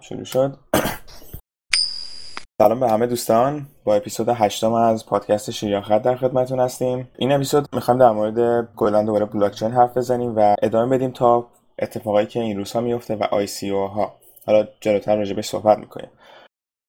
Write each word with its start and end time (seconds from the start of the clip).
شروع 0.00 0.24
شد. 0.24 0.56
سلام 2.62 2.80
به 2.80 2.88
همه 2.90 3.06
دوستان. 3.06 3.66
با 3.84 3.94
اپیزود 3.94 4.28
هشتم 4.28 4.72
از 4.72 5.06
پادکست 5.06 5.50
شیراخت 5.50 6.02
در 6.02 6.16
خدمتون 6.16 6.60
هستیم. 6.60 7.08
این 7.18 7.32
اپیزود 7.32 7.74
می‌خوایم 7.74 8.00
در 8.00 8.10
مورد 8.10 8.68
کلا 8.76 9.02
دوباره 9.02 9.24
بلاکچین 9.24 9.70
حرف 9.70 9.96
بزنیم 9.96 10.36
و 10.36 10.54
ادامه 10.62 10.96
بدیم 10.96 11.10
تا 11.10 11.46
اتفاقایی 11.78 12.26
که 12.26 12.40
این 12.40 12.56
روزها 12.56 12.80
میفته 12.80 13.16
و 13.16 13.24
آی 13.30 13.46
سی 13.46 13.70
او 13.70 13.86
ها 13.86 14.14
حالا 14.46 14.68
جلوتر 14.80 15.16
راجبش 15.16 15.48
صحبت 15.48 15.78
می‌کنیم. 15.78 16.10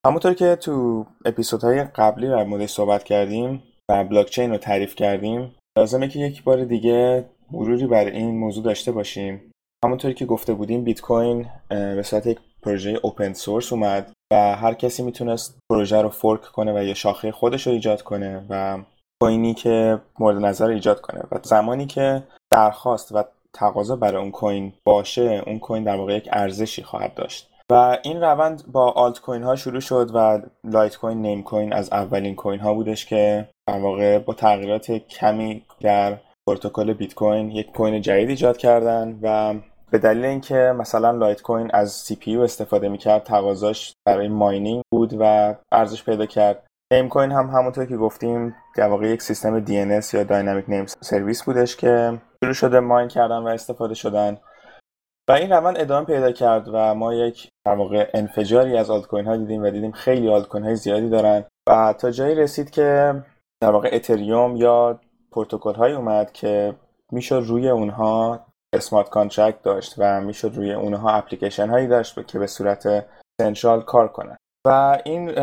همونطور 0.05 0.33
که 0.33 0.55
تو 0.55 1.05
اپیزودهای 1.25 1.83
قبلی 1.83 2.27
در 2.27 2.43
موردش 2.43 2.69
صحبت 2.69 3.03
کردیم 3.03 3.63
و 3.91 4.03
بلاکچین 4.03 4.51
رو 4.51 4.57
تعریف 4.57 4.95
کردیم 4.95 5.55
لازمه 5.77 6.07
که 6.07 6.19
یک 6.19 6.43
بار 6.43 6.63
دیگه 6.63 7.25
مروری 7.51 7.87
بر 7.87 8.05
این 8.05 8.37
موضوع 8.37 8.63
داشته 8.63 8.91
باشیم. 8.91 9.51
همونطوری 9.85 10.13
که 10.13 10.25
گفته 10.25 10.53
بودیم 10.53 10.83
بیت 10.83 11.01
کوین 11.01 11.45
به 11.69 12.03
صورت 12.03 12.27
یک 12.27 12.39
پروژه 12.63 12.99
open 13.03 13.33
source 13.33 13.73
اومد 13.73 14.11
و 14.33 14.55
هر 14.55 14.73
کسی 14.73 15.03
می‌تونست 15.03 15.59
پروژه 15.71 16.01
رو 16.01 16.09
fork 16.09 16.41
کنه 16.41 16.73
و 16.73 16.83
یه 16.83 16.93
شاخه 16.93 17.31
خودش 17.31 17.67
رو 17.67 17.73
ایجاد 17.73 18.01
کنه 18.01 18.45
و 18.49 18.79
کوینی 19.21 19.53
که 19.53 20.01
مورد 20.19 20.37
نظر 20.37 20.67
ایجاد 20.67 21.01
کنه. 21.01 21.21
و 21.31 21.39
زمانی 21.43 21.85
که 21.85 22.23
درخواست 22.51 23.15
و 23.15 23.23
تقاضا 23.53 23.95
برای 23.95 24.21
اون 24.21 24.31
coin 24.31 24.73
باشه 24.85 25.43
اون 25.47 25.59
coin 25.59 25.83
در 25.83 25.95
واقع 25.95 26.15
یک 26.15 26.29
ارزشی 26.31 26.83
خواهد 26.83 27.13
داشت. 27.13 27.49
و 27.71 27.97
این 28.03 28.21
روند 28.21 28.63
با 28.71 28.91
آلت 28.91 29.19
کوین 29.19 29.43
ها 29.43 29.55
شروع 29.55 29.79
شد 29.79 30.11
و 30.13 30.41
لایت 30.63 30.97
کوین 30.97 31.21
نیم 31.21 31.43
کوین 31.43 31.73
از 31.73 31.91
اولین 31.91 32.35
coin 32.35 32.59
ها 32.59 32.73
بودش 32.73 33.05
که 33.05 33.49
در 33.67 33.79
واقع 33.79 34.19
با 34.19 34.33
تغییرات 34.33 34.91
کمی 34.91 35.63
در 35.81 36.17
پروتکل 36.47 36.93
بیت 36.93 37.13
کوین 37.13 37.51
یک 37.51 37.71
coin 37.71 38.01
جدید 38.01 38.29
ایجاد 38.29 38.57
کردن 38.57 39.19
و 39.21 39.55
به 39.91 39.97
دلیل 39.97 40.25
اینکه 40.25 40.73
مثلا 40.77 41.11
لایت 41.11 41.41
کوین 41.41 41.71
از 41.73 41.91
CPU 41.91 42.37
استفاده 42.37 42.89
می‌کرد 42.89 43.23
تقاضاش 43.23 43.93
برای 44.05 44.27
mining 44.27 44.81
بود 44.91 45.13
و 45.19 45.55
ارزش 45.71 46.03
پیدا 46.03 46.25
کرد. 46.25 46.67
نیم 46.93 47.09
کوین 47.09 47.31
هم 47.31 47.47
همونطور 47.47 47.85
که 47.85 47.97
گفتیم 47.97 48.55
در 48.75 48.87
واقع 48.87 49.07
یک 49.07 49.21
سیستم 49.21 49.65
DNS 49.65 50.13
یا 50.13 50.23
dynamic 50.23 50.69
name 50.69 50.85
service 50.85 51.43
بودش 51.43 51.75
که 51.75 52.21
شروع 52.43 52.53
شده 52.53 52.79
mine 52.79 53.07
کردن 53.07 53.37
و 53.37 53.47
استفاده 53.47 53.93
شدن. 53.93 54.37
و 55.29 55.31
این 55.31 55.51
روند 55.51 55.77
ادامه 55.79 56.05
پیدا 56.05 56.31
کرد 56.31 56.67
و 56.73 56.95
ما 56.95 57.13
یک 57.13 57.47
در 57.65 57.75
واقع 57.75 58.09
انفجاری 58.13 58.77
از 58.77 58.89
آلت 58.89 59.05
کوین 59.07 59.25
ها 59.25 59.37
دیدیم 59.37 59.63
و 59.63 59.69
دیدیم 59.69 59.91
خیلی 59.91 60.29
آلت 60.29 60.47
کوین 60.47 60.63
های 60.63 60.75
زیادی 60.75 61.09
دارن. 61.09 61.45
و 61.69 61.93
تا 61.99 62.11
جایی 62.11 62.35
رسید 62.35 62.69
که 62.69 63.15
در 63.61 63.71
واقع 63.71 63.89
اتریوم 63.91 64.55
یا 64.55 64.99
پروتکل 65.31 65.73
های 65.73 65.93
اومد 65.93 66.31
که 66.31 66.75
می‌شد 67.11 67.43
روی 67.47 67.69
اونها 67.69 68.45
smart 68.73 69.09
contract 69.09 69.61
داشت 69.61 69.95
و 69.97 70.21
می‌شد 70.21 70.51
روی 70.55 70.73
اونها 70.73 71.09
اپلیکیشن 71.09 71.69
هایی 71.69 71.87
داشت 71.87 72.27
که 72.27 72.39
به 72.39 72.47
صورت 72.47 73.05
central 73.41 73.81
کار 73.81 74.07
کنه 74.07 74.37
و 74.67 74.97
این 75.05 75.35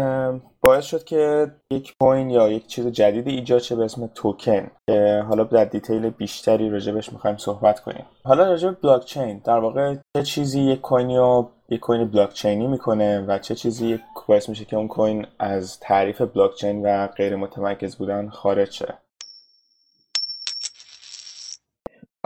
باعث 0.60 0.84
شد 0.84 1.04
که 1.04 1.50
یک 1.72 1.92
coin 2.00 2.30
یا 2.30 2.48
یک 2.48 2.66
چیز 2.66 2.86
جدیدی 2.86 3.30
ایجاد 3.30 3.58
شه 3.58 3.76
به 3.76 3.84
اسم 3.84 4.06
توکن 4.06 4.70
که 4.88 5.24
حالا 5.28 5.44
در 5.44 5.64
detail 5.64 6.10
بیشتری 6.10 6.70
راجبش 6.70 7.12
می‌خوایم 7.12 7.36
صحبت 7.36 7.80
کنیم. 7.80 8.04
حالا 8.24 8.46
راجب 8.46 8.80
بلاک 8.82 9.04
چین 9.04 9.40
در 9.44 9.58
واقع 9.58 9.94
چه 10.16 10.22
چیزی 10.22 10.60
یک 10.60 10.80
کوینی 10.80 11.16
رو 11.16 11.50
یک 11.68 11.80
coin 11.80 12.10
بلاک 12.10 12.32
چینی 12.32 12.66
می‌کنه 12.66 13.20
و 13.20 13.38
چه 13.38 13.54
چیزی 13.54 14.00
باعث 14.28 14.48
میشه 14.48 14.64
که 14.64 14.76
اون 14.76 14.88
کوین 14.88 15.26
از 15.38 15.80
تعریف 15.80 16.22
بلاک 16.22 16.54
چین 16.54 16.86
و 16.86 17.06
غیر 17.06 17.36
متمرکز 17.36 17.96
بودن 17.96 18.28
خارج 18.28 18.70
شه؟ 18.70 18.94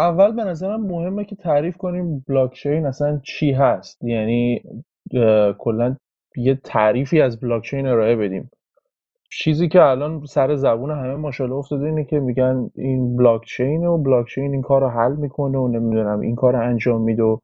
اول 0.01 0.33
به 0.33 0.45
نظرم 0.45 0.81
مهمه 0.81 1.25
که 1.25 1.37
تعریف 1.37 1.77
کنیم 1.77 2.25
بلاکچین 2.29 2.87
اصلا 2.87 3.21
چی 3.23 3.53
هست. 3.53 4.05
یعنی 4.05 4.63
کلا 5.59 5.97
یه 6.37 6.55
تعریفی 6.65 7.21
از 7.21 7.41
بلاکچین 7.41 7.87
ارائه 7.87 8.17
بدیم. 8.17 8.51
چیزی 9.33 9.69
که 9.69 9.83
الان 9.83 10.25
سر 10.25 10.55
زبون 10.55 10.91
همه 10.91 11.15
ماشاءالله 11.15 11.59
افتاده 11.59 11.87
اینه 11.87 12.05
که 12.05 12.21
میگن 12.21 12.71
این 12.75 13.17
بلاکچین 13.17 13.87
و 13.87 13.99
بلاکچین 13.99 14.53
این 14.53 14.63
کار 14.63 14.81
رو 14.81 14.89
حل 14.89 15.17
می‌کنه 15.17 15.59
و 15.59 15.69
نمی‌دونم 15.69 16.21
این 16.21 16.35
کار 16.35 16.53
رو 16.53 16.61
انجام 16.69 17.03
میده. 17.03 17.37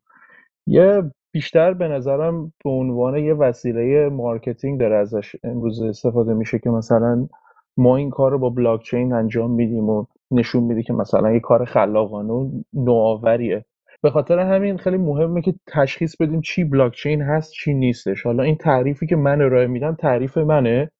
یه 0.66 1.02
بیشتر 1.32 1.74
به 1.74 1.88
نظرم 1.88 2.52
به 2.64 2.70
عنوان 2.70 3.16
یه 3.16 3.34
وسیله 3.34 4.08
مارکتینگ 4.08 4.80
داره 4.80 4.96
ازش 4.96 5.36
امروز 5.44 5.82
استفاده 5.82 6.34
میشه 6.34 6.58
که 6.58 6.70
مثلا 6.70 7.28
ما 7.76 7.96
این 7.96 8.10
کار 8.10 8.30
رو 8.30 8.38
با 8.38 8.50
بلاکچین 8.50 9.12
انجام 9.12 9.50
میدیم 9.50 9.90
و 9.90 10.04
نشون 10.30 10.62
میده 10.62 10.82
که 10.82 10.92
مثلا 10.92 11.32
یه 11.32 11.40
کار 11.40 11.64
خلاقانه 11.64 12.32
و 12.32 12.50
نوآوریه. 12.72 13.64
به 14.02 14.10
خاطر 14.10 14.38
همین 14.38 14.76
خیلی 14.76 14.96
مهمه 14.96 15.42
که 15.42 15.54
تشخیص 15.66 16.16
بدیم 16.16 16.40
چی 16.40 16.64
بلاکچین 16.64 17.22
هست 17.22 17.52
چی 17.52 17.74
نیستش. 17.74 18.22
حالا 18.22 18.42
این 18.42 18.56
تعریفی 18.56 19.06
که 19.06 19.16
من 19.16 19.42
ارائه 19.42 19.66
میدم 19.66 19.94
تعریف 19.94 20.38
منه 20.38 20.90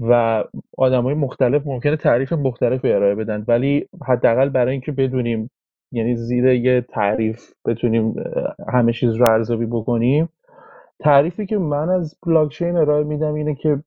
و 0.00 0.44
های 0.78 1.14
مختلف 1.14 1.66
ممکنه 1.66 1.96
تعریف 1.96 2.32
مختلف 2.32 2.80
ارائه 2.84 3.14
بدن. 3.14 3.44
ولی 3.48 3.88
حداقل 4.06 4.48
برای 4.48 4.72
اینکه 4.72 4.92
بدونیم 4.92 5.50
یعنی 5.92 6.16
زیر 6.16 6.44
یه 6.44 6.80
تعریف 6.80 7.52
بتونیم 7.66 8.14
همه 8.72 8.92
چیز 8.92 9.14
رو 9.14 9.30
ارزیابی 9.30 9.66
بکنیم 9.66 10.28
تعریفی 11.00 11.46
که 11.46 11.58
من 11.58 11.88
از 11.88 12.16
بلاکچین 12.26 12.76
ارائه 12.76 13.04
میدم 13.04 13.34
اینه 13.34 13.54
که 13.54 13.82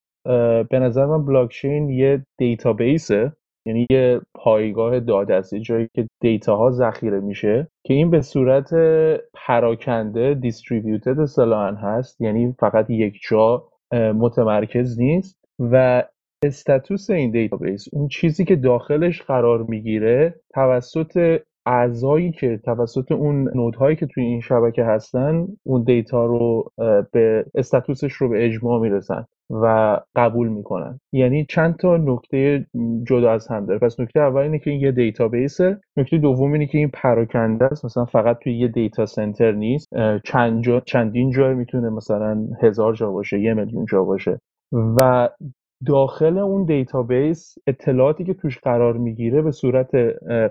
به 0.70 0.80
نظر 0.80 1.06
من 1.06 1.26
بلاکچین 1.26 1.90
یه 1.90 2.26
دیتابیسه 2.38 3.34
یعنی 3.66 3.88
یه 3.90 4.22
پایگاه 4.36 5.00
داده‌ست 5.00 5.60
جایی 5.60 5.88
که 5.96 6.08
دیتا 6.22 6.56
ها 6.56 6.72
ذخیره 6.72 7.20
میشه 7.20 7.68
که 7.86 7.94
این 7.94 8.10
به 8.10 8.22
صورت 8.22 8.74
پراکنده 9.34 10.34
distributed 10.34 11.20
اصطلاحا 11.20 11.72
هست. 11.72 12.22
یعنی 12.22 12.56
فقط 12.60 12.90
یک 12.90 13.14
جا 13.30 13.68
متمرکز 13.94 15.00
نیست. 15.00 15.38
و 15.60 16.04
status 16.46 17.10
این 17.10 17.32
دیتابیس 17.32 17.86
اون 17.94 18.08
چیزی 18.08 18.46
که 18.46 18.56
داخلش 18.56 19.22
قرار 19.22 19.64
می‌گیره 19.64 20.36
توسط 20.54 21.40
اعضایی 21.66 22.32
که 22.32 22.60
توسط 22.66 23.12
اون 23.12 23.50
node 23.56 23.79
هایی 23.79 23.96
که 23.96 24.06
توی 24.06 24.24
این 24.24 24.42
شبکه 24.42 24.84
هستن 24.84 25.48
اون 25.64 25.84
دیتا 25.84 26.26
رو 26.26 26.72
به 27.12 27.46
status 27.56 27.99
ش 27.99 28.14
رو 28.14 28.30
به 28.30 28.46
اجماع 28.46 28.82
می‌رسن 28.82 29.26
و 29.50 29.98
قبول 30.16 30.48
می‌کنن. 30.48 31.00
یعنی 31.14 31.46
چند 31.50 31.76
تا 31.76 31.98
نکته 31.98 32.66
جدا 33.08 33.32
از 33.32 33.48
هم 33.48 33.66
داره. 33.66 33.80
پس 33.80 34.00
نکته 34.00 34.20
اول 34.20 34.42
اینه 34.42 34.60
که 34.60 34.70
این 34.70 34.80
یه 34.80 34.92
دیتابیسه. 34.92 35.80
نکته 35.98 36.18
دوم 36.18 36.54
اینه 36.54 36.66
که 36.66 36.78
این 36.78 36.90
پراکنده 36.94 37.66
است. 37.66 37.86
مثلا 37.86 38.06
فقط 38.06 38.38
توی 38.40 38.58
یه 38.58 38.68
دیتا 38.68 39.06
سنتر 39.06 39.52
نیست. 39.52 39.90
چند 40.24 40.64
جا 40.64 40.80
چندین 40.80 41.32
جا 41.32 41.54
می‌تونه 41.54 41.90
مثلا 41.90 42.48
هزار 42.62 42.94
جا 42.94 43.12
باشه 43.12 43.40
یه 43.40 43.54
میلیون 43.54 43.86
جا 43.86 44.04
باشه. 44.04 44.40
و 44.72 45.30
داخل 45.86 46.38
اون 46.38 46.66
دیتابیس 46.66 47.56
اطلاعاتی 47.68 48.24
که 48.24 48.34
توش 48.34 48.58
قرار 48.60 48.98
می‌گیره 48.98 49.42
به 49.42 49.52
صورت 49.52 49.90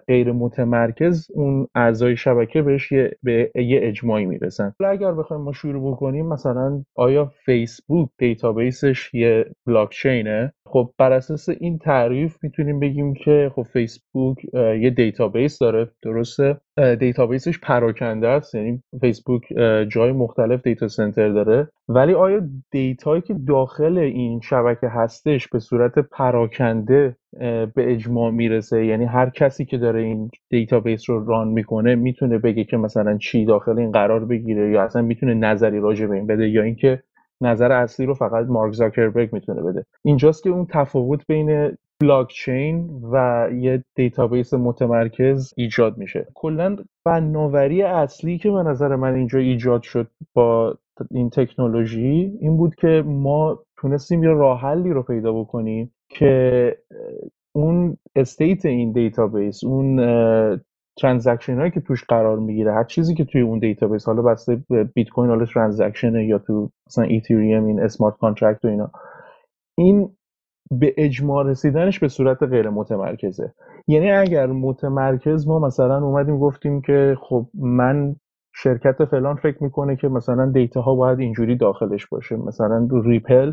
غیر 0.09 0.33
متمرکز 0.33 1.31
اون 1.35 1.67
اعضای 1.75 2.17
شبکه 2.17 2.63
بهش 2.63 2.93
یه, 2.93 3.11
به 3.23 3.51
یه 3.55 3.81
اجماعی 3.83 4.27
می‌رسن. 4.27 4.73
اگر 4.87 5.13
بخوایم 5.13 5.43
ما 5.43 5.53
شروع 5.53 5.93
بکنیم 5.93 6.27
مثلا 6.27 6.85
آیا 6.95 7.25
فیسبوک 7.45 8.09
دیتابیسش 8.19 9.15
یه 9.15 9.45
بلاکچینه؟ 9.67 10.53
خب 10.67 10.91
بر 10.99 11.13
اساس 11.13 11.49
این 11.49 11.79
تعریف 11.79 12.37
می‌تونیم 12.43 12.81
بگیم 12.81 13.15
که 13.15 13.51
خب 13.55 13.63
فیسبوک 13.63 14.37
یه 14.55 14.91
دیتابیس 14.91 15.59
داره 15.59 15.91
درسته؟ 16.03 16.61
دیتابیسش 16.99 17.59
پراکنده 17.59 18.29
است 18.29 18.55
یعنی 18.55 18.83
فیسبوک 19.01 19.43
جای 19.89 20.13
مختلف 20.13 20.63
دیتا 20.63 20.89
سنتر 20.89 21.29
داره. 21.29 21.69
ولی 21.89 22.15
آیا 22.15 22.41
دیتایی 22.71 23.23
که 23.23 23.35
داخل 23.49 23.99
این 23.99 24.41
شبکه 24.41 24.89
هستش 24.89 25.49
به 25.49 25.59
صورت 25.59 25.99
پراکنده 25.99 27.17
به 27.75 27.93
اجماع 27.93 28.31
می‌رسه؟ 28.31 28.85
یعنی 28.87 29.05
هر 29.05 29.31
کسی 29.31 29.65
که 29.65 29.79
داره 29.79 30.01
این 30.01 30.31
دیتابیس 30.51 31.11
رو 31.11 31.25
run 31.25 31.49
می‌کنه 31.49 31.95
می‌تونه 31.95 32.39
بگه 32.39 32.65
که 32.65 32.77
مثلا 32.77 33.19
چی 33.19 33.45
داخل 33.45 33.79
این 33.79 33.93
قرار 33.93 34.25
بگیره 34.25 34.71
یا 34.71 34.83
اصلا 34.83 35.03
می‌تونه 35.03 35.35
نظری 35.35 35.81
راجع 35.81 36.07
به 36.07 36.17
این 36.17 36.27
بده 36.27 36.49
یا 36.49 36.63
اینکه 36.63 37.03
نظر 37.41 37.73
اصلی 37.73 38.07
رو 38.07 38.15
فقط 38.15 38.47
مارک 38.47 38.73
زاکربرگ 38.73 39.33
می‌تونه 39.33 39.63
بده. 39.63 39.85
اینجاست 40.05 40.43
که 40.43 40.51
اون 40.51 40.67
تفاوت 40.71 41.27
بین 41.29 41.77
بلاکچین 42.01 42.91
و 43.13 43.47
یه 43.53 43.85
دیتابیس 43.95 44.55
متمرکز 44.55 45.55
ایجاد 45.57 45.99
میشه. 45.99 46.27
کلا 46.35 46.77
فناوری 47.05 47.83
اصلی 47.83 48.39
که 48.39 48.51
به 48.51 48.63
نظر 48.63 48.97
من 48.97 49.15
اینجا 49.15 49.39
ایجاد 49.39 49.83
شد 49.83 50.11
با 50.35 50.79
این 51.11 51.31
تکنولوژی 51.31 52.39
این 52.41 52.57
بود 52.57 52.75
که 52.75 53.03
ما 53.07 53.59
تونستیم 53.77 54.25
یه 54.25 54.31
راه 54.31 54.61
حلی 54.61 54.91
رو 54.91 55.03
پیدا 55.03 55.33
بکنیم 55.33 55.93
که 56.09 56.77
اون 57.55 57.97
state 58.17 58.67
این 58.67 58.93
دیتابیس 58.93 59.65
اون 59.65 59.97
transaction 61.01 61.59
هایی 61.59 61.71
که 61.71 61.81
توش 61.81 62.05
قرار 62.05 62.39
می‌گیره 62.39 62.73
هر 62.73 62.85
چیزی 62.85 63.15
که 63.15 63.25
توی 63.25 63.41
اون 63.41 63.59
دیتابیس 63.59 64.07
حالا 64.07 64.23
بسته 64.23 64.63
بیت 64.95 65.09
کوین 65.09 65.31
حالا 65.31 65.45
transaction 65.45 66.15
یا 66.15 66.39
تو 66.39 66.71
مثلا 66.87 67.05
اتریوم 67.05 67.67
این 67.67 67.81
smart 67.81 68.17
contract 68.17 68.65
و 68.65 68.69
اینا 68.69 68.91
این 69.79 70.11
به 70.71 70.95
اجماع 70.97 71.47
رسیدنش 71.47 71.99
به 71.99 72.09
صورت 72.09 72.43
غیر 72.43 72.71
متمرکزه. 72.71 73.53
یعنی 73.89 74.11
اگر 74.11 74.47
متمرکز 74.47 75.49
ما 75.49 75.59
مثلا 75.59 76.05
اومدیم 76.05 76.39
گفتیم 76.39 76.81
که 76.81 77.17
خب 77.21 77.47
من 77.55 78.17
شرکت 78.55 79.05
فلان 79.05 79.37
فکر 79.37 79.63
می‌کنه 79.63 79.97
که 79.97 80.09
مثلا 80.09 80.51
دیتا 80.51 80.81
ها 80.81 80.95
باید 80.95 81.21
اینجوری 81.21 81.57
داخلش 81.57 82.07
باشه 82.07 82.37
مثلا 82.37 82.89
ریپل 83.05 83.53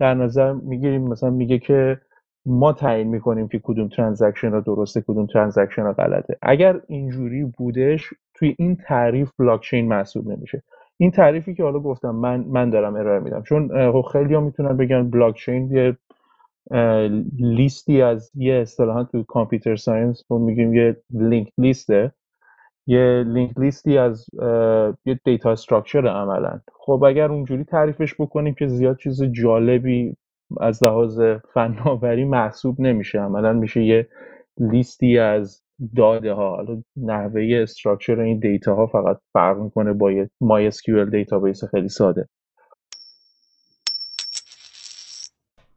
در 0.00 0.14
نظر 0.14 0.52
می‌گیریم 0.52 1.02
مثلا 1.02 1.30
میگه 1.30 1.58
که 1.58 2.00
ما 2.46 2.72
تعیین 2.72 3.08
می‌کنیم 3.08 3.48
که 3.48 3.60
کدوم 3.62 3.88
transaction 3.88 4.50
ها 4.50 4.60
درسته 4.60 5.00
کدوم 5.00 5.26
transaction 5.26 5.82
ها 5.82 5.92
غلطه. 5.92 6.36
اگر 6.42 6.80
اینجوری 6.86 7.44
بودش 7.44 8.14
توی 8.34 8.54
این 8.58 8.76
تعریف 8.76 9.30
بلاکچین 9.38 9.88
محسوب 9.88 10.28
نمیشه. 10.28 10.62
این 10.96 11.10
تعریفی 11.10 11.54
که 11.54 11.62
حالا 11.62 11.78
گفتم 11.78 12.10
من 12.10 12.44
من 12.48 12.70
دارم 12.70 12.94
ارائه 12.94 13.20
میدم. 13.20 13.42
چون 13.42 13.92
خب 13.92 14.04
خیلی 14.12 14.34
ها 14.34 14.40
می‌تونن 14.40 14.76
بگن 14.76 15.10
بلاکچین 15.10 15.70
یه 15.70 15.96
لیستی 17.38 18.02
از 18.02 18.30
یه 18.34 18.54
اصطلاحا 18.54 19.04
تو 19.04 19.22
computer 19.22 19.76
science 19.76 20.22
میگیم 20.30 20.74
یه 20.74 20.96
linked 21.10 21.48
list 21.58 21.94
ه. 21.94 22.12
یه 22.86 23.24
linked 23.26 23.58
list 23.58 23.90
ی 23.90 23.98
از 23.98 24.26
یه 25.06 25.20
data 25.24 25.50
structure 25.50 26.06
عملا. 26.08 26.60
خب 26.74 27.04
اگر 27.06 27.32
اونجوری 27.32 27.64
تعریفش 27.64 28.14
بکنیم 28.20 28.54
که 28.54 28.66
زیاد 28.66 28.96
چیز 28.96 29.22
جالبی 29.22 30.16
از 30.60 30.84
لحاظ 30.84 31.20
فناوری 31.54 32.24
محسوب 32.24 32.80
نمیشه. 32.80 33.20
عملا 33.20 33.52
میشه 33.52 33.84
یه 33.84 34.08
لیستی 34.58 35.18
از 35.18 35.62
داده 35.96 36.32
ها 36.32 36.56
حالا 36.56 36.82
نحوه 36.96 37.58
structure 37.62 38.20
این 38.20 38.38
دیتا 38.38 38.74
ها 38.74 38.86
فقط 38.86 39.18
فرق 39.32 39.58
می‌کنه 39.58 39.92
با 39.92 40.12
یه 40.12 40.30
MySQL 40.44 41.10
database 41.10 41.64
خیلی 41.64 41.88
ساده. 41.88 42.28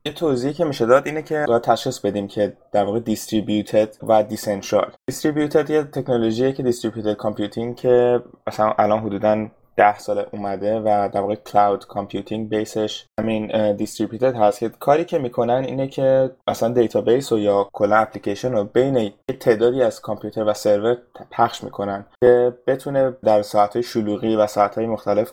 یه 0.05 0.13
توضیحی 0.13 0.53
که 0.53 0.65
میشه 0.65 0.85
داد 0.85 1.07
اینه 1.07 1.21
که 1.21 1.45
باید 1.47 1.61
تشخیص 1.61 1.99
بدیم 1.99 2.27
که 2.27 2.57
در 2.71 2.85
واقع 2.85 2.99
distributed 2.99 3.95
و 4.03 4.23
decentral 4.23 4.91
distributed 5.07 5.69
یه 5.69 5.83
تکنولوژیه 5.83 6.51
که 6.51 6.63
distributed 6.63 7.13
computing 7.13 7.75
که 7.75 8.23
مثلا 8.47 8.73
الان 8.77 8.99
حدودا 8.99 9.47
ده 9.81 9.99
سال 9.99 10.25
اومده 10.31 10.79
و 10.79 11.09
در 11.13 11.21
واقع 11.21 11.35
cloud 11.35 11.87
computing 11.87 12.49
base 12.49 12.87
ش 12.87 13.05
همین 13.19 13.75
distributed 13.75 14.35
هست. 14.35 14.59
که 14.59 14.69
کاری 14.69 15.05
که 15.05 15.19
می‌کنن 15.19 15.63
اینه 15.67 15.87
که 15.87 16.31
مثلا 16.47 16.69
دیتابیس 16.69 17.31
و 17.31 17.39
یا 17.39 17.69
کلا 17.73 17.95
اپلیکیشن 17.95 18.51
رو 18.51 18.63
بین 18.63 19.13
تعدادی 19.39 19.81
از 19.83 20.01
کامپیوتر 20.01 20.43
و 20.43 20.53
سرور 20.53 20.97
پخش 21.31 21.63
می‌کنن 21.63 22.05
که 22.23 22.53
بتونه 22.67 23.13
در 23.23 23.41
ساعتهای 23.41 23.83
شلوغی 23.83 24.35
و 24.35 24.47
ساعتهای 24.47 24.87
مختلف 24.87 25.31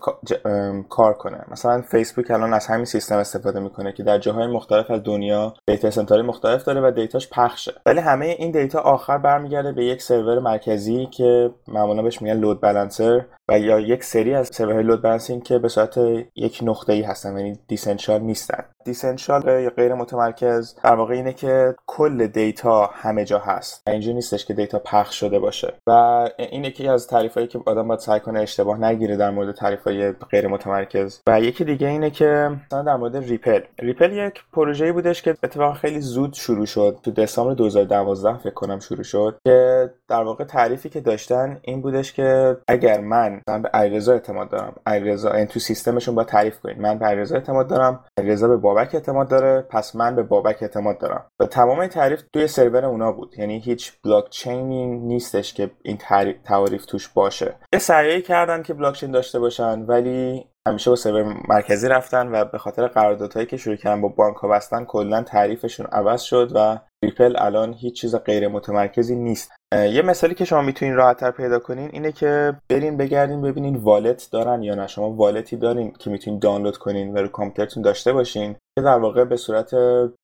کار 0.89 1.15
کنه. 1.15 1.45
مثلا 1.51 1.83
فیسبوک 1.83 2.31
الان 2.31 2.55
از 2.55 2.67
همین 2.67 2.85
سیستم 2.85 3.17
استفاده 3.17 3.61
می‌کنه 3.61 3.93
که 3.93 4.03
در 4.03 4.19
جاهای 4.19 4.47
مختلف 4.47 4.91
از 4.91 5.03
دنیا 5.03 5.55
دیتا 5.67 5.91
سنترهای 5.91 6.23
مختلف 6.23 6.65
داره 6.65 6.81
و 6.81 6.91
دیتاش 6.91 7.29
پخشه. 7.31 7.75
ولی 7.87 8.01
همه 8.01 8.27
این 8.27 8.51
دیتا 8.51 8.81
آخر 8.81 9.19
برمیگرده 9.19 9.73
به 9.73 9.85
یک 9.85 10.03
سرور 10.03 10.39
مرکزی 10.39 11.07
که 11.07 11.51
معمولا 11.69 12.03
بهش 12.03 12.23
میگن 12.23 12.37
load 12.37 12.61
balancer 12.61 13.25
و 13.49 13.59
یا 13.59 13.81
یک 13.81 14.05
سری 14.05 14.35
از 14.35 14.49
سرورهای 14.53 14.83
load 14.83 15.03
balancing 15.03 15.43
که 15.43 15.59
به 15.59 15.69
صورت 15.69 15.99
یک 16.37 16.61
نقطه 16.63 16.93
ای 16.93 17.03
هستن 17.03 17.39
یعنی 17.39 17.59
decentral 17.69 18.21
نیستن. 18.21 18.65
decentral 18.89 19.69
غیر 19.69 19.95
متمرکز 19.95 20.75
در 20.85 20.95
واقع 20.95 21.15
اینه 21.15 21.33
که 21.33 21.75
کل 21.87 22.27
دیتا 22.27 22.91
همه 22.95 23.25
جا 23.25 23.39
هست 23.39 23.89
اینجوری 23.89 24.15
نیستش 24.15 24.47
که 24.47 24.55
دیتا 24.55 24.79
پخش 24.79 25.21
شده 25.21 25.39
باشه. 25.39 25.75
و 25.87 25.91
این 26.39 26.65
یکی 26.65 26.89
از 26.89 27.07
تعریفایی 27.07 27.47
که 27.47 27.61
آدم 27.67 27.89
باید 27.89 28.01
سعی 28.01 28.21
کنه 28.21 28.41
اشتباه 28.41 28.85
نگیره 28.85 29.17
در 29.17 29.31
مورد 29.31 29.55
تعریفای 29.55 30.13
غیر 30.13 30.49
متمرکز. 30.49 31.21
و 31.27 31.41
یکی 31.41 31.65
دیگه 31.65 31.89
اینه 31.89 32.11
که 32.11 32.51
مثلا 32.67 32.83
در 32.83 32.97
مورد 32.97 33.17
ریپل. 33.17 33.61
ریپل 33.79 34.13
یک 34.13 34.43
پروژه‌ای 34.53 34.93
بودش 34.93 35.23
که 35.23 35.35
اتفاقا 35.43 35.75
خیلی 35.75 36.01
زود 36.01 36.35
شروع 36.35 36.67
شد. 36.67 36.99
تو 37.03 37.11
دسامبر 37.11 37.55
2012 37.55 38.39
فکر 38.39 38.51
کنم 38.51 38.79
شروع 38.79 39.03
شد. 39.03 39.39
که 39.45 39.91
در 40.09 40.23
واقع 40.23 40.45
تعریفی 40.45 40.89
که 40.89 41.01
داشتن 41.01 41.59
این 41.63 41.81
بودش 41.81 42.13
که 42.13 42.57
اگر 42.69 43.01
من 43.01 43.41
من 43.49 43.63
به 43.63 43.69
علیرضا 43.69 44.13
اعتماد 44.13 44.49
دارم 44.49 44.73
علیرضا 44.87 45.31
این 45.31 45.47
تو 45.47 45.61
سیستمشون 45.61 46.15
باید 46.15 46.25
تعریف 46.25 46.61
کنید. 46.61 46.81
من 46.81 46.99
به 46.99 47.07
علیرضا 47.07 47.35
اعتماد 47.35 47.69
دارم 47.69 48.01
علیرضا 48.19 48.49
به 48.49 48.57
بابک 48.79 48.95
اعتماد 48.95 49.29
داره 49.29 49.63
پس 49.63 49.97
من 49.97 50.17
به 50.17 50.23
بابک 50.23 50.63
اعتماد 50.63 50.99
دارم. 50.99 51.31
و 51.41 51.47
تمام 51.47 51.87
تعریف 51.87 52.23
توی 52.33 52.47
سرور 52.47 52.85
اونا 52.85 53.13
بود. 53.13 53.35
یعنی 53.39 53.59
هیچ 53.59 53.93
بلاک 54.05 54.31
چینی 54.31 54.87
نیستش 54.87 55.55
که 55.55 55.71
این 55.83 55.99
تعریف 56.45 56.87
توش 56.87 57.09
باشه. 57.09 57.57
یه 57.73 57.79
سعی 57.79 58.23
کردن 58.23 58.63
که 58.63 58.75
بلاک 58.75 58.95
چین 58.95 59.11
داشته 59.11 59.39
باشن 59.39 59.81
ولی 59.81 60.45
همیشه 60.69 60.95
سرور 60.95 61.37
مرکزی 61.49 61.89
رفتن 61.89 62.29
و 62.33 62.45
به 62.45 62.59
خاطر 62.59 62.87
قراردادهایی 62.87 63.47
که 63.47 63.57
شروع 63.57 63.77
کردن 63.77 64.01
با 64.01 64.09
بانک 64.09 64.37
ها 64.37 64.49
بستن 64.49 64.85
کلا 64.85 65.23
تعریفشون 65.23 65.87
عوض 65.87 66.23
شد 66.23 66.53
و 66.55 66.79
ریپل 67.05 67.37
الان 67.39 67.75
هیچ 67.75 68.01
چیز 68.01 68.17
غیر 68.17 68.49
متمرکزی 68.49 69.17
نیست. 69.17 69.53
یه 69.75 70.03
مثالی 70.03 70.35
که 70.35 70.45
شما 70.45 70.63
می‌تونین 70.63 70.95
راحتتر 70.95 71.31
پیدا 71.31 71.59
کنین 71.59 71.91
اینه 71.93 72.13
که 72.13 72.57
برین 72.69 72.97
بگردین 72.97 73.43
ببینین 73.43 73.77
wallet 73.77 74.29
دارن 74.33 74.63
یا 74.63 74.75
نه. 74.75 74.87
شما 74.87 75.11
wallet 75.11 75.50
ی 75.50 75.57
دارین 75.57 75.93
که 75.99 76.11
می‌تونین 76.11 76.39
دانلود 76.39 76.77
کنین 76.77 77.15
و 77.15 77.19
رو 77.19 77.29
کامپیوترتون 77.29 77.83
داشته 77.83 78.13
باشین 78.13 78.53
که 78.53 78.85
در 78.85 78.99
واقع 78.99 79.25
به 79.25 79.37
صورت 79.37 79.75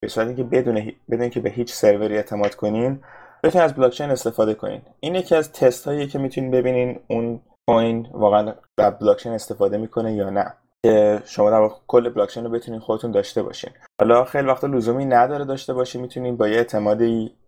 به 0.01 0.07
صورتی 0.07 0.35
که 0.35 0.43
بدون 0.43 0.91
بدون 1.11 1.29
که 1.29 1.39
به 1.39 1.49
هیچ 1.49 1.73
سروری 1.73 2.15
اعتماد 2.15 2.55
کنین 2.55 2.99
بتونین 3.43 3.65
از 3.65 3.73
بلاکچین 3.73 4.09
استفاده 4.09 4.53
کنین. 4.53 4.81
این 4.99 5.15
یکی 5.15 5.35
از 5.35 5.51
تست 5.51 5.87
هایی 5.87 6.07
که 6.07 6.19
می‌تونین 6.19 6.51
ببینین 6.51 6.99
اون 7.07 7.41
coin 7.69 8.07
واقعا 8.11 8.55
در 8.77 8.89
بلاکچین 8.89 9.31
استفاده 9.31 9.77
می‌کنه 9.77 10.13
یا 10.13 10.29
نه. 10.29 10.53
که 10.85 11.21
شما 11.25 11.49
در 11.49 11.69
کل 11.87 12.09
بلاکچین 12.09 12.43
رو 12.43 12.49
بتونین 12.49 12.79
خودتون 12.79 13.11
داشته 13.11 13.43
باشین. 13.43 13.69
حالا 14.01 14.23
خیلی 14.23 14.47
وقتا 14.47 14.67
لزومی 14.67 15.05
نداره 15.05 15.45
داشته 15.45 15.73
باشین 15.73 16.01
می‌تونین 16.01 16.37
با 16.37 16.47
یه 16.47 16.57
اعتماد 16.57 17.01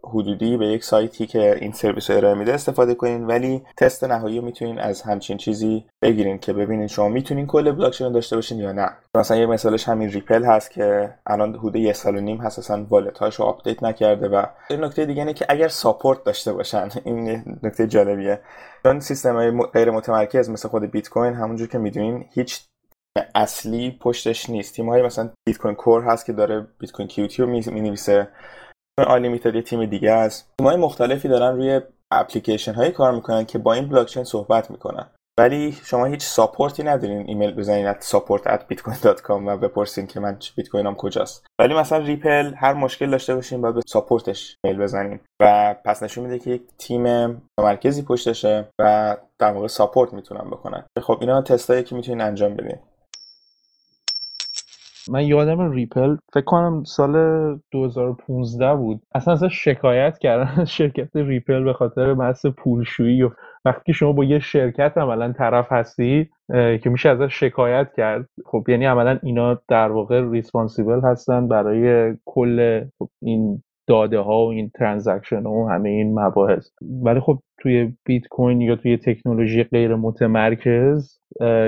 حدودی 0.03 0.57
به 0.57 0.67
یک 0.67 0.83
سایتی 0.83 1.27
که 1.27 1.57
این 1.61 1.71
سرویس 1.71 2.09
ارائه 2.09 2.35
میده 2.35 2.53
استفاده 2.53 2.95
کنین 2.95 3.25
ولی 3.27 3.63
تست 3.77 4.03
نهایی 4.03 4.39
رو 4.39 4.45
می‌تونین 4.45 4.79
از 4.79 5.01
همچین 5.01 5.37
چیزی 5.37 5.85
بگیرین 6.01 6.39
که 6.39 6.53
ببینین 6.53 6.87
شما 6.87 7.09
می‌تونین 7.09 7.47
کل 7.47 7.71
بلاکچین 7.71 8.07
رو 8.07 8.13
داشته 8.13 8.35
باشین 8.35 8.59
یا 8.59 8.71
نه. 8.71 8.89
مثلا 9.15 9.37
یه 9.37 9.45
مثالش 9.45 9.89
همین 9.89 10.09
ریپل 10.09 10.43
هست 10.43 10.71
که 10.71 11.13
الان 11.25 11.55
حدود 11.55 11.75
یه 11.75 11.93
سال 11.93 12.17
و 12.17 12.19
نیم 12.19 12.37
هست 12.37 12.59
اصلا 12.59 12.85
wallet 12.89 13.17
هاشو 13.17 13.43
update 13.43 13.83
نکرده 13.83 14.27
و 14.27 14.45
این 14.69 14.83
نکته 14.83 15.05
دیگه 15.05 15.21
اینه 15.21 15.33
که 15.33 15.45
اگر 15.49 15.67
support 15.67 16.23
داشته 16.23 16.53
باشن 16.53 16.89
این 17.03 17.43
نکته 17.63 17.87
جالبیه. 17.87 18.39
چون 18.83 18.99
سیستم 18.99 19.35
های 19.35 19.51
غیر 19.73 19.91
متمرکز 19.91 20.49
مثل 20.49 20.69
خود 20.69 20.83
بیت 20.83 21.09
کوین 21.09 21.33
همونجور 21.33 21.67
که 21.67 21.77
می‌دونین 21.77 22.25
هیچ 22.33 22.61
اصلی 23.35 23.97
پشتش 24.01 24.49
نیست. 24.49 24.75
تیم 24.75 24.89
های 24.89 25.01
مثلا 25.01 25.29
Bitcoin 25.47 25.75
Core 25.75 26.03
هست 26.03 26.25
که 26.25 26.33
داره 26.33 26.67
Bitcoin-Qt 26.79 27.41
رو 27.41 27.49
می 27.49 27.81
نویسه 27.81 28.27
Unlimited 29.07 29.55
یه 29.55 29.61
تیم 29.61 29.85
دیگه 29.85 30.11
است. 30.11 30.49
تیم 30.59 30.67
های 30.67 30.77
مختلفی 30.77 31.27
دارن 31.27 31.55
روی 31.55 31.81
اپلیکیشن 32.11 32.73
هایی 32.73 32.91
کار 32.91 33.15
می‌کنن 33.15 33.45
که 33.45 33.57
با 33.57 33.73
این 33.73 33.89
بلاکچین 33.89 34.23
صحبت 34.23 34.71
می‌کنن. 34.71 35.09
ولی 35.39 35.71
شما 35.71 36.05
هیچ 36.05 36.23
support 36.23 36.76
ی 36.76 36.83
ندارین. 36.83 37.27
ایمیل 37.27 37.53
بزنین 37.53 37.93
at 37.93 37.97
support 37.97 38.41
at 38.41 38.59
bitcoin.com 38.73 39.29
و 39.29 39.57
بپرسین 39.57 40.07
که 40.07 40.19
من 40.19 40.39
بیت 40.55 40.69
کوینم 40.69 40.95
کجاست. 40.95 41.45
ولی 41.59 41.73
مثلا 41.73 41.97
ریپل 41.97 42.53
هر 42.53 42.73
مشکل 42.73 43.11
داشته 43.11 43.35
باشین 43.35 43.61
باید 43.61 43.75
به 43.75 43.81
support 43.87 44.40
ش 44.40 44.55
ایمیل 44.63 44.81
بزنین. 44.81 45.19
و 45.41 45.75
پس 45.85 46.03
نشون 46.03 46.23
میده 46.23 46.39
که 46.39 46.49
یک 46.49 46.61
تیم 46.77 47.03
مرکزی 47.59 48.01
پشتشه 48.01 48.67
و 48.79 49.17
در 49.39 49.51
واقع 49.51 49.67
support 49.67 50.13
می‌تونن 50.13 50.49
بکنن. 50.49 50.83
خب 51.01 51.17
اینا 51.21 51.41
تستایی 51.41 51.83
که 51.83 51.95
می‌تونین 51.95 52.21
انجام 52.21 52.55
بدین. 52.55 52.79
من 55.09 55.25
یادم 55.25 55.71
ریپل 55.71 56.17
فکر 56.33 56.43
کنم 56.43 56.83
سال 56.83 57.13
2015 57.71 58.75
بود. 58.75 59.01
اصلا 59.15 59.33
اصلا 59.33 59.49
شکایت 59.49 60.17
کردن 60.17 60.65
شرکت 60.77 61.15
ریپل 61.15 61.63
به 61.63 61.73
خاطر 61.73 62.13
بحث 62.13 62.45
پولشویی 62.45 63.23
و 63.23 63.29
وقتی 63.65 63.93
شما 63.93 64.11
با 64.11 64.23
یه 64.23 64.39
شرکت 64.39 64.97
عملا 64.97 65.33
طرف 65.33 65.71
هستی 65.71 66.29
که 66.53 66.89
میشه 66.89 67.09
ازش 67.09 67.39
شکایت 67.39 67.87
کرد. 67.97 68.29
خب 68.45 68.65
یعنی 68.67 68.85
عملا 68.85 69.19
اینا 69.23 69.61
در 69.67 69.91
واقع 69.91 70.29
responsible 70.31 71.01
هستن 71.03 71.47
برای 71.47 72.13
کل 72.25 72.85
خب 72.99 73.09
این 73.21 73.63
داده 73.87 74.19
ها 74.19 74.45
و 74.45 74.49
این 74.49 74.71
transaction 74.79 75.45
و 75.45 75.67
همه 75.67 75.89
این 75.89 76.19
مباحث. 76.19 76.69
ولی 77.03 77.19
خب 77.19 77.39
توی 77.57 77.93
بیت 78.05 78.27
کوین 78.27 78.61
یا 78.61 78.75
توی 78.75 78.97
تکنولوژی 78.97 79.63
غیر 79.63 79.95
متمرکز 79.95 81.19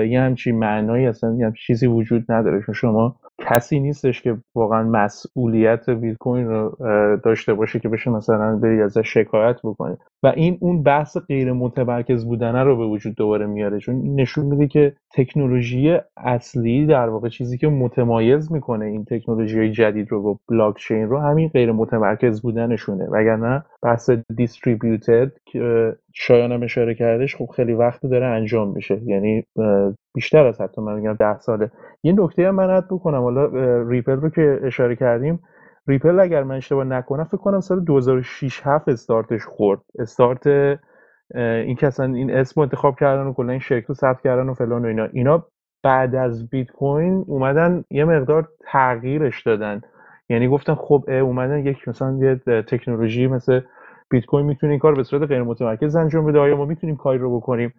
یه 0.08 0.20
همچین 0.20 0.58
معنایی 0.58 1.06
اصلا 1.06 1.34
یه 1.34 1.46
همچین 1.46 1.62
چیزی 1.66 1.86
وجود 1.86 2.32
نداره 2.32 2.62
چون 2.66 2.74
شما 2.74 3.16
کسی 3.38 3.80
نیستش 3.80 4.22
که 4.22 4.36
واقعا 4.54 4.82
مسئولیت 4.82 5.90
بیت 5.90 6.16
کوین 6.16 6.48
رو 6.48 6.76
داشته 7.24 7.54
باشه 7.54 7.78
که 7.78 7.88
بشه 7.88 8.10
مثلا 8.10 8.56
بری 8.56 8.82
ازش 8.82 9.14
شکایت 9.14 9.56
بکنی. 9.64 9.96
و 10.22 10.32
این 10.36 10.58
اون 10.60 10.82
بحث 10.82 11.16
غیر 11.16 11.52
متمرکز 11.52 12.24
بودنه 12.24 12.62
رو 12.62 12.76
به 12.76 12.86
وجود 12.86 13.14
دوباره 13.14 13.46
میاره 13.46 13.78
چون 13.78 14.14
نشون 14.14 14.46
میده 14.46 14.66
که 14.66 14.92
تکنولوژی 15.14 15.98
اصلی 16.16 16.86
در 16.86 17.08
واقع 17.08 17.28
چیزی 17.28 17.58
که 17.58 17.68
متمایز 17.68 18.52
می‌کنه 18.52 18.84
این 18.84 19.04
تکنولوژی 19.04 19.70
جدید 19.70 20.08
رو 20.10 20.22
با 20.22 20.38
بلاک 20.48 20.76
چین 20.76 21.08
رو 21.08 21.18
همین 21.18 21.48
غیر 21.48 21.72
متمرکز 21.72 22.42
بودنشونه. 22.42 23.04
وگرنه 23.04 23.64
بحث 23.82 24.10
distributed 24.36 25.32
که 25.44 25.58
شایانم 26.14 26.62
اشاره 26.62 26.94
کردش 26.94 27.36
خب 27.36 27.46
خیلی 27.56 27.72
وقت 27.72 28.06
داره 28.06 28.26
انجام 28.26 28.72
میشه. 28.72 29.00
یعنی 29.04 29.44
بیشتر 30.14 30.46
از 30.46 30.60
حتی 30.60 30.80
من 30.80 30.94
میگم 30.94 31.14
ده 31.14 31.38
ساله. 31.38 31.70
یه 32.02 32.12
نکته 32.12 32.48
هم 32.48 32.54
من 32.54 32.80
بکنم. 32.90 33.20
حالا 33.20 33.46
ریپل 33.88 34.16
رو 34.16 34.30
که 34.30 34.60
اشاره 34.64 34.96
کردیم 34.96 35.40
ریپل 35.86 36.20
اگر 36.20 36.42
من 36.42 36.56
اشتباه 36.56 36.84
نکنم 36.84 37.24
فکر 37.24 37.36
کنم 37.36 37.60
سال 37.60 37.84
2006 37.84 38.60
7 38.64 38.88
استارتش 38.88 39.44
خورد. 39.44 39.80
استارت 39.98 40.46
این 41.34 41.76
که 41.76 42.00
این 42.00 42.30
اسم 42.30 42.60
انتخاب 42.60 42.96
کردن 43.00 43.26
و 43.26 43.32
کلا 43.32 43.50
این 43.50 43.60
شرکت 43.60 43.88
رو 43.88 43.94
ثبت 43.94 44.20
کردن 44.20 44.48
و 44.48 44.54
فلان 44.54 44.84
و 44.84 44.88
اینا. 44.88 45.08
اینا 45.12 45.46
بعد 45.82 46.14
از 46.14 46.50
بیت 46.50 46.70
کوین 46.70 47.24
اومدن 47.26 47.84
یه 47.90 48.04
مقدار 48.04 48.48
تغییرش 48.72 49.42
دادن. 49.42 49.80
یعنی 50.28 50.48
گفتن 50.48 50.74
خب 50.74 51.04
اومدن 51.08 51.66
یک 51.66 51.88
مثلا 51.88 52.18
یه 52.22 52.62
تکنولوژی 52.62 53.26
مثل 53.26 53.60
بیت 54.10 54.24
کوین 54.24 54.46
می‌تونه 54.46 54.70
این 54.72 54.80
کار 54.80 54.94
به 54.94 55.02
صورت 55.02 55.28
غیر 55.28 55.42
متمرکز 55.42 55.96
انجام 55.96 56.26
بده 56.26 56.38
آیا 56.38 56.56
ما 56.56 56.64
می‌تونیم 56.64 56.96
کاری 56.96 57.18
رو 57.18 57.36
بکنیم؟ 57.36 57.74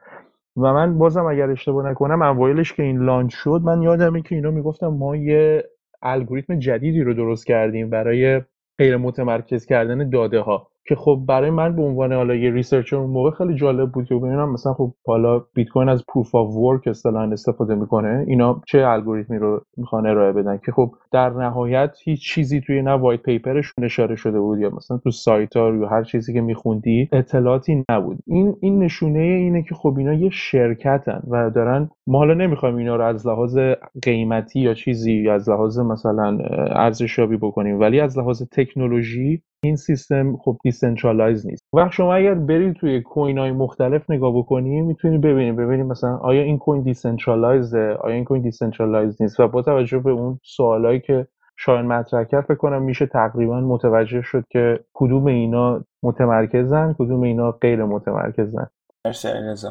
و 0.57 0.73
من 0.73 0.97
بازم 0.97 1.25
اگر 1.25 1.49
اشتباه 1.49 1.89
نکنم 1.91 2.21
اوایلش 2.21 2.73
که 2.73 2.83
این 2.83 2.99
launch 2.99 3.35
شد 3.35 3.61
من 3.63 3.81
یادمه 3.81 4.21
که 4.21 4.35
اینا 4.35 4.51
می‌گفتم 4.51 4.87
ما 4.87 5.15
یه 5.15 5.63
الگوریتم 6.01 6.59
جدیدی 6.59 7.03
رو 7.03 7.13
درست 7.13 7.47
کردیم 7.47 7.89
برای 7.89 8.41
غیر 8.77 8.97
متمرکز 8.97 9.65
کردن 9.65 10.09
داده 10.09 10.39
ها 10.39 10.70
که 10.87 10.95
خب 10.95 11.23
برای 11.27 11.49
من 11.49 11.75
به 11.75 11.81
عنوان 11.81 12.13
حالا 12.13 12.35
یه 12.35 12.51
researcher 12.51 12.95
اون 12.95 13.09
موقع 13.09 13.31
خیلی 13.31 13.55
جالب 13.55 13.91
بود 13.91 14.05
که 14.05 14.15
ببینم 14.15 14.51
مثلا 14.51 14.73
خب 14.73 14.93
حالا 15.05 15.39
بیت 15.53 15.67
کوین 15.67 15.89
از 15.89 16.03
proof 16.07 16.35
of 16.35 16.55
work 16.55 16.87
اصطلاحا 16.87 17.31
استفاده 17.31 17.75
می‌کنه. 17.75 18.25
اینا 18.27 18.61
چه 18.67 18.83
الگوریتمی 18.87 19.37
رو 19.37 19.61
می‌خوان 19.77 20.07
ارائه 20.07 20.31
بدن 20.31 20.59
که 20.65 20.71
خب 20.71 20.91
در 21.11 21.29
نهایت 21.29 21.95
هیچ 22.03 22.33
چیزی 22.33 22.61
توی 22.61 22.81
نه 22.81 22.91
white 22.91 23.21
paper 23.21 23.57
شون 23.57 23.85
اشاره 23.85 24.15
شده 24.15 24.39
بود 24.39 24.59
یا 24.59 24.69
مثلا 24.69 24.97
تو 24.97 25.11
سایت 25.11 25.57
ها 25.57 25.75
یا 25.75 25.87
هر 25.87 26.03
چیزی 26.03 26.33
که 26.33 26.41
میخوندی 26.41 27.09
اطلاعاتی 27.11 27.83
نبود. 27.91 28.17
این 28.27 28.55
این 28.61 28.79
نشونه 28.79 29.19
اینه 29.19 29.63
که 29.63 29.75
خب 29.75 29.95
اینا 29.97 30.13
یه 30.13 30.29
شرکتن 30.29 31.21
و 31.31 31.49
دارن 31.49 31.89
ما 32.07 32.17
حالا 32.17 32.33
نمی‌خوایم 32.33 32.75
اینا 32.75 32.95
رو 32.95 33.03
از 33.03 33.27
لحاظ 33.27 33.57
قیمتی 34.03 34.59
یا 34.59 34.73
چیزی 34.73 35.13
یا 35.13 35.33
از 35.33 35.49
لحاظ 35.49 35.79
مثلا 35.79 36.37
ارزشیابی 36.75 37.37
بکنیم 37.37 37.79
ولی 37.79 37.99
از 37.99 38.17
لحاظ 38.17 38.43
تکنولوژی 38.51 39.43
این 39.63 39.75
سیستم 39.75 40.37
خب 40.37 40.57
decentralize 40.63 41.47
نیست. 41.47 41.63
وقت 41.73 41.91
شما 41.91 42.13
اگر 42.13 42.33
برید 42.33 42.73
توی 42.73 43.01
coin 43.01 43.37
های 43.37 43.51
مختلف 43.51 44.09
نگاه 44.09 44.37
بکنی 44.37 44.81
می‌تونی 44.81 45.17
ببینید 45.17 45.55
ببینید 45.55 45.85
مثلا 45.85 46.17
آیا 46.17 46.41
این 46.41 46.57
coin 46.57 46.81
decentralize 46.81 47.88
ه 47.88 47.97
آیا 48.01 48.15
این 48.15 48.23
coin 48.23 48.41
decentralize 48.41 49.21
نیست؟ 49.21 49.39
و 49.39 49.47
با 49.47 49.61
توجه 49.61 49.99
به 49.99 50.11
اون 50.11 50.39
سوالایی 50.43 50.99
که 50.99 51.27
شایان 51.57 51.85
مطرح 51.85 52.23
کرد 52.23 52.45
فکر 52.45 52.79
میشه 52.79 53.05
تقریبا 53.05 53.59
متوجه 53.61 54.21
شد 54.21 54.43
که 54.49 54.79
کدوم 54.93 55.25
اینا 55.25 55.83
متمرکزن 56.03 56.95
کدوم 56.99 57.21
اینا 57.21 57.51
غیر 57.51 57.83
متمرکزن. 57.83 58.67
مرسی 59.05 59.27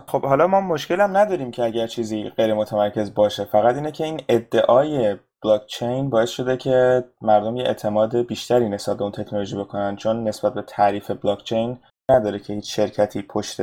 خب 0.06 0.22
حالا 0.22 0.46
ما 0.46 0.60
مشکل 0.60 1.00
هم 1.00 1.16
نداریم 1.16 1.50
که 1.50 1.62
اگر 1.62 1.86
چیزی 1.86 2.28
غیر 2.36 2.54
متمرکز 2.54 3.14
باشه. 3.14 3.44
فقط 3.44 3.74
اینه 3.74 3.92
که 3.92 4.04
این 4.04 4.20
ادعای 4.28 5.16
بلاک 5.44 5.66
چین 5.66 6.10
باعث 6.10 6.30
شده 6.30 6.56
که 6.56 7.04
مردم 7.20 7.56
یه 7.56 7.64
اعتماد 7.64 8.16
بیشتری 8.16 8.68
نسبت 8.68 8.96
به 8.96 9.02
اون 9.02 9.12
تکنولوژی 9.12 9.56
بکنن 9.56 9.96
چون 9.96 10.28
نسبت 10.28 10.54
به 10.54 10.62
تعریف 10.62 11.10
بلاک 11.10 11.44
چین 11.44 11.78
نداره 12.10 12.38
که 12.38 12.52
هیچ 12.52 12.76
شرکتی 12.76 13.22
پشت 13.22 13.60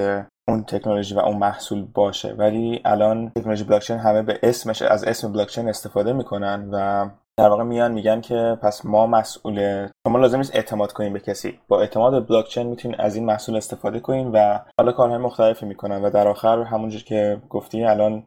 اون 0.47 0.63
تکنولوژی 0.67 1.15
و 1.15 1.19
اون 1.19 1.37
محصول 1.37 1.85
باشه. 1.93 2.33
ولی 2.33 2.81
الان 2.85 3.31
تکنولوژی 3.35 3.63
بلاکچین 3.63 3.97
همه 3.97 4.21
به 4.21 4.39
اسمش 4.43 4.81
از 4.81 5.03
اسم 5.03 5.31
بلاکچین 5.31 5.69
استفاده 5.69 6.13
می‌کنن 6.13 6.69
و 6.71 7.09
در 7.39 7.49
واقع 7.49 7.63
میان 7.63 7.91
میگن 7.91 8.21
که 8.21 8.57
پس 8.61 8.85
ما 8.85 9.07
مسئول 9.07 9.87
شما 10.07 10.19
لازم 10.19 10.37
نیست 10.37 10.55
اعتماد 10.55 10.91
کنیم 10.91 11.13
به 11.13 11.19
کسی. 11.19 11.59
با 11.67 11.81
اعتماد 11.81 12.27
بلاکچین 12.27 12.67
می‌تونید 12.67 13.01
از 13.01 13.15
این 13.15 13.25
محصول 13.25 13.55
استفاده 13.55 13.99
کنین 13.99 14.31
و 14.31 14.59
حالا 14.79 14.91
کارهای 14.91 15.17
مختلفی 15.17 15.65
می‌کنن 15.65 16.01
و 16.01 16.09
در 16.09 16.27
آخر 16.27 16.63
همونجور 16.63 17.03
که 17.03 17.41
گفتی 17.49 17.83
الان 17.83 18.23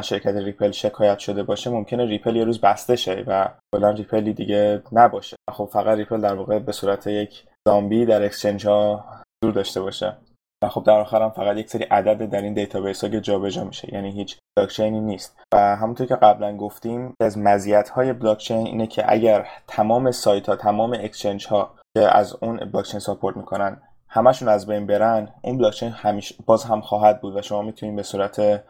شرکت 0.00 0.36
ریپل 0.36 0.70
شکایت 0.70 1.18
شده 1.18 1.42
باشه 1.42 1.70
ممکنه 1.70 2.04
ریپل 2.04 2.36
یه 2.36 2.44
روز 2.44 2.60
بسته 2.60 2.96
شه 2.96 3.24
و 3.26 3.48
کلا 3.74 3.90
ریپلی 3.90 4.32
دیگه 4.32 4.82
نباشه. 4.92 5.36
خب 5.50 5.68
فقط 5.72 5.98
ریپل 5.98 6.20
در 6.20 6.34
واقع 6.34 6.58
به 6.58 6.72
صورت 6.72 7.06
یک 7.06 7.44
زامبی 7.68 8.06
در 8.06 8.22
exchange 8.22 8.66
ها 8.66 9.04
وجود 9.42 9.52
داشته 9.52 9.80
باشه. 9.80 10.16
و 10.64 10.68
خب 10.68 10.84
در 10.84 11.00
آخر 11.00 11.22
هم 11.22 11.30
فقط 11.30 11.56
یک 11.56 11.70
سری 11.70 11.84
عدد 11.84 12.30
در 12.30 12.42
این 12.42 12.54
database 12.54 13.04
ها 13.04 13.10
که 13.10 13.20
جابجا 13.20 13.64
میشه. 13.64 13.94
یعنی 13.94 14.10
هیچ 14.10 14.38
بلاکچینی 14.58 15.00
نیست. 15.00 15.40
و 15.54 15.76
همونطور 15.76 16.06
که 16.06 16.16
قبلا 16.16 16.56
گفتیم 16.56 17.14
از 17.22 17.38
مزیت 17.38 17.88
های 17.88 18.12
بلاکچین 18.12 18.66
اینه 18.66 18.86
که 18.86 19.12
اگر 19.12 19.46
تمام 19.66 20.10
سایت 20.10 20.48
ها 20.48 20.56
تمام 20.56 20.92
exchange 20.92 21.46
ها 21.46 21.74
که 21.96 22.16
از 22.16 22.36
اون 22.40 22.56
بلاکچین 22.56 23.00
support 23.00 23.36
می‌کنن 23.36 23.82
همشون 24.08 24.48
از 24.48 24.66
بین 24.66 24.86
برن 24.86 25.28
اون 25.42 25.58
بلاکچین 25.58 25.90
همیشه 25.90 26.34
باز 26.46 26.64
هم 26.64 26.80
خواهد 26.80 27.20
بود 27.20 27.36
و 27.36 27.42
شما 27.42 27.62
می‌تونید 27.62 27.96
به 27.96 28.02
صورت 28.02 28.62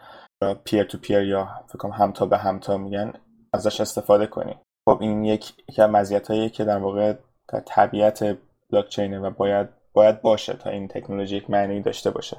peer 0.64 0.84
to 0.84 0.98
peer 0.98 1.22
یا 1.22 1.48
فکر 1.68 1.78
کنم 1.78 1.92
همتا 1.92 2.26
به 2.26 2.38
همتا 2.38 2.78
میگن 2.78 3.12
ازش 3.52 3.80
استفاده 3.80 4.26
کنید 4.26 4.56
خب 4.88 4.98
این 5.00 5.24
یک 5.24 5.52
یکی 5.68 5.82
از 5.82 6.12
که 6.52 6.64
در 6.64 6.78
واقع 6.78 7.14
در 7.48 7.60
طبیعت 7.60 8.38
بلاکچینه 8.72 9.18
و 9.18 9.30
باید 9.30 9.68
باید 9.92 10.22
باشه 10.22 10.52
تا 10.52 10.70
این 10.70 10.88
تکنولوژی 10.88 11.36
یک 11.36 11.50
معنی 11.50 11.80
داشته 11.80 12.10
باشه. 12.10 12.36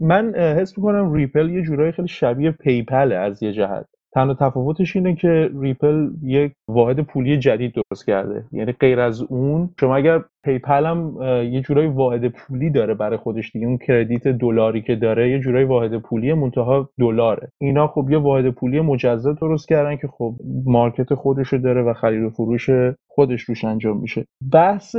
من 0.00 0.34
حس 0.34 0.78
می‌کنم 0.78 1.12
ریپل 1.12 1.50
یه 1.50 1.62
جورایی 1.62 1.92
خیلی 1.92 2.08
شبیه 2.08 2.50
پیپل 2.50 3.12
از 3.12 3.42
یه 3.42 3.52
جهت. 3.52 3.86
تنها 4.14 4.34
تفاوتش 4.34 4.96
اینه 4.96 5.14
که 5.14 5.50
ریپل 5.60 6.10
یک 6.22 6.52
واحد 6.68 7.00
پولی 7.00 7.38
جدید 7.38 7.72
درست 7.74 8.06
کرده. 8.06 8.44
یعنی 8.52 8.72
غیر 8.72 9.00
از 9.00 9.22
اون 9.22 9.70
شما 9.80 9.96
اگر 9.96 10.24
پیپل 10.44 10.86
هم 10.86 11.16
یه 11.52 11.60
جورایی 11.60 11.88
واحد 11.88 12.28
پولی 12.28 12.70
داره 12.70 12.94
برای 12.94 13.16
خودش 13.16 13.52
دیگه. 13.52 13.66
اون 13.66 13.78
credit 13.78 14.28
دلاری 14.28 14.82
که 14.82 14.96
داره 14.96 15.30
یه 15.30 15.38
جورایی 15.38 15.64
واحد 15.64 15.98
پولی 15.98 16.32
منتها 16.32 16.88
دلاره. 16.98 17.48
اینا 17.60 17.86
خب 17.86 18.10
یه 18.10 18.18
واحد 18.18 18.50
پولی 18.50 18.80
مجزا 18.80 19.32
درست 19.32 19.68
کردن 19.68 19.96
که 19.96 20.08
خب 20.08 20.34
مارکت 20.64 21.14
خودشو 21.14 21.56
داره 21.56 21.82
و 21.82 21.92
خرید 21.92 22.22
و 22.22 22.30
فروش 22.30 22.70
خودش 23.08 23.42
روش 23.42 23.64
انجام 23.64 24.00
میشه. 24.00 24.24
بحث 24.52 24.96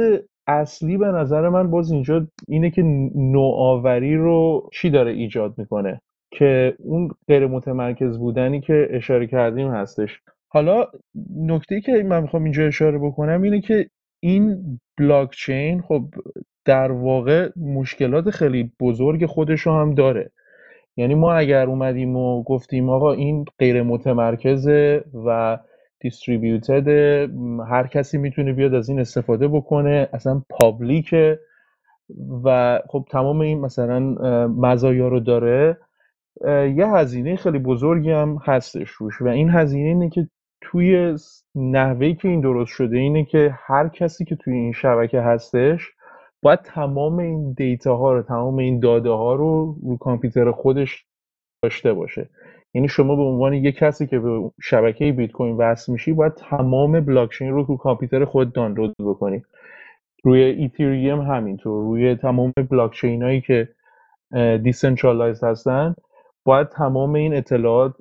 اصلی 0.47 0.97
به 0.97 1.07
نظر 1.07 1.49
من 1.49 1.71
باز 1.71 1.91
اینجا 1.91 2.27
اینه 2.47 2.69
که 2.69 2.83
نوآوری 3.15 4.15
رو 4.15 4.69
چی 4.73 4.89
داره 4.89 5.11
ایجاد 5.11 5.53
می‌کنه؟ 5.57 6.01
که 6.37 6.75
اون 6.79 7.09
غیر 7.27 7.47
متمرکز 7.47 8.17
بودنی 8.17 8.61
که 8.61 8.87
اشاره 8.91 9.27
کردیم 9.27 9.71
هستش. 9.71 10.19
حالا 10.47 10.85
نکته 11.35 11.81
که 11.81 12.03
من 12.03 12.21
می‌خوام 12.21 12.43
اینجا 12.43 12.63
اشاره 12.63 12.99
بکنم 12.99 13.41
اینه 13.41 13.61
که 13.61 13.89
این 14.19 14.57
بلاکچین 14.97 15.81
خب 15.81 16.05
در 16.65 16.91
واقع 16.91 17.49
مشکلات 17.55 18.29
خیلی 18.29 18.71
بزرگ 18.79 19.25
خودش 19.25 19.61
رو 19.61 19.71
هم 19.71 19.93
داره. 19.93 20.31
یعنی 20.97 21.15
ما 21.15 21.33
اگر 21.33 21.65
اومدیم 21.65 22.15
و 22.15 22.43
گفتیم 22.43 22.89
آقا 22.89 23.13
این 23.13 23.45
غیر 23.59 23.83
متمرکزه 23.83 25.03
و 25.25 25.57
دیستریبیوتد 25.99 26.87
هر 27.69 27.87
کسی 27.87 28.17
می‌تونه 28.17 28.53
بیاد 28.53 28.73
از 28.73 28.89
این 28.89 28.99
استفاده 28.99 29.47
بکنه 29.47 30.09
اصلا 30.13 30.41
پابلیکه 30.49 31.39
و 32.43 32.79
خب 32.87 33.05
تمام 33.11 33.41
این 33.41 33.59
مثلا 33.61 33.99
مزایا 34.47 35.07
رو 35.07 35.19
داره. 35.19 35.77
یه 36.75 36.87
هزینه 36.87 37.35
خیلی 37.35 37.59
بزرگی 37.59 38.11
هم 38.11 38.37
هستش 38.45 38.89
روش 38.89 39.21
و 39.21 39.27
این 39.27 39.49
هزینه 39.49 39.89
اینه 39.89 40.09
که 40.09 40.27
توی 40.61 41.17
نحوهی 41.55 42.15
که 42.15 42.27
این 42.27 42.41
درست 42.41 42.71
شده 42.71 42.97
اینه 42.97 43.25
که 43.25 43.55
هر 43.65 43.87
کسی 43.87 44.25
که 44.25 44.35
توی 44.35 44.53
این 44.53 44.71
شبکه 44.71 45.21
هستش 45.21 45.91
باید 46.41 46.59
تمام 46.59 47.19
این 47.19 47.53
data 47.53 47.97
ها 47.97 48.13
رو 48.13 48.21
تمام 48.21 48.57
این 48.57 48.79
داده 48.79 49.09
ها 49.09 49.35
رو 49.35 49.75
رو 49.83 49.97
کامپیوتر 49.97 50.51
خودش 50.51 51.05
داشته 51.63 51.93
باشه. 51.93 52.29
یعنی 52.73 52.87
شما 52.87 53.15
به 53.15 53.21
عنوان 53.21 53.53
یک 53.53 53.75
کسی 53.75 54.07
که 54.07 54.19
به 54.19 54.51
شبکه 54.61 55.11
بیت 55.11 55.31
کوین 55.31 55.57
وصل 55.57 55.91
میشی 55.91 56.13
باید 56.13 56.33
تمام 56.33 56.99
بلاکچین 56.99 57.49
رو 57.49 57.63
رو 57.63 57.77
کامپیوتر 57.77 58.25
خود 58.25 58.53
دانلود 58.53 58.95
بکنی. 58.99 59.43
روی 60.23 60.41
ایتریوم 60.43 61.21
همینطور 61.21 61.83
روی 61.83 62.15
تمام 62.15 62.53
بلاکچین 62.71 63.23
هایی 63.23 63.41
که 63.41 63.69
decentralize 64.63 65.43
هستن 65.43 65.95
باید 66.45 66.69
تمام 66.69 67.13
این 67.13 67.33
اطلاعات 67.33 67.93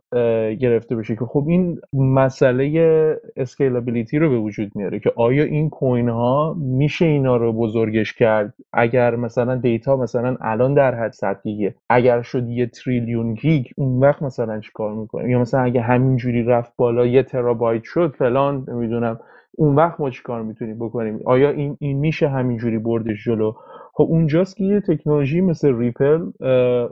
گرفته 0.60 0.96
بشه 0.96 1.16
که 1.16 1.24
خب 1.24 1.44
این 1.48 1.80
مسئله 1.92 3.20
scalability 3.36 4.18
رو 4.18 4.30
به 4.30 4.38
وجود 4.38 4.72
میاره 4.74 5.00
که 5.00 5.12
آیا 5.16 5.44
این 5.44 5.70
coin 5.70 6.08
ها 6.08 6.56
میشه 6.58 7.04
اینا 7.04 7.36
رو 7.36 7.52
بزرگش 7.52 8.12
کرد؟ 8.12 8.54
اگر 8.72 9.16
مثلا 9.16 9.56
data 9.56 9.96
مثلا 9.96 10.36
الان 10.40 10.74
در 10.74 10.94
حد 10.94 11.12
100 11.12 11.40
گیگه 11.42 11.74
اگر 11.90 12.22
شد 12.22 12.48
یه 12.48 12.66
تریلیون 12.66 13.34
گیگ 13.34 13.66
اون 13.76 14.00
وقت 14.00 14.22
مثلا 14.22 14.60
چیکار 14.60 14.94
می‌کنیم؟ 14.94 15.30
یا 15.30 15.38
مثلا 15.40 15.60
اگه 15.60 15.80
همینجوری 15.80 16.42
رفت 16.42 16.72
بالا 16.76 17.06
یه 17.06 17.22
ترابایت 17.22 17.82
شد 17.84 18.14
فلان 18.18 18.64
نمی‌دونم 18.68 19.20
اون 19.56 19.74
وقت 19.74 20.00
ما 20.00 20.10
چیکار 20.10 20.42
می‌تونیم 20.42 20.78
بکنیم؟ 20.78 21.20
آیا 21.24 21.50
این, 21.50 21.76
این 21.80 21.98
میشه 21.98 22.28
همینجوری 22.28 22.78
بردش 22.78 23.24
جلو؟ 23.24 23.52
خب 23.92 24.06
اونجاست 24.10 24.56
که 24.56 24.64
یه 24.64 24.80
تکنولوژی 24.80 25.40
مثل 25.40 25.78
ریپل 25.78 26.30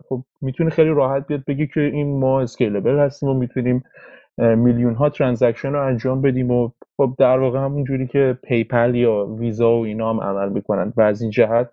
خب 0.08 0.24
می‌تونه 0.40 0.70
خیلی 0.70 0.90
راحت 0.90 1.26
بیاد 1.26 1.44
بگی 1.44 1.66
که 1.66 1.80
این 1.80 2.20
ما 2.20 2.40
scalable 2.40 2.98
هستیم 2.98 3.28
و 3.28 3.34
می‌تونیم 3.34 3.84
میلیون 4.38 4.94
ها 4.94 5.10
transaction 5.10 5.72
رو 5.72 5.86
انجام 5.86 6.22
بدیم 6.22 6.50
و 6.50 6.70
خب 6.96 7.14
در 7.18 7.38
واقع 7.38 7.58
همون 7.58 7.84
جوری 7.84 8.06
که 8.06 8.38
پیپل 8.42 8.94
یا 8.94 9.26
ویزا 9.26 9.70
و 9.78 9.84
اینا 9.84 10.10
هم 10.10 10.20
عمل 10.20 10.48
می‌کنن 10.48 10.92
و 10.96 11.02
از 11.02 11.22
این 11.22 11.30
جهت 11.30 11.70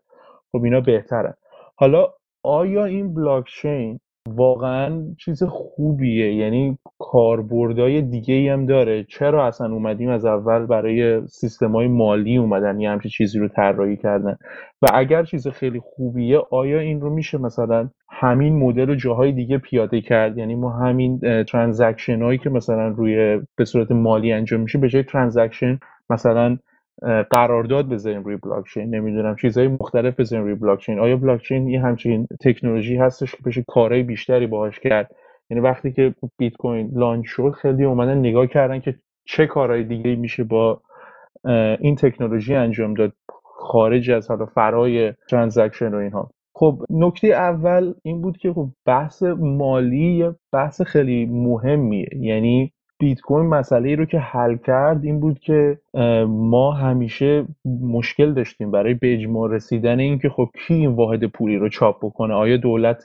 خب 0.52 0.64
اینا 0.64 0.82
بهترن 0.82 1.34
حالا 1.76 2.08
آیا 2.44 2.86
این 2.86 3.14
بلاکچین 3.14 4.00
واقعا 4.36 5.04
چیز 5.18 5.44
خوبیه. 5.44 6.34
یعنی 6.34 6.78
کاربردهای 7.00 8.02
دیگه 8.02 8.34
ای 8.34 8.50
هم 8.50 8.66
داره. 8.66 9.04
چرا 9.04 9.48
اصلا 9.48 9.74
اومدیم 9.74 10.10
از 10.10 10.26
اول 10.26 10.66
برای 10.66 11.28
سیستم 11.28 11.72
های 11.72 11.88
مالی 11.88 12.38
اومدن 12.38 12.80
یه 12.80 12.90
همچین 12.90 13.12
چیزی 13.12 13.40
رو 13.40 13.48
طراحی 13.48 13.98
کردن؟ 13.98 14.38
و 14.82 14.88
اگر 14.94 15.24
چیز 15.24 15.48
خیلی 15.48 15.80
خوبیه 15.80 16.40
آیا 16.52 16.80
این 16.80 17.02
رو 17.02 17.10
میشه 17.10 17.38
مثلا 17.38 17.90
همین 18.10 18.60
مدل 18.60 18.88
رو 18.88 18.96
جاهای 18.96 19.32
دیگه 19.32 19.58
پیاده 19.58 20.02
کرد؟ 20.02 20.38
یعنی 20.38 20.56
ما 20.56 20.70
همین 20.70 21.44
transaction 21.44 22.22
هایی 22.22 22.38
که 22.38 22.50
مثلا 22.50 22.88
روی 22.88 23.42
به 23.56 23.66
صورت 23.66 23.92
مالی 23.92 24.32
انجام 24.32 24.62
میشه 24.62 24.78
به 24.78 24.90
جای 24.90 25.04
transaction 25.04 25.80
مثلا 26.10 26.58
قرارداد 27.30 27.90
بذاریم 27.90 28.24
روی 28.24 28.38
بلاک 28.38 28.66
چین 28.74 28.96
نمی‌دونم 28.96 29.36
چیزهای 29.36 29.68
مختلف 29.68 30.20
بذاریم 30.20 30.46
روی 30.46 30.56
بلاک 30.56 30.80
چین 30.80 31.00
آیا 31.00 31.18
بلاک 31.18 31.42
چین 31.42 31.68
یه 31.68 31.82
همچین 31.82 32.28
تکنولوژی 32.42 32.96
هستش 32.96 33.32
که 33.32 33.44
بشه 33.46 33.64
کارهای 33.68 34.04
بیشتری 34.04 34.48
باهاش 34.48 34.80
کرد؟ 34.80 35.12
یعنی 35.50 35.64
وقتی 35.64 35.92
که 35.92 36.16
بیت 36.38 36.54
کوین 36.54 36.92
launch 36.94 37.26
شد 37.28 37.52
خیلی 37.62 37.84
اومدن 37.84 38.18
نگاه 38.18 38.48
کردن 38.48 38.80
که 38.80 38.96
چه 39.26 39.48
کارهای 39.48 39.84
دیگه 39.84 40.16
میشه 40.16 40.44
با 40.44 40.82
این 41.80 41.96
تکنولوژی 41.96 42.56
انجام 42.56 42.94
داد 42.94 43.14
خارج 43.44 44.12
از 44.12 44.30
حالا 44.30 44.46
فرای 44.46 45.14
ترانزکشن 45.30 45.94
و 45.94 45.98
اینها. 45.98 46.32
خب 46.56 46.80
نکته 46.90 47.28
اول 47.28 47.94
این 48.04 48.22
بود 48.22 48.38
که 48.38 48.54
خب 48.54 48.70
بحث 48.86 49.24
مالی 49.40 50.26
بحث 50.54 50.82
خیلی 50.82 51.26
مهمیه. 51.26 52.10
یعنی 52.20 52.74
بیت 53.00 53.22
کوین 53.22 53.46
مسئله 53.46 53.90
ای 53.90 53.96
رو 53.96 54.06
که 54.06 54.20
حل 54.20 54.56
کرد 54.56 55.04
این 55.04 55.20
بود 55.20 55.40
که 55.40 55.80
ما 56.28 56.72
همیشه 56.72 57.46
مشکل 57.82 58.34
داشتیم 58.34 58.72
برای 58.72 58.94
به 58.94 59.14
اجماع 59.14 59.52
رسیدن 59.52 60.00
اینکه 60.00 60.30
خب 60.30 60.50
کی 60.68 60.74
این 60.74 60.90
واحد 60.90 61.26
پولی 61.26 61.58
رو 61.58 61.70
چاپ 61.70 62.06
بکنه؟ 62.06 62.34
آیا 62.34 62.58
دولت 62.58 63.04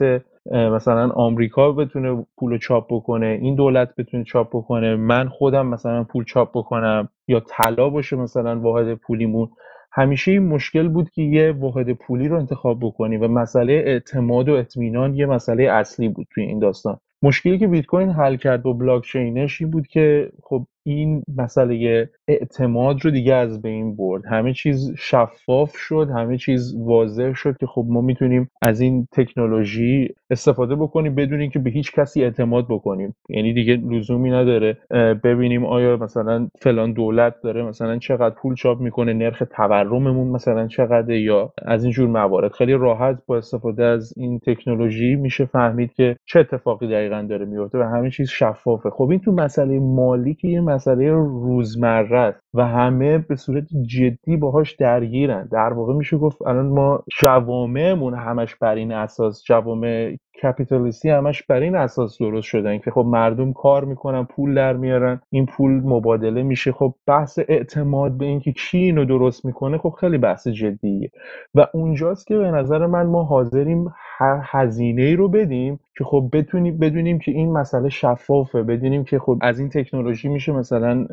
مثلا 0.51 1.09
آمریکا 1.09 1.71
بتونه 1.71 2.25
پول 2.37 2.51
رو 2.51 2.57
چاپ 2.57 2.87
بکنه؟ 2.89 3.39
این 3.41 3.55
دولت 3.55 3.95
بتونه 3.97 4.23
چاپ 4.23 4.49
بکنه؟ 4.49 4.95
من 4.95 5.29
خودم 5.29 5.67
مثلا 5.67 6.03
پول 6.03 6.23
چاپ 6.23 6.49
بکنم؟ 6.53 7.09
یا 7.27 7.39
طلا 7.39 7.89
باشه 7.89 8.15
مثلا 8.15 8.59
واحد 8.59 8.93
پولیمون؟ 8.93 9.49
همیشه 9.91 10.31
این 10.31 10.47
مشکل 10.47 10.87
بود 10.87 11.09
که 11.09 11.21
یه 11.21 11.51
واحد 11.51 11.93
پولی 11.93 12.27
رو 12.27 12.37
انتخاب 12.37 12.79
بکنی 12.81 13.17
و 13.17 13.27
مسئله 13.27 13.73
اعتماد 13.73 14.49
و 14.49 14.53
اطمینان 14.53 15.15
یه 15.15 15.25
مسئله 15.25 15.63
اصلی 15.63 16.09
بود 16.09 16.27
توی 16.33 16.43
این 16.43 16.59
داستان. 16.59 16.99
مشکلی 17.23 17.59
که 17.59 17.67
بیت 17.67 17.85
کوین 17.85 18.09
حل 18.09 18.37
کرد 18.37 18.63
با 18.63 18.73
بلاک 18.73 19.03
چینش 19.05 19.61
این 19.61 19.71
بود 19.71 19.87
که 19.87 20.31
خب 20.43 20.67
این 20.85 21.23
مسئله 21.37 22.09
اعتماد 22.27 23.05
رو 23.05 23.11
دیگه 23.11 23.33
از 23.33 23.61
بین 23.61 23.95
برد. 23.95 24.25
همه 24.25 24.53
چیز 24.53 24.93
شفاف 24.97 25.75
شد 25.75 26.07
همه 26.15 26.37
چیز 26.37 26.75
واضح 26.79 27.33
شد 27.33 27.57
که 27.57 27.65
خب 27.65 27.85
ما 27.89 28.01
می‌تونیم 28.01 28.49
از 28.61 28.81
این 28.81 29.07
تکنولوژی 29.11 30.09
استفاده 30.29 30.75
بکنیم 30.75 31.15
بدون 31.15 31.41
اینکه 31.41 31.59
به 31.59 31.69
هیچ 31.69 31.91
کسی 31.91 32.23
اعتماد 32.23 32.65
بکنیم. 32.69 33.15
یعنی 33.29 33.53
دیگه 33.53 33.75
لزومی 33.75 34.31
نداره 34.31 34.77
ببینیم 35.23 35.65
آیا 35.65 35.97
مثلا 35.97 36.47
فلان 36.61 36.93
دولت 36.93 37.35
داره 37.43 37.63
مثلا 37.63 37.97
چقدر 37.97 38.35
پول 38.35 38.55
چاپ 38.55 38.79
می‌کنه 38.79 39.13
نرخ 39.13 39.43
تورممون 39.57 40.27
مثلا 40.27 40.67
چقدر 40.67 41.13
یا 41.13 41.53
از 41.65 41.83
این 41.83 41.93
جور 41.93 42.09
موارد. 42.09 42.51
خیلی 42.51 42.73
راحت 42.73 43.19
با 43.27 43.37
استفاده 43.37 43.83
از 43.83 44.13
این 44.17 44.39
تکنولوژی 44.39 45.15
میشه 45.15 45.45
فهمید 45.45 45.93
که 45.93 46.15
چه 46.25 46.39
اتفاقی 46.39 46.87
دقیقا 46.87 47.25
داره 47.29 47.45
میفته 47.45 47.77
و 47.77 47.81
همه 47.81 48.09
چیز 48.09 48.29
شفافه. 48.29 48.89
خب 48.89 49.09
این 49.09 49.19
تو 49.19 49.31
مسئله 49.31 49.79
مالی 49.79 50.33
که 50.33 50.47
یه 50.47 50.61
مسئله 50.73 51.11
روزمره 51.11 52.19
است 52.19 52.39
و 52.53 52.67
همه 52.67 53.17
به 53.17 53.35
صورت 53.35 53.63
جدی 53.85 54.37
باهاش 54.37 54.75
درگیرن. 54.75 55.47
در 55.51 55.73
واقع 55.73 55.93
میشه 55.93 56.17
گفت 56.17 56.41
الان 56.41 56.65
ما 56.65 57.03
جوامعمون 57.21 58.13
همش 58.13 58.55
بر 58.55 58.75
این 58.75 58.91
اساس 58.91 59.43
جوامع 59.43 60.15
کپیتالیستی 60.41 61.09
همش 61.09 61.43
بر 61.43 61.59
این 61.59 61.75
اساس 61.75 62.17
درست 62.17 62.47
شدن 62.47 62.77
که 62.77 62.91
خب 62.91 63.05
مردم 63.07 63.53
کار 63.53 63.85
می‌کنن 63.85 64.23
پول 64.23 64.55
در 64.55 64.73
میارن 64.73 65.21
این 65.29 65.45
پول 65.45 65.71
مبادله 65.71 66.43
میشه. 66.43 66.71
خب 66.71 66.95
بحث 67.07 67.39
اعتماد 67.47 68.17
به 68.17 68.25
اینکه 68.25 68.51
کی 68.51 68.77
اینو 68.77 69.05
درست 69.05 69.45
می‌کنه 69.45 69.77
خب 69.77 69.95
خیلی 69.99 70.17
بحث 70.17 70.47
جدیه. 70.47 71.11
و 71.55 71.67
اونجاست 71.73 72.27
که 72.27 72.37
به 72.37 72.51
نظر 72.51 72.85
من 72.85 73.05
ما 73.05 73.23
حاضریم 73.23 73.93
هر 74.17 74.41
هزینه 74.43 75.01
ای 75.01 75.15
رو 75.15 75.29
بدیم 75.29 75.79
که 75.97 76.03
خب 76.03 76.29
بتونیم 76.33 76.77
بدونیم 76.77 77.19
که 77.19 77.31
این 77.31 77.51
مسئله 77.51 77.89
شفافه. 77.89 78.63
بدونیم 78.63 79.03
که 79.03 79.19
خب 79.19 79.37
از 79.41 79.59
این 79.59 79.69
تکنولوژی 79.69 80.29
میشه 80.29 80.51
مثلا 80.51 81.07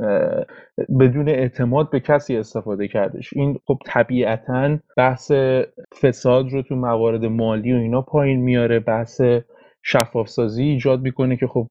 بدون 1.00 1.28
اعتماد 1.28 1.90
به 1.90 2.00
کسی 2.00 2.36
استفاده 2.36 2.88
کردش. 2.88 3.32
این 3.32 3.58
خب 3.66 3.78
طبیعتا 3.86 4.78
بحث 4.96 5.32
فساد 6.02 6.50
رو 6.50 6.62
تو 6.62 6.76
موارد 6.76 7.24
مالی 7.24 7.72
و 7.72 7.76
اینا 7.76 8.02
پایین 8.02 8.40
میاره. 8.40 8.80
بحث 8.80 9.09
شفاف 9.82 10.28
سازی 10.28 10.62
ایجاد 10.64 11.00
می‌کنه 11.02 11.36
که 11.36 11.46
خب 11.46 11.66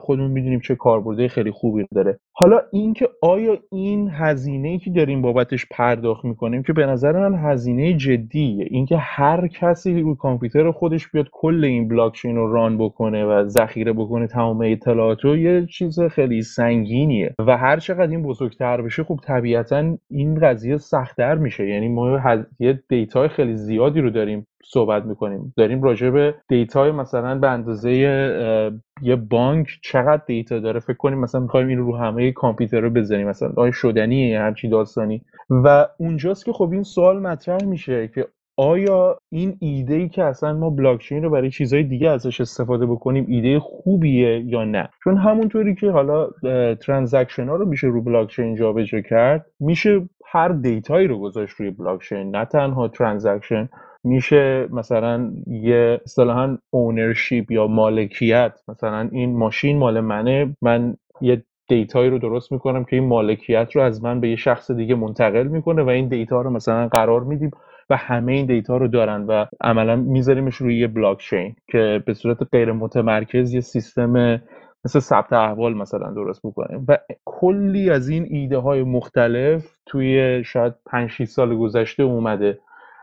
خودمون 0.00 0.30
می‌دونیم 0.30 0.60
چه 0.60 0.76
کاربرده 0.76 1.28
خیلی 1.28 1.50
خوبی 1.50 1.86
داره. 1.94 2.20
حالا 2.42 2.60
اینکه 2.72 3.08
آیا 3.22 3.58
این 3.72 4.10
هزینه 4.10 4.68
ای 4.68 4.78
که 4.78 4.90
داریم 4.90 5.22
بابتش 5.22 5.66
پرداخت 5.70 6.24
می‌کنیم 6.24 6.62
که 6.62 6.72
به 6.72 6.86
نظر 6.86 7.28
من 7.28 7.38
هزینه 7.38 7.94
جدیه. 7.94 8.66
اینکه 8.70 8.96
هر 8.96 9.46
کسی 9.46 10.00
روی 10.00 10.14
کامپیوتر 10.14 10.70
خودش 10.70 11.08
بیاد 11.08 11.28
کل 11.32 11.64
این 11.64 11.88
بلاکچین 11.88 12.36
رو 12.36 12.52
ران 12.52 12.78
بکنه 12.78 13.24
و 13.24 13.44
ذخیره 13.48 13.92
بکنه 13.92 14.26
تمام 14.26 14.60
اطلاعات 14.64 15.24
یه 15.24 15.66
چیز 15.66 16.00
خیلی 16.00 16.42
سنگینیه. 16.42 17.34
و 17.38 17.56
هر 17.56 17.76
چقدر 17.76 18.10
این 18.10 18.22
بزرگتر 18.22 18.82
بشه 18.82 19.04
خب 19.04 19.20
طبیعتا 19.22 19.98
این 20.10 20.40
قضیه 20.40 20.76
سختتر 20.76 21.34
میشه. 21.34 21.68
یعنی 21.68 21.88
ما 21.88 22.20
یه 22.60 22.82
data 22.88 23.28
خیلی 23.28 23.56
زیادی 23.56 24.00
رو 24.00 24.10
داریم 24.10 24.46
صحبت 24.64 25.04
می‌کنیم. 25.04 25.54
داریم 25.56 25.82
راجع 25.82 26.10
به 26.10 26.34
data 26.48 26.82
ی 26.82 26.90
مثلا 26.90 27.38
به 27.38 27.50
اندازه 27.50 27.90
یه 29.00 29.16
بانک 29.16 29.68
چقدر 29.82 30.22
data 30.26 30.58
داره؟ 30.58 30.80
فکر 30.80 30.96
کنیم 30.96 31.18
مثلا 31.18 31.40
می‌خوایم 31.40 31.68
این 31.68 31.78
رو 31.78 31.96
همه 31.96 32.32
کامپیوتر 32.32 32.80
رو 32.80 32.90
بزنیم 32.90 33.28
مثلا 33.28 33.52
آیا 33.56 33.72
شدنیه 33.72 34.40
همچی 34.40 34.68
داستانی؟ 34.68 35.22
و 35.50 35.86
اونجاست 35.98 36.44
که 36.44 36.52
خب 36.52 36.70
این 36.72 36.82
سوال 36.82 37.20
مطرح 37.20 37.64
میشه 37.64 38.08
که 38.08 38.28
آیا 38.56 39.18
این 39.30 39.56
ایده 39.60 39.94
ای 39.94 40.08
که 40.08 40.24
اصلا 40.24 40.52
ما 40.52 40.70
بلاکچین 40.70 41.22
رو 41.22 41.30
برای 41.30 41.50
چیزهای 41.50 41.82
دیگه 41.82 42.10
ازش 42.10 42.40
استفاده 42.40 42.86
بکنیم 42.86 43.26
ایده 43.28 43.60
خوبیه 43.60 44.44
یا 44.46 44.64
نه؟ 44.64 44.88
چون 45.04 45.16
همونطوری 45.16 45.74
که 45.74 45.90
حالا 45.90 46.30
transaction 46.74 47.48
ها 47.48 47.56
رو 47.56 47.66
میشه 47.66 47.86
رو 47.86 48.02
بلاکچین 48.02 48.54
جابجا 48.54 49.00
کرد 49.00 49.46
میشه 49.60 50.08
هر 50.26 50.48
data 50.48 50.87
یی 50.87 51.06
رو 51.06 51.18
گذاشت 51.18 51.54
روی 51.56 51.70
بلاکچین 51.70 52.36
نه 52.36 52.44
تنها 52.44 52.88
transaction. 52.88 53.68
میشه 54.04 54.68
مثلا 54.72 55.32
یه 55.46 56.00
اصطلاحا 56.04 56.58
ownership 56.70 57.50
یا 57.50 57.66
مالکیت. 57.66 58.52
مثلا 58.68 59.08
این 59.12 59.36
ماشین 59.38 59.78
مال 59.78 60.00
منه 60.00 60.56
من 60.62 60.96
یه 61.20 61.44
data 61.68 61.96
یی 61.96 62.10
رو 62.10 62.18
درست 62.18 62.52
می‌کنم 62.52 62.84
که 62.84 62.96
این 62.96 63.08
مالکیت 63.08 63.68
رو 63.74 63.82
از 63.82 64.04
من 64.04 64.20
به 64.20 64.28
یه 64.30 64.36
شخص 64.36 64.70
دیگه 64.70 64.94
منتقل 64.94 65.46
می‌کنه 65.46 65.82
و 65.82 65.88
این 65.88 66.08
data 66.08 66.40
رو 66.42 66.50
مثلا 66.50 66.88
قرار 66.88 67.24
میدیم 67.24 67.50
و 67.90 67.96
همه 67.96 68.32
این 68.32 68.46
data 68.46 68.76
رو 68.76 68.88
دارن 68.88 69.22
و 69.28 69.46
عملا 69.60 69.96
میذاریمش 69.96 70.56
روی 70.56 70.78
یه 70.80 70.86
بلاک 70.86 71.18
چین 71.18 71.56
که 71.72 72.02
به 72.06 72.14
صورت 72.14 72.38
غیر 72.52 72.72
متمرکز 72.72 73.54
یه 73.54 73.60
سیستم 73.60 74.40
مثل 74.84 75.00
ثبت 75.00 75.32
احوال 75.32 75.74
مثلا 75.74 76.10
درست 76.12 76.40
بکنیم 76.44 76.84
و 76.88 76.98
کلی 77.24 77.90
از 77.90 78.08
این 78.08 78.26
ایده 78.30 78.58
های 78.58 78.82
مختلف 78.82 79.78
توی 79.86 80.42
شاید 80.44 80.74
5 80.86 81.10
6 81.10 81.24
سال 81.24 81.56
گذشته 81.56 82.02
اومده. 82.02 82.58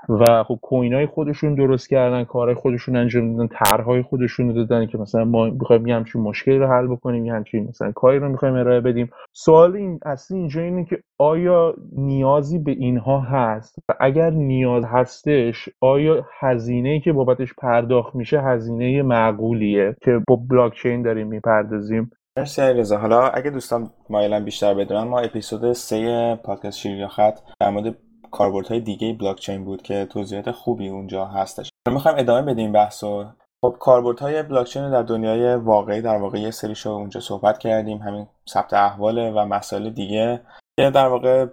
و 0.09 0.43
خب 0.43 0.59
کوین 0.61 0.93
های 0.93 1.05
خودشون 1.05 1.55
درست 1.55 1.89
کردن 1.89 2.23
کارهای 2.23 2.55
خودشون 2.55 2.95
انجام 2.95 3.35
دادن 3.35 3.47
طرحهای 3.47 4.01
خودشون 4.01 4.47
رو 4.47 4.53
دادن 4.53 4.85
که 4.85 4.97
مثلا 4.97 5.25
ما 5.25 5.49
می‌خوایم 5.49 5.87
یه 5.87 5.95
همچین 5.95 6.21
مشکلی 6.21 6.57
رو 6.57 6.67
حل 6.67 6.87
بکنیم 6.87 7.25
یه 7.25 7.33
همچین 7.33 7.67
مثلا 7.67 7.91
کاری 7.91 8.19
رو 8.19 8.29
می‌خوایم 8.29 8.55
ارائه 8.55 8.79
بدیم. 8.79 9.09
سوال 9.33 9.75
این 9.75 9.99
اصلی 10.05 10.37
اینجا 10.37 10.61
اینه 10.61 10.85
که 10.85 10.99
آیا 11.17 11.73
نیازی 11.97 12.59
به 12.59 12.71
اینها 12.71 13.19
هست؟ 13.19 13.75
و 13.89 13.93
اگر 13.99 14.29
نیاز 14.29 14.83
هستش 14.85 15.69
آیا 15.81 16.25
هزینه 16.39 16.99
که 16.99 17.13
بابتش 17.13 17.53
پرداخت 17.53 18.15
میشه 18.15 18.41
هزینه 18.41 19.01
معقولیه 19.01 19.95
که 20.01 20.21
با 20.27 20.35
بلاک 20.49 20.73
چین 20.73 21.01
داریم 21.01 21.27
می‌پردازیم؟ 21.27 22.11
مرسی 22.37 22.61
رضا 22.61 22.97
حالا 22.97 23.27
اگه 23.27 23.49
دوستان 23.49 23.89
مایلن 24.09 24.45
بیشتر 24.45 24.73
بدونن 24.73 25.03
ما 25.03 25.19
اپیزود 25.19 25.73
سه 25.73 26.35
پادکست 26.43 26.77
شیر 26.77 27.07
خط 27.07 27.39
در 27.59 27.69
مورد 27.69 27.95
کاربردهای 28.31 28.79
دیگه 28.79 29.13
بلاک 29.13 29.39
چین 29.39 29.65
بود 29.65 29.81
که 29.81 30.05
توضیحات 30.05 30.51
خوبی 30.51 30.89
اونجا 30.89 31.25
هستش. 31.25 31.69
می‌خوایم 31.91 32.17
ادامه 32.17 32.53
بدیم 32.53 32.71
بحثو. 32.71 33.25
خب 33.61 33.75
کاربردهای 33.79 34.43
بلاک 34.43 34.67
چین 34.67 34.91
در 34.91 35.01
دنیای 35.01 35.55
واقعی 35.55 36.01
در 36.01 36.17
واقع 36.17 36.39
یه 36.39 36.51
سری 36.51 36.75
شو 36.75 36.89
اونجا 36.89 37.19
صحبت 37.19 37.57
کردیم 37.57 37.97
همین 37.97 38.27
ثبت 38.49 38.73
احواله 38.73 39.31
و 39.31 39.45
مسائل 39.45 39.89
دیگه. 39.89 40.41
که 40.79 40.89
در 40.89 41.07
واقع 41.07 41.45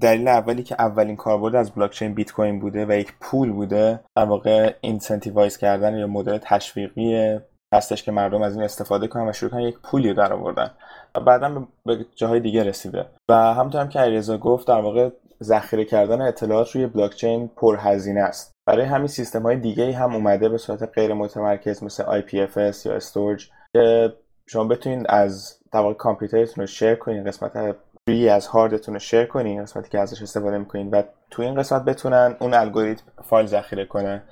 دلیل 0.00 0.28
اولی 0.28 0.62
که 0.62 0.76
اولین 0.78 1.16
کاربرد 1.16 1.54
از 1.54 1.70
بلاک 1.70 1.90
چین 1.90 2.14
بیت 2.14 2.32
کوین 2.32 2.60
بوده 2.60 2.86
و 2.86 2.92
یک 2.92 3.12
پول 3.20 3.52
بوده 3.52 4.00
در 4.16 4.24
واقع 4.24 4.74
incentivize 4.80 5.56
کردن 5.56 5.98
یا 5.98 6.06
مدل 6.06 6.38
تشویقی 6.38 7.38
هستش 7.74 8.02
که 8.02 8.12
مردم 8.12 8.42
از 8.42 8.54
این 8.54 8.64
استفاده 8.64 9.06
کنن 9.06 9.28
و 9.28 9.32
شروع 9.32 9.50
کنن 9.50 9.60
یک 9.60 9.78
پولی 9.82 10.08
رو 10.08 10.14
در 10.14 10.32
آوردن. 10.32 10.70
و 11.14 11.20
بعدا 11.20 11.66
به 11.86 12.06
جاهای 12.14 12.40
دیگه 12.40 12.64
رسیده. 12.64 13.06
و 13.28 13.34
همونطور 13.34 13.80
هم 13.80 13.88
که 13.88 13.98
علیرضا 13.98 14.38
گفت 14.38 14.66
در 14.66 14.80
واقع 14.80 15.10
ذخیره 15.42 15.84
کردن 15.84 16.22
اطلاعات 16.22 16.70
روی 16.70 16.86
بلاکچین 16.86 17.50
پرهزینه 17.56 18.20
است. 18.20 18.52
برای 18.66 18.84
همین 18.84 19.06
سیستم 19.06 19.42
های 19.42 19.56
دیگه 19.56 19.92
هم 19.92 20.14
اومده 20.14 20.48
به 20.48 20.58
صورت 20.58 20.82
غیر 20.82 21.14
متمرکز 21.14 21.82
مثل 21.82 22.20
IPFS 22.20 22.86
یا 22.86 22.94
Storj 22.94 23.50
که 23.72 24.12
شما 24.46 24.64
بتونید 24.64 25.06
از 25.08 25.58
در 25.72 25.92
کامپیوترتون 25.92 26.62
رو 26.62 26.66
share 26.66 26.94
کنین 26.94 27.24
قسمت 27.24 27.76
free 28.08 28.28
از 28.28 28.46
هاردتون 28.46 28.94
رو 28.94 29.00
share 29.00 29.24
کنین 29.24 29.62
قسمتی 29.62 29.88
که 29.88 29.98
ازش 29.98 30.22
استفاده 30.22 30.58
می‌کنین 30.58 30.90
و 30.90 31.02
تو 31.30 31.42
این 31.42 31.54
قسمت 31.54 31.84
بتونن 31.84 32.36
اون 32.40 32.54
الگوریتم 32.54 33.04
فایل 33.22 33.46
ذخیره 33.46 33.84
کنه 33.84 34.22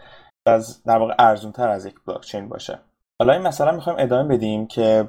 و 0.47 0.51
از 0.51 0.83
در 0.83 0.99
واقع 0.99 1.15
ارزون 1.19 1.53
تر 1.53 1.69
از 1.69 1.87
یک 1.87 1.95
بلاکچین 2.07 2.49
باشه. 2.49 2.79
حالا 3.21 3.33
این 3.33 3.43
مثلا 3.43 3.73
می‌خوایم 3.73 3.99
ادامه 3.99 4.37
بدیم 4.37 4.67
که 4.67 5.09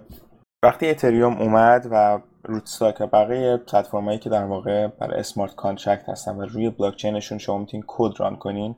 وقتی 0.63 0.89
اتریوم 0.89 1.41
اومد 1.41 1.87
و 1.91 2.19
Rootstock 2.43 3.01
و 3.01 3.07
بقیه 3.07 3.57
پلتفرمایی 3.57 4.19
که 4.19 4.29
در 4.29 4.45
واقع 4.45 4.87
برای 4.87 5.19
smart 5.19 5.55
contract 5.55 6.09
هستن 6.09 6.35
و 6.35 6.45
روی 6.45 6.69
بلاکچینشون 6.69 7.37
شما 7.37 7.57
می‌تونین 7.57 7.83
code 7.87 8.19
run 8.19 8.35
کنین. 8.35 8.75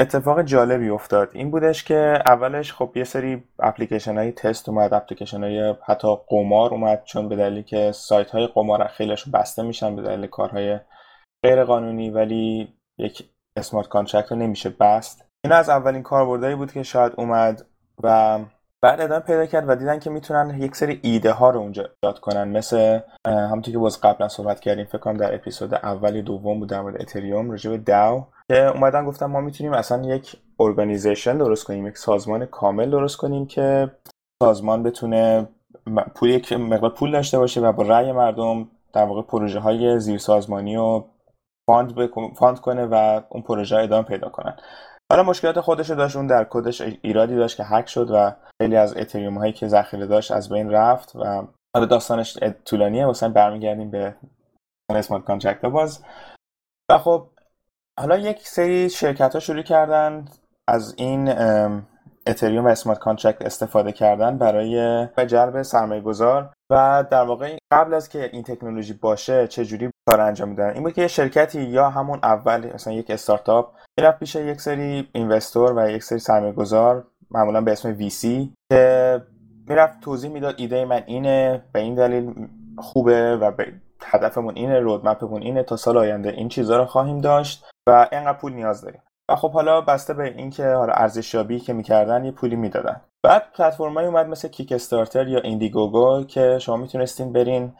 اتفاق 0.00 0.42
جالبی 0.42 0.88
افتاد. 0.88 1.30
این 1.32 1.50
بودش 1.50 1.84
که 1.84 2.18
اولش 2.26 2.72
خب 2.72 2.92
یه 2.96 3.04
سری 3.04 3.44
اپلیکیشن 3.58 4.18
های 4.18 4.32
تست 4.32 4.68
اومد 4.68 4.94
اپلیکیشن 4.94 5.44
های 5.44 5.74
حتی 5.86 6.08
قمار 6.28 6.70
اومد 6.70 7.02
چون 7.04 7.28
به 7.28 7.36
دلیلی 7.36 7.62
که 7.62 7.92
سایت 7.92 8.30
های 8.30 8.46
قمار 8.46 8.86
خیلیشون 8.86 9.32
بسته 9.32 9.62
میشن 9.62 9.96
به 9.96 10.02
دلیل 10.02 10.26
کارهای 10.26 10.78
غیر 11.44 11.64
قانونی 11.64 12.10
ولی 12.10 12.74
یک 12.98 13.30
smart 13.56 13.88
contract 13.88 14.32
رو 14.32 14.38
نمیشه 14.38 14.70
بست. 14.70 15.24
این 15.44 15.52
از 15.52 15.68
اولین 15.68 16.02
کاربردهایی 16.02 16.56
بود 16.56 16.72
که 16.72 16.82
شاید 16.82 17.12
اومد 17.16 17.66
و 18.02 18.38
بعد 18.82 19.00
ادامه 19.00 19.20
پیدا 19.20 19.46
کرد 19.46 19.68
و 19.68 19.74
دیدن 19.74 19.98
که 19.98 20.10
می‌تونن 20.10 20.60
یک 20.60 20.76
سری 20.76 21.00
ایده 21.02 21.32
ها 21.32 21.50
رو 21.50 21.60
اونجا 21.60 21.82
ایجاد 21.82 22.20
کنن. 22.20 22.48
مثل 22.48 23.00
همونطور 23.26 23.72
که 23.72 23.78
باز 23.78 24.00
قبلا 24.00 24.28
صحبت 24.28 24.60
کردیم 24.60 24.84
فکر 24.84 24.98
کنم 24.98 25.16
در 25.16 25.34
اپیزود 25.34 25.74
اولی 25.74 26.22
دوم 26.22 26.58
بود 26.60 26.68
در 26.68 26.80
مورد 26.80 27.00
اتریوم 27.00 27.50
راجع 27.50 27.70
به 27.70 27.78
DAO 27.78 28.26
که 28.48 28.66
اومدن 28.66 29.04
گفتن 29.04 29.26
ما 29.26 29.40
می‌تونیم 29.40 29.72
اصلا 29.72 30.14
یک 30.14 30.36
organization 30.60 31.38
درست 31.38 31.64
کنیم 31.64 31.86
یک 31.86 31.98
سازمان 31.98 32.46
کامل 32.46 32.90
درست 32.90 33.16
کنیم 33.16 33.46
که 33.46 33.90
سازمان 34.42 34.82
بتونه 34.82 35.48
پول 36.14 36.30
یک 36.30 36.52
مقدار 36.52 36.90
پول 36.90 37.12
داشته 37.12 37.38
باشه 37.38 37.60
و 37.60 37.72
با 37.72 37.82
رأی 37.82 38.12
مردم 38.12 38.68
در 38.92 39.04
واقع 39.04 39.22
پروژه 39.22 39.58
های 39.60 40.00
زیر 40.00 40.18
سازمانی 40.18 40.76
رو 40.76 41.08
fund, 41.66 42.10
fund 42.38 42.60
کنه 42.60 42.86
و 42.86 43.20
اون 43.28 43.42
پروژه 43.42 43.76
ادامه 43.76 44.02
پیدا 44.02 44.28
کنن. 44.28 44.56
حالا 45.12 45.22
مشکلات 45.22 45.60
خودش 45.60 45.90
داشت 45.90 46.16
اون 46.16 46.26
در 46.26 46.46
کدش 46.50 46.80
ایرادی 46.80 47.36
داشت 47.36 47.56
که 47.56 47.64
هک 47.64 47.88
شد 47.88 48.10
و 48.10 48.32
خیلی 48.62 48.76
از 48.76 48.96
اتریوم 48.96 49.38
هایی 49.38 49.52
که 49.52 49.68
ذخیره 49.68 50.06
داشت 50.06 50.30
از 50.30 50.48
بین 50.48 50.70
رفت 50.70 51.16
و 51.16 51.46
حالا 51.76 51.86
داستانش 51.86 52.38
طولانیه 52.64 53.06
مثلا 53.06 53.28
برمیگردیم 53.28 53.90
به 53.90 54.14
smart 54.90 55.24
contract 55.24 55.64
باز. 55.64 56.04
و 56.90 56.98
خب 56.98 57.28
حالا 58.00 58.18
یک 58.18 58.48
سری 58.48 58.90
شرکت 58.90 59.34
ها 59.34 59.40
شروع 59.40 59.62
کردن 59.62 60.24
از 60.68 60.94
این 60.98 61.28
اتریوم 62.26 62.64
و 62.64 62.68
smart 62.68 62.98
contract 62.98 63.42
استفاده 63.42 63.92
کردن 63.92 64.38
برای 64.38 65.06
جلب 65.26 65.62
سرمایه 65.62 66.00
گذار 66.00 66.50
و 66.70 67.04
در 67.10 67.22
واقع 67.22 67.56
قبل 67.72 67.94
از 67.94 68.08
که 68.08 68.30
این 68.32 68.42
تکنولوژی 68.42 68.92
باشه 68.92 69.46
چه 69.46 69.64
جوری 69.64 69.90
کار 70.10 70.20
انجام 70.20 70.48
میدن؟ 70.48 70.70
این 70.70 70.82
بود 70.82 70.92
که 70.92 71.02
یه 71.02 71.08
شرکتی 71.08 71.62
یا 71.62 71.90
همون 71.90 72.18
اول 72.22 72.70
مثلا 72.74 72.92
یک 72.92 73.10
استارتاپ 73.10 73.74
می‌رفت 73.98 74.18
پیش 74.18 74.34
یک 74.34 74.60
سری 74.60 75.08
investor 75.12 75.72
و 75.76 75.90
یک 75.90 76.02
سری 76.02 76.18
سرمایه 76.18 76.52
گذار 76.52 77.06
معمولا 77.30 77.60
به 77.60 77.72
اسم 77.72 78.08
VC 78.08 78.48
که 78.72 79.22
می‌رفت 79.68 80.00
توضیح 80.00 80.30
می‌داد 80.30 80.54
ایده 80.58 80.84
من 80.84 81.02
اینه 81.06 81.62
به 81.72 81.80
این 81.80 81.94
دلیل 81.94 82.48
خوبه 82.78 83.36
و 83.36 83.50
به 83.50 83.72
هدفمون 84.04 84.56
اینه 84.56 84.80
roadmap 84.80 85.23
مون 85.23 85.42
اینه 85.42 85.62
تا 85.62 85.76
سال 85.76 85.98
آینده 85.98 86.28
این 86.28 86.48
چیزها 86.48 86.76
رو 86.76 86.84
خواهیم 86.84 87.20
داشت 87.20 87.64
و 87.88 88.08
اینقدر 88.12 88.38
پول 88.38 88.52
نیاز 88.52 88.82
داریم. 88.82 89.02
خب 89.36 89.52
حالا 89.52 89.80
بسته 89.80 90.14
به 90.14 90.24
اینکه 90.24 90.66
حالا 90.66 90.92
ارزشیابی 90.92 91.60
که 91.60 91.72
می‌کردن 91.72 92.24
یه 92.24 92.30
پولی 92.30 92.56
می‌دادن. 92.56 93.00
بعد 93.22 93.42
پلتفرمایی 93.54 94.06
اومد 94.06 94.26
مثل 94.26 94.48
Kickstarter 94.48 95.28
یا 95.28 95.40
Indiegogo 95.40 96.24
که 96.24 96.58
شما 96.58 96.76
می‌تونستین 96.76 97.32
برین 97.32 97.72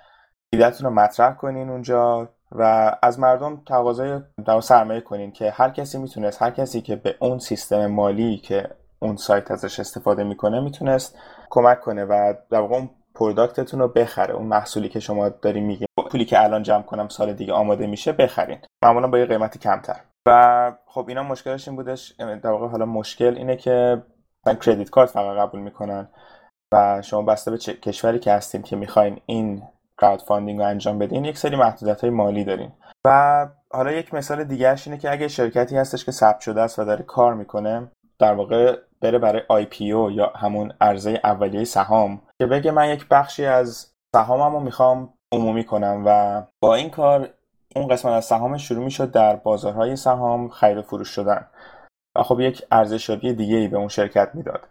ایدهتون 0.52 0.86
رو 0.86 0.94
مطرح 0.94 1.34
کنین 1.34 1.70
اونجا 1.70 2.28
و 2.52 2.92
از 3.02 3.20
مردم 3.20 3.62
تقاضای 3.66 4.20
سرمایه 4.60 5.00
کنین 5.00 5.32
که 5.32 5.50
هر 5.50 5.70
کسی 5.70 5.98
می‌تونست 5.98 6.42
هر 6.42 6.50
کسی 6.50 6.80
که 6.80 6.96
به 6.96 7.14
اون 7.20 7.38
سیستم 7.38 7.86
مالی 7.86 8.36
که 8.36 8.70
اون 8.98 9.16
سایت 9.16 9.50
ازش 9.50 9.80
استفاده 9.80 10.24
می‌کنه 10.24 10.60
می‌تونست 10.60 11.18
کمک 11.50 11.80
کنه 11.80 12.04
و 12.04 12.34
در 12.50 12.60
واقع 12.60 12.74
اون 12.76 12.90
product 13.14 13.60
تون 13.60 13.80
رو 13.80 13.88
بخره 13.88 14.34
اون 14.34 14.46
محصولی 14.46 14.88
که 14.88 15.00
شما 15.00 15.28
داری 15.28 15.60
میگین 15.60 15.86
پولی 16.10 16.24
که 16.24 16.42
الان 16.42 16.62
جمع 16.62 16.82
کنم 16.82 17.08
سال 17.08 17.32
دیگه 17.32 17.52
آماده 17.52 17.86
میشه 17.86 18.12
بخرین. 18.12 18.58
معمولا 18.84 19.06
با 19.06 19.18
یه 19.18 19.26
قیمت 19.26 19.58
کمتر. 19.58 20.00
و 20.26 20.72
خب 20.86 21.04
اینا 21.08 21.22
مشکلش 21.22 21.68
این 21.68 21.76
بودش 21.76 22.12
در 22.12 22.50
واقع 22.50 22.66
حالا 22.66 22.86
مشکل 22.86 23.34
اینه 23.36 23.56
که 23.56 24.02
من 24.46 24.54
credit 24.56 24.90
card 24.90 25.10
فقط 25.10 25.36
قبول 25.36 25.60
می‌کنن 25.60 26.08
و 26.72 27.02
شما 27.02 27.22
بسته 27.22 27.50
به 27.50 27.58
کشوری 27.58 28.18
که 28.18 28.32
هستیم 28.32 28.62
که 28.62 28.76
می‌خواین 28.76 29.20
این 29.26 29.62
crowdfunding 30.00 30.60
رو 30.60 30.66
انجام 30.66 30.98
بدین 30.98 31.24
یک 31.24 31.38
سری 31.38 31.56
محدودیت 31.56 32.00
های 32.00 32.10
مالی 32.10 32.44
دارین. 32.44 32.72
و 33.06 33.48
حالا 33.72 33.92
یک 33.92 34.14
مثال 34.14 34.44
دیگرش 34.44 34.86
اینه 34.86 34.98
که 34.98 35.12
اگه 35.12 35.28
شرکتی 35.28 35.76
هستش 35.76 36.04
که 36.04 36.12
ثبت 36.12 36.40
شده 36.40 36.60
است 36.60 36.78
و 36.78 36.84
داره 36.84 37.02
کار 37.02 37.34
می‌کنه 37.34 37.90
در 38.18 38.34
واقع 38.34 38.76
بره 39.00 39.18
برای 39.18 39.66
IPO 39.66 40.12
یا 40.12 40.32
همون 40.36 40.72
عرضه 40.80 41.20
اولیه 41.24 41.64
سهام 41.64 42.22
که 42.38 42.46
بگه 42.46 42.70
من 42.70 42.88
یک 42.88 43.08
بخشی 43.08 43.46
از 43.46 43.92
سهامم 44.16 44.52
رو 44.52 44.60
می‌خوام 44.60 45.14
عمومی 45.32 45.64
کنم 45.64 46.02
و 46.06 46.42
با 46.62 46.74
این 46.74 46.90
کار 46.90 47.28
اون 47.76 47.88
قسمت 47.88 48.12
از 48.12 48.24
سهام 48.24 48.56
شروع 48.56 48.84
می‌شد 48.84 49.10
در 49.10 49.36
بازارهای 49.36 49.96
سهام 49.96 50.48
خرید 50.48 50.76
و 50.78 50.82
فروش 50.82 51.08
شدن. 51.08 51.46
و 52.16 52.22
خب 52.22 52.40
یک 52.40 52.62
ارزشیابی 52.70 53.32
دیگه 53.32 53.56
ای 53.56 53.68
به 53.68 53.76
اون 53.76 53.88
شرکت 53.88 54.30
می‌داد. 54.34 54.68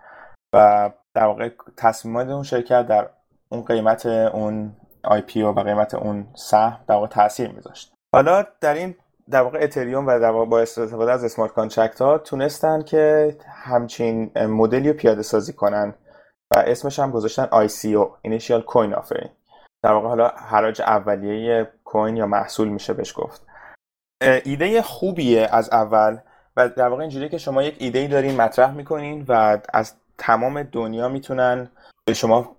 و 0.53 0.91
در 1.13 1.25
واقع 1.25 1.49
تصمیمات 1.77 2.27
اون 2.27 2.43
شرکت 2.43 2.87
در 2.87 3.09
اون 3.51 3.61
قیمت 3.61 4.05
اون 4.05 4.75
IPO 5.07 5.37
و 5.37 5.63
قیمت 5.63 5.93
اون 5.93 6.27
سهم 6.35 6.79
در 6.87 6.95
واقع 6.95 7.07
تاثیر 7.07 7.51
میذاشت. 7.51 7.93
حالا 8.15 8.45
در 8.61 8.73
این 8.73 8.95
در 9.29 9.41
واقع 9.41 9.59
اتریوم 9.61 10.07
و 10.07 10.19
در 10.19 10.31
واقع 10.31 10.45
با 10.45 10.59
استفاده 10.59 11.11
از 11.11 11.23
smart 11.23 11.51
contract 11.51 12.01
ها 12.01 12.17
تونستن 12.17 12.81
که 12.81 13.35
همچین 13.63 14.31
مدلی 14.35 14.87
رو 14.87 14.97
پیاده 14.97 15.21
سازی 15.21 15.53
کنن 15.53 15.93
و 16.55 16.59
اسمش 16.59 16.99
هم 16.99 17.11
گذاشتن 17.11 17.45
ICO 17.45 18.27
Initial 18.27 18.63
Coin 18.65 18.95
Offering. 18.95 19.29
در 19.83 19.91
واقع 19.91 20.07
حالا 20.07 20.27
حراج 20.27 20.81
اولیه 20.81 21.71
coin 21.91 22.17
یا 22.17 22.25
محصول 22.25 22.67
میشه 22.67 22.93
بهش 22.93 23.13
گفت. 23.15 23.45
ایده 24.21 24.82
خوبیه 24.82 25.49
از 25.51 25.69
اول 25.69 26.17
و 26.58 26.69
در 26.69 26.88
واقع 26.88 27.01
اینجوریه 27.01 27.30
که 27.30 27.38
شما 27.38 27.63
یک 27.63 27.75
ایده 27.80 27.99
ای 27.99 28.08
دارین 28.08 28.41
مطرح 28.41 28.73
می‌کنین 28.73 29.25
و 29.27 29.60
از 29.73 29.93
تمام 30.17 30.63
دنیا 30.63 31.10
می‌تونن 31.10 31.69
به 32.06 32.13
شما 32.13 32.56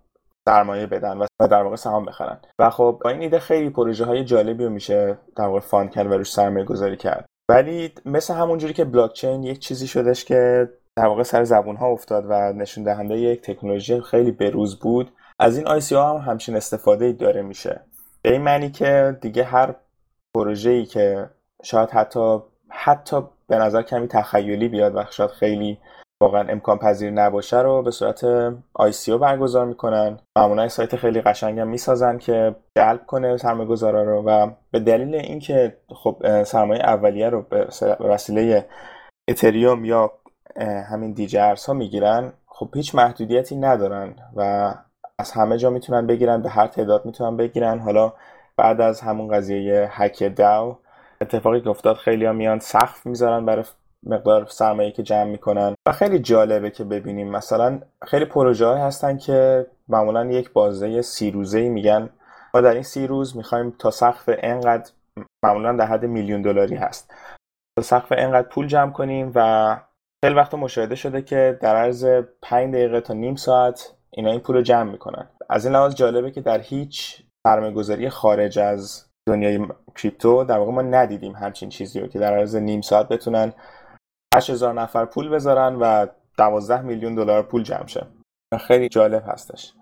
سرمایه 0.48 0.86
بدن 0.86 1.18
و 1.18 1.48
در 1.48 1.62
واقع 1.62 1.76
سهام 1.76 2.04
بخرن. 2.04 2.40
و 2.58 2.70
خب 2.70 3.00
با 3.04 3.10
این 3.10 3.20
ایده 3.20 3.38
خیلی 3.38 3.70
پروژه 3.70 4.04
های 4.04 4.24
جالبی 4.24 4.64
رو 4.64 4.70
میشه 4.70 5.18
در 5.36 5.46
واقع 5.46 5.60
fund 5.60 5.90
کرد 5.90 6.06
و 6.06 6.18
روش 6.18 6.32
سرمایه 6.32 6.64
گذاری 6.64 6.96
کرد. 6.96 7.24
ولی 7.50 7.92
مثل 8.04 8.34
همونجوری 8.34 8.72
که 8.72 8.84
بلاکچین 8.84 9.42
یک 9.42 9.58
چیزی 9.58 9.86
شدش 9.86 10.24
که 10.24 10.70
در 10.96 11.06
واقع 11.06 11.22
سر 11.22 11.44
زبون 11.44 11.76
ها 11.76 11.86
افتاد 11.86 12.24
و 12.28 12.52
نشون 12.52 12.84
دهنده 12.84 13.18
یک 13.18 13.42
تکنولوژی 13.42 14.00
خیلی 14.00 14.30
بروز 14.30 14.78
بود 14.78 15.12
از 15.38 15.58
این 15.58 15.80
ICO 15.80 15.92
هم 15.92 16.16
همچین 16.16 16.56
استفاده 16.56 17.12
داره 17.12 17.42
میشه. 17.42 17.80
به 18.22 18.32
این 18.32 18.42
معنی 18.42 18.70
که 18.70 19.18
دیگه 19.20 19.44
هر 19.44 19.74
ای 20.64 20.84
که 20.84 21.30
شاید 21.62 21.90
حتی 21.90 22.38
حتی 22.68 23.22
به 23.46 23.56
نظر 23.56 23.82
کمی 23.82 24.08
تخیلی 24.08 24.68
بیاد 24.68 24.96
و 24.96 25.04
شاید 25.10 25.30
خیلی 25.30 25.78
واقعا 26.22 26.48
امکان 26.48 26.78
پذیر 26.78 27.10
نباشه 27.10 27.60
رو 27.60 27.82
به 27.82 27.90
صورت 27.90 28.50
ICO 28.78 29.10
برگزار 29.10 29.66
می‌کنن. 29.66 30.18
معمولا 30.38 30.68
سایت 30.68 30.96
خیلی 30.96 31.20
قشنگ 31.20 31.58
هم 31.60 31.68
می‌سازن 31.68 32.18
که 32.18 32.56
جلب 32.78 33.06
کنه 33.06 33.36
سرمایه 33.36 33.68
گذارا 33.68 34.02
رو 34.02 34.22
و 34.22 34.50
به 34.70 34.80
دلیل 34.80 35.14
اینکه 35.14 35.76
خب 35.88 36.42
سرمایه 36.44 36.82
اولیه 36.82 37.28
رو 37.28 37.42
به 37.42 37.66
وسیله 38.00 38.66
اتریوم 39.28 39.84
یا 39.84 40.12
همین 40.90 41.12
دیجرس 41.12 41.66
ها 41.66 41.72
می‌گیرن 41.72 42.32
خب 42.46 42.68
هیچ 42.74 42.94
محدودیتی 42.94 43.56
ندارن 43.56 44.14
و 44.36 44.74
از 45.18 45.32
همه 45.32 45.58
جا 45.58 45.70
می‌تونن 45.70 46.06
بگیرن 46.06 46.42
به 46.42 46.48
هر 46.48 46.66
تعداد 46.66 47.06
می‌تونن 47.06 47.36
بگیرن. 47.36 47.78
حالا 47.78 48.12
بعد 48.56 48.80
از 48.80 49.00
همون 49.00 49.28
قضیه 49.28 49.88
هک 49.90 50.36
داو 50.36 50.78
اتفاقی 51.20 51.60
که 51.60 51.70
افتاد 51.70 51.96
خیلی 51.96 52.24
ها 52.24 52.32
میان 52.32 52.58
سقف 52.58 53.06
می‌ذارن 53.06 53.46
برای 53.46 53.64
مقدار 54.06 54.46
سرمایه 54.46 54.90
که 54.90 55.02
جمع 55.02 55.24
می‌کنن. 55.24 55.74
و 55.88 55.92
خیلی 55.92 56.18
جالبه 56.18 56.70
که 56.70 56.84
ببینیم 56.84 57.30
مثلا 57.30 57.80
خیلی 58.04 58.24
پروژه 58.24 58.66
های 58.66 58.80
هستن 58.80 59.16
که 59.18 59.66
معمولا 59.88 60.24
یک 60.24 60.52
بازه 60.52 61.02
سی 61.02 61.30
روزه 61.30 61.58
ای 61.58 61.68
میگن. 61.68 62.10
ما 62.54 62.60
در 62.60 62.72
این 62.72 62.82
سی 62.82 63.06
روز 63.06 63.36
می‌خوایم 63.36 63.70
تا 63.78 63.90
سقف 63.90 64.30
انقدر 64.38 64.90
معمولا 65.44 65.72
در 65.72 65.86
حد 65.86 66.04
میلیون 66.04 66.42
دلاری 66.42 66.76
هست. 66.76 67.14
تا 67.78 67.82
سقف 67.82 68.12
انقدر 68.16 68.48
پول 68.48 68.66
جمع 68.66 68.92
کنیم 68.92 69.32
و 69.34 69.76
خیلی 70.24 70.36
وقت 70.36 70.54
مشاهده 70.54 70.94
شده 70.94 71.22
که 71.22 71.58
در 71.60 71.76
عرض 71.76 72.06
5 72.42 72.74
دقیقه 72.74 73.00
تا 73.00 73.14
نیم 73.14 73.34
ساعت 73.34 73.94
اینا 74.14 74.30
این 74.30 74.40
پول 74.40 74.56
رو 74.56 74.62
جمع 74.62 74.90
می‌کنن. 74.92 75.28
از 75.50 75.66
این 75.66 75.74
لحاظ 75.74 75.94
جالبه 75.94 76.30
که 76.30 76.40
در 76.40 76.60
هیچ 76.60 77.22
سرمایه‌گذاری 77.46 78.08
خارج 78.08 78.58
از 78.58 79.06
دنیای 79.28 79.66
کریپتو 79.96 80.44
در 80.44 80.58
واقع 80.58 80.72
ما 80.72 80.82
ندیدیم 80.82 81.32
همچین 81.32 81.68
چیزی 81.68 82.00
رو 82.00 82.06
که 82.06 82.18
در 82.18 82.34
عرض 82.38 82.56
نیم 82.56 82.80
ساعت 82.80 83.08
بتونن 83.08 83.52
8000 84.34 84.74
نفر 84.74 85.04
پول 85.04 85.28
بذارن 85.28 85.76
و 85.80 86.06
12 86.38 86.82
میلیون 86.82 87.14
دلار 87.14 87.42
پول 87.42 87.62
جمع 87.62 87.86
شه. 87.86 88.06
خیلی 88.60 88.88
جالب 88.88 89.22
هستش. 89.26 89.72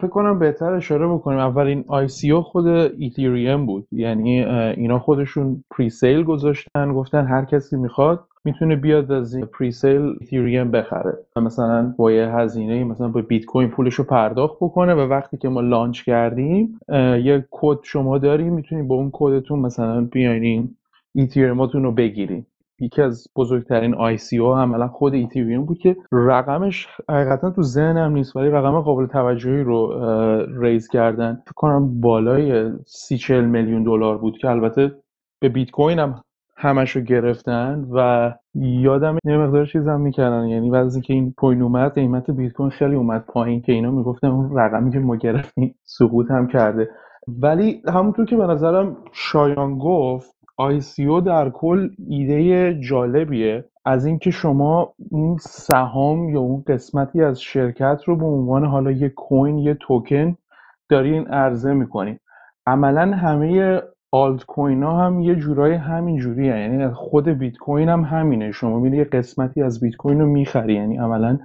فکر 0.00 0.10
کنم 0.10 0.38
بهتر 0.38 0.72
اشاره 0.72 1.08
بکنیم. 1.08 1.38
اولین 1.38 1.84
او 2.32 2.42
خود 2.42 2.66
ایتریوم 2.66 3.66
بود. 3.66 3.88
یعنی 3.92 4.44
اینا 4.44 4.98
خودشون 4.98 5.64
pre-sale 5.70 6.24
گذاشتن 6.24 6.92
گفتن 6.92 7.26
هر 7.26 7.44
کسی 7.44 7.76
می‌خواد 7.76 8.28
می‌تونه 8.44 8.76
بیاد 8.76 9.12
از 9.12 9.34
این 9.34 9.46
pre-sale 9.46 10.16
ایتریوم 10.20 10.70
بخره. 10.70 11.18
مثلا 11.36 11.94
با 11.96 12.12
یه 12.12 12.28
هزینه 12.28 12.84
مثلا 12.84 13.08
با 13.08 13.22
بیت 13.22 13.44
کوین 13.44 13.68
پولش 13.68 13.94
رو 13.94 14.04
پرداخت 14.04 14.56
بکنه 14.60 14.94
و 14.94 15.00
وقتی 15.00 15.36
که 15.36 15.48
ما 15.48 15.60
launch 15.60 16.02
کردیم 16.02 16.78
یه 17.24 17.46
کد 17.50 17.78
شما 17.82 18.18
داریم 18.18 18.52
می‌تونید 18.52 18.88
با 18.88 18.94
اون 18.94 19.10
کدتون 19.12 19.58
مثلا 19.58 20.00
بیاین 20.00 20.76
ایتریوماتون 21.14 21.82
رو 21.82 21.92
بگیرین 21.92 22.46
یکی 22.80 23.02
از 23.02 23.28
بزرگترین 23.36 23.94
ICO 23.94 24.54
عملا 24.54 24.88
خود 24.88 25.14
ایتریوم 25.14 25.64
بود 25.64 25.78
که 25.78 25.96
رقمش 26.12 26.88
حقیقتا 27.08 27.50
تو 27.50 27.62
ذهنم 27.62 28.12
نیست 28.12 28.36
ولی 28.36 28.48
رقم 28.48 28.80
قابل 28.80 29.06
توجهی 29.06 29.62
رو 29.62 29.92
ریز 30.60 30.88
کردن. 30.88 31.42
فکر 31.44 31.52
کنم 31.54 32.00
بالای 32.00 32.70
سی 32.86 33.18
چل 33.18 33.44
میلیون 33.44 33.82
دلار 33.82 34.18
بود 34.18 34.38
که 34.38 34.50
البته 34.50 34.92
به 35.40 35.48
بیت 35.48 35.70
کوین 35.70 35.98
هم 35.98 36.14
همش 36.62 36.96
رو 36.96 37.02
گرفتن 37.02 37.86
و 37.92 38.32
یادم 38.54 39.18
یه 39.24 39.36
مقدار 39.36 39.66
چیزم 39.66 40.00
می‌کردن. 40.00 40.48
یعنی 40.48 40.70
وقتی 40.70 41.00
که 41.00 41.12
این 41.12 41.32
کوین 41.36 41.62
اومد 41.62 41.94
قیمت 41.94 42.30
بیت 42.30 42.52
کوین 42.52 42.70
خیلی 42.70 42.94
اومد 42.94 43.24
پایین 43.26 43.60
که 43.62 43.72
اینا 43.72 43.90
می‌گفتن 43.90 44.26
اون 44.26 44.58
رقمی 44.58 44.92
که 44.92 44.98
ما 44.98 45.16
گرفتیم 45.16 45.74
سقوط 45.84 46.30
هم 46.30 46.46
کرده. 46.46 46.88
ولی 47.28 47.82
همونطور 47.88 48.26
که 48.26 48.36
به 48.36 48.46
نظرم 48.46 48.96
شایان 49.12 49.78
گفت 49.78 50.36
او 51.08 51.20
در 51.20 51.50
کل 51.50 51.88
ایده 52.08 52.74
جالبیه. 52.80 53.64
از 53.84 54.06
اینکه 54.06 54.30
شما 54.30 54.94
اون 55.10 55.36
سهام 55.40 56.28
یا 56.28 56.40
اون 56.40 56.64
قسمتی 56.66 57.22
از 57.22 57.40
شرکت 57.40 58.00
رو 58.06 58.16
به 58.16 58.26
عنوان 58.26 58.64
حالا 58.64 58.90
یه 58.90 59.08
کوین 59.08 59.58
یه 59.58 59.74
توکن 59.74 60.36
دارین 60.88 61.26
عرضه 61.26 61.72
می‌کنین. 61.72 62.18
عملا 62.66 63.16
همه 63.16 63.80
آلت 64.14 64.44
کوین 64.44 64.82
ها 64.82 65.06
هم 65.06 65.20
یه 65.20 65.34
جورای 65.34 65.74
همین 65.74 66.18
جوری 66.18 66.46
یعنی 66.46 66.88
خود 66.88 67.28
بیت 67.28 67.56
کوین 67.56 67.88
هم 67.88 68.00
همینه. 68.00 68.52
شما 68.52 68.78
میری 68.80 68.96
یه 68.96 69.04
قسمتی 69.04 69.62
از 69.62 69.80
بیت 69.80 69.96
کوین 69.96 70.20
رو 70.20 70.26
می‌خری. 70.26 70.74
یعنی 70.74 70.96
عملا 70.98 71.38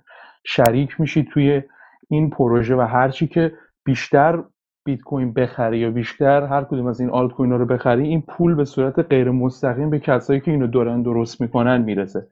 شریک 0.43 1.01
میشی 1.01 1.23
توی 1.33 1.61
این 2.09 2.29
پروژه 2.29 2.75
و 2.75 2.81
هرچی 2.81 3.27
که 3.27 3.51
بیشتر 3.85 4.43
بیت 4.85 5.01
کوین 5.01 5.33
بخری 5.33 5.77
یا 5.77 5.91
بیشتر 5.91 6.43
هر 6.43 6.63
کدوم 6.63 6.87
از 6.87 6.99
این 6.99 7.09
آلت 7.09 7.31
کوین 7.31 7.51
رو 7.51 7.65
بخری 7.65 8.07
این 8.07 8.21
پول 8.21 8.55
به 8.55 8.65
صورت 8.65 8.99
غیر 8.99 9.31
مستقیم 9.31 9.89
به 9.89 9.99
کسایی 9.99 10.39
که 10.39 10.51
اینو 10.51 10.67
دارن 10.67 11.01
درست 11.01 11.41
می‌کنن 11.41 11.81
می‌رسه. 11.81 12.27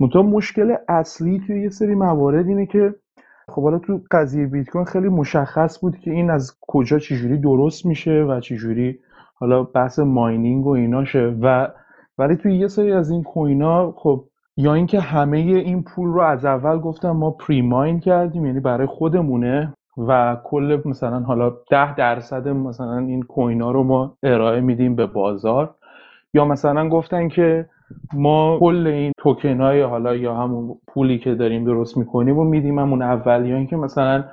منتها 0.00 0.22
مشکل 0.22 0.74
اصلی 0.88 1.42
توی 1.46 1.62
یه 1.62 1.68
سری 1.68 1.94
موارد 1.94 2.46
اینه 2.46 2.66
که 2.66 2.94
خب 3.48 3.62
حالا 3.62 3.78
تو 3.78 4.00
قضیه 4.10 4.46
بیت 4.46 4.70
کوین 4.70 4.84
خیلی 4.84 5.08
مشخص 5.08 5.80
بود 5.80 5.98
که 5.98 6.10
این 6.10 6.30
از 6.30 6.58
کجا 6.60 6.98
چجوری 6.98 7.38
درست 7.38 7.86
میشه 7.86 8.10
و 8.28 8.40
چجوری 8.40 8.98
حالا 9.38 9.62
بحث 9.62 9.98
ماینینگ 9.98 10.66
و 10.66 10.70
ایناشه. 10.70 11.36
و 11.42 11.68
ولی 12.18 12.36
توی 12.36 12.56
یه 12.56 12.68
سری 12.68 12.92
از 12.92 13.10
این 13.10 13.22
کوینا 13.22 13.92
خب 13.92 14.24
یا 14.56 14.74
اینکه 14.74 15.00
همه 15.00 15.38
این 15.38 15.82
پول 15.82 16.08
رو 16.08 16.20
از 16.20 16.44
اول 16.44 16.78
گفتم 16.78 17.10
ما 17.10 17.30
پری 17.30 17.62
ماین 17.62 18.00
کردیم 18.00 18.46
یعنی 18.46 18.60
برای 18.60 18.86
خودمونه 18.86 19.74
و 19.98 20.36
کل 20.44 20.80
مثلا 20.84 21.20
حالا 21.20 21.52
ده 21.70 21.94
درصد 21.94 22.48
مثلا 22.48 22.98
این 22.98 23.22
کوینا 23.22 23.70
رو 23.70 23.82
ما 23.82 24.16
ارائه 24.22 24.60
میدیم 24.60 24.96
به 24.96 25.06
بازار. 25.06 25.74
یا 26.34 26.44
مثلا 26.44 26.88
گفتن 26.88 27.28
که 27.28 27.66
ما 28.14 28.58
کل 28.60 28.86
این 28.86 29.12
توکن 29.18 29.60
های 29.60 29.82
حالا 29.82 30.16
یا 30.16 30.34
همون 30.34 30.78
پولی 30.86 31.18
که 31.18 31.34
داریم 31.34 31.64
درست 31.64 31.96
می‌کنیم 31.96 32.38
و 32.38 32.44
میدیم 32.44 32.78
همون 32.78 33.02
اول 33.02 33.46
یا 33.46 33.56
اینکه 33.56 33.76
مثلا 33.76 34.24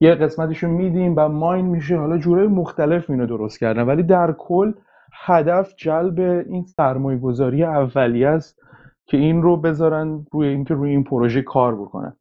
یه 0.00 0.14
قسمتشو 0.14 0.68
میدیم 0.68 1.14
و 1.16 1.28
ماین 1.28 1.66
میشه. 1.66 1.96
حالا 1.96 2.18
جوره 2.18 2.46
مختلف 2.46 3.10
اینو 3.10 3.26
درست 3.26 3.58
کردن. 3.60 3.82
ولی 3.82 4.02
در 4.02 4.34
کل 4.38 4.72
هدف 5.12 5.74
جلب 5.76 6.20
این 6.20 6.64
سرمایه 6.64 7.18
گذاری 7.18 7.64
اولیه 7.64 8.28
است 8.28 8.60
که 9.06 9.16
این 9.16 9.42
رو 9.42 9.56
بذارن 9.56 10.26
روی 10.32 10.48
اینکه 10.48 10.74
روی 10.74 10.90
این 10.90 11.04
پروژه 11.04 11.42
کار 11.42 11.74
بکنن. 11.74 12.16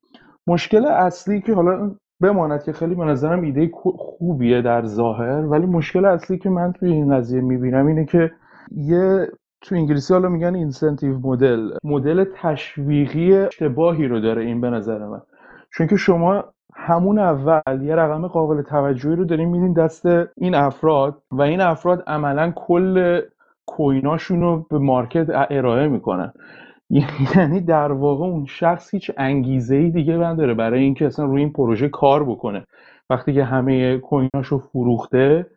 مشکل 0.47 0.85
اصلی 0.85 1.41
که 1.41 1.53
حالا 1.53 1.95
بماند 2.21 2.63
که 2.63 2.73
خیلی 2.73 2.95
به 2.95 3.05
نظرم 3.05 3.41
ایده 3.41 3.71
خوبیه 3.95 4.61
در 4.61 4.85
ظاهر 4.85 5.45
ولی 5.45 5.65
مشکل 5.65 6.05
اصلی 6.05 6.37
که 6.37 6.49
من 6.49 6.71
توی 6.71 6.91
این 6.91 7.15
قضیه 7.15 7.41
می‌بینم 7.41 7.87
اینه 7.87 8.05
که 8.05 8.31
یه 8.71 9.27
تو 9.61 9.75
انگلیسی 9.75 10.13
حالا 10.13 10.29
میگن 10.29 10.55
اینسنتیو 10.55 11.19
مدل 11.19 11.69
مدل 11.83 12.25
تشویقی 12.35 13.37
اشتباهی 13.37 14.07
رو 14.07 14.19
داره 14.19 14.41
این 14.41 14.61
به 14.61 14.69
نظر 14.69 15.05
من. 15.05 15.21
چون 15.73 15.87
که 15.87 15.95
شما 15.95 16.43
همون 16.79 17.19
اول 17.19 17.81
یه 17.81 17.95
رقم 17.95 18.27
قابل 18.27 18.61
توجهی 18.61 19.15
رو 19.15 19.25
داریم 19.25 19.49
میدین 19.49 19.73
دست 19.73 20.05
این 20.37 20.55
افراد 20.55 21.21
و 21.31 21.41
این 21.41 21.61
افراد 21.61 22.03
عملا 22.07 22.53
کل 22.55 23.21
کویناشون 23.65 24.41
رو 24.41 24.65
به 24.69 24.77
مارکت 24.77 25.27
ارائه 25.29 25.87
می‌کنن. 25.87 26.33
یعنی 27.35 27.61
در 27.61 27.91
واقع 27.91 28.25
اون 28.25 28.45
شخص 28.45 28.93
هیچ 28.93 29.11
انگیزه 29.17 29.75
ای 29.75 29.89
دیگه 29.91 30.13
نداره 30.13 30.53
برای 30.53 30.83
اینکه 30.83 31.05
اصلا 31.05 31.25
روی 31.25 31.41
این 31.41 31.53
پروژه 31.53 31.89
کار 31.89 32.23
بکنه. 32.23 32.65
وقتی 33.09 33.33
که 33.33 33.43
همه 33.43 33.97
کویناشو 33.97 34.57
فروخته 34.57 35.47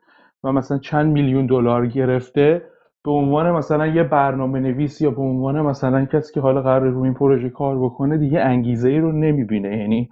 و 0.44 0.52
مثلا 0.52 0.78
چند 0.78 1.12
میلیون 1.12 1.46
دلار 1.46 1.86
گرفته 1.86 2.62
به 3.04 3.10
عنوان 3.10 3.50
مثلا 3.50 3.86
یه 3.86 4.02
برنامه 4.02 4.60
نویس 4.60 5.00
یا 5.00 5.10
به 5.10 5.22
عنوان 5.22 5.60
مثلا 5.60 6.04
کسی 6.04 6.34
که 6.34 6.40
حالا 6.40 6.62
قرار 6.62 6.88
روی 6.88 7.04
این 7.04 7.14
پروژه 7.14 7.48
کار 7.48 7.78
بکنه 7.78 8.18
دیگه 8.18 8.40
انگیزه 8.40 8.88
ای 8.88 8.98
رو 8.98 9.12
نمی‌بینه. 9.12 9.78
یعنی 9.78 10.08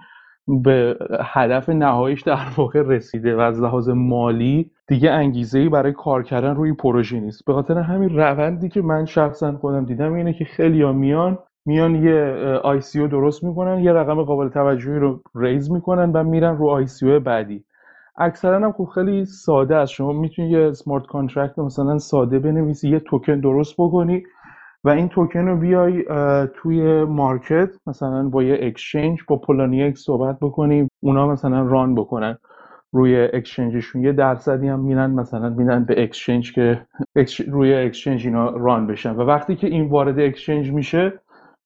به 0.48 0.96
هدف 1.24 1.68
نهاییش 1.68 2.22
در 2.22 2.46
واقع 2.56 2.82
رسیده 2.82 3.36
و 3.36 3.40
از 3.40 3.62
لحاظ 3.62 3.88
مالی 3.88 4.70
دیگه 4.86 5.10
انگیزه 5.10 5.58
ای 5.58 5.68
برای 5.68 5.92
کار 5.92 6.22
کردن 6.22 6.54
روی 6.54 6.72
پروژه 6.72 7.20
نیست. 7.20 7.44
به 7.44 7.52
خاطر 7.52 7.78
همین 7.78 8.16
روندی 8.18 8.68
که 8.68 8.82
من 8.82 9.04
شخصا 9.04 9.52
خودم 9.52 9.84
دیدم 9.84 10.12
اینه 10.12 10.32
که 10.32 10.44
خیلی 10.44 10.82
ها 10.82 10.92
میان 10.92 11.38
میان 11.66 11.94
یه 11.94 12.14
ICO 12.62 12.80
درست 12.94 13.44
می‌کنن 13.44 13.80
یه 13.80 13.92
رقم 13.92 14.22
قابل 14.22 14.48
توجهی 14.48 14.98
رو 14.98 15.22
raise 15.34 15.70
می‌کنن 15.70 16.12
و 16.12 16.24
میرن 16.24 16.56
رو 16.56 16.68
ICO 16.68 16.86
بعدی. 17.24 17.64
اکثرا 18.16 18.56
هم 18.56 18.72
خب 18.72 18.88
خیلی 18.94 19.24
ساده 19.24 19.76
است. 19.76 19.92
شما 19.92 20.12
می‌تونی 20.12 20.50
یه 20.50 20.72
smart 20.72 21.06
contract 21.06 21.58
مثلا 21.58 21.98
ساده 21.98 22.38
بنویسی 22.38 22.88
یه 22.88 23.00
توکن 23.00 23.40
درست 23.40 23.74
بکنی 23.78 24.22
و 24.84 24.88
این 24.88 25.08
توکن 25.08 25.46
رو 25.46 25.56
بیای 25.56 26.04
توی 26.54 27.04
market 27.04 27.70
مثلا 27.86 28.28
با 28.28 28.42
یه 28.42 28.58
exchange 28.62 29.18
با 29.28 29.36
Poloniex 29.36 29.98
صحبت 29.98 30.38
بکنیم 30.40 30.88
اونا 31.00 31.26
مثلا 31.26 31.62
run 31.62 31.94
بکنن 31.94 32.38
روی 32.92 33.28
exchange 33.32 33.79
شون 33.79 34.02
یه 34.02 34.12
درصدی 34.12 34.68
هم 34.68 34.80
میرن 34.80 35.10
مثلا 35.10 35.48
میرن 35.48 35.84
به 35.84 36.02
exchange 36.02 36.52
که 36.52 36.86
روی 37.48 37.74
exchange 37.74 38.26
اینا 38.26 38.50
run 38.50 38.86
بشن. 38.86 39.10
و 39.16 39.20
وقتی 39.20 39.56
که 39.56 39.66
این 39.66 39.88
وارد 39.88 40.20
exchange 40.20 40.72
میشه 40.72 41.12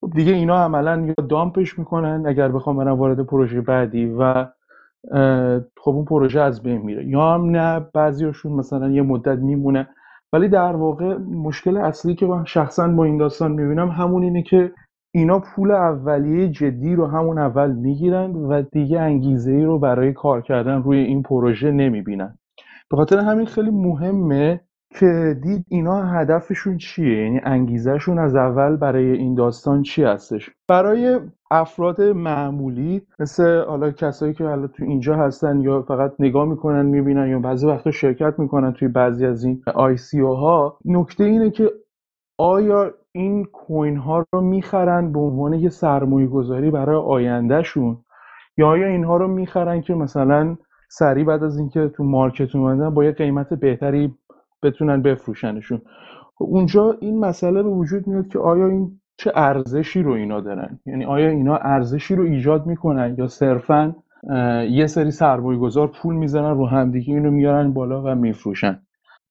خب 0.00 0.10
دیگه 0.14 0.32
اینا 0.32 0.64
عملا 0.64 1.06
یا 1.06 1.26
dump 1.28 1.62
ش 1.62 1.78
می‌کنن 1.78 2.22
اگر 2.26 2.48
بخوام 2.48 2.76
برن 2.76 2.90
وارد 2.90 3.20
پروژه 3.26 3.60
بعدی 3.60 4.06
و 4.06 4.46
خب 5.76 5.90
اون 5.90 6.04
پروژه 6.04 6.40
از 6.40 6.62
بین 6.62 6.82
میره. 6.82 7.06
یا 7.06 7.34
هم 7.34 7.50
نه 7.50 7.86
بعضیاشون 7.94 8.52
مثلا 8.52 8.90
یه 8.90 9.02
مدت 9.02 9.38
میمونه 9.38 9.88
ولی 10.32 10.48
در 10.48 10.76
واقع 10.76 11.16
مشکل 11.18 11.76
اصلی 11.76 12.14
که 12.14 12.26
من 12.26 12.44
شخصا 12.44 12.88
با 12.88 13.04
این 13.04 13.16
داستان 13.16 13.52
می‌بینم 13.52 13.88
همون 13.88 14.22
اینه 14.22 14.42
که 14.42 14.72
اینا 15.14 15.38
پول 15.38 15.70
اولیه 15.70 16.48
جدی 16.48 16.94
رو 16.94 17.06
همون 17.06 17.38
اول 17.38 17.72
می‌گیرن 17.72 18.30
و 18.32 18.62
دیگه 18.62 19.00
انگیزه 19.00 19.52
ای 19.52 19.64
رو 19.64 19.78
برای 19.78 20.12
کار 20.12 20.42
کردن 20.42 20.82
روی 20.82 20.98
این 20.98 21.22
پروژه 21.22 21.70
نمی‌بینن. 21.70 22.38
به 22.90 22.96
خاطر 22.96 23.18
همین 23.18 23.46
خیلی 23.46 23.70
مهمه 23.70 24.60
که 24.94 25.36
دید 25.42 25.64
اینا 25.68 26.02
هدفشون 26.02 26.76
چیه؟ 26.76 27.24
یعنی 27.24 27.40
انگیزهشون 27.44 28.18
از 28.18 28.36
اول 28.36 28.76
برای 28.76 29.12
این 29.12 29.34
داستان 29.34 29.82
چی 29.82 30.04
هستش؟ 30.04 30.50
برای 30.68 31.20
افراد 31.50 32.02
معمولی 32.02 33.02
مثل 33.18 33.64
حالا 33.64 33.90
کسایی 33.90 34.34
که 34.34 34.44
حالا 34.44 34.66
تو 34.66 34.84
اینجا 34.84 35.16
هستن 35.16 35.60
یا 35.60 35.82
فقط 35.82 36.12
نگاه 36.18 36.48
می‌کنن 36.48 36.86
می‌بینن 36.86 37.28
یا 37.28 37.38
بعضی 37.38 37.66
وقتا 37.66 37.90
شرکت 37.90 38.38
می‌کنن 38.38 38.72
توی 38.72 38.88
بعضی 38.88 39.26
از 39.26 39.44
این 39.44 39.62
آی 39.74 39.96
سی 39.96 40.20
ها 40.20 40.78
نکته 40.84 41.24
اینه 41.24 41.50
که 41.50 41.72
آیا 42.38 42.90
این 43.12 43.44
کوین 43.44 43.96
ها 43.96 44.24
رو 44.32 44.40
می‌خرن 44.40 45.12
به 45.12 45.18
عنوان 45.18 45.54
یه 45.54 45.68
سرمایه 45.68 46.26
گذاری 46.26 46.70
برای 46.70 46.96
آیندهشون؟ 46.96 47.98
یا 48.56 48.68
آیا 48.68 48.86
اینها 48.86 49.16
رو 49.16 49.28
می‌خرن 49.28 49.80
که 49.80 49.94
مثلا 49.94 50.56
سریع 50.88 51.24
بعد 51.24 51.42
از 51.44 51.58
اینکه 51.58 51.88
تو 51.88 52.04
مارکت 52.04 52.56
اومدن 52.56 52.90
با 52.90 53.04
یه 53.04 53.12
قیمت 53.12 53.54
بهتری 53.54 54.14
بتونن 54.62 55.02
بفروشنشون. 55.02 55.82
اونجا 56.38 56.96
این 57.00 57.20
مسئله 57.20 57.62
به 57.62 57.68
وجود 57.68 58.06
میاد 58.06 58.28
که 58.28 58.38
آیا 58.38 58.66
این 58.66 59.00
چه 59.18 59.32
ارزشی 59.34 60.02
رو 60.02 60.12
اینا 60.12 60.40
دارن؟ 60.40 60.78
یعنی 60.86 61.04
آیا 61.04 61.28
اینا 61.28 61.56
ارزشی 61.56 62.14
رو 62.14 62.24
ایجاد 62.24 62.66
می‌کنن 62.66 63.14
یا 63.18 63.26
صرفا 63.26 63.94
یه 64.70 64.86
سری 64.86 65.10
سرمایه 65.10 65.58
گذار 65.58 65.86
پول 65.86 66.14
می‌زنن 66.14 66.56
رو 66.56 66.66
همدیگه 66.66 67.14
اینو 67.14 67.30
میارن 67.30 67.72
بالا 67.72 68.02
و 68.02 68.14
میفروشن؟ 68.14 68.82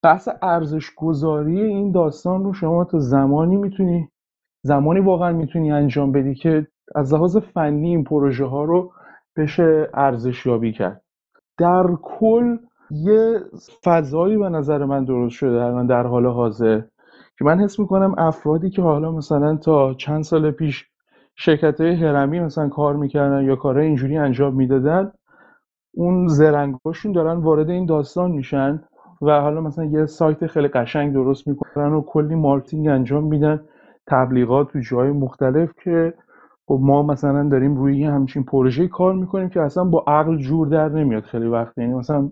بحث 0.04 0.30
ارزش 0.42 0.92
گذاری 0.98 1.62
این 1.62 1.92
داستان 1.92 2.44
رو 2.44 2.54
شما 2.54 2.86
تا 2.86 3.00
زمانی 3.00 3.58
می‌تونی 3.58 4.10
زمانی 4.64 5.00
واقعا 5.00 5.32
می‌تونی 5.32 5.72
انجام 5.72 6.12
بدی 6.12 6.36
که 6.36 6.68
از 6.96 7.14
لحاظ 7.14 7.38
فنی 7.38 7.90
این 7.90 8.04
پروژه 8.04 8.46
ها 8.46 8.64
رو 8.64 8.92
بشه 9.38 9.90
ارزشیابی 9.94 10.72
کرد. 10.72 11.02
در 11.58 11.88
کل 12.02 12.58
یه 12.92 13.40
فضایی 13.84 14.38
به 14.38 14.50
نظر 14.50 14.86
من 14.86 15.06
درست 15.06 15.36
شده 15.36 15.54
در, 15.54 15.84
در 15.84 16.08
حال 16.08 16.26
حاضر 16.26 16.82
که 17.38 17.46
من 17.46 17.60
حس 17.60 17.80
می‌کنم 17.80 18.16
افرادی 18.18 18.70
که 18.70 18.82
حالا 18.82 19.12
مثلا 19.12 19.56
تا 19.56 19.94
چند 19.94 20.24
سال 20.24 20.52
پیش 20.52 20.86
شرکت 21.36 21.82
های 21.82 21.96
هرمی 21.96 22.40
مثلا 22.40 22.70
کار 22.70 22.96
می‌کردن 22.96 23.44
یا 23.44 23.56
کارهای 23.56 23.86
اینجوری 23.86 24.18
انجام 24.18 24.56
می‌دادن 24.56 25.12
اون 25.94 26.28
زرنگاشون 26.28 27.12
دارن 27.12 27.38
وارد 27.38 27.70
این 27.70 27.86
داستان 27.86 28.32
میشن 28.32 28.84
و 29.22 29.42
حالا 29.42 29.62
مثلا 29.62 29.86
یه 29.86 30.06
سایت 30.06 30.48
خیلی 30.48 30.68
قشنگ 30.68 31.14
درست 31.14 31.48
می‌کنن 31.48 31.94
و 31.94 32.02
کلی 32.02 32.36
marketing 32.36 32.88
انجام 32.88 33.24
میدن 33.24 33.62
تبلیغات 34.08 34.72
تو 34.72 34.80
جای 34.80 35.12
مختلف 35.12 35.70
که 35.84 36.14
خب 36.68 36.80
ما 36.82 37.04
مثلا 37.04 37.50
داریم 37.50 37.76
روی 37.76 38.04
همچین 38.04 38.44
پروژه 38.44 38.88
کار 38.88 39.14
می‌کنیم 39.14 39.50
که 39.50 39.62
اصلا 39.62 39.84
با 39.84 40.04
عقل 40.08 40.38
جور 40.38 40.68
در 40.68 40.90
نمیاد 40.90 41.24
خیلی 41.24 41.48
وقت. 41.48 41.78
یعنی 41.78 41.94
مثلا 41.94 42.32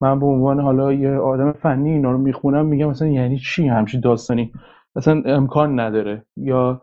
من 0.00 0.20
به 0.20 0.26
عنوان 0.26 0.60
حالا 0.60 0.92
یه 0.92 1.10
آدم 1.10 1.52
فنی 1.52 1.90
اینا 1.90 2.10
رو 2.10 2.18
می‌خونم 2.18 2.66
میگم 2.66 2.88
مثلا 2.88 3.08
یعنی 3.08 3.38
چی 3.38 3.68
همچین 3.68 4.00
داستانی؟ 4.00 4.52
اصلا 4.96 5.22
امکان 5.24 5.80
نداره. 5.80 6.24
یا 6.36 6.82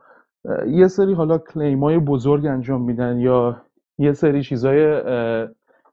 یه 0.67 0.87
سری 0.87 1.13
حالا 1.13 1.37
claim 1.37 1.83
های 1.83 1.97
بزرگ 1.97 2.45
انجام 2.45 2.81
میدن 2.81 3.19
یا 3.19 3.61
یه 3.97 4.13
سری 4.13 4.43
چیزای 4.43 5.01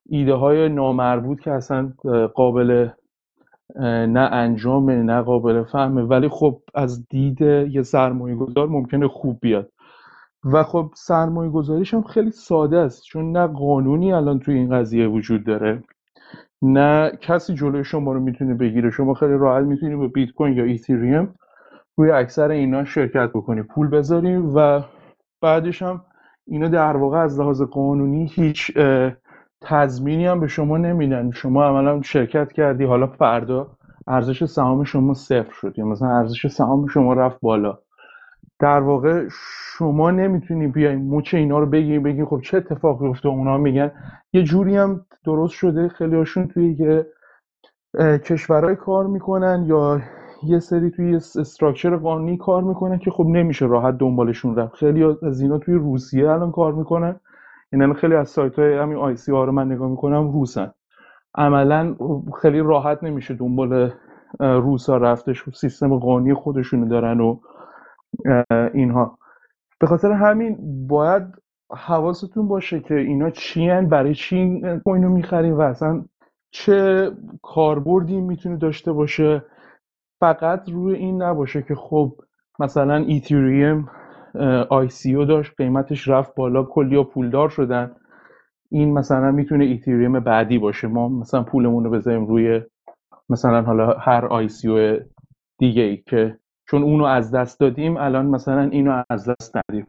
ایده 0.09 0.35
های 0.35 0.69
نامربوط 0.69 1.41
که 1.41 1.53
اصلا 1.53 1.93
قابل 2.35 2.89
نه 4.07 4.29
انجامه 4.33 4.97
نه 4.97 5.23
قابل 5.23 5.63
فهمه. 5.63 6.03
ولی 6.03 6.29
خب 6.29 6.61
از 6.75 7.09
دید 7.09 7.41
یه 7.41 7.83
سرمایه 7.83 8.37
گذار 8.37 8.69
ممکنه 8.69 9.09
خوب 9.09 9.39
بیاد. 9.41 9.71
و 10.53 10.63
خب 10.63 10.91
سرمایه 10.95 11.51
گذاریش 11.51 11.95
هم 11.95 12.03
خیلی 12.03 12.31
ساده 12.31 12.79
است. 12.79 13.03
چون 13.03 13.33
نه 13.33 13.47
قانونی 13.47 14.13
الان 14.13 14.39
توی 14.39 14.55
این 14.55 14.71
قضیه 14.71 15.09
وجود 15.09 15.45
داره. 15.45 15.83
نه 16.65 17.13
کسی 17.21 17.55
جلوی 17.55 17.85
شما 17.85 18.13
رو 18.13 18.21
می‌تونه 18.21 18.55
بگیره. 18.55 18.91
شما 18.91 19.15
خیلی 19.15 19.35
راحت 19.35 19.65
می‌تونی 19.65 19.97
با 19.97 20.09
بیت 20.09 20.31
کوین 20.31 20.57
یا 20.57 20.65
ایتریوم 20.65 21.35
روی 21.97 22.11
اکثر 22.11 22.51
اینا 22.51 22.85
شرکت 22.85 23.31
بکنی. 23.35 23.63
پول 23.63 23.89
بذاری 23.89 24.37
و 24.37 24.83
بعدش 25.43 25.83
هم 25.83 26.05
اینا 26.47 26.69
در 26.69 26.97
واقع 26.97 27.19
از 27.19 27.41
لحاظ 27.41 27.63
قانونی 27.63 28.27
هیچ 28.27 28.79
تضمینی 29.63 30.27
هم 30.27 30.41
به 30.41 30.47
شما 30.47 30.79
نمیدن. 30.79 31.31
شما 31.31 31.65
عملا 31.65 32.03
شرکت 32.03 32.53
کردی 32.53 32.85
حالا 32.85 33.07
فردا 33.07 33.71
ارزش 34.07 34.45
سهام 34.45 34.85
شما 34.85 35.15
صفر 35.15 35.53
شد 35.53 35.79
یا 35.79 35.87
مثلا 35.87 36.19
ارزش 36.19 36.47
سهام 36.47 36.87
شما 36.87 37.15
رفت 37.15 37.41
بالا. 37.41 37.79
در 38.59 38.81
واقع 38.81 39.29
شما 39.79 40.11
نمی‌تونی 40.11 40.67
بیای 40.67 40.97
مچ 40.97 41.35
اینا 41.35 41.59
رو 41.59 41.67
بگی 41.67 41.99
بگی 41.99 42.25
خب 42.25 42.41
چه 42.41 42.57
اتفاقی 42.57 43.07
افتاد 43.07 43.33
اونا 43.33 43.59
میگن. 43.59 43.93
یه 44.33 44.43
جوری 44.43 44.77
هم 44.77 45.07
درست 45.25 45.53
شده. 45.53 45.89
خیلی 45.89 46.17
هاشون 46.17 46.49
توی 46.49 46.77
یه 46.79 47.07
کشورهای 48.19 48.77
کار 48.77 49.07
می‌کنن 49.07 49.65
یا 49.67 50.01
یه 50.43 50.59
سری 50.59 50.91
توی 50.91 51.17
استراکچر 51.17 51.97
قانونی 51.97 52.37
کار 52.37 52.63
می‌کنن 52.63 52.99
که 52.99 53.11
خب 53.11 53.27
نمیشه 53.27 53.67
راحت 53.67 53.99
دنبالشون 53.99 54.57
رفت. 54.57 54.75
خیلی 54.75 55.05
از 55.23 55.41
اینا 55.41 55.59
توی 55.59 55.75
روسیه 55.75 56.31
الان 56.31 56.53
کار 56.53 56.73
می‌کنن. 56.73 57.21
یعنی 57.73 57.95
خیلی 57.95 58.15
از 58.15 58.29
سایت 58.29 58.59
های 58.59 58.79
همین 58.79 58.97
آی 58.97 59.17
سی 59.17 59.33
رو 59.33 59.53
من 59.53 59.73
نگاه 59.73 59.91
می‌کنم 59.91 60.33
روسن. 60.33 60.73
عملا 61.35 61.95
خیلی 62.43 62.61
راحت 62.61 63.05
نمیشه 63.05 63.35
دنبال 63.35 63.91
روسا 64.41 64.97
رفتش. 64.97 65.45
سیستم 65.55 65.99
قانونی 65.99 66.35
خودشونو 66.35 66.89
دارن 66.89 67.21
و 67.21 67.39
اینها. 68.75 69.19
به 69.81 69.87
خاطر 69.87 70.13
همین 70.13 70.87
باید 70.87 71.23
حواستون 71.71 72.49
باشه 72.49 72.81
که 72.81 72.95
اینا 72.95 73.31
چی 73.31 73.69
برای 73.69 74.15
چی 74.15 74.37
این 74.37 74.79
کوین 74.79 75.03
رو 75.03 75.11
می‌خریم 75.11 75.59
و 75.59 75.61
اصلا 75.61 76.05
چه 76.51 77.11
کاربردی 77.43 78.21
می‌تونه 78.21 78.57
داشته 78.57 78.93
باشه. 78.93 79.45
فقط 80.21 80.69
روی 80.69 80.95
این 80.95 81.23
نباشه 81.23 81.63
که 81.63 81.75
خب 81.75 82.13
مثلا 82.59 82.97
ایتریوم 82.97 83.89
ICO 84.71 85.25
داشت 85.25 85.53
قیمتش 85.57 86.09
رفت 86.09 86.35
بالا 86.35 86.63
کلی 86.63 87.05
پولدار 87.05 87.49
شدن. 87.49 87.97
این 88.71 88.93
مثلا 88.93 89.31
می‌تونه 89.31 89.65
ایتریوم 89.65 90.21
بعدی 90.21 90.59
باشه. 90.59 90.89
ما 90.89 91.09
مثلا 91.09 91.43
پولمون 91.43 91.85
رو 91.85 91.91
بذاریم 91.91 92.27
روی 92.27 92.63
مثلا 93.29 93.63
حالا 93.63 93.93
هر 93.93 94.27
ICO 94.27 94.99
دیگه 95.59 95.83
ای 95.83 95.97
که 95.97 96.39
چون 96.67 96.83
اونو 96.83 97.05
از 97.05 97.31
دست 97.31 97.61
دادیم 97.61 97.97
الان 97.97 98.27
مثلا 98.27 98.61
اینو 98.61 99.03
از 99.11 99.29
دست 99.29 99.57
ندیم. 99.57 99.87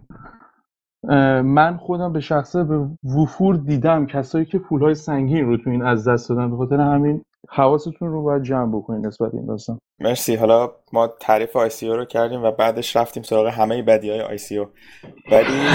من 1.43 1.77
خودم 1.77 2.13
به 2.13 2.19
شخصه 2.19 2.63
به 2.63 2.87
وفور 3.17 3.55
دیدم 3.55 4.05
کسایی 4.05 4.45
که 4.45 4.59
پولهای 4.59 4.95
سنگین 4.95 5.45
رو 5.45 5.57
تو 5.57 5.69
این 5.69 5.81
از 5.81 6.07
دست 6.07 6.29
دادن 6.29 6.51
به 6.51 6.57
خاطر 6.57 6.79
همین 6.79 7.21
حواستون 7.49 8.09
رو 8.09 8.23
باید 8.23 8.43
جمع 8.43 8.77
بکنید 8.77 9.05
نسبت 9.05 9.33
این 9.33 9.45
داستان. 9.45 9.79
مرسی. 9.99 10.35
حالا 10.35 10.71
ما 10.93 11.07
تعریف 11.07 11.55
ICO 11.55 11.69
رو 11.81 12.05
کردیم 12.05 12.43
و 12.43 12.51
بعدش 12.51 12.95
رفتیم 12.95 13.23
سراغ 13.23 13.47
همه 13.47 13.81
بدی 13.81 14.09
های 14.09 14.21
ICO 14.21 14.37
ولی 15.31 15.67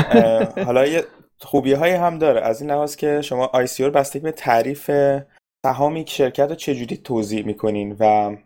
حالا 0.64 0.86
یه 0.86 1.04
خوبی 1.40 1.72
های 1.72 1.92
هم 1.92 2.18
داره. 2.18 2.40
از 2.40 2.60
این 2.60 2.70
لحاظ 2.70 2.96
که 2.96 3.20
شما 3.22 3.50
ICO 3.53 3.85
رو 3.84 3.90
بستگی 3.90 4.22
به 4.22 4.32
تعریف 4.32 4.90
سهامی 5.66 6.04
شرکت 6.08 6.48
رو 6.48 6.54
چجوری 6.54 6.96
توزیع 6.96 7.46
می‌کنین 7.46 7.96
و 8.00 8.36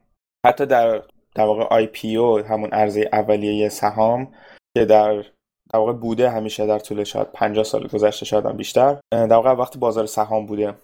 حتی 0.46 0.66
در 0.66 1.02
در 1.34 1.44
واقع 1.44 1.62
IPO 1.62 2.38
همون 2.38 2.70
عرضه 2.70 3.08
اولیه 3.12 3.68
سهام 3.68 4.34
که 4.76 4.84
در 4.84 5.24
در 5.72 5.80
واقع 5.80 5.92
بوده 5.92 6.30
همیشه 6.30 6.66
در 6.66 6.78
طول 6.78 7.04
شاید 7.04 7.32
50 7.32 7.64
سال 7.64 7.86
گذشته 7.86 8.24
شاید 8.24 8.56
بیشتر. 8.56 9.00
در 9.10 9.32
واقع 9.32 9.50
وقتی 9.50 9.78
بازار 9.78 10.06
سهام 10.06 10.46
بوده 10.46 10.74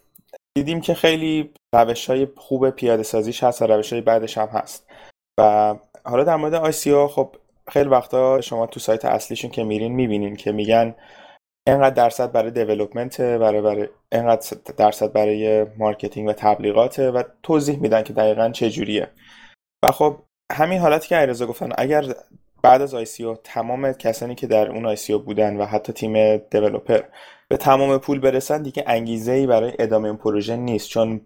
دیدیم 0.55 0.81
که 0.81 0.95
خیلی 0.95 1.51
روش 1.75 2.11
های 2.11 2.29
خوب 2.37 2.71
پیاده 2.71 3.03
سازیش 3.03 3.45
هست 3.45 3.63
و 3.63 3.67
روش 3.67 3.93
های 3.93 4.03
بعدش 4.03 4.39
هم 4.39 4.49
هست. 4.49 4.91
و 5.41 5.75
حالا 6.05 6.25
در 6.25 6.37
مورد 6.37 6.71
ICO 6.71 7.07
خب 7.07 7.37
خیلی 7.69 7.89
وقتا 7.89 8.41
شما 8.41 8.67
تو 8.67 8.81
سایت 8.81 9.05
اصلیشون 9.05 9.51
که 9.51 9.65
میرین 9.65 9.93
می‌بینین 9.93 10.37
که 10.37 10.53
میگن 10.53 10.95
اینقدر 11.67 11.95
درصد 11.95 12.33
برای 12.33 12.51
development 12.51 13.21
برای 13.21 13.61
برای 13.61 13.89
اینقدر 14.13 14.57
درصد 14.77 15.13
برای 15.13 15.65
marketing 15.79 16.29
و 16.29 16.33
تبلیغات 16.33 16.99
و 16.99 17.25
توضیح 17.43 17.79
میدن 17.79 18.03
که 18.03 18.13
دقیقا 18.13 18.51
چه 18.51 18.71
جوریه. 18.71 19.11
و 19.85 19.93
خب 19.93 20.17
همین 20.51 20.81
حالتی 20.81 21.09
که 21.09 21.17
علیرضا 21.17 21.47
گفتن 21.47 21.69
اگر 21.79 22.05
بعد 22.63 22.83
از 22.83 22.95
ICO 22.95 23.35
تمام 23.35 23.93
کسانی 23.93 24.35
که 24.35 24.47
در 24.47 24.71
اون 24.71 24.87
ICO 24.87 25.19
بودن 25.19 25.57
و 25.57 25.65
حتی 25.65 25.93
تیم 25.93 26.37
developer 26.37 27.03
به 27.49 27.57
تمام 27.57 27.99
پول 27.99 28.21
برسن 28.21 28.63
دیگه 28.63 28.85
انگیزه 28.87 29.33
ای 29.33 29.47
برای 29.47 29.73
ادامه 29.79 30.09
این 30.09 30.17
پروژه 30.17 30.57
نیست. 30.57 30.89
چون 30.89 31.21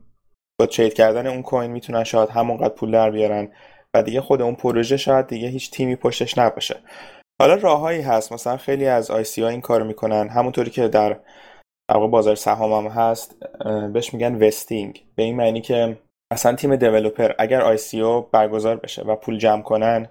با 0.61 0.67
trade 0.67 0.95
کردن 0.95 1.27
اون 1.27 1.43
coin 1.43 1.71
می‌تونن 1.71 2.05
شاید 2.05 2.29
همونقدر 2.29 2.75
پول 2.75 2.91
در 2.91 3.11
بیارن 3.11 3.49
و 3.95 4.03
دیگه 4.03 4.21
خود 4.21 4.43
اون 4.43 4.55
پروژه 4.55 4.97
شاید 4.97 5.27
دیگه 5.27 5.49
هیچ 5.49 5.71
تیمی 5.71 5.97
پشتش 5.97 6.39
نباشه. 6.39 6.77
حالا 7.41 7.55
راههایی 7.55 8.01
هست. 8.01 8.33
مثلا 8.33 8.57
خیلی 8.57 8.87
از 8.87 9.11
ICO 9.11 9.25
ها 9.39 9.49
این 9.49 9.61
کار 9.61 9.83
می‌کنن. 9.83 10.29
همونطوری 10.29 10.71
که 10.71 10.89
در 10.89 11.17
بازار 12.11 12.35
سهام 12.35 12.87
هم 12.87 12.93
هست 12.93 13.37
بهش 13.93 14.15
میگن 14.15 14.35
وستینگ. 14.35 15.05
به 15.17 15.23
این 15.23 15.37
معنی 15.37 15.61
که 15.61 15.99
اصلا 16.35 16.53
تیم 16.53 16.77
دیولپر 16.77 17.33
اگر 17.39 17.61
آی 17.61 17.79
برگزار 18.33 18.77
بشه 18.77 19.03
و 19.03 19.17
پول 19.17 19.39
جمع 19.39 19.63
کنن 19.63 20.09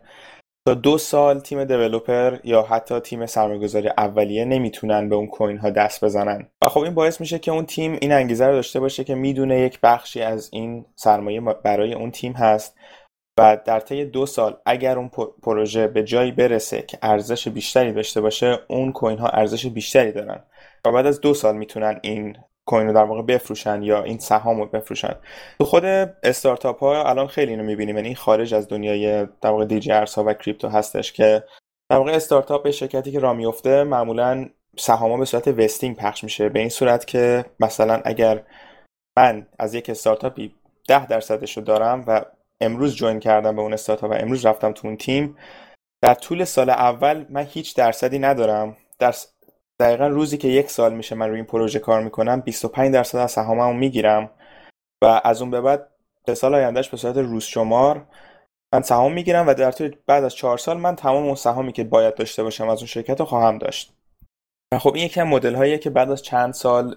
تا 0.68 0.74
دو 0.74 0.98
سال 0.98 1.40
تیم 1.40 1.64
دیولوپر 1.64 2.38
یا 2.44 2.62
حتی 2.62 3.00
تیم 3.00 3.26
سرمایه‌گذاری 3.26 3.90
اولیه 3.98 4.46
نمی‌تونن 4.46 5.10
به 5.10 5.16
اون 5.16 5.28
کوین 5.28 5.58
ها 5.58 5.70
دست 5.70 6.06
بزنن. 6.06 6.48
و 6.64 6.70
خب 6.70 6.80
این 6.80 6.94
باعث 6.94 7.22
میشه 7.22 7.40
که 7.40 7.52
اون 7.52 7.66
تیم 7.66 7.98
این 8.02 8.12
انگیزه 8.12 8.48
رو 8.48 8.54
داشته 8.54 8.80
باشه 8.80 9.04
که 9.04 9.16
می‌دونه 9.16 9.60
یک 9.60 9.80
بخشی 9.84 10.22
از 10.22 10.50
این 10.54 10.86
سرمایه 10.96 11.42
برای 11.42 11.94
اون 11.94 12.12
تیم 12.12 12.34
هست. 12.34 12.78
و 13.40 13.58
در 13.66 13.80
طی 13.80 14.06
دو 14.06 14.26
سال 14.26 14.58
اگر 14.66 14.98
اون 14.98 15.10
پروژه 15.44 15.88
به 15.88 16.04
جایی 16.04 16.32
برسه 16.32 16.82
که 16.82 16.98
ارزش 17.02 17.48
بیشتری 17.48 17.94
داشته 17.94 18.22
باشه 18.22 18.60
اون 18.68 18.92
کوین 18.92 19.18
ها 19.18 19.28
ارزش 19.28 19.66
بیشتری 19.66 20.12
دارن. 20.12 20.44
و 20.86 20.92
بعد 20.92 21.06
از 21.06 21.22
دو 21.22 21.34
سال 21.34 21.58
می‌تونن 21.58 22.00
این 22.02 22.38
coin 22.66 22.88
رو 22.88 22.94
در 22.94 23.04
واقع 23.04 23.22
بفروشن 23.22 23.84
یا 23.84 24.04
این 24.04 24.18
سهام 24.18 24.60
رو 24.60 24.66
بفروشن. 24.66 25.16
تو 25.60 25.66
خود 25.66 25.86
استارتاپ 26.24 26.80
ها 26.80 27.10
الان 27.10 27.28
خیلی 27.28 27.52
اینو 27.52 27.64
می‌بینیم. 27.64 27.96
یعنی 27.98 28.16
خارج 28.16 28.54
از 28.54 28.68
دنیای 28.68 29.26
در 29.26 29.50
واقع 29.50 29.66
دیجی 29.66 29.92
ارزها 29.92 30.24
و 30.24 30.34
crypto 30.34 30.68
هستش 30.68 31.14
که 31.14 31.44
در 31.90 31.98
واقع 31.98 32.12
استارتاپ 32.12 32.70
شرکتی 32.70 33.12
که 33.12 33.20
را 33.20 33.34
میفته 33.34 33.84
معمولا 33.84 34.50
سهام 34.78 35.20
به 35.20 35.26
صورت 35.26 35.48
vesting 35.48 35.96
پخش 35.96 36.24
میشه. 36.24 36.50
به 36.50 36.60
این 36.60 36.70
صورت 36.70 37.08
که 37.08 37.46
مثلا 37.60 38.02
اگر 38.06 38.44
من 39.18 39.48
از 39.60 39.74
یک 39.74 39.90
استارتاپی 39.90 40.56
ده 40.88 41.08
درصدش 41.08 41.58
رو 41.58 41.64
دارم 41.64 42.04
و 42.08 42.26
امروز 42.62 42.96
join 42.96 43.20
کردم 43.20 43.56
به 43.56 43.62
اون 43.62 43.74
استارتاپ 43.74 44.12
و 44.12 44.14
امروز 44.14 44.46
رفتم 44.46 44.72
تو 44.72 44.88
اون 44.88 44.98
تیم 44.98 45.38
در 46.02 46.14
طول 46.14 46.44
سال 46.44 46.70
اول 46.70 47.26
من 47.30 47.44
هیچ 47.44 47.76
درصدی 47.76 48.20
ندارم. 48.20 48.78
در 49.00 49.16
دقیقا 49.84 50.08
روزی 50.08 50.38
که 50.38 50.48
یک 50.48 50.70
سال 50.70 50.94
میشه 50.94 51.16
من 51.16 51.28
روی 51.28 51.36
این 51.36 51.46
پروژه 51.46 51.80
کار 51.80 52.04
می‌کنم 52.04 52.42
25 52.42 52.94
درصد 52.94 53.18
از 53.18 53.32
سهاممو 53.32 53.74
می‌گیرم. 53.74 54.30
و 55.04 55.22
از 55.24 55.42
اون 55.42 55.52
به 55.52 55.62
بعد 55.62 55.90
به 56.26 56.36
سال 56.36 56.56
آیندهش 56.56 56.90
به 56.90 56.98
صورت 56.98 57.18
روز 57.18 57.44
شمار 57.44 58.08
من 58.74 58.82
سهام 58.82 59.14
می‌گیرم 59.14 59.48
و 59.48 59.54
در 59.54 59.72
طول 59.72 59.96
بعد 60.06 60.24
از 60.24 60.36
چهار 60.36 60.58
سال 60.58 60.78
من 60.78 60.96
تمام 60.96 61.24
اون 61.24 61.36
سهامی 61.36 61.72
که 61.72 61.84
باید 61.84 62.16
داشته 62.16 62.44
باشم 62.44 62.70
از 62.70 62.78
اون 62.78 62.88
شرکت 62.88 63.20
رو 63.20 63.26
خواهم 63.26 63.58
داشت. 63.58 63.94
و 64.74 64.80
خب 64.80 64.96
این 64.96 65.06
یکی 65.06 65.22
مدل 65.22 65.56
هاییه 65.56 65.78
که 65.78 65.90
بعد 65.90 66.12
از 66.12 66.22
چند 66.22 66.54
سال 66.54 66.96